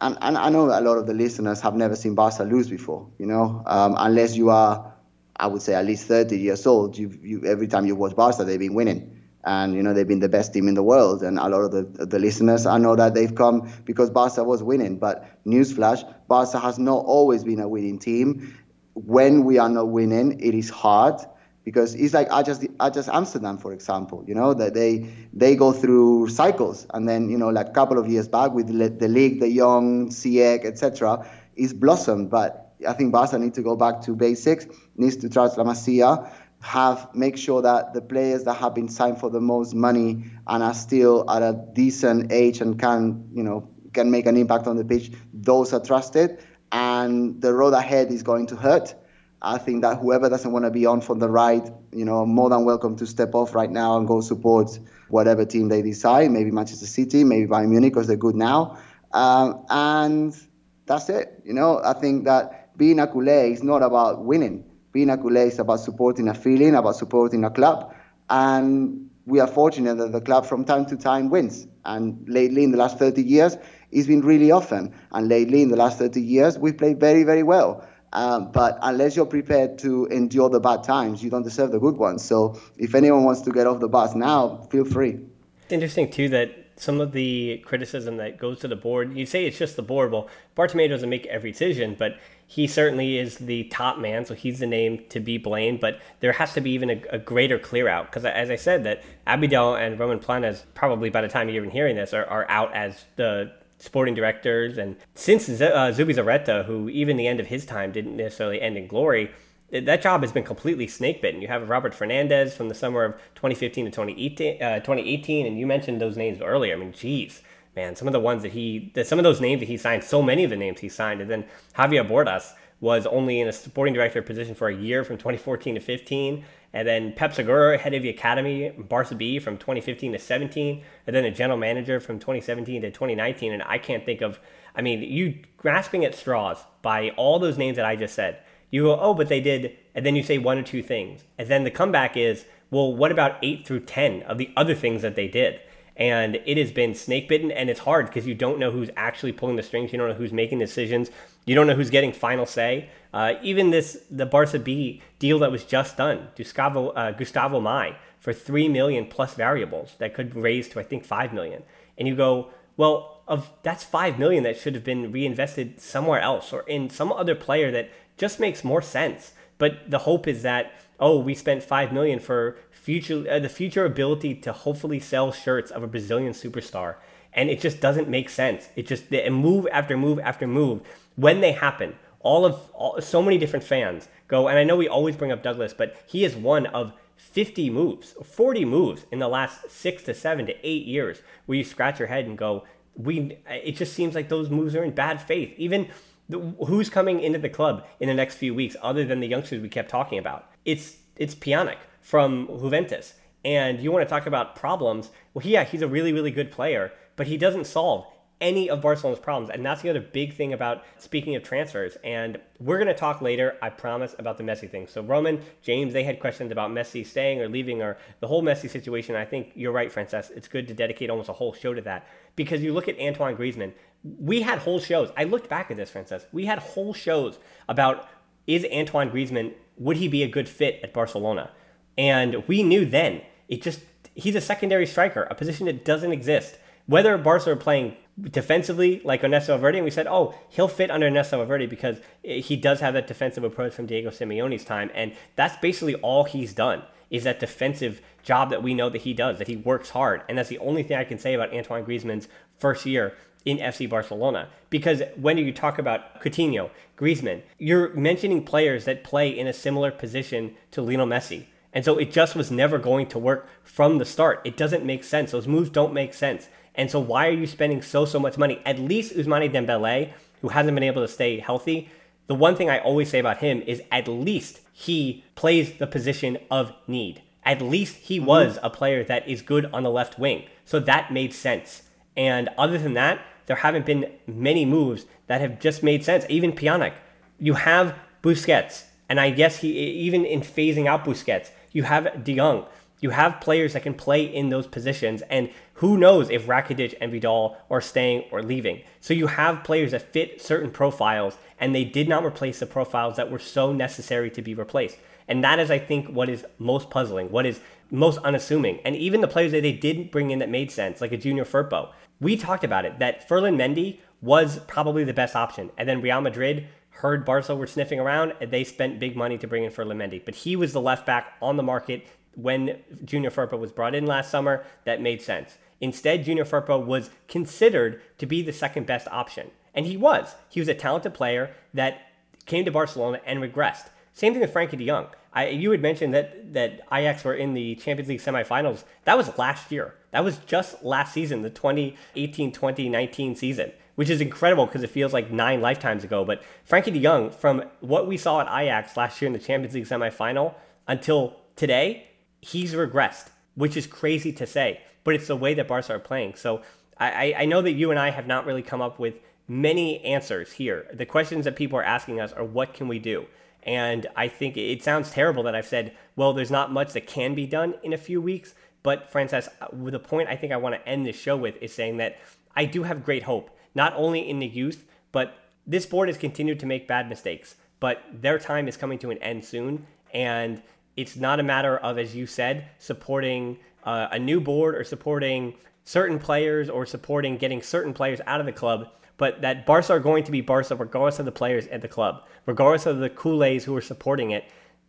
and, 0.00 0.18
and 0.22 0.38
I 0.38 0.48
know 0.50 0.66
a 0.66 0.80
lot 0.80 0.98
of 0.98 1.06
the 1.06 1.14
listeners 1.14 1.60
have 1.60 1.74
never 1.74 1.96
seen 1.96 2.14
Barca 2.14 2.44
lose 2.44 2.68
before, 2.68 3.08
you 3.18 3.26
know, 3.26 3.62
um, 3.66 3.94
unless 3.98 4.36
you 4.36 4.50
are, 4.50 4.94
I 5.36 5.46
would 5.46 5.62
say, 5.62 5.74
at 5.74 5.84
least 5.86 6.06
30 6.08 6.38
years 6.38 6.66
old. 6.66 6.96
You, 6.96 7.10
you, 7.22 7.44
every 7.44 7.68
time 7.68 7.86
you 7.86 7.94
watch 7.96 8.16
Barca, 8.16 8.44
they've 8.44 8.58
been 8.58 8.74
winning. 8.74 9.19
And, 9.44 9.74
you 9.74 9.82
know, 9.82 9.94
they've 9.94 10.06
been 10.06 10.20
the 10.20 10.28
best 10.28 10.52
team 10.52 10.68
in 10.68 10.74
the 10.74 10.82
world. 10.82 11.22
And 11.22 11.38
a 11.38 11.48
lot 11.48 11.62
of 11.62 11.72
the, 11.72 12.06
the 12.06 12.18
listeners, 12.18 12.66
I 12.66 12.78
know 12.78 12.94
that 12.96 13.14
they've 13.14 13.34
come 13.34 13.70
because 13.84 14.10
Barca 14.10 14.44
was 14.44 14.62
winning. 14.62 14.98
But 14.98 15.24
newsflash, 15.46 16.04
Barca 16.28 16.58
has 16.58 16.78
not 16.78 17.04
always 17.06 17.44
been 17.44 17.60
a 17.60 17.68
winning 17.68 17.98
team. 17.98 18.56
When 18.94 19.44
we 19.44 19.58
are 19.58 19.68
not 19.68 19.88
winning, 19.88 20.40
it 20.40 20.54
is 20.54 20.68
hard 20.68 21.20
because 21.64 21.94
it's 21.94 22.14
like 22.14 22.26
Ajax, 22.32 22.60
just 22.94 23.08
Amsterdam, 23.08 23.58
for 23.58 23.72
example. 23.72 24.24
You 24.26 24.34
know 24.34 24.54
that 24.54 24.74
they 24.74 25.06
they 25.32 25.56
go 25.56 25.72
through 25.72 26.28
cycles, 26.28 26.86
and 26.92 27.08
then 27.08 27.28
you 27.30 27.38
know 27.38 27.48
like 27.50 27.68
a 27.68 27.72
couple 27.72 27.98
of 27.98 28.08
years 28.08 28.28
back 28.28 28.52
with 28.52 28.68
the 28.68 29.08
league, 29.08 29.40
the 29.40 29.48
young 29.48 30.08
Ziyech, 30.08 30.64
etc., 30.64 31.28
is 31.56 31.72
blossomed. 31.72 32.30
But 32.30 32.74
I 32.86 32.92
think 32.94 33.12
Barca 33.12 33.38
need 33.38 33.54
to 33.54 33.62
go 33.62 33.76
back 33.76 34.02
to 34.02 34.16
basics, 34.16 34.66
needs 34.96 35.16
to 35.18 35.28
trust 35.28 35.58
La 35.58 35.64
Masia, 35.64 36.30
have 36.62 37.08
make 37.14 37.36
sure 37.36 37.62
that 37.62 37.94
the 37.94 38.00
players 38.00 38.44
that 38.44 38.54
have 38.54 38.74
been 38.74 38.88
signed 38.88 39.18
for 39.18 39.30
the 39.30 39.40
most 39.40 39.74
money 39.74 40.24
and 40.46 40.62
are 40.62 40.74
still 40.74 41.28
at 41.30 41.42
a 41.42 41.52
decent 41.72 42.30
age 42.30 42.60
and 42.60 42.78
can 42.78 43.28
you 43.32 43.42
know 43.42 43.68
can 43.92 44.10
make 44.10 44.26
an 44.26 44.36
impact 44.36 44.66
on 44.66 44.76
the 44.76 44.84
pitch, 44.84 45.10
those 45.32 45.72
are 45.72 45.80
trusted, 45.80 46.44
and 46.70 47.40
the 47.40 47.52
road 47.52 47.72
ahead 47.74 48.10
is 48.12 48.22
going 48.22 48.46
to 48.46 48.56
hurt 48.56 48.94
I 49.42 49.58
think 49.58 49.82
that 49.82 49.98
whoever 49.98 50.28
doesn't 50.28 50.52
want 50.52 50.66
to 50.66 50.70
be 50.70 50.84
on 50.84 51.00
for 51.00 51.16
the 51.16 51.28
ride, 51.28 51.72
you 51.92 52.04
know, 52.04 52.26
more 52.26 52.50
than 52.50 52.64
welcome 52.64 52.96
to 52.96 53.06
step 53.06 53.34
off 53.34 53.54
right 53.54 53.70
now 53.70 53.96
and 53.96 54.06
go 54.06 54.20
support 54.20 54.78
whatever 55.08 55.46
team 55.46 55.68
they 55.68 55.80
decide. 55.80 56.30
Maybe 56.30 56.50
Manchester 56.50 56.86
City, 56.86 57.24
maybe 57.24 57.46
Bayern 57.46 57.70
Munich 57.70 57.92
because 57.92 58.06
they're 58.06 58.16
good 58.16 58.34
now. 58.34 58.78
Um, 59.12 59.64
and 59.70 60.36
that's 60.84 61.08
it. 61.08 61.40
You 61.44 61.54
know, 61.54 61.80
I 61.82 61.94
think 61.94 62.24
that 62.24 62.76
being 62.76 62.98
a 63.00 63.06
culé 63.06 63.50
is 63.50 63.62
not 63.62 63.82
about 63.82 64.24
winning. 64.24 64.64
Being 64.92 65.10
a 65.10 65.16
culé 65.16 65.46
is 65.46 65.58
about 65.58 65.80
supporting 65.80 66.28
a 66.28 66.34
feeling, 66.34 66.74
about 66.74 66.96
supporting 66.96 67.44
a 67.44 67.50
club. 67.50 67.94
And 68.28 69.10
we 69.26 69.40
are 69.40 69.46
fortunate 69.46 69.96
that 69.96 70.12
the 70.12 70.20
club 70.20 70.46
from 70.46 70.64
time 70.64 70.86
to 70.86 70.96
time 70.96 71.30
wins. 71.30 71.66
And 71.84 72.28
lately, 72.28 72.64
in 72.64 72.72
the 72.72 72.78
last 72.78 72.98
30 72.98 73.22
years, 73.22 73.56
it's 73.90 74.06
been 74.06 74.20
really 74.20 74.50
often. 74.50 74.94
And 75.12 75.28
lately, 75.28 75.62
in 75.62 75.68
the 75.68 75.76
last 75.76 75.98
30 75.98 76.20
years, 76.20 76.58
we've 76.58 76.76
played 76.76 77.00
very, 77.00 77.22
very 77.22 77.42
well. 77.42 77.86
Um, 78.12 78.50
but 78.50 78.78
unless 78.82 79.14
you're 79.14 79.26
prepared 79.26 79.78
to 79.78 80.06
endure 80.06 80.50
the 80.50 80.60
bad 80.60 80.82
times, 80.82 81.22
you 81.22 81.30
don't 81.30 81.44
deserve 81.44 81.70
the 81.70 81.78
good 81.78 81.96
ones. 81.96 82.24
So 82.24 82.60
if 82.76 82.94
anyone 82.94 83.24
wants 83.24 83.42
to 83.42 83.52
get 83.52 83.66
off 83.66 83.78
the 83.80 83.88
bus 83.88 84.14
now, 84.14 84.66
feel 84.70 84.84
free. 84.84 85.20
It's 85.62 85.72
interesting 85.72 86.10
too 86.10 86.28
that 86.30 86.59
some 86.80 86.98
of 86.98 87.12
the 87.12 87.58
criticism 87.66 88.16
that 88.16 88.38
goes 88.38 88.58
to 88.60 88.66
the 88.66 88.74
board, 88.74 89.14
you 89.14 89.26
say 89.26 89.44
it's 89.44 89.58
just 89.58 89.76
the 89.76 89.82
board. 89.82 90.10
Well, 90.10 90.28
Bartomeu 90.56 90.88
doesn't 90.88 91.10
make 91.10 91.26
every 91.26 91.52
decision, 91.52 91.94
but 91.98 92.18
he 92.46 92.66
certainly 92.66 93.18
is 93.18 93.36
the 93.36 93.64
top 93.64 93.98
man, 93.98 94.24
so 94.24 94.34
he's 94.34 94.60
the 94.60 94.66
name 94.66 95.04
to 95.10 95.20
be 95.20 95.36
blamed. 95.36 95.80
But 95.80 96.00
there 96.20 96.32
has 96.32 96.54
to 96.54 96.62
be 96.62 96.70
even 96.70 96.88
a, 96.88 97.02
a 97.10 97.18
greater 97.18 97.58
clear 97.58 97.86
out 97.86 98.06
because, 98.06 98.24
as 98.24 98.50
I 98.50 98.56
said, 98.56 98.84
that 98.84 99.02
Abidal 99.26 99.78
and 99.78 100.00
Ramon 100.00 100.20
Planes 100.20 100.64
probably 100.72 101.10
by 101.10 101.20
the 101.20 101.28
time 101.28 101.48
you're 101.48 101.58
even 101.58 101.70
hearing 101.70 101.96
this 101.96 102.14
are, 102.14 102.24
are 102.24 102.46
out 102.48 102.74
as 102.74 103.04
the 103.16 103.52
sporting 103.78 104.14
directors. 104.14 104.78
And 104.78 104.96
since 105.14 105.50
uh, 105.50 105.92
Zubizarreta, 105.94 106.64
who 106.64 106.88
even 106.88 107.18
the 107.18 107.26
end 107.26 107.40
of 107.40 107.48
his 107.48 107.66
time 107.66 107.92
didn't 107.92 108.16
necessarily 108.16 108.60
end 108.60 108.78
in 108.78 108.86
glory, 108.86 109.30
that 109.72 110.02
job 110.02 110.22
has 110.22 110.32
been 110.32 110.44
completely 110.44 110.86
snake 110.86 111.22
bitten. 111.22 111.40
You 111.40 111.48
have 111.48 111.68
Robert 111.68 111.94
Fernandez 111.94 112.56
from 112.56 112.68
the 112.68 112.74
summer 112.74 113.04
of 113.04 113.12
2015 113.34 113.84
to 113.86 113.90
2018, 113.90 114.62
uh, 114.62 114.80
2018 114.80 115.46
and 115.46 115.58
you 115.58 115.66
mentioned 115.66 116.00
those 116.00 116.16
names 116.16 116.40
earlier. 116.40 116.74
I 116.74 116.78
mean, 116.78 116.92
geez, 116.92 117.42
man, 117.76 117.96
some 117.96 118.08
of 118.08 118.12
the 118.12 118.20
ones 118.20 118.42
that 118.42 118.52
he, 118.52 118.92
some 119.04 119.18
of 119.18 119.22
those 119.22 119.40
names 119.40 119.60
that 119.60 119.66
he 119.66 119.76
signed, 119.76 120.04
so 120.04 120.22
many 120.22 120.44
of 120.44 120.50
the 120.50 120.56
names 120.56 120.80
he 120.80 120.88
signed, 120.88 121.20
and 121.20 121.30
then 121.30 121.44
Javier 121.76 122.08
Bordas 122.08 122.52
was 122.80 123.06
only 123.06 123.40
in 123.40 123.46
a 123.48 123.52
sporting 123.52 123.94
director 123.94 124.22
position 124.22 124.54
for 124.54 124.68
a 124.68 124.74
year 124.74 125.04
from 125.04 125.18
2014 125.18 125.74
to 125.74 125.80
15. 125.80 126.44
And 126.72 126.88
then 126.88 127.12
Pep 127.12 127.34
Segura, 127.34 127.76
head 127.76 127.94
of 127.94 128.02
the 128.02 128.08
academy, 128.08 128.70
Barca 128.70 129.14
B 129.14 129.38
from 129.38 129.58
2015 129.58 130.12
to 130.12 130.18
17. 130.18 130.82
And 131.06 131.16
then 131.16 131.24
a 131.24 131.30
general 131.30 131.58
manager 131.58 132.00
from 132.00 132.18
2017 132.18 132.82
to 132.82 132.90
2019. 132.90 133.52
And 133.52 133.62
I 133.64 133.78
can't 133.78 134.06
think 134.06 134.22
of, 134.22 134.40
I 134.74 134.82
mean, 134.82 135.02
you 135.02 135.40
grasping 135.56 136.04
at 136.04 136.14
straws 136.14 136.58
by 136.80 137.10
all 137.16 137.38
those 137.38 137.58
names 137.58 137.76
that 137.76 137.84
I 137.84 137.96
just 137.96 138.14
said. 138.14 138.38
You 138.70 138.84
go, 138.84 139.00
oh, 139.00 139.14
but 139.14 139.28
they 139.28 139.40
did. 139.40 139.76
And 139.94 140.06
then 140.06 140.16
you 140.16 140.22
say 140.22 140.38
one 140.38 140.58
or 140.58 140.62
two 140.62 140.82
things. 140.82 141.24
And 141.38 141.48
then 141.48 141.64
the 141.64 141.70
comeback 141.70 142.16
is, 142.16 142.44
well, 142.70 142.94
what 142.94 143.10
about 143.10 143.36
eight 143.42 143.66
through 143.66 143.80
10 143.80 144.22
of 144.22 144.38
the 144.38 144.50
other 144.56 144.74
things 144.74 145.02
that 145.02 145.16
they 145.16 145.28
did? 145.28 145.60
and 146.00 146.40
it 146.46 146.56
has 146.56 146.72
been 146.72 146.94
snake 146.94 147.28
bitten 147.28 147.52
and 147.52 147.68
it's 147.68 147.80
hard 147.80 148.06
because 148.06 148.26
you 148.26 148.34
don't 148.34 148.58
know 148.58 148.70
who's 148.70 148.90
actually 148.96 149.32
pulling 149.32 149.56
the 149.56 149.62
strings 149.62 149.92
you 149.92 149.98
don't 149.98 150.08
know 150.08 150.14
who's 150.14 150.32
making 150.32 150.58
decisions 150.58 151.10
you 151.44 151.54
don't 151.54 151.66
know 151.66 151.74
who's 151.74 151.90
getting 151.90 152.12
final 152.12 152.46
say 152.46 152.88
uh, 153.12 153.34
even 153.42 153.70
this 153.70 154.02
the 154.10 154.26
barca 154.26 154.58
b 154.58 155.02
deal 155.18 155.38
that 155.38 155.52
was 155.52 155.64
just 155.64 155.96
done 155.96 156.28
gustavo, 156.36 156.88
uh, 156.90 157.12
gustavo 157.12 157.60
Maia 157.60 157.94
for 158.18 158.32
3 158.32 158.68
million 158.68 159.06
plus 159.06 159.34
variables 159.34 159.94
that 159.98 160.14
could 160.14 160.34
raise 160.34 160.68
to 160.68 160.80
i 160.80 160.82
think 160.82 161.04
5 161.04 161.32
million 161.32 161.62
and 161.98 162.08
you 162.08 162.16
go 162.16 162.50
well 162.76 163.22
of 163.28 163.50
that's 163.62 163.84
5 163.84 164.18
million 164.18 164.42
that 164.42 164.58
should 164.58 164.74
have 164.74 164.84
been 164.84 165.12
reinvested 165.12 165.80
somewhere 165.80 166.20
else 166.20 166.52
or 166.52 166.62
in 166.62 166.88
some 166.88 167.12
other 167.12 167.34
player 167.34 167.70
that 167.70 167.90
just 168.20 168.38
makes 168.38 168.62
more 168.62 168.82
sense 168.82 169.32
but 169.58 169.90
the 169.90 169.98
hope 169.98 170.26
is 170.28 170.42
that 170.42 170.72
oh 170.98 171.18
we 171.18 171.34
spent 171.34 171.62
5 171.62 171.92
million 171.92 172.18
for 172.18 172.56
future 172.80 173.24
uh, 173.30 173.38
the 173.38 173.48
future 173.48 173.84
ability 173.84 174.34
to 174.34 174.52
hopefully 174.52 174.98
sell 174.98 175.32
shirts 175.32 175.70
of 175.70 175.82
a 175.82 175.86
Brazilian 175.86 176.32
superstar, 176.32 176.96
and 177.32 177.50
it 177.50 177.60
just 177.60 177.80
doesn't 177.80 178.08
make 178.08 178.28
sense. 178.28 178.70
It 178.74 178.86
just 178.86 179.12
and 179.12 179.34
move 179.34 179.66
after 179.70 179.96
move 179.96 180.18
after 180.18 180.46
move 180.46 180.80
when 181.16 181.40
they 181.40 181.52
happen. 181.52 181.94
All 182.20 182.44
of 182.44 182.70
all, 182.74 183.00
so 183.00 183.22
many 183.22 183.38
different 183.38 183.64
fans 183.64 184.08
go, 184.28 184.48
and 184.48 184.58
I 184.58 184.64
know 184.64 184.76
we 184.76 184.88
always 184.88 185.16
bring 185.16 185.32
up 185.32 185.42
Douglas, 185.42 185.72
but 185.72 185.96
he 186.06 186.24
is 186.24 186.36
one 186.36 186.66
of 186.66 186.92
50 187.16 187.70
moves, 187.70 188.14
40 188.24 188.64
moves 188.64 189.06
in 189.10 189.20
the 189.20 189.28
last 189.28 189.70
six 189.70 190.02
to 190.04 190.14
seven 190.14 190.46
to 190.46 190.54
eight 190.66 190.84
years, 190.84 191.22
where 191.46 191.58
you 191.58 191.64
scratch 191.64 191.98
your 191.98 192.08
head 192.08 192.26
and 192.26 192.36
go, 192.36 192.64
we. 192.94 193.38
It 193.48 193.76
just 193.76 193.94
seems 193.94 194.14
like 194.14 194.28
those 194.28 194.50
moves 194.50 194.74
are 194.74 194.84
in 194.84 194.90
bad 194.90 195.22
faith. 195.22 195.54
Even 195.56 195.88
the, 196.30 196.38
who's 196.66 196.88
coming 196.88 197.20
into 197.20 197.38
the 197.38 197.48
club 197.48 197.86
in 197.98 198.08
the 198.08 198.14
next 198.14 198.36
few 198.36 198.54
weeks, 198.54 198.76
other 198.82 199.04
than 199.04 199.20
the 199.20 199.28
youngsters 199.28 199.60
we 199.60 199.68
kept 199.68 199.90
talking 199.90 200.18
about? 200.18 200.50
It's 200.64 200.96
it's 201.16 201.34
Pjanic 201.34 201.76
from 202.00 202.46
Juventus. 202.46 203.14
And 203.44 203.80
you 203.80 203.90
want 203.90 204.06
to 204.06 204.10
talk 204.10 204.26
about 204.26 204.54
problems? 204.54 205.10
Well, 205.32 205.46
yeah, 205.46 205.64
he's 205.64 205.82
a 205.82 205.88
really, 205.88 206.12
really 206.12 206.30
good 206.30 206.50
player, 206.50 206.92
but 207.16 207.26
he 207.26 207.36
doesn't 207.36 207.66
solve 207.66 208.06
any 208.40 208.70
of 208.70 208.80
Barcelona's 208.80 209.18
problems. 209.18 209.50
And 209.50 209.64
that's 209.64 209.82
the 209.82 209.90
other 209.90 210.00
big 210.00 210.34
thing 210.34 210.52
about 210.52 210.84
speaking 210.98 211.36
of 211.36 211.42
transfers. 211.42 211.96
And 212.02 212.40
we're 212.58 212.78
going 212.78 212.88
to 212.88 212.94
talk 212.94 213.20
later, 213.20 213.56
I 213.60 213.68
promise, 213.68 214.14
about 214.18 214.38
the 214.38 214.44
Messi 214.44 214.70
thing. 214.70 214.86
So, 214.86 215.02
Roman, 215.02 215.42
James, 215.62 215.92
they 215.92 216.04
had 216.04 216.20
questions 216.20 216.50
about 216.50 216.70
Messi 216.70 217.06
staying 217.06 217.40
or 217.40 217.48
leaving 217.48 217.82
or 217.82 217.98
the 218.20 218.26
whole 218.26 218.42
Messi 218.42 218.68
situation. 218.68 219.14
I 219.14 219.24
think 219.24 219.52
you're 219.54 219.72
right, 219.72 219.92
Francesc. 219.92 220.30
It's 220.30 220.48
good 220.48 220.68
to 220.68 220.74
dedicate 220.74 221.10
almost 221.10 221.28
a 221.28 221.34
whole 221.34 221.52
show 221.52 221.74
to 221.74 221.82
that 221.82 222.06
because 222.36 222.62
you 222.62 222.72
look 222.72 222.88
at 222.88 222.98
Antoine 222.98 223.36
Griezmann. 223.36 223.72
We 224.02 224.42
had 224.42 224.60
whole 224.60 224.80
shows. 224.80 225.10
I 225.16 225.24
looked 225.24 225.48
back 225.48 225.70
at 225.70 225.76
this, 225.76 225.90
Francesc. 225.90 226.24
We 226.32 226.46
had 226.46 226.58
whole 226.58 226.94
shows 226.94 227.38
about 227.68 228.08
is 228.46 228.66
Antoine 228.72 229.10
Griezmann, 229.10 229.54
would 229.76 229.98
he 229.98 230.08
be 230.08 230.22
a 230.22 230.28
good 230.28 230.48
fit 230.48 230.80
at 230.82 230.92
Barcelona? 230.92 231.50
And 231.96 232.46
we 232.48 232.62
knew 232.62 232.84
then 232.84 233.22
it 233.48 233.62
just 233.62 233.80
he's 234.14 234.34
a 234.34 234.40
secondary 234.40 234.86
striker, 234.86 235.22
a 235.24 235.34
position 235.34 235.66
that 235.66 235.84
doesn't 235.84 236.12
exist. 236.12 236.58
Whether 236.86 237.16
Barca 237.18 237.52
are 237.52 237.56
playing 237.56 237.96
defensively 238.20 239.00
like 239.04 239.22
Ernesto 239.22 239.52
Valverde, 239.52 239.78
and 239.78 239.84
we 239.84 239.90
said, 239.90 240.06
oh, 240.06 240.34
he'll 240.48 240.68
fit 240.68 240.90
under 240.90 241.06
Ernesto 241.06 241.38
Valverde 241.38 241.66
because 241.66 241.98
he 242.22 242.56
does 242.56 242.80
have 242.80 242.94
that 242.94 243.06
defensive 243.06 243.44
approach 243.44 243.72
from 243.72 243.86
Diego 243.86 244.10
Simeone's 244.10 244.64
time, 244.64 244.90
and 244.94 245.14
that's 245.36 245.56
basically 245.58 245.94
all 245.96 246.24
he's 246.24 246.52
done 246.52 246.82
is 247.08 247.24
that 247.24 247.40
defensive 247.40 248.00
job 248.22 248.50
that 248.50 248.62
we 248.62 248.72
know 248.72 248.88
that 248.88 249.02
he 249.02 249.12
does, 249.12 249.38
that 249.38 249.48
he 249.48 249.56
works 249.56 249.90
hard, 249.90 250.22
and 250.28 250.36
that's 250.36 250.48
the 250.48 250.58
only 250.58 250.82
thing 250.82 250.96
I 250.96 251.04
can 251.04 251.18
say 251.18 251.34
about 251.34 251.54
Antoine 251.54 251.84
Griezmann's 251.84 252.28
first 252.58 252.86
year 252.86 253.14
in 253.44 253.58
FC 253.58 253.88
Barcelona. 253.88 254.48
Because 254.68 255.02
when 255.16 255.38
you 255.38 255.52
talk 255.52 255.78
about 255.78 256.20
Coutinho, 256.20 256.70
Griezmann, 256.96 257.42
you're 257.58 257.94
mentioning 257.94 258.44
players 258.44 258.84
that 258.84 259.04
play 259.04 259.28
in 259.28 259.46
a 259.46 259.52
similar 259.52 259.90
position 259.90 260.54
to 260.72 260.82
Lionel 260.82 261.06
Messi. 261.06 261.46
And 261.72 261.84
so 261.84 261.98
it 261.98 262.12
just 262.12 262.34
was 262.34 262.50
never 262.50 262.78
going 262.78 263.06
to 263.08 263.18
work 263.18 263.48
from 263.62 263.98
the 263.98 264.04
start. 264.04 264.40
It 264.44 264.56
doesn't 264.56 264.84
make 264.84 265.04
sense. 265.04 265.30
Those 265.30 265.46
moves 265.46 265.70
don't 265.70 265.94
make 265.94 266.14
sense. 266.14 266.48
And 266.74 266.90
so 266.90 266.98
why 266.98 267.28
are 267.28 267.32
you 267.32 267.46
spending 267.46 267.82
so 267.82 268.04
so 268.04 268.18
much 268.18 268.38
money? 268.38 268.60
At 268.64 268.78
least 268.78 269.14
Ousmane 269.14 269.52
Dembele, 269.52 270.12
who 270.40 270.48
hasn't 270.48 270.74
been 270.74 270.84
able 270.84 271.02
to 271.02 271.08
stay 271.12 271.38
healthy, 271.38 271.88
the 272.26 272.34
one 272.34 272.56
thing 272.56 272.70
I 272.70 272.78
always 272.78 273.10
say 273.10 273.18
about 273.18 273.38
him 273.38 273.62
is 273.62 273.82
at 273.90 274.06
least 274.08 274.60
he 274.72 275.24
plays 275.34 275.78
the 275.78 275.86
position 275.86 276.38
of 276.50 276.72
need. 276.86 277.22
At 277.44 277.62
least 277.62 277.96
he 277.96 278.18
mm-hmm. 278.18 278.26
was 278.26 278.58
a 278.62 278.70
player 278.70 279.02
that 279.04 279.28
is 279.28 279.42
good 279.42 279.66
on 279.72 279.82
the 279.82 279.90
left 279.90 280.18
wing. 280.18 280.44
So 280.64 280.78
that 280.80 281.12
made 281.12 281.32
sense. 281.32 281.82
And 282.16 282.48
other 282.58 282.78
than 282.78 282.94
that, 282.94 283.20
there 283.50 283.56
haven't 283.56 283.84
been 283.84 284.06
many 284.28 284.64
moves 284.64 285.06
that 285.26 285.40
have 285.40 285.58
just 285.58 285.82
made 285.82 286.04
sense. 286.04 286.24
Even 286.28 286.52
Pjanic. 286.52 286.92
You 287.36 287.54
have 287.54 287.96
Busquets, 288.22 288.84
and 289.08 289.18
I 289.18 289.30
guess 289.30 289.56
he 289.56 289.76
even 289.76 290.24
in 290.24 290.40
phasing 290.40 290.86
out 290.86 291.04
Busquets, 291.04 291.50
you 291.72 291.82
have 291.82 292.22
De 292.22 292.36
Jong. 292.36 292.66
You 293.00 293.10
have 293.10 293.40
players 293.40 293.72
that 293.72 293.82
can 293.82 293.94
play 293.94 294.22
in 294.22 294.50
those 294.50 294.68
positions, 294.68 295.22
and 295.22 295.50
who 295.74 295.96
knows 295.96 296.30
if 296.30 296.46
Rakitic 296.46 296.94
and 297.00 297.10
Vidal 297.10 297.56
are 297.68 297.80
staying 297.80 298.26
or 298.30 298.40
leaving. 298.40 298.82
So 299.00 299.14
you 299.14 299.26
have 299.26 299.64
players 299.64 299.90
that 299.90 300.12
fit 300.12 300.40
certain 300.40 300.70
profiles, 300.70 301.36
and 301.58 301.74
they 301.74 301.82
did 301.82 302.08
not 302.08 302.24
replace 302.24 302.60
the 302.60 302.66
profiles 302.66 303.16
that 303.16 303.32
were 303.32 303.40
so 303.40 303.72
necessary 303.72 304.30
to 304.30 304.42
be 304.42 304.54
replaced. 304.54 304.96
And 305.26 305.42
that 305.42 305.58
is, 305.58 305.72
I 305.72 305.80
think, 305.80 306.06
what 306.06 306.28
is 306.28 306.46
most 306.60 306.88
puzzling, 306.88 307.32
what 307.32 307.46
is 307.46 307.58
most 307.90 308.18
unassuming. 308.18 308.78
And 308.84 308.94
even 308.94 309.20
the 309.20 309.26
players 309.26 309.50
that 309.50 309.62
they 309.62 309.72
didn't 309.72 310.12
bring 310.12 310.30
in 310.30 310.38
that 310.38 310.50
made 310.50 310.70
sense, 310.70 311.00
like 311.00 311.10
a 311.10 311.16
Junior 311.16 311.44
Firpo, 311.44 311.88
we 312.20 312.36
talked 312.36 312.64
about 312.64 312.84
it, 312.84 312.98
that 312.98 313.26
Ferland 313.26 313.58
Mendy 313.58 313.98
was 314.20 314.58
probably 314.60 315.04
the 315.04 315.14
best 315.14 315.34
option. 315.34 315.70
And 315.78 315.88
then 315.88 316.02
Real 316.02 316.20
Madrid 316.20 316.68
heard 316.90 317.24
Barca 317.24 317.56
were 317.56 317.66
sniffing 317.66 317.98
around, 317.98 318.34
and 318.40 318.50
they 318.50 318.64
spent 318.64 318.98
big 318.98 319.16
money 319.16 319.38
to 319.38 319.46
bring 319.46 319.64
in 319.64 319.70
Ferland 319.70 320.00
Mendy. 320.00 320.22
But 320.24 320.34
he 320.34 320.56
was 320.56 320.72
the 320.72 320.80
left 320.80 321.06
back 321.06 321.34
on 321.40 321.56
the 321.56 321.62
market 321.62 322.06
when 322.34 322.78
Junior 323.04 323.30
Firpo 323.30 323.58
was 323.58 323.72
brought 323.72 323.94
in 323.94 324.06
last 324.06 324.30
summer. 324.30 324.64
That 324.84 325.00
made 325.00 325.22
sense. 325.22 325.58
Instead, 325.80 326.24
Junior 326.24 326.44
Firpo 326.44 326.84
was 326.84 327.10
considered 327.26 328.02
to 328.18 328.26
be 328.26 328.42
the 328.42 328.52
second 328.52 328.86
best 328.86 329.08
option. 329.10 329.50
And 329.74 329.86
he 329.86 329.96
was. 329.96 330.34
He 330.48 330.60
was 330.60 330.68
a 330.68 330.74
talented 330.74 331.14
player 331.14 331.54
that 331.72 332.12
came 332.44 332.64
to 332.64 332.70
Barcelona 332.70 333.20
and 333.24 333.40
regressed. 333.40 333.88
Same 334.12 334.32
thing 334.32 334.42
with 334.42 334.52
Frenkie 334.52 334.76
de 334.76 334.86
Jong. 334.86 335.06
I, 335.32 335.48
you 335.48 335.70
had 335.70 335.80
mentioned 335.80 336.12
that, 336.14 336.52
that 336.54 336.80
Ajax 336.92 337.22
were 337.24 337.34
in 337.34 337.54
the 337.54 337.76
Champions 337.76 338.08
League 338.08 338.20
semifinals. 338.20 338.84
That 339.04 339.16
was 339.16 339.36
last 339.38 339.70
year. 339.70 339.94
That 340.10 340.24
was 340.24 340.38
just 340.38 340.82
last 340.82 341.14
season, 341.14 341.42
the 341.42 341.50
2018 341.50 342.50
2019 342.50 343.36
season, 343.36 343.72
which 343.94 344.10
is 344.10 344.20
incredible 344.20 344.66
because 344.66 344.82
it 344.82 344.90
feels 344.90 345.12
like 345.12 345.30
nine 345.30 345.60
lifetimes 345.60 346.02
ago. 346.02 346.24
But 346.24 346.42
Frenkie 346.68 346.92
de 346.92 347.00
Jong, 347.00 347.30
from 347.30 347.62
what 347.80 348.08
we 348.08 348.16
saw 348.16 348.40
at 348.40 348.46
Ajax 348.48 348.96
last 348.96 349.22
year 349.22 349.28
in 349.28 349.32
the 349.32 349.38
Champions 349.38 349.74
League 349.74 349.86
semifinal 349.86 350.54
until 350.88 351.36
today, 351.54 352.08
he's 352.40 352.74
regressed, 352.74 353.28
which 353.54 353.76
is 353.76 353.86
crazy 353.86 354.32
to 354.32 354.46
say, 354.46 354.80
but 355.04 355.14
it's 355.14 355.28
the 355.28 355.36
way 355.36 355.54
that 355.54 355.68
Barca 355.68 355.94
are 355.94 356.00
playing. 356.00 356.34
So 356.34 356.62
I, 356.98 357.34
I 357.38 357.44
know 357.46 357.62
that 357.62 357.72
you 357.72 357.90
and 357.90 357.98
I 357.98 358.10
have 358.10 358.26
not 358.26 358.44
really 358.44 358.62
come 358.62 358.82
up 358.82 358.98
with 358.98 359.20
many 359.48 360.04
answers 360.04 360.52
here. 360.52 360.86
The 360.92 361.06
questions 361.06 361.44
that 361.44 361.56
people 361.56 361.78
are 361.78 361.84
asking 361.84 362.20
us 362.20 362.32
are 362.32 362.44
what 362.44 362.74
can 362.74 362.88
we 362.88 362.98
do? 362.98 363.26
And 363.62 364.06
I 364.16 364.28
think 364.28 364.56
it 364.56 364.82
sounds 364.82 365.10
terrible 365.10 365.42
that 365.44 365.54
I've 365.54 365.66
said, 365.66 365.94
well, 366.16 366.32
there's 366.32 366.50
not 366.50 366.72
much 366.72 366.92
that 366.94 367.06
can 367.06 367.34
be 367.34 367.46
done 367.46 367.74
in 367.82 367.92
a 367.92 367.98
few 367.98 368.20
weeks. 368.20 368.54
But, 368.82 369.12
Francesc, 369.12 369.48
the 369.72 369.98
point 369.98 370.28
I 370.28 370.36
think 370.36 370.52
I 370.52 370.56
want 370.56 370.74
to 370.74 370.88
end 370.88 371.04
this 371.04 371.16
show 371.16 371.36
with 371.36 371.56
is 371.60 371.74
saying 371.74 371.98
that 371.98 372.18
I 372.56 372.64
do 372.64 372.84
have 372.84 373.04
great 373.04 373.24
hope, 373.24 373.50
not 373.74 373.92
only 373.96 374.28
in 374.28 374.38
the 374.38 374.46
youth, 374.46 374.84
but 375.12 375.36
this 375.66 375.84
board 375.86 376.08
has 376.08 376.16
continued 376.16 376.58
to 376.60 376.66
make 376.66 376.88
bad 376.88 377.08
mistakes. 377.08 377.56
But 377.78 378.02
their 378.12 378.38
time 378.38 378.68
is 378.68 378.76
coming 378.76 378.98
to 379.00 379.10
an 379.10 379.18
end 379.18 379.44
soon. 379.44 379.86
And 380.12 380.62
it's 380.96 381.16
not 381.16 381.40
a 381.40 381.42
matter 381.42 381.76
of, 381.76 381.98
as 381.98 382.16
you 382.16 382.26
said, 382.26 382.68
supporting 382.78 383.58
uh, 383.84 384.08
a 384.10 384.18
new 384.18 384.40
board 384.40 384.74
or 384.74 384.84
supporting 384.84 385.54
certain 385.84 386.18
players 386.18 386.68
or 386.68 386.86
supporting 386.86 387.36
getting 387.36 387.62
certain 387.62 387.92
players 387.92 388.20
out 388.26 388.40
of 388.40 388.46
the 388.46 388.52
club, 388.52 388.88
but 389.20 389.42
that 389.42 389.66
Barca 389.66 389.92
are 389.92 390.00
going 390.00 390.24
to 390.24 390.32
be 390.32 390.40
Barca 390.40 390.74
regardless 390.74 391.18
of 391.18 391.26
the 391.26 391.30
players 391.30 391.66
at 391.66 391.82
the 391.82 391.88
club, 391.88 392.26
regardless 392.46 392.86
of 392.86 393.00
the 393.00 393.10
Culés 393.10 393.64
who 393.64 393.76
are 393.76 393.82
supporting 393.82 394.30
it. 394.30 394.44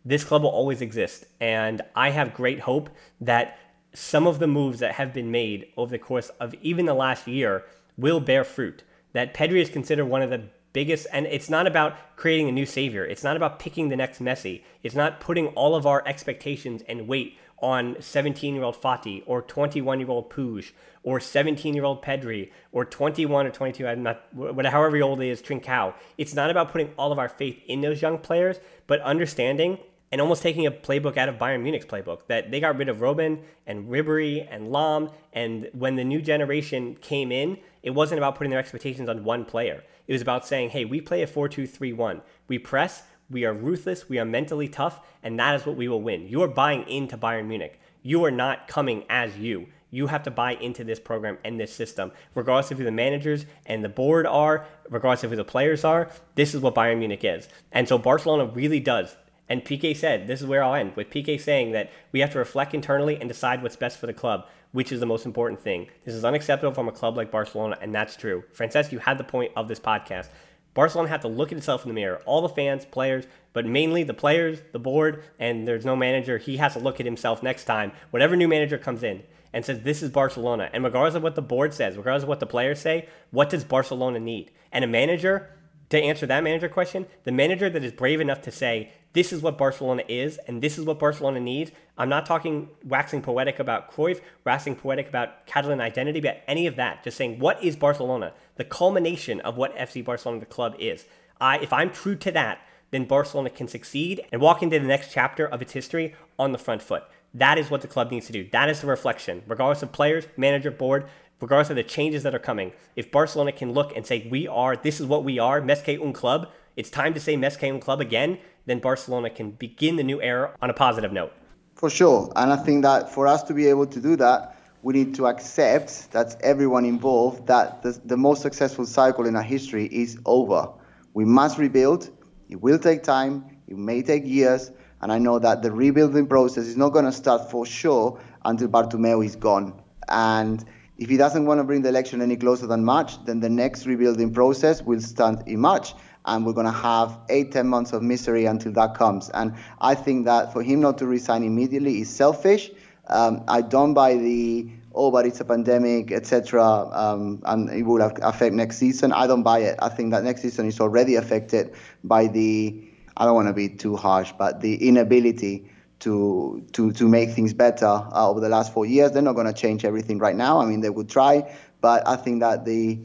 This 0.06 0.24
club 0.24 0.42
will 0.42 0.48
always 0.48 0.80
exist. 0.80 1.26
And 1.38 1.82
I 1.94 2.10
have 2.10 2.32
great 2.32 2.60
hope 2.60 2.88
that 3.20 3.58
some 3.92 4.26
of 4.26 4.38
the 4.38 4.46
moves 4.46 4.78
that 4.78 4.94
have 4.94 5.12
been 5.12 5.30
made 5.30 5.66
over 5.76 5.90
the 5.90 5.98
course 5.98 6.30
of 6.40 6.54
even 6.62 6.86
the 6.86 6.94
last 6.94 7.28
year 7.28 7.64
will 7.98 8.20
bear 8.20 8.42
fruit. 8.42 8.84
That 9.12 9.34
Pedri 9.34 9.60
is 9.60 9.68
considered 9.68 10.06
one 10.06 10.22
of 10.22 10.30
the 10.30 10.44
biggest 10.72 11.06
and 11.12 11.26
it's 11.26 11.50
not 11.50 11.66
about 11.66 12.16
creating 12.16 12.48
a 12.48 12.52
new 12.52 12.64
savior 12.64 13.04
it's 13.04 13.22
not 13.22 13.36
about 13.36 13.58
picking 13.58 13.90
the 13.90 13.96
next 13.96 14.22
messi 14.22 14.62
it's 14.82 14.94
not 14.94 15.20
putting 15.20 15.48
all 15.48 15.74
of 15.74 15.84
our 15.84 16.02
expectations 16.06 16.82
and 16.88 17.06
weight 17.06 17.36
on 17.62 17.96
17 18.00 18.54
year 18.54 18.64
old 18.64 18.80
Fati 18.80 19.22
or 19.24 19.40
21 19.40 20.00
year 20.00 20.10
old 20.10 20.30
Puig 20.30 20.72
or 21.02 21.20
17 21.20 21.74
year 21.74 21.84
old 21.84 22.02
Pedri 22.02 22.50
or 22.72 22.84
21 22.84 23.46
or 23.46 23.50
22 23.50 23.86
I'm 23.86 24.02
not 24.02 24.22
whatever 24.34 24.70
however 24.70 25.02
old 25.02 25.22
he 25.22 25.30
is 25.30 25.40
Trincao 25.40 25.94
it's 26.18 26.34
not 26.34 26.50
about 26.50 26.72
putting 26.72 26.90
all 26.98 27.12
of 27.12 27.18
our 27.18 27.28
faith 27.28 27.60
in 27.66 27.80
those 27.80 28.02
young 28.02 28.18
players 28.18 28.58
but 28.86 29.00
understanding 29.00 29.78
and 30.10 30.20
almost 30.20 30.42
taking 30.42 30.66
a 30.66 30.70
playbook 30.70 31.16
out 31.16 31.28
of 31.30 31.36
Bayern 31.36 31.62
Munich's 31.62 31.86
playbook 31.86 32.26
that 32.26 32.50
they 32.50 32.60
got 32.60 32.76
rid 32.76 32.88
of 32.88 32.98
Robben 32.98 33.40
and 33.66 33.88
Ribery 33.88 34.46
and 34.50 34.68
Lahm 34.68 35.12
and 35.32 35.70
when 35.72 35.96
the 35.96 36.04
new 36.04 36.20
generation 36.20 36.96
came 37.00 37.30
in 37.30 37.58
it 37.82 37.90
wasn't 37.90 38.18
about 38.18 38.34
putting 38.34 38.50
their 38.50 38.60
expectations 38.60 39.08
on 39.08 39.24
one 39.24 39.44
player 39.44 39.82
it 40.06 40.12
was 40.12 40.22
about 40.22 40.46
saying, 40.46 40.70
hey, 40.70 40.84
we 40.84 41.00
play 41.00 41.22
a 41.22 41.26
4 41.26 41.48
2 41.48 41.66
3 41.66 41.92
1. 41.92 42.22
We 42.48 42.58
press, 42.58 43.04
we 43.32 43.44
are 43.44 43.52
ruthless, 43.52 44.08
we 44.08 44.18
are 44.18 44.24
mentally 44.24 44.68
tough, 44.68 45.00
and 45.22 45.38
that 45.40 45.56
is 45.56 45.66
what 45.66 45.76
we 45.76 45.88
will 45.88 46.02
win. 46.02 46.28
You 46.28 46.42
are 46.42 46.48
buying 46.48 46.86
into 46.88 47.16
Bayern 47.16 47.46
Munich. 47.46 47.80
You 48.02 48.24
are 48.24 48.30
not 48.30 48.68
coming 48.68 49.04
as 49.08 49.38
you. 49.38 49.66
You 49.90 50.06
have 50.06 50.22
to 50.24 50.30
buy 50.30 50.52
into 50.54 50.84
this 50.84 51.00
program 51.00 51.38
and 51.44 51.58
this 51.58 51.74
system, 51.74 52.12
regardless 52.34 52.70
of 52.70 52.78
who 52.78 52.84
the 52.84 52.90
managers 52.90 53.46
and 53.66 53.82
the 53.82 53.88
board 53.88 54.26
are, 54.26 54.66
regardless 54.88 55.24
of 55.24 55.30
who 55.30 55.36
the 55.36 55.44
players 55.44 55.84
are. 55.84 56.10
This 56.34 56.54
is 56.54 56.60
what 56.60 56.74
Bayern 56.74 56.98
Munich 56.98 57.24
is. 57.24 57.48
And 57.72 57.88
so 57.88 57.98
Barcelona 57.98 58.46
really 58.46 58.80
does 58.80 59.16
and 59.52 59.62
Piqué 59.62 59.94
said, 59.94 60.26
this 60.26 60.40
is 60.40 60.46
where 60.46 60.64
I'll 60.64 60.74
end, 60.74 60.96
with 60.96 61.10
Piqué 61.10 61.38
saying 61.38 61.72
that 61.72 61.90
we 62.10 62.20
have 62.20 62.30
to 62.32 62.38
reflect 62.38 62.72
internally 62.72 63.20
and 63.20 63.28
decide 63.28 63.62
what's 63.62 63.76
best 63.76 63.98
for 63.98 64.06
the 64.06 64.14
club, 64.14 64.46
which 64.70 64.92
is 64.92 65.00
the 65.00 65.04
most 65.04 65.26
important 65.26 65.60
thing. 65.60 65.88
This 66.06 66.14
is 66.14 66.24
unacceptable 66.24 66.72
from 66.72 66.88
a 66.88 66.92
club 66.92 67.18
like 67.18 67.30
Barcelona, 67.30 67.76
and 67.82 67.94
that's 67.94 68.16
true. 68.16 68.44
Francesc, 68.56 68.92
you 68.92 68.98
had 68.98 69.18
the 69.18 69.24
point 69.24 69.52
of 69.54 69.68
this 69.68 69.78
podcast. 69.78 70.28
Barcelona 70.74 71.08
had 71.08 71.22
to 71.22 71.28
look 71.28 71.52
at 71.52 71.58
itself 71.58 71.84
in 71.84 71.88
the 71.88 71.94
mirror. 71.94 72.22
All 72.24 72.40
the 72.40 72.48
fans, 72.48 72.84
players, 72.84 73.26
but 73.52 73.66
mainly 73.66 74.02
the 74.02 74.14
players, 74.14 74.60
the 74.72 74.78
board, 74.78 75.22
and 75.38 75.68
there's 75.68 75.84
no 75.84 75.94
manager. 75.94 76.38
He 76.38 76.56
has 76.56 76.72
to 76.72 76.78
look 76.78 76.98
at 76.98 77.06
himself 77.06 77.42
next 77.42 77.64
time, 77.64 77.92
whatever 78.10 78.36
new 78.36 78.48
manager 78.48 78.78
comes 78.78 79.02
in, 79.02 79.22
and 79.52 79.64
says, 79.64 79.80
This 79.80 80.02
is 80.02 80.10
Barcelona. 80.10 80.70
And 80.72 80.82
regardless 80.82 81.14
of 81.14 81.22
what 81.22 81.34
the 81.34 81.42
board 81.42 81.74
says, 81.74 81.96
regardless 81.96 82.22
of 82.22 82.28
what 82.28 82.40
the 82.40 82.46
players 82.46 82.80
say, 82.80 83.08
what 83.30 83.50
does 83.50 83.64
Barcelona 83.64 84.18
need? 84.18 84.50
And 84.72 84.84
a 84.84 84.88
manager, 84.88 85.50
to 85.90 85.98
answer 85.98 86.24
that 86.26 86.42
manager 86.42 86.70
question, 86.70 87.06
the 87.24 87.32
manager 87.32 87.68
that 87.68 87.84
is 87.84 87.92
brave 87.92 88.20
enough 88.20 88.40
to 88.42 88.50
say, 88.50 88.92
this 89.12 89.30
is 89.30 89.42
what 89.42 89.58
Barcelona 89.58 90.04
is, 90.08 90.38
and 90.48 90.62
this 90.62 90.78
is 90.78 90.86
what 90.86 90.98
Barcelona 90.98 91.38
needs. 91.38 91.70
I'm 91.98 92.08
not 92.08 92.24
talking 92.24 92.70
waxing 92.82 93.20
poetic 93.20 93.58
about 93.58 93.92
Cruyff, 93.92 94.22
waxing 94.44 94.74
poetic 94.74 95.06
about 95.06 95.46
Catalan 95.46 95.82
identity, 95.82 96.20
but 96.20 96.42
any 96.46 96.66
of 96.66 96.76
that. 96.76 97.04
Just 97.04 97.18
saying, 97.18 97.38
what 97.38 97.62
is 97.62 97.76
Barcelona? 97.76 98.32
The 98.56 98.64
culmination 98.64 99.40
of 99.40 99.56
what 99.56 99.76
FC 99.76 100.04
Barcelona, 100.04 100.40
the 100.40 100.46
club, 100.46 100.74
is. 100.78 101.06
I, 101.40 101.58
if 101.58 101.72
I'm 101.72 101.90
true 101.90 102.16
to 102.16 102.30
that, 102.32 102.58
then 102.90 103.04
Barcelona 103.04 103.50
can 103.50 103.66
succeed 103.66 104.22
and 104.30 104.40
walk 104.40 104.62
into 104.62 104.78
the 104.78 104.86
next 104.86 105.12
chapter 105.12 105.46
of 105.46 105.62
its 105.62 105.72
history 105.72 106.14
on 106.38 106.52
the 106.52 106.58
front 106.58 106.82
foot. 106.82 107.04
That 107.34 107.58
is 107.58 107.70
what 107.70 107.80
the 107.80 107.88
club 107.88 108.10
needs 108.10 108.26
to 108.26 108.32
do. 108.32 108.48
That 108.52 108.68
is 108.68 108.82
the 108.82 108.86
reflection, 108.86 109.42
regardless 109.46 109.82
of 109.82 109.92
players, 109.92 110.26
manager, 110.36 110.70
board, 110.70 111.06
regardless 111.40 111.70
of 111.70 111.76
the 111.76 111.82
changes 111.82 112.22
that 112.22 112.34
are 112.34 112.38
coming. 112.38 112.72
If 112.94 113.10
Barcelona 113.10 113.52
can 113.52 113.72
look 113.72 113.96
and 113.96 114.06
say, 114.06 114.28
we 114.30 114.46
are, 114.46 114.76
this 114.76 115.00
is 115.00 115.06
what 115.06 115.24
we 115.24 115.38
are, 115.38 115.60
Més 115.60 115.82
que 115.82 115.98
un 116.00 116.12
club, 116.12 116.48
it's 116.76 116.90
time 116.90 117.14
to 117.14 117.20
say 117.20 117.36
Més 117.36 117.56
que 117.56 117.72
un 117.72 117.80
club 117.80 118.00
again, 118.00 118.38
then 118.66 118.78
Barcelona 118.78 119.30
can 119.30 119.52
begin 119.52 119.96
the 119.96 120.04
new 120.04 120.20
era 120.20 120.54
on 120.60 120.68
a 120.70 120.74
positive 120.74 121.12
note. 121.12 121.32
For 121.74 121.90
sure. 121.90 122.30
And 122.36 122.52
I 122.52 122.56
think 122.56 122.82
that 122.82 123.10
for 123.10 123.26
us 123.26 123.42
to 123.44 123.54
be 123.54 123.66
able 123.66 123.86
to 123.86 124.00
do 124.00 124.14
that, 124.16 124.56
we 124.82 124.94
need 124.94 125.14
to 125.14 125.26
accept 125.26 126.10
that 126.12 126.36
everyone 126.42 126.84
involved 126.84 127.46
that 127.46 127.82
the, 127.82 128.00
the 128.04 128.16
most 128.16 128.42
successful 128.42 128.84
cycle 128.84 129.26
in 129.26 129.36
our 129.36 129.42
history 129.42 129.86
is 129.86 130.18
over. 130.26 130.68
We 131.14 131.24
must 131.24 131.58
rebuild. 131.58 132.10
It 132.48 132.60
will 132.60 132.78
take 132.78 133.02
time. 133.02 133.44
It 133.68 133.76
may 133.76 134.02
take 134.02 134.26
years. 134.26 134.72
And 135.00 135.12
I 135.12 135.18
know 135.18 135.38
that 135.38 135.62
the 135.62 135.70
rebuilding 135.70 136.26
process 136.26 136.66
is 136.66 136.76
not 136.76 136.90
going 136.90 137.04
to 137.04 137.12
start 137.12 137.50
for 137.50 137.64
sure 137.64 138.20
until 138.44 138.68
Bartomeu 138.68 139.24
is 139.24 139.36
gone. 139.36 139.80
And 140.08 140.64
If 140.98 141.08
he 141.08 141.16
doesn't 141.16 141.46
want 141.46 141.58
to 141.58 141.64
bring 141.64 141.82
the 141.82 141.88
election 141.88 142.22
any 142.22 142.36
closer 142.36 142.68
than 142.68 142.84
March, 142.84 143.24
then 143.24 143.40
the 143.40 143.50
next 143.50 143.86
rebuilding 143.86 144.32
process 144.32 144.82
will 144.82 145.00
start 145.00 145.48
in 145.48 145.58
March. 145.58 145.94
And 146.24 146.46
we're 146.46 146.52
going 146.52 146.66
to 146.66 146.70
have 146.70 147.18
eight, 147.28 147.50
ten 147.50 147.66
months 147.66 147.92
of 147.92 148.02
misery 148.02 148.44
until 148.44 148.70
that 148.74 148.94
comes. 148.94 149.28
And 149.30 149.54
I 149.80 149.96
think 149.96 150.26
that 150.26 150.52
for 150.52 150.62
him 150.62 150.80
not 150.80 150.98
to 150.98 151.06
resign 151.08 151.42
immediately 151.42 152.00
is 152.00 152.08
selfish. 152.08 152.70
Um, 153.08 153.44
I 153.48 153.62
don't 153.62 153.94
buy 153.94 154.14
the 154.14 154.68
oh, 154.94 155.10
but 155.10 155.26
it's 155.26 155.40
a 155.40 155.44
pandemic, 155.44 156.12
etc., 156.12 156.62
um, 156.92 157.42
and 157.46 157.70
it 157.70 157.82
will 157.82 158.02
affect 158.02 158.54
next 158.54 158.76
season. 158.78 159.12
I 159.12 159.26
don't 159.26 159.42
buy 159.42 159.60
it. 159.60 159.78
I 159.80 159.88
think 159.88 160.10
that 160.12 160.24
next 160.24 160.42
season 160.42 160.66
is 160.66 160.80
already 160.80 161.16
affected 161.16 161.74
by 162.04 162.26
the 162.26 162.88
I 163.16 163.24
don't 163.24 163.34
want 163.34 163.48
to 163.48 163.54
be 163.54 163.68
too 163.68 163.96
harsh, 163.96 164.32
but 164.38 164.60
the 164.60 164.88
inability 164.88 165.68
to 166.00 166.64
to 166.72 166.92
to 166.92 167.08
make 167.08 167.30
things 167.30 167.54
better 167.54 167.86
uh, 167.86 168.28
over 168.28 168.40
the 168.40 168.48
last 168.48 168.72
four 168.72 168.86
years. 168.86 169.12
They're 169.12 169.22
not 169.22 169.34
going 169.34 169.46
to 169.46 169.52
change 169.52 169.84
everything 169.84 170.18
right 170.18 170.36
now. 170.36 170.60
I 170.60 170.66
mean, 170.66 170.80
they 170.80 170.90
would 170.90 171.08
try, 171.08 171.54
but 171.80 172.06
I 172.06 172.16
think 172.16 172.40
that 172.40 172.64
the 172.64 172.98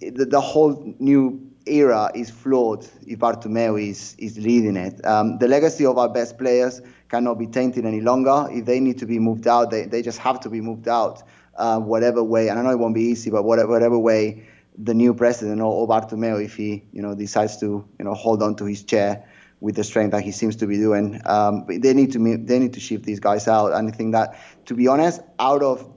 the, 0.00 0.26
the 0.26 0.40
whole 0.40 0.94
new 0.98 1.40
era 1.66 2.10
is 2.14 2.30
flawed 2.30 2.86
if 3.06 3.18
Bartomeu 3.18 3.80
is 3.80 4.14
is 4.18 4.38
leading 4.38 4.76
it. 4.76 5.04
Um, 5.06 5.38
the 5.38 5.48
legacy 5.48 5.86
of 5.86 5.98
our 5.98 6.08
best 6.08 6.36
players 6.38 6.82
cannot 7.14 7.38
be 7.38 7.46
tainted 7.46 7.86
any 7.86 8.00
longer. 8.00 8.48
If 8.50 8.64
they 8.64 8.80
need 8.80 8.98
to 8.98 9.06
be 9.06 9.18
moved 9.18 9.46
out, 9.46 9.70
they, 9.70 9.84
they 9.84 10.02
just 10.02 10.18
have 10.18 10.40
to 10.40 10.50
be 10.50 10.60
moved 10.60 10.88
out, 10.88 11.22
uh, 11.56 11.78
whatever 11.78 12.22
way. 12.24 12.48
And 12.48 12.58
I 12.58 12.62
know 12.62 12.70
it 12.70 12.78
won't 12.78 12.94
be 12.94 13.06
easy, 13.12 13.30
but 13.30 13.44
whatever, 13.44 13.68
whatever 13.68 13.98
way 13.98 14.46
the 14.76 14.94
new 14.94 15.14
president 15.14 15.60
or, 15.60 15.72
or 15.72 15.88
Bartomeu, 15.88 16.44
if 16.44 16.56
he 16.56 16.82
you 16.92 17.02
know 17.02 17.14
decides 17.14 17.58
to 17.58 17.66
you 17.98 18.04
know 18.04 18.14
hold 18.14 18.42
on 18.42 18.56
to 18.56 18.64
his 18.64 18.82
chair 18.82 19.24
with 19.60 19.76
the 19.76 19.84
strength 19.84 20.10
that 20.10 20.22
he 20.22 20.32
seems 20.32 20.56
to 20.56 20.66
be 20.66 20.76
doing. 20.76 21.20
Um, 21.24 21.64
they 21.68 21.94
need 21.94 22.12
to 22.12 22.18
they 22.18 22.58
need 22.58 22.74
to 22.74 22.80
shift 22.80 23.04
these 23.04 23.20
guys 23.20 23.46
out. 23.46 23.72
And 23.72 23.88
I 23.88 23.92
think 23.92 24.12
that, 24.12 24.36
to 24.66 24.74
be 24.74 24.88
honest, 24.88 25.20
out 25.38 25.62
of 25.62 25.88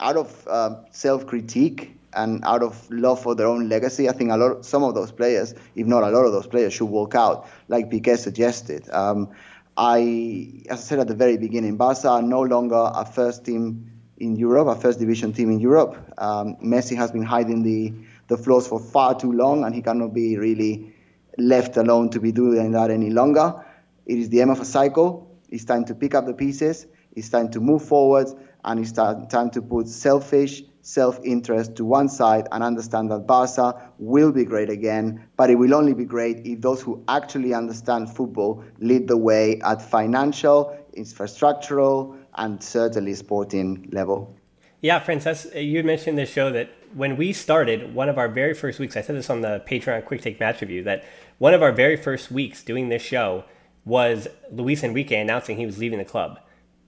out 0.00 0.16
of 0.16 0.48
uh, 0.48 0.70
self 0.90 1.26
critique 1.26 1.92
and 2.14 2.42
out 2.44 2.62
of 2.62 2.90
love 2.90 3.20
for 3.22 3.34
their 3.34 3.46
own 3.46 3.68
legacy, 3.68 4.08
I 4.08 4.12
think 4.12 4.30
a 4.30 4.36
lot 4.36 4.64
some 4.64 4.82
of 4.82 4.94
those 4.94 5.12
players, 5.12 5.54
if 5.74 5.86
not 5.86 6.02
a 6.02 6.10
lot 6.10 6.24
of 6.24 6.32
those 6.32 6.46
players, 6.46 6.72
should 6.72 6.86
walk 6.86 7.14
out, 7.14 7.46
like 7.68 7.90
Piqué 7.90 8.16
suggested. 8.16 8.88
Um, 8.90 9.28
I, 9.76 10.62
as 10.70 10.80
I 10.80 10.82
said 10.82 10.98
at 11.00 11.08
the 11.08 11.14
very 11.14 11.36
beginning, 11.36 11.76
Barca 11.76 12.08
are 12.08 12.22
no 12.22 12.40
longer 12.40 12.90
a 12.94 13.04
first 13.04 13.44
team 13.44 13.90
in 14.16 14.36
Europe, 14.36 14.68
a 14.68 14.80
first 14.80 14.98
division 14.98 15.32
team 15.32 15.50
in 15.50 15.60
Europe. 15.60 16.14
Um, 16.16 16.56
Messi 16.56 16.96
has 16.96 17.12
been 17.12 17.22
hiding 17.22 17.62
the 17.62 17.92
the 18.28 18.36
flaws 18.36 18.66
for 18.66 18.80
far 18.80 19.18
too 19.18 19.32
long, 19.32 19.64
and 19.64 19.74
he 19.74 19.82
cannot 19.82 20.12
be 20.12 20.36
really 20.36 20.94
left 21.38 21.76
alone 21.76 22.10
to 22.10 22.20
be 22.20 22.32
doing 22.32 22.72
that 22.72 22.90
any 22.90 23.10
longer. 23.10 23.64
It 24.06 24.18
is 24.18 24.30
the 24.30 24.40
end 24.40 24.50
of 24.50 24.60
a 24.60 24.64
cycle. 24.64 25.38
It's 25.48 25.64
time 25.64 25.84
to 25.84 25.94
pick 25.94 26.14
up 26.14 26.26
the 26.26 26.34
pieces. 26.34 26.86
It's 27.14 27.28
time 27.28 27.50
to 27.50 27.60
move 27.60 27.84
forward, 27.84 28.28
and 28.64 28.80
it's 28.80 28.92
time 28.92 29.50
to 29.50 29.62
put 29.62 29.88
selfish 29.88 30.62
self-interest 30.86 31.74
to 31.74 31.84
one 31.84 32.08
side 32.08 32.46
and 32.52 32.62
understand 32.62 33.10
that 33.10 33.26
Barca 33.26 33.90
will 33.98 34.30
be 34.30 34.44
great 34.44 34.70
again, 34.70 35.20
but 35.36 35.50
it 35.50 35.56
will 35.56 35.74
only 35.74 35.92
be 35.92 36.04
great 36.04 36.46
if 36.46 36.60
those 36.60 36.80
who 36.80 37.02
actually 37.08 37.52
understand 37.52 38.08
football 38.08 38.62
lead 38.78 39.08
the 39.08 39.16
way 39.16 39.60
at 39.62 39.82
financial, 39.82 40.78
infrastructural, 40.96 42.16
and 42.36 42.62
certainly 42.62 43.14
sporting 43.14 43.88
level. 43.90 44.32
Yeah, 44.80 45.00
Francesc, 45.00 45.60
you 45.60 45.82
mentioned 45.82 46.18
this 46.18 46.30
show 46.30 46.52
that 46.52 46.70
when 46.94 47.16
we 47.16 47.32
started, 47.32 47.92
one 47.92 48.08
of 48.08 48.16
our 48.16 48.28
very 48.28 48.54
first 48.54 48.78
weeks, 48.78 48.96
I 48.96 49.00
said 49.00 49.16
this 49.16 49.28
on 49.28 49.40
the 49.40 49.64
Patreon 49.66 50.04
Quick 50.04 50.20
Take 50.22 50.38
Match 50.38 50.60
Review, 50.60 50.84
that 50.84 51.04
one 51.38 51.52
of 51.52 51.62
our 51.62 51.72
very 51.72 51.96
first 51.96 52.30
weeks 52.30 52.62
doing 52.62 52.90
this 52.90 53.02
show 53.02 53.44
was 53.84 54.28
Luis 54.52 54.84
Enrique 54.84 55.20
announcing 55.20 55.56
he 55.56 55.66
was 55.66 55.78
leaving 55.78 55.98
the 55.98 56.04
club. 56.04 56.38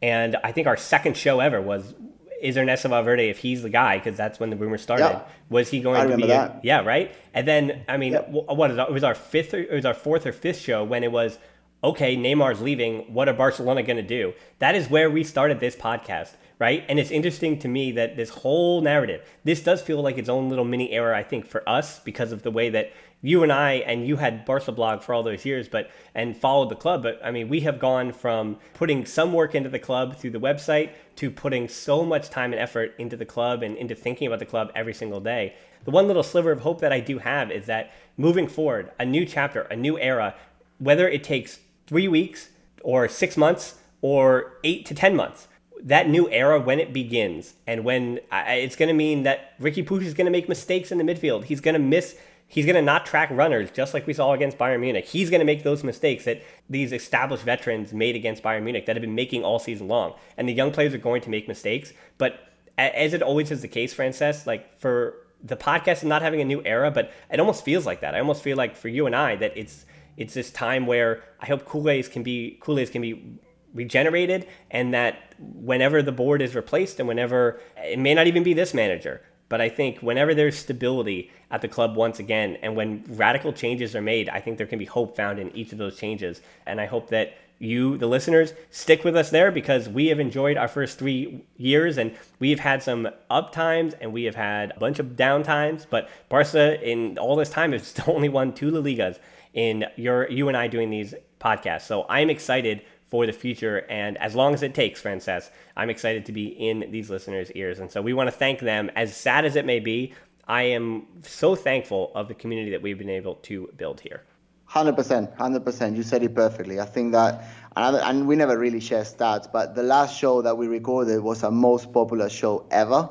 And 0.01 0.37
I 0.45 0.53
think 0.53 0.69
our 0.69 0.77
second 0.77 1.17
show 1.17 1.41
ever 1.41 1.61
was 1.61 1.95
is 2.41 2.57
Ernesto 2.57 2.89
Valverde 2.89 3.29
if 3.29 3.39
he's 3.39 3.63
the 3.63 3.69
guy 3.69 3.99
because 3.99 4.17
that's 4.17 4.39
when 4.39 4.51
the 4.51 4.57
rumor 4.57 4.79
started. 4.79 5.23
Was 5.49 5.71
he 5.71 5.81
going 5.81 6.09
to 6.09 6.17
be? 6.17 6.31
A, 6.31 6.61
yeah, 6.63 6.81
right. 6.81 7.15
And 7.35 7.47
then 7.47 7.85
I 7.89 7.97
mean, 7.97 8.13
yep. 8.13 8.29
what 8.31 8.71
is 8.71 8.79
it? 8.79 8.83
it 8.83 8.93
was 8.93 9.05
our 9.05 9.15
fifth 9.15 9.55
or 9.55 9.59
it 9.59 9.73
was 9.73 9.85
our 9.85 9.95
fourth 9.95 10.27
or 10.27 10.33
fifth 10.33 10.61
show 10.61 10.85
when 10.85 11.05
it 11.05 11.13
was 11.13 11.39
okay. 11.83 12.17
Neymar's 12.17 12.61
leaving. 12.61 13.13
What 13.13 13.29
are 13.29 13.35
Barcelona 13.35 13.83
going 13.83 13.97
to 13.97 14.03
do? 14.03 14.35
That 14.59 14.75
is 14.75 14.89
where 14.89 15.11
we 15.11 15.25
started 15.25 15.61
this 15.61 15.77
podcast 15.77 16.35
right? 16.59 16.85
And 16.89 16.99
it's 16.99 17.11
interesting 17.11 17.59
to 17.61 17.69
me 17.69 17.93
that 17.93 18.17
this 18.17 18.31
whole 18.31 18.81
narrative, 18.81 19.23
this 19.45 19.63
does 19.63 19.81
feel 19.81 20.03
like 20.03 20.19
its 20.19 20.29
own 20.29 20.49
little 20.49 20.65
mini 20.65 20.91
era, 20.91 21.17
I 21.17 21.23
think, 21.23 21.47
for 21.47 21.67
us 21.69 22.01
because 22.01 22.33
of 22.33 22.43
the 22.43 22.51
way 22.51 22.71
that 22.71 22.93
you 23.21 23.43
and 23.43 23.53
I, 23.53 23.75
and 23.75 24.07
you 24.07 24.17
had 24.17 24.45
Barca 24.45 24.71
blog 24.71 25.03
for 25.03 25.13
all 25.13 25.23
those 25.23 25.45
years, 25.45 25.69
but 25.69 25.91
and 26.15 26.37
followed 26.37 26.69
the 26.69 26.77
club. 26.77 27.03
But 27.03 27.21
I 27.23 27.31
mean, 27.31 27.49
we 27.49 27.61
have 27.61 27.79
gone 27.79 28.13
from 28.13 28.59
putting 28.75 29.07
some 29.07 29.33
work 29.33 29.55
into 29.55 29.69
the 29.69 29.79
club 29.79 30.17
through 30.17 30.31
the 30.31 30.41
website 30.41 30.91
to 31.19 31.33
putting 31.33 31.67
so 31.67 32.05
much 32.05 32.31
time 32.31 32.53
and 32.53 32.61
effort 32.61 32.95
into 32.97 33.17
the 33.17 33.25
club 33.25 33.65
and 33.65 33.77
into 33.77 33.93
thinking 33.93 34.29
about 34.29 34.39
the 34.39 34.47
club 34.47 34.71
every 34.77 34.95
single 34.95 35.19
day. 35.19 35.53
The 35.85 35.91
one 35.91 36.07
little 36.07 36.23
sliver 36.23 36.53
of 36.53 36.61
hope 36.61 36.81
that 36.81 36.93
I 36.93 37.01
do 37.01 37.19
have 37.19 37.51
is 37.51 37.67
that 37.67 37.93
moving 38.17 38.47
forward, 38.47 38.93
a 39.01 39.05
new 39.05 39.27
chapter, 39.27 39.63
a 39.63 39.75
new 39.75 39.99
era, 39.99 40.37
whether 40.79 41.09
it 41.09 41.25
takes 41.25 41.59
three 41.89 42.07
weeks 42.07 42.51
or 42.85 43.09
six 43.09 43.37
months 43.37 43.81
or 44.01 44.59
eight 44.63 44.87
to 44.87 44.95
10 44.95 45.17
months, 45.17 45.49
that 45.83 46.09
new 46.09 46.31
era 46.31 46.61
when 46.61 46.79
it 46.79 46.93
begins 46.93 47.55
and 47.67 47.85
when 47.85 48.21
I, 48.31 48.55
it's 48.55 48.77
going 48.77 48.89
to 48.89 48.95
mean 48.95 49.25
that 49.25 49.59
Riqui 49.61 49.85
Puig 49.85 50.03
is 50.03 50.15
going 50.15 50.27
to 50.27 50.31
make 50.31 50.49
mistakes 50.49 50.93
in 50.93 50.99
the 50.99 51.05
midfield. 51.05 51.45
He's 51.45 51.61
going 51.61 51.75
to 51.75 51.81
miss. 51.81 52.17
He's 52.51 52.65
going 52.65 52.77
to 52.77 52.83
not 52.83 53.05
track 53.05 53.29
runners, 53.31 53.71
just 53.71 53.93
like 53.93 54.07
we 54.07 54.15
saw 54.15 54.33
against 54.33 54.57
Bayern 54.57 54.81
Munich. 54.81 55.05
He's 55.05 55.29
going 55.29 55.41
to 55.41 55.45
make 55.45 55.63
those 55.63 55.85
mistakes 55.85 56.25
that 56.25 56.43
these 56.71 56.93
established 56.93 57.45
veterans 57.45 57.93
made 57.93 58.17
against 58.17 58.43
Bayern 58.43 58.63
Munich 58.63 58.87
that 58.87 58.97
have 58.97 59.03
been 59.03 59.15
making 59.15 59.45
all 59.45 59.59
season 59.59 59.87
long. 59.87 60.15
And 60.39 60.49
the 60.49 60.55
young 60.55 60.73
players 60.73 60.95
are 60.95 60.99
going 60.99 61.21
to 61.23 61.31
make 61.31 61.47
mistakes. 61.47 61.93
But 62.17 62.41
as 62.79 63.13
it 63.13 63.23
always 63.23 63.51
is 63.51 63.61
the 63.61 63.69
case, 63.69 63.95
Francesc, 63.95 64.47
like 64.47 64.81
for 64.81 65.27
the 65.45 65.57
podcast 65.57 66.01
and 66.01 66.09
not 66.09 66.23
having 66.23 66.41
a 66.41 66.45
new 66.45 66.63
era, 66.65 66.91
but 66.91 67.13
it 67.31 67.39
almost 67.39 67.65
feels 67.65 67.85
like 67.85 68.01
that. 68.01 68.15
I 68.15 68.21
almost 68.21 68.43
feel 68.43 68.57
like 68.57 68.77
for 68.77 68.89
you 68.89 69.07
and 69.07 69.15
I 69.15 69.37
that 69.37 69.57
it's 69.57 69.85
it's 70.17 70.35
this 70.35 70.51
time 70.51 70.87
where 70.87 71.23
I 71.39 71.47
hope 71.47 71.65
Kool-Aid's 71.65 72.09
can 72.09 72.23
be 72.23 72.59
Kool-Aid's 72.61 72.91
can 72.91 73.03
be 73.03 73.39
regenerated 73.75 74.49
and 74.71 74.95
that 74.95 75.35
whenever 75.39 76.03
the 76.03 76.11
board 76.11 76.43
is 76.43 76.57
replaced 76.57 76.99
and 76.99 77.07
whenever 77.07 77.61
it 77.77 77.99
may 77.99 78.15
not 78.15 78.27
even 78.27 78.43
be 78.43 78.55
this 78.55 78.73
manager 78.75 79.23
but 79.49 79.61
I 79.61 79.69
think 79.69 79.99
whenever 80.01 80.35
there's 80.35 80.59
stability 80.59 81.31
at 81.51 81.63
the 81.63 81.69
club 81.69 81.97
once 81.97 82.19
again, 82.19 82.59
and 82.63 82.77
when 82.77 83.05
radical 83.09 83.53
changes 83.53 83.97
are 83.97 84.03
made, 84.03 84.29
I 84.29 84.41
think 84.41 84.59
there 84.59 84.67
can 84.67 84.79
be 84.79 84.85
hope 84.85 85.17
found 85.17 85.39
in 85.39 85.55
each 85.57 85.73
of 85.73 85.79
those 85.79 85.97
changes. 85.97 86.41
And 86.67 86.81
I 86.81 86.87
hope 86.87 87.09
that 87.09 87.35
you, 87.59 87.97
the 87.97 88.07
listeners, 88.07 88.53
stick 88.71 89.05
with 89.05 89.17
us 89.17 89.31
there 89.31 89.51
because 89.51 89.89
we 89.89 90.09
have 90.09 90.21
enjoyed 90.21 90.57
our 90.57 90.69
first 90.69 90.99
three 90.99 91.45
years 91.57 91.99
and 91.99 92.15
we've 92.39 92.61
had 92.61 92.83
some 92.83 93.09
up 93.31 93.53
times 93.53 93.95
and 94.01 94.13
we 94.13 94.25
have 94.25 94.37
had 94.37 94.73
a 94.77 94.79
bunch 94.79 94.99
of 94.99 95.17
down 95.17 95.43
times. 95.43 95.87
But 95.89 96.09
Barca, 96.29 96.81
in 96.89 97.19
all 97.19 97.37
this 97.37 97.51
time, 97.51 97.73
has 97.73 97.95
only 98.07 98.29
won 98.29 98.53
two 98.53 98.71
La 98.71 98.81
Ligas 98.81 99.19
in 99.55 99.87
your, 99.97 100.31
you 100.31 100.49
and 100.49 100.57
I 100.57 100.69
doing 100.69 100.91
these 100.91 101.15
podcasts. 101.41 101.83
So 101.83 102.07
I'm 102.09 102.31
excited 102.31 102.83
for 103.09 103.27
the 103.27 103.33
future. 103.33 103.87
And 103.89 104.17
as 104.19 104.35
long 104.35 104.55
as 104.55 104.63
it 104.63 104.75
takes, 104.75 105.03
Francesc, 105.03 105.51
I'm 105.77 105.91
excited 105.91 106.27
to 106.27 106.33
be 106.33 106.47
in 106.47 106.91
these 106.91 107.11
listeners' 107.11 107.51
ears. 107.53 107.79
And 107.79 107.91
so 107.91 108.01
we 108.03 108.13
want 108.13 108.29
to 108.29 108.37
thank 108.37 108.61
them. 108.61 108.91
As 108.95 109.17
sad 109.17 109.45
as 109.45 109.57
it 109.57 109.65
may 109.65 109.81
be, 109.81 110.15
I 110.47 110.63
am 110.63 111.07
so 111.23 111.55
thankful 111.55 112.13
of 112.15 112.29
the 112.29 112.35
community 112.35 112.71
that 112.71 112.83
we've 112.83 112.99
been 112.99 113.11
able 113.11 113.37
to 113.37 113.71
build 113.77 114.01
here. 114.01 114.25
100%, 114.71 115.37
100%. 115.37 115.97
You 115.97 116.03
said 116.03 116.23
it 116.23 116.35
perfectly. 116.35 116.79
I 116.81 116.85
think 116.85 117.13
that, 117.13 117.45
and 117.77 118.27
we 118.27 118.37
never 118.37 118.59
really 118.59 118.81
share 118.81 119.03
stats, 119.03 119.51
but 119.51 119.75
the 119.75 119.83
last 119.83 120.19
show 120.19 120.43
that 120.43 120.57
we 120.57 120.67
recorded 120.67 121.23
was 121.23 121.43
our 121.43 121.51
most 121.51 121.93
popular 121.93 122.29
show 122.29 122.67
ever. 122.71 123.09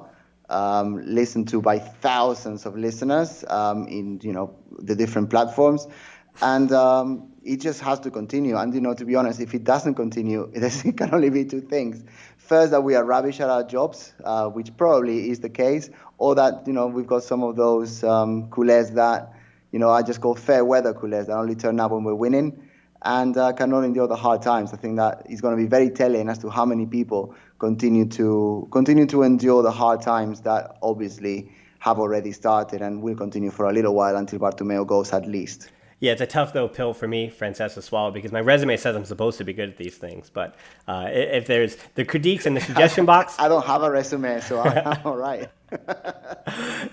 Um, 0.50 1.04
listened 1.06 1.50
to 1.50 1.62
by 1.62 1.78
thousands 1.78 2.66
of 2.66 2.78
listeners 2.78 3.43
um, 3.50 3.86
in 3.89 4.22
you 4.24 4.32
know 4.32 4.56
the 4.80 4.95
different 4.95 5.30
platforms, 5.30 5.86
and 6.41 6.72
um, 6.72 7.30
it 7.48 7.62
just 7.62 7.80
has 7.82 8.00
to 8.02 8.12
continue. 8.12 8.58
And 8.58 8.74
you 8.74 8.82
know, 8.82 8.93
to 8.93 9.06
be 9.06 9.16
honest, 9.16 9.39
if 9.39 9.54
it 9.54 9.64
doesn't 9.64 9.95
continue, 9.95 10.52
it 10.54 10.98
can 10.98 11.14
only 11.14 11.30
be 11.30 11.45
two 11.45 11.62
things: 11.62 12.04
first, 12.38 12.72
that 12.72 12.82
we 12.82 12.95
are 12.95 13.04
rubbish 13.04 13.39
at 13.39 13.50
our 13.50 13.64
jobs, 13.64 14.14
uh, 14.24 14.48
which 14.50 14.76
probably 14.76 15.30
is 15.30 15.39
the 15.39 15.50
case, 15.50 15.89
or 16.18 16.36
that 16.36 16.68
you 16.68 16.74
know 16.74 16.88
we've 16.88 17.08
got 17.08 17.24
some 17.24 17.43
of 17.43 17.56
those 17.56 18.04
um, 18.04 18.50
culés 18.50 18.93
that 18.95 19.34
you 19.72 19.80
know 19.80 19.89
I 19.89 20.02
just 20.04 20.22
call 20.22 20.36
fair 20.36 20.66
weather 20.66 20.93
culés 20.93 21.28
that 21.28 21.38
only 21.38 21.56
turn 21.56 21.80
up 21.80 21.91
when 21.91 22.04
we're 22.04 22.16
winning 22.16 22.70
and 23.04 23.38
uh, 23.38 23.54
cannot 23.54 23.84
endure 23.84 24.08
the 24.08 24.16
hard 24.16 24.41
times. 24.41 24.74
I 24.74 24.78
think 24.78 24.98
that 24.98 25.28
is 25.30 25.39
going 25.39 25.56
to 25.56 25.62
be 25.62 25.70
very 25.70 25.89
telling 25.89 26.30
as 26.30 26.39
to 26.39 26.50
how 26.50 26.66
many 26.66 26.86
people 26.86 27.36
continue 27.60 28.06
to 28.10 28.68
continue 28.72 29.06
to 29.08 29.24
endure 29.24 29.64
the 29.64 29.72
hard 29.72 30.02
times 30.02 30.41
that 30.41 30.78
obviously 30.82 31.52
have 31.80 32.00
already 32.00 32.32
started 32.32 32.82
and 32.82 33.02
will 33.02 33.16
continue 33.16 33.52
for 33.52 33.70
a 33.70 33.74
little 33.74 33.93
while 33.93 34.18
until 34.18 34.39
Bartomeu 34.39 34.86
goes 34.86 35.14
at 35.14 35.28
least. 35.28 35.70
Yeah, 36.00 36.12
it's 36.12 36.22
a 36.22 36.28
tough 36.28 36.54
though 36.54 36.68
pill 36.68 36.93
for 36.93 37.08
me, 37.08 37.30
Francesc, 37.30 37.74
to 37.74 37.82
swallow 37.82 38.12
because 38.12 38.32
my 38.32 38.39
resume 38.39 38.78
says 38.78 38.95
I'm 38.95 39.06
supposed 39.06 39.39
to 39.39 39.43
be 39.43 39.54
good 39.54 39.70
at 39.70 39.78
these 39.78 39.98
things. 39.98 40.30
But 40.30 40.56
uh, 40.88 41.08
if 41.10 41.48
there's 41.48 41.76
the 41.95 42.06
critiques 42.06 42.45
in 42.45 42.54
the 42.54 42.62
suggestion 42.70 43.06
box, 43.06 43.36
I 43.39 43.48
don't 43.48 43.66
have 43.66 43.82
a 43.82 43.89
resume, 43.89 44.39
so 44.41 44.62
I'm 44.62 45.00
all 45.06 45.18
right. 45.18 45.50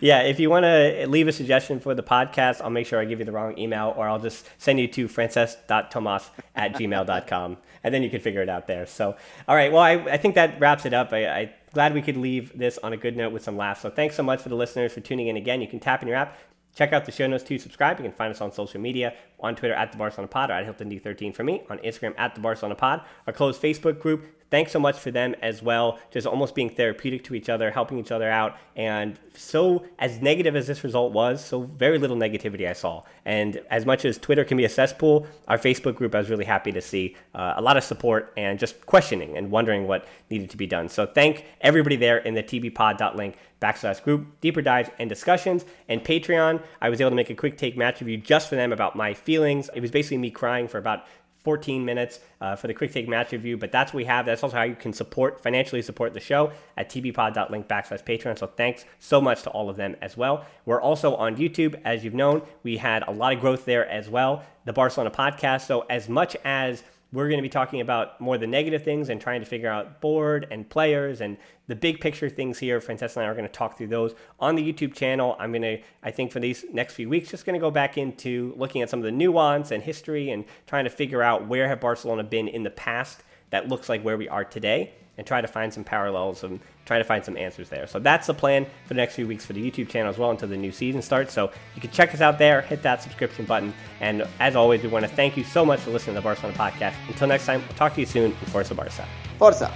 yeah, 0.00 0.22
if 0.22 0.40
you 0.40 0.48
want 0.50 0.64
to 0.64 1.06
leave 1.06 1.28
a 1.28 1.32
suggestion 1.32 1.80
for 1.80 1.94
the 1.94 2.02
podcast, 2.02 2.62
I'll 2.62 2.70
make 2.70 2.86
sure 2.86 2.98
I 2.98 3.04
give 3.04 3.18
you 3.18 3.24
the 3.24 3.32
wrong 3.32 3.56
email, 3.58 3.94
or 3.96 4.08
I'll 4.08 4.18
just 4.18 4.48
send 4.58 4.80
you 4.80 4.88
to 4.88 5.06
frances.tomas 5.06 6.30
at 6.56 6.72
gmail.com, 6.72 7.56
and 7.84 7.94
then 7.94 8.02
you 8.02 8.10
can 8.10 8.20
figure 8.20 8.42
it 8.42 8.48
out 8.48 8.66
there. 8.66 8.86
So, 8.86 9.16
all 9.46 9.54
right, 9.54 9.70
well, 9.70 9.82
I, 9.82 9.92
I 9.92 10.16
think 10.16 10.34
that 10.34 10.58
wraps 10.58 10.86
it 10.86 10.94
up. 10.94 11.12
I, 11.12 11.26
I 11.26 11.54
glad 11.74 11.92
we 11.92 12.00
could 12.00 12.16
leave 12.16 12.56
this 12.56 12.78
on 12.78 12.92
a 12.94 12.96
good 12.96 13.16
note 13.16 13.32
with 13.32 13.42
some 13.42 13.56
laughs. 13.56 13.82
So 13.82 13.90
thanks 13.90 14.16
so 14.16 14.22
much 14.22 14.40
for 14.40 14.48
the 14.48 14.54
listeners 14.56 14.92
for 14.94 15.00
tuning 15.00 15.26
in 15.26 15.36
again. 15.36 15.60
You 15.60 15.68
can 15.68 15.80
tap 15.80 16.00
in 16.02 16.08
your 16.08 16.16
app, 16.16 16.38
check 16.74 16.92
out 16.92 17.04
the 17.04 17.12
show 17.12 17.26
notes 17.26 17.44
to 17.44 17.58
subscribe. 17.58 17.98
You 17.98 18.04
can 18.04 18.12
find 18.12 18.30
us 18.32 18.40
on 18.40 18.52
social 18.52 18.80
media, 18.80 19.14
on 19.44 19.54
Twitter 19.54 19.74
at 19.74 19.92
the 19.92 19.98
Barcelona 19.98 20.28
Pod 20.28 20.50
or 20.50 20.54
at 20.54 20.64
Hilton 20.64 20.90
D13 20.90 21.34
for 21.34 21.44
me, 21.44 21.62
on 21.70 21.78
Instagram 21.78 22.14
at 22.18 22.34
the 22.34 22.40
Barcelona 22.40 22.74
Pod, 22.74 23.02
our 23.26 23.32
closed 23.32 23.60
Facebook 23.62 24.00
group. 24.00 24.24
Thanks 24.50 24.70
so 24.70 24.78
much 24.78 24.98
for 24.98 25.10
them 25.10 25.34
as 25.42 25.62
well, 25.62 25.98
just 26.12 26.26
almost 26.28 26.54
being 26.54 26.70
therapeutic 26.70 27.24
to 27.24 27.34
each 27.34 27.48
other, 27.48 27.72
helping 27.72 27.98
each 27.98 28.12
other 28.12 28.30
out. 28.30 28.56
And 28.76 29.18
so, 29.34 29.84
as 29.98 30.20
negative 30.20 30.54
as 30.54 30.68
this 30.68 30.84
result 30.84 31.12
was, 31.12 31.44
so 31.44 31.62
very 31.62 31.98
little 31.98 32.16
negativity 32.16 32.68
I 32.68 32.72
saw. 32.72 33.02
And 33.24 33.60
as 33.70 33.84
much 33.84 34.04
as 34.04 34.16
Twitter 34.16 34.44
can 34.44 34.56
be 34.56 34.64
a 34.64 34.68
cesspool, 34.68 35.26
our 35.48 35.58
Facebook 35.58 35.96
group 35.96 36.14
I 36.14 36.18
was 36.18 36.30
really 36.30 36.44
happy 36.44 36.70
to 36.70 36.80
see 36.80 37.16
uh, 37.34 37.54
a 37.56 37.62
lot 37.62 37.76
of 37.76 37.82
support 37.82 38.32
and 38.36 38.58
just 38.58 38.86
questioning 38.86 39.36
and 39.36 39.50
wondering 39.50 39.88
what 39.88 40.06
needed 40.30 40.50
to 40.50 40.56
be 40.56 40.68
done. 40.68 40.88
So, 40.88 41.04
thank 41.04 41.46
everybody 41.60 41.96
there 41.96 42.18
in 42.18 42.34
the 42.34 42.42
tbpod.link 42.42 43.36
backslash 43.64 44.02
group, 44.02 44.40
deeper 44.40 44.62
dives 44.62 44.90
and 44.98 45.08
discussions. 45.08 45.64
And 45.88 46.04
Patreon, 46.04 46.62
I 46.80 46.90
was 46.90 47.00
able 47.00 47.10
to 47.10 47.16
make 47.16 47.30
a 47.30 47.34
quick 47.34 47.56
take 47.56 47.76
match 47.76 48.00
review 48.00 48.18
just 48.18 48.48
for 48.48 48.56
them 48.56 48.72
about 48.72 48.94
my 48.94 49.14
feelings. 49.14 49.33
It 49.42 49.80
was 49.80 49.90
basically 49.90 50.18
me 50.18 50.30
crying 50.30 50.68
for 50.68 50.78
about 50.78 51.04
14 51.44 51.84
minutes 51.84 52.20
uh, 52.40 52.56
for 52.56 52.66
the 52.66 52.74
quick 52.74 52.90
take 52.90 53.06
match 53.06 53.30
review. 53.32 53.56
But 53.56 53.70
that's 53.70 53.92
what 53.92 53.98
we 53.98 54.04
have. 54.06 54.26
That's 54.26 54.42
also 54.42 54.56
how 54.56 54.62
you 54.62 54.74
can 54.74 54.92
support, 54.92 55.42
financially 55.42 55.82
support 55.82 56.14
the 56.14 56.20
show 56.20 56.52
at 56.76 56.88
tbpod.link 56.90 57.68
backslash 57.68 58.02
Patreon. 58.02 58.38
So 58.38 58.46
thanks 58.46 58.86
so 58.98 59.20
much 59.20 59.42
to 59.42 59.50
all 59.50 59.68
of 59.68 59.76
them 59.76 59.94
as 60.00 60.16
well. 60.16 60.46
We're 60.64 60.80
also 60.80 61.14
on 61.16 61.36
YouTube. 61.36 61.80
As 61.84 62.02
you've 62.02 62.14
known, 62.14 62.42
we 62.62 62.78
had 62.78 63.04
a 63.06 63.10
lot 63.12 63.34
of 63.34 63.40
growth 63.40 63.66
there 63.66 63.86
as 63.86 64.08
well. 64.08 64.42
The 64.64 64.72
Barcelona 64.72 65.10
podcast. 65.10 65.66
So 65.66 65.82
as 65.90 66.08
much 66.08 66.34
as 66.44 66.82
we're 67.14 67.28
going 67.28 67.38
to 67.38 67.42
be 67.42 67.48
talking 67.48 67.80
about 67.80 68.20
more 68.20 68.36
the 68.36 68.46
negative 68.46 68.82
things 68.82 69.08
and 69.08 69.20
trying 69.20 69.40
to 69.40 69.46
figure 69.46 69.70
out 69.70 70.00
board 70.00 70.48
and 70.50 70.68
players 70.68 71.20
and 71.20 71.36
the 71.68 71.76
big 71.76 72.00
picture 72.00 72.28
things 72.28 72.58
here. 72.58 72.80
Francesca 72.80 73.20
and 73.20 73.26
I 73.26 73.30
are 73.30 73.34
going 73.34 73.46
to 73.46 73.52
talk 73.52 73.78
through 73.78 73.86
those 73.86 74.14
on 74.40 74.56
the 74.56 74.72
YouTube 74.72 74.94
channel. 74.94 75.36
I'm 75.38 75.52
going 75.52 75.62
to, 75.62 75.78
I 76.02 76.10
think, 76.10 76.32
for 76.32 76.40
these 76.40 76.64
next 76.72 76.94
few 76.94 77.08
weeks, 77.08 77.30
just 77.30 77.46
going 77.46 77.54
to 77.54 77.60
go 77.60 77.70
back 77.70 77.96
into 77.96 78.52
looking 78.56 78.82
at 78.82 78.90
some 78.90 78.98
of 78.98 79.04
the 79.04 79.12
nuance 79.12 79.70
and 79.70 79.80
history 79.80 80.30
and 80.30 80.44
trying 80.66 80.84
to 80.84 80.90
figure 80.90 81.22
out 81.22 81.46
where 81.46 81.68
have 81.68 81.80
Barcelona 81.80 82.24
been 82.24 82.48
in 82.48 82.64
the 82.64 82.70
past 82.70 83.22
that 83.50 83.68
looks 83.68 83.88
like 83.88 84.02
where 84.02 84.16
we 84.16 84.28
are 84.28 84.44
today 84.44 84.92
and 85.16 85.26
try 85.26 85.40
to 85.40 85.46
find 85.46 85.72
some 85.72 85.84
parallels 85.84 86.42
and 86.44 86.60
try 86.84 86.98
to 86.98 87.04
find 87.04 87.24
some 87.24 87.36
answers 87.36 87.68
there. 87.68 87.86
So 87.86 87.98
that's 87.98 88.26
the 88.26 88.34
plan 88.34 88.66
for 88.84 88.94
the 88.94 88.98
next 88.98 89.14
few 89.14 89.26
weeks 89.26 89.44
for 89.44 89.52
the 89.52 89.70
YouTube 89.70 89.88
channel 89.88 90.10
as 90.10 90.18
well 90.18 90.30
until 90.30 90.48
the 90.48 90.56
new 90.56 90.72
season 90.72 91.02
starts. 91.02 91.32
So 91.32 91.50
you 91.74 91.80
can 91.80 91.90
check 91.90 92.14
us 92.14 92.20
out 92.20 92.38
there, 92.38 92.62
hit 92.62 92.82
that 92.82 93.02
subscription 93.02 93.44
button. 93.44 93.72
And 94.00 94.26
as 94.40 94.56
always, 94.56 94.82
we 94.82 94.88
want 94.88 95.04
to 95.04 95.10
thank 95.10 95.36
you 95.36 95.44
so 95.44 95.64
much 95.64 95.80
for 95.80 95.90
listening 95.90 96.14
to 96.16 96.20
the 96.20 96.24
Barcelona 96.24 96.56
podcast. 96.56 96.94
Until 97.08 97.28
next 97.28 97.46
time, 97.46 97.60
we'll 97.60 97.76
talk 97.76 97.94
to 97.94 98.00
you 98.00 98.06
soon. 98.06 98.32
Forza 98.32 98.74
Barca. 98.74 99.06
Forza. 99.38 99.72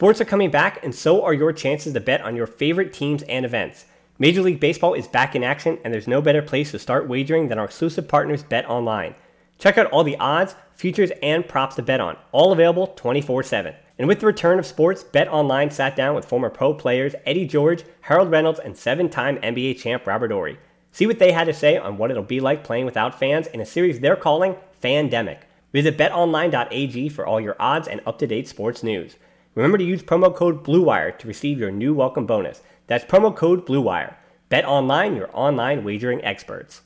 Sports 0.00 0.18
are 0.18 0.24
coming 0.24 0.50
back, 0.50 0.82
and 0.82 0.94
so 0.94 1.22
are 1.22 1.34
your 1.34 1.52
chances 1.52 1.92
to 1.92 2.00
bet 2.00 2.22
on 2.22 2.34
your 2.34 2.46
favorite 2.46 2.90
teams 2.90 3.22
and 3.24 3.44
events. 3.44 3.84
Major 4.18 4.40
League 4.40 4.58
Baseball 4.58 4.94
is 4.94 5.06
back 5.06 5.36
in 5.36 5.44
action, 5.44 5.78
and 5.84 5.92
there's 5.92 6.08
no 6.08 6.22
better 6.22 6.40
place 6.40 6.70
to 6.70 6.78
start 6.78 7.06
wagering 7.06 7.48
than 7.48 7.58
our 7.58 7.66
exclusive 7.66 8.08
partners, 8.08 8.42
BetOnline. 8.42 9.14
Check 9.58 9.76
out 9.76 9.88
all 9.88 10.02
the 10.02 10.16
odds, 10.16 10.54
futures, 10.74 11.12
and 11.22 11.46
props 11.46 11.76
to 11.76 11.82
bet 11.82 12.00
on, 12.00 12.16
all 12.32 12.50
available 12.50 12.86
24 12.86 13.42
7. 13.42 13.74
And 13.98 14.08
with 14.08 14.20
the 14.20 14.26
return 14.26 14.58
of 14.58 14.64
sports, 14.64 15.04
BetOnline 15.04 15.70
sat 15.70 15.96
down 15.96 16.14
with 16.14 16.24
former 16.24 16.48
pro 16.48 16.72
players 16.72 17.14
Eddie 17.26 17.46
George, 17.46 17.84
Harold 18.00 18.30
Reynolds, 18.30 18.58
and 18.58 18.78
seven 18.78 19.10
time 19.10 19.36
NBA 19.42 19.76
champ 19.76 20.06
Robert 20.06 20.32
Horry. 20.32 20.58
See 20.92 21.06
what 21.06 21.18
they 21.18 21.32
had 21.32 21.44
to 21.44 21.52
say 21.52 21.76
on 21.76 21.98
what 21.98 22.10
it'll 22.10 22.22
be 22.22 22.40
like 22.40 22.64
playing 22.64 22.86
without 22.86 23.18
fans 23.18 23.48
in 23.48 23.60
a 23.60 23.66
series 23.66 24.00
they're 24.00 24.16
calling 24.16 24.56
Fandemic. 24.82 25.40
Visit 25.74 25.98
betonline.ag 25.98 27.10
for 27.10 27.26
all 27.26 27.38
your 27.38 27.56
odds 27.58 27.86
and 27.86 28.00
up 28.06 28.18
to 28.20 28.26
date 28.26 28.48
sports 28.48 28.82
news. 28.82 29.16
Remember 29.56 29.78
to 29.78 29.84
use 29.84 30.00
promo 30.00 30.32
code 30.32 30.62
BLUEWIRE 30.62 31.18
to 31.18 31.26
receive 31.26 31.58
your 31.58 31.72
new 31.72 31.92
welcome 31.92 32.24
bonus. 32.24 32.62
That's 32.86 33.04
promo 33.04 33.34
code 33.34 33.66
BLUEWIRE. 33.66 34.14
Bet 34.48 34.64
online, 34.64 35.16
your 35.16 35.28
online 35.32 35.82
wagering 35.82 36.24
experts. 36.24 36.82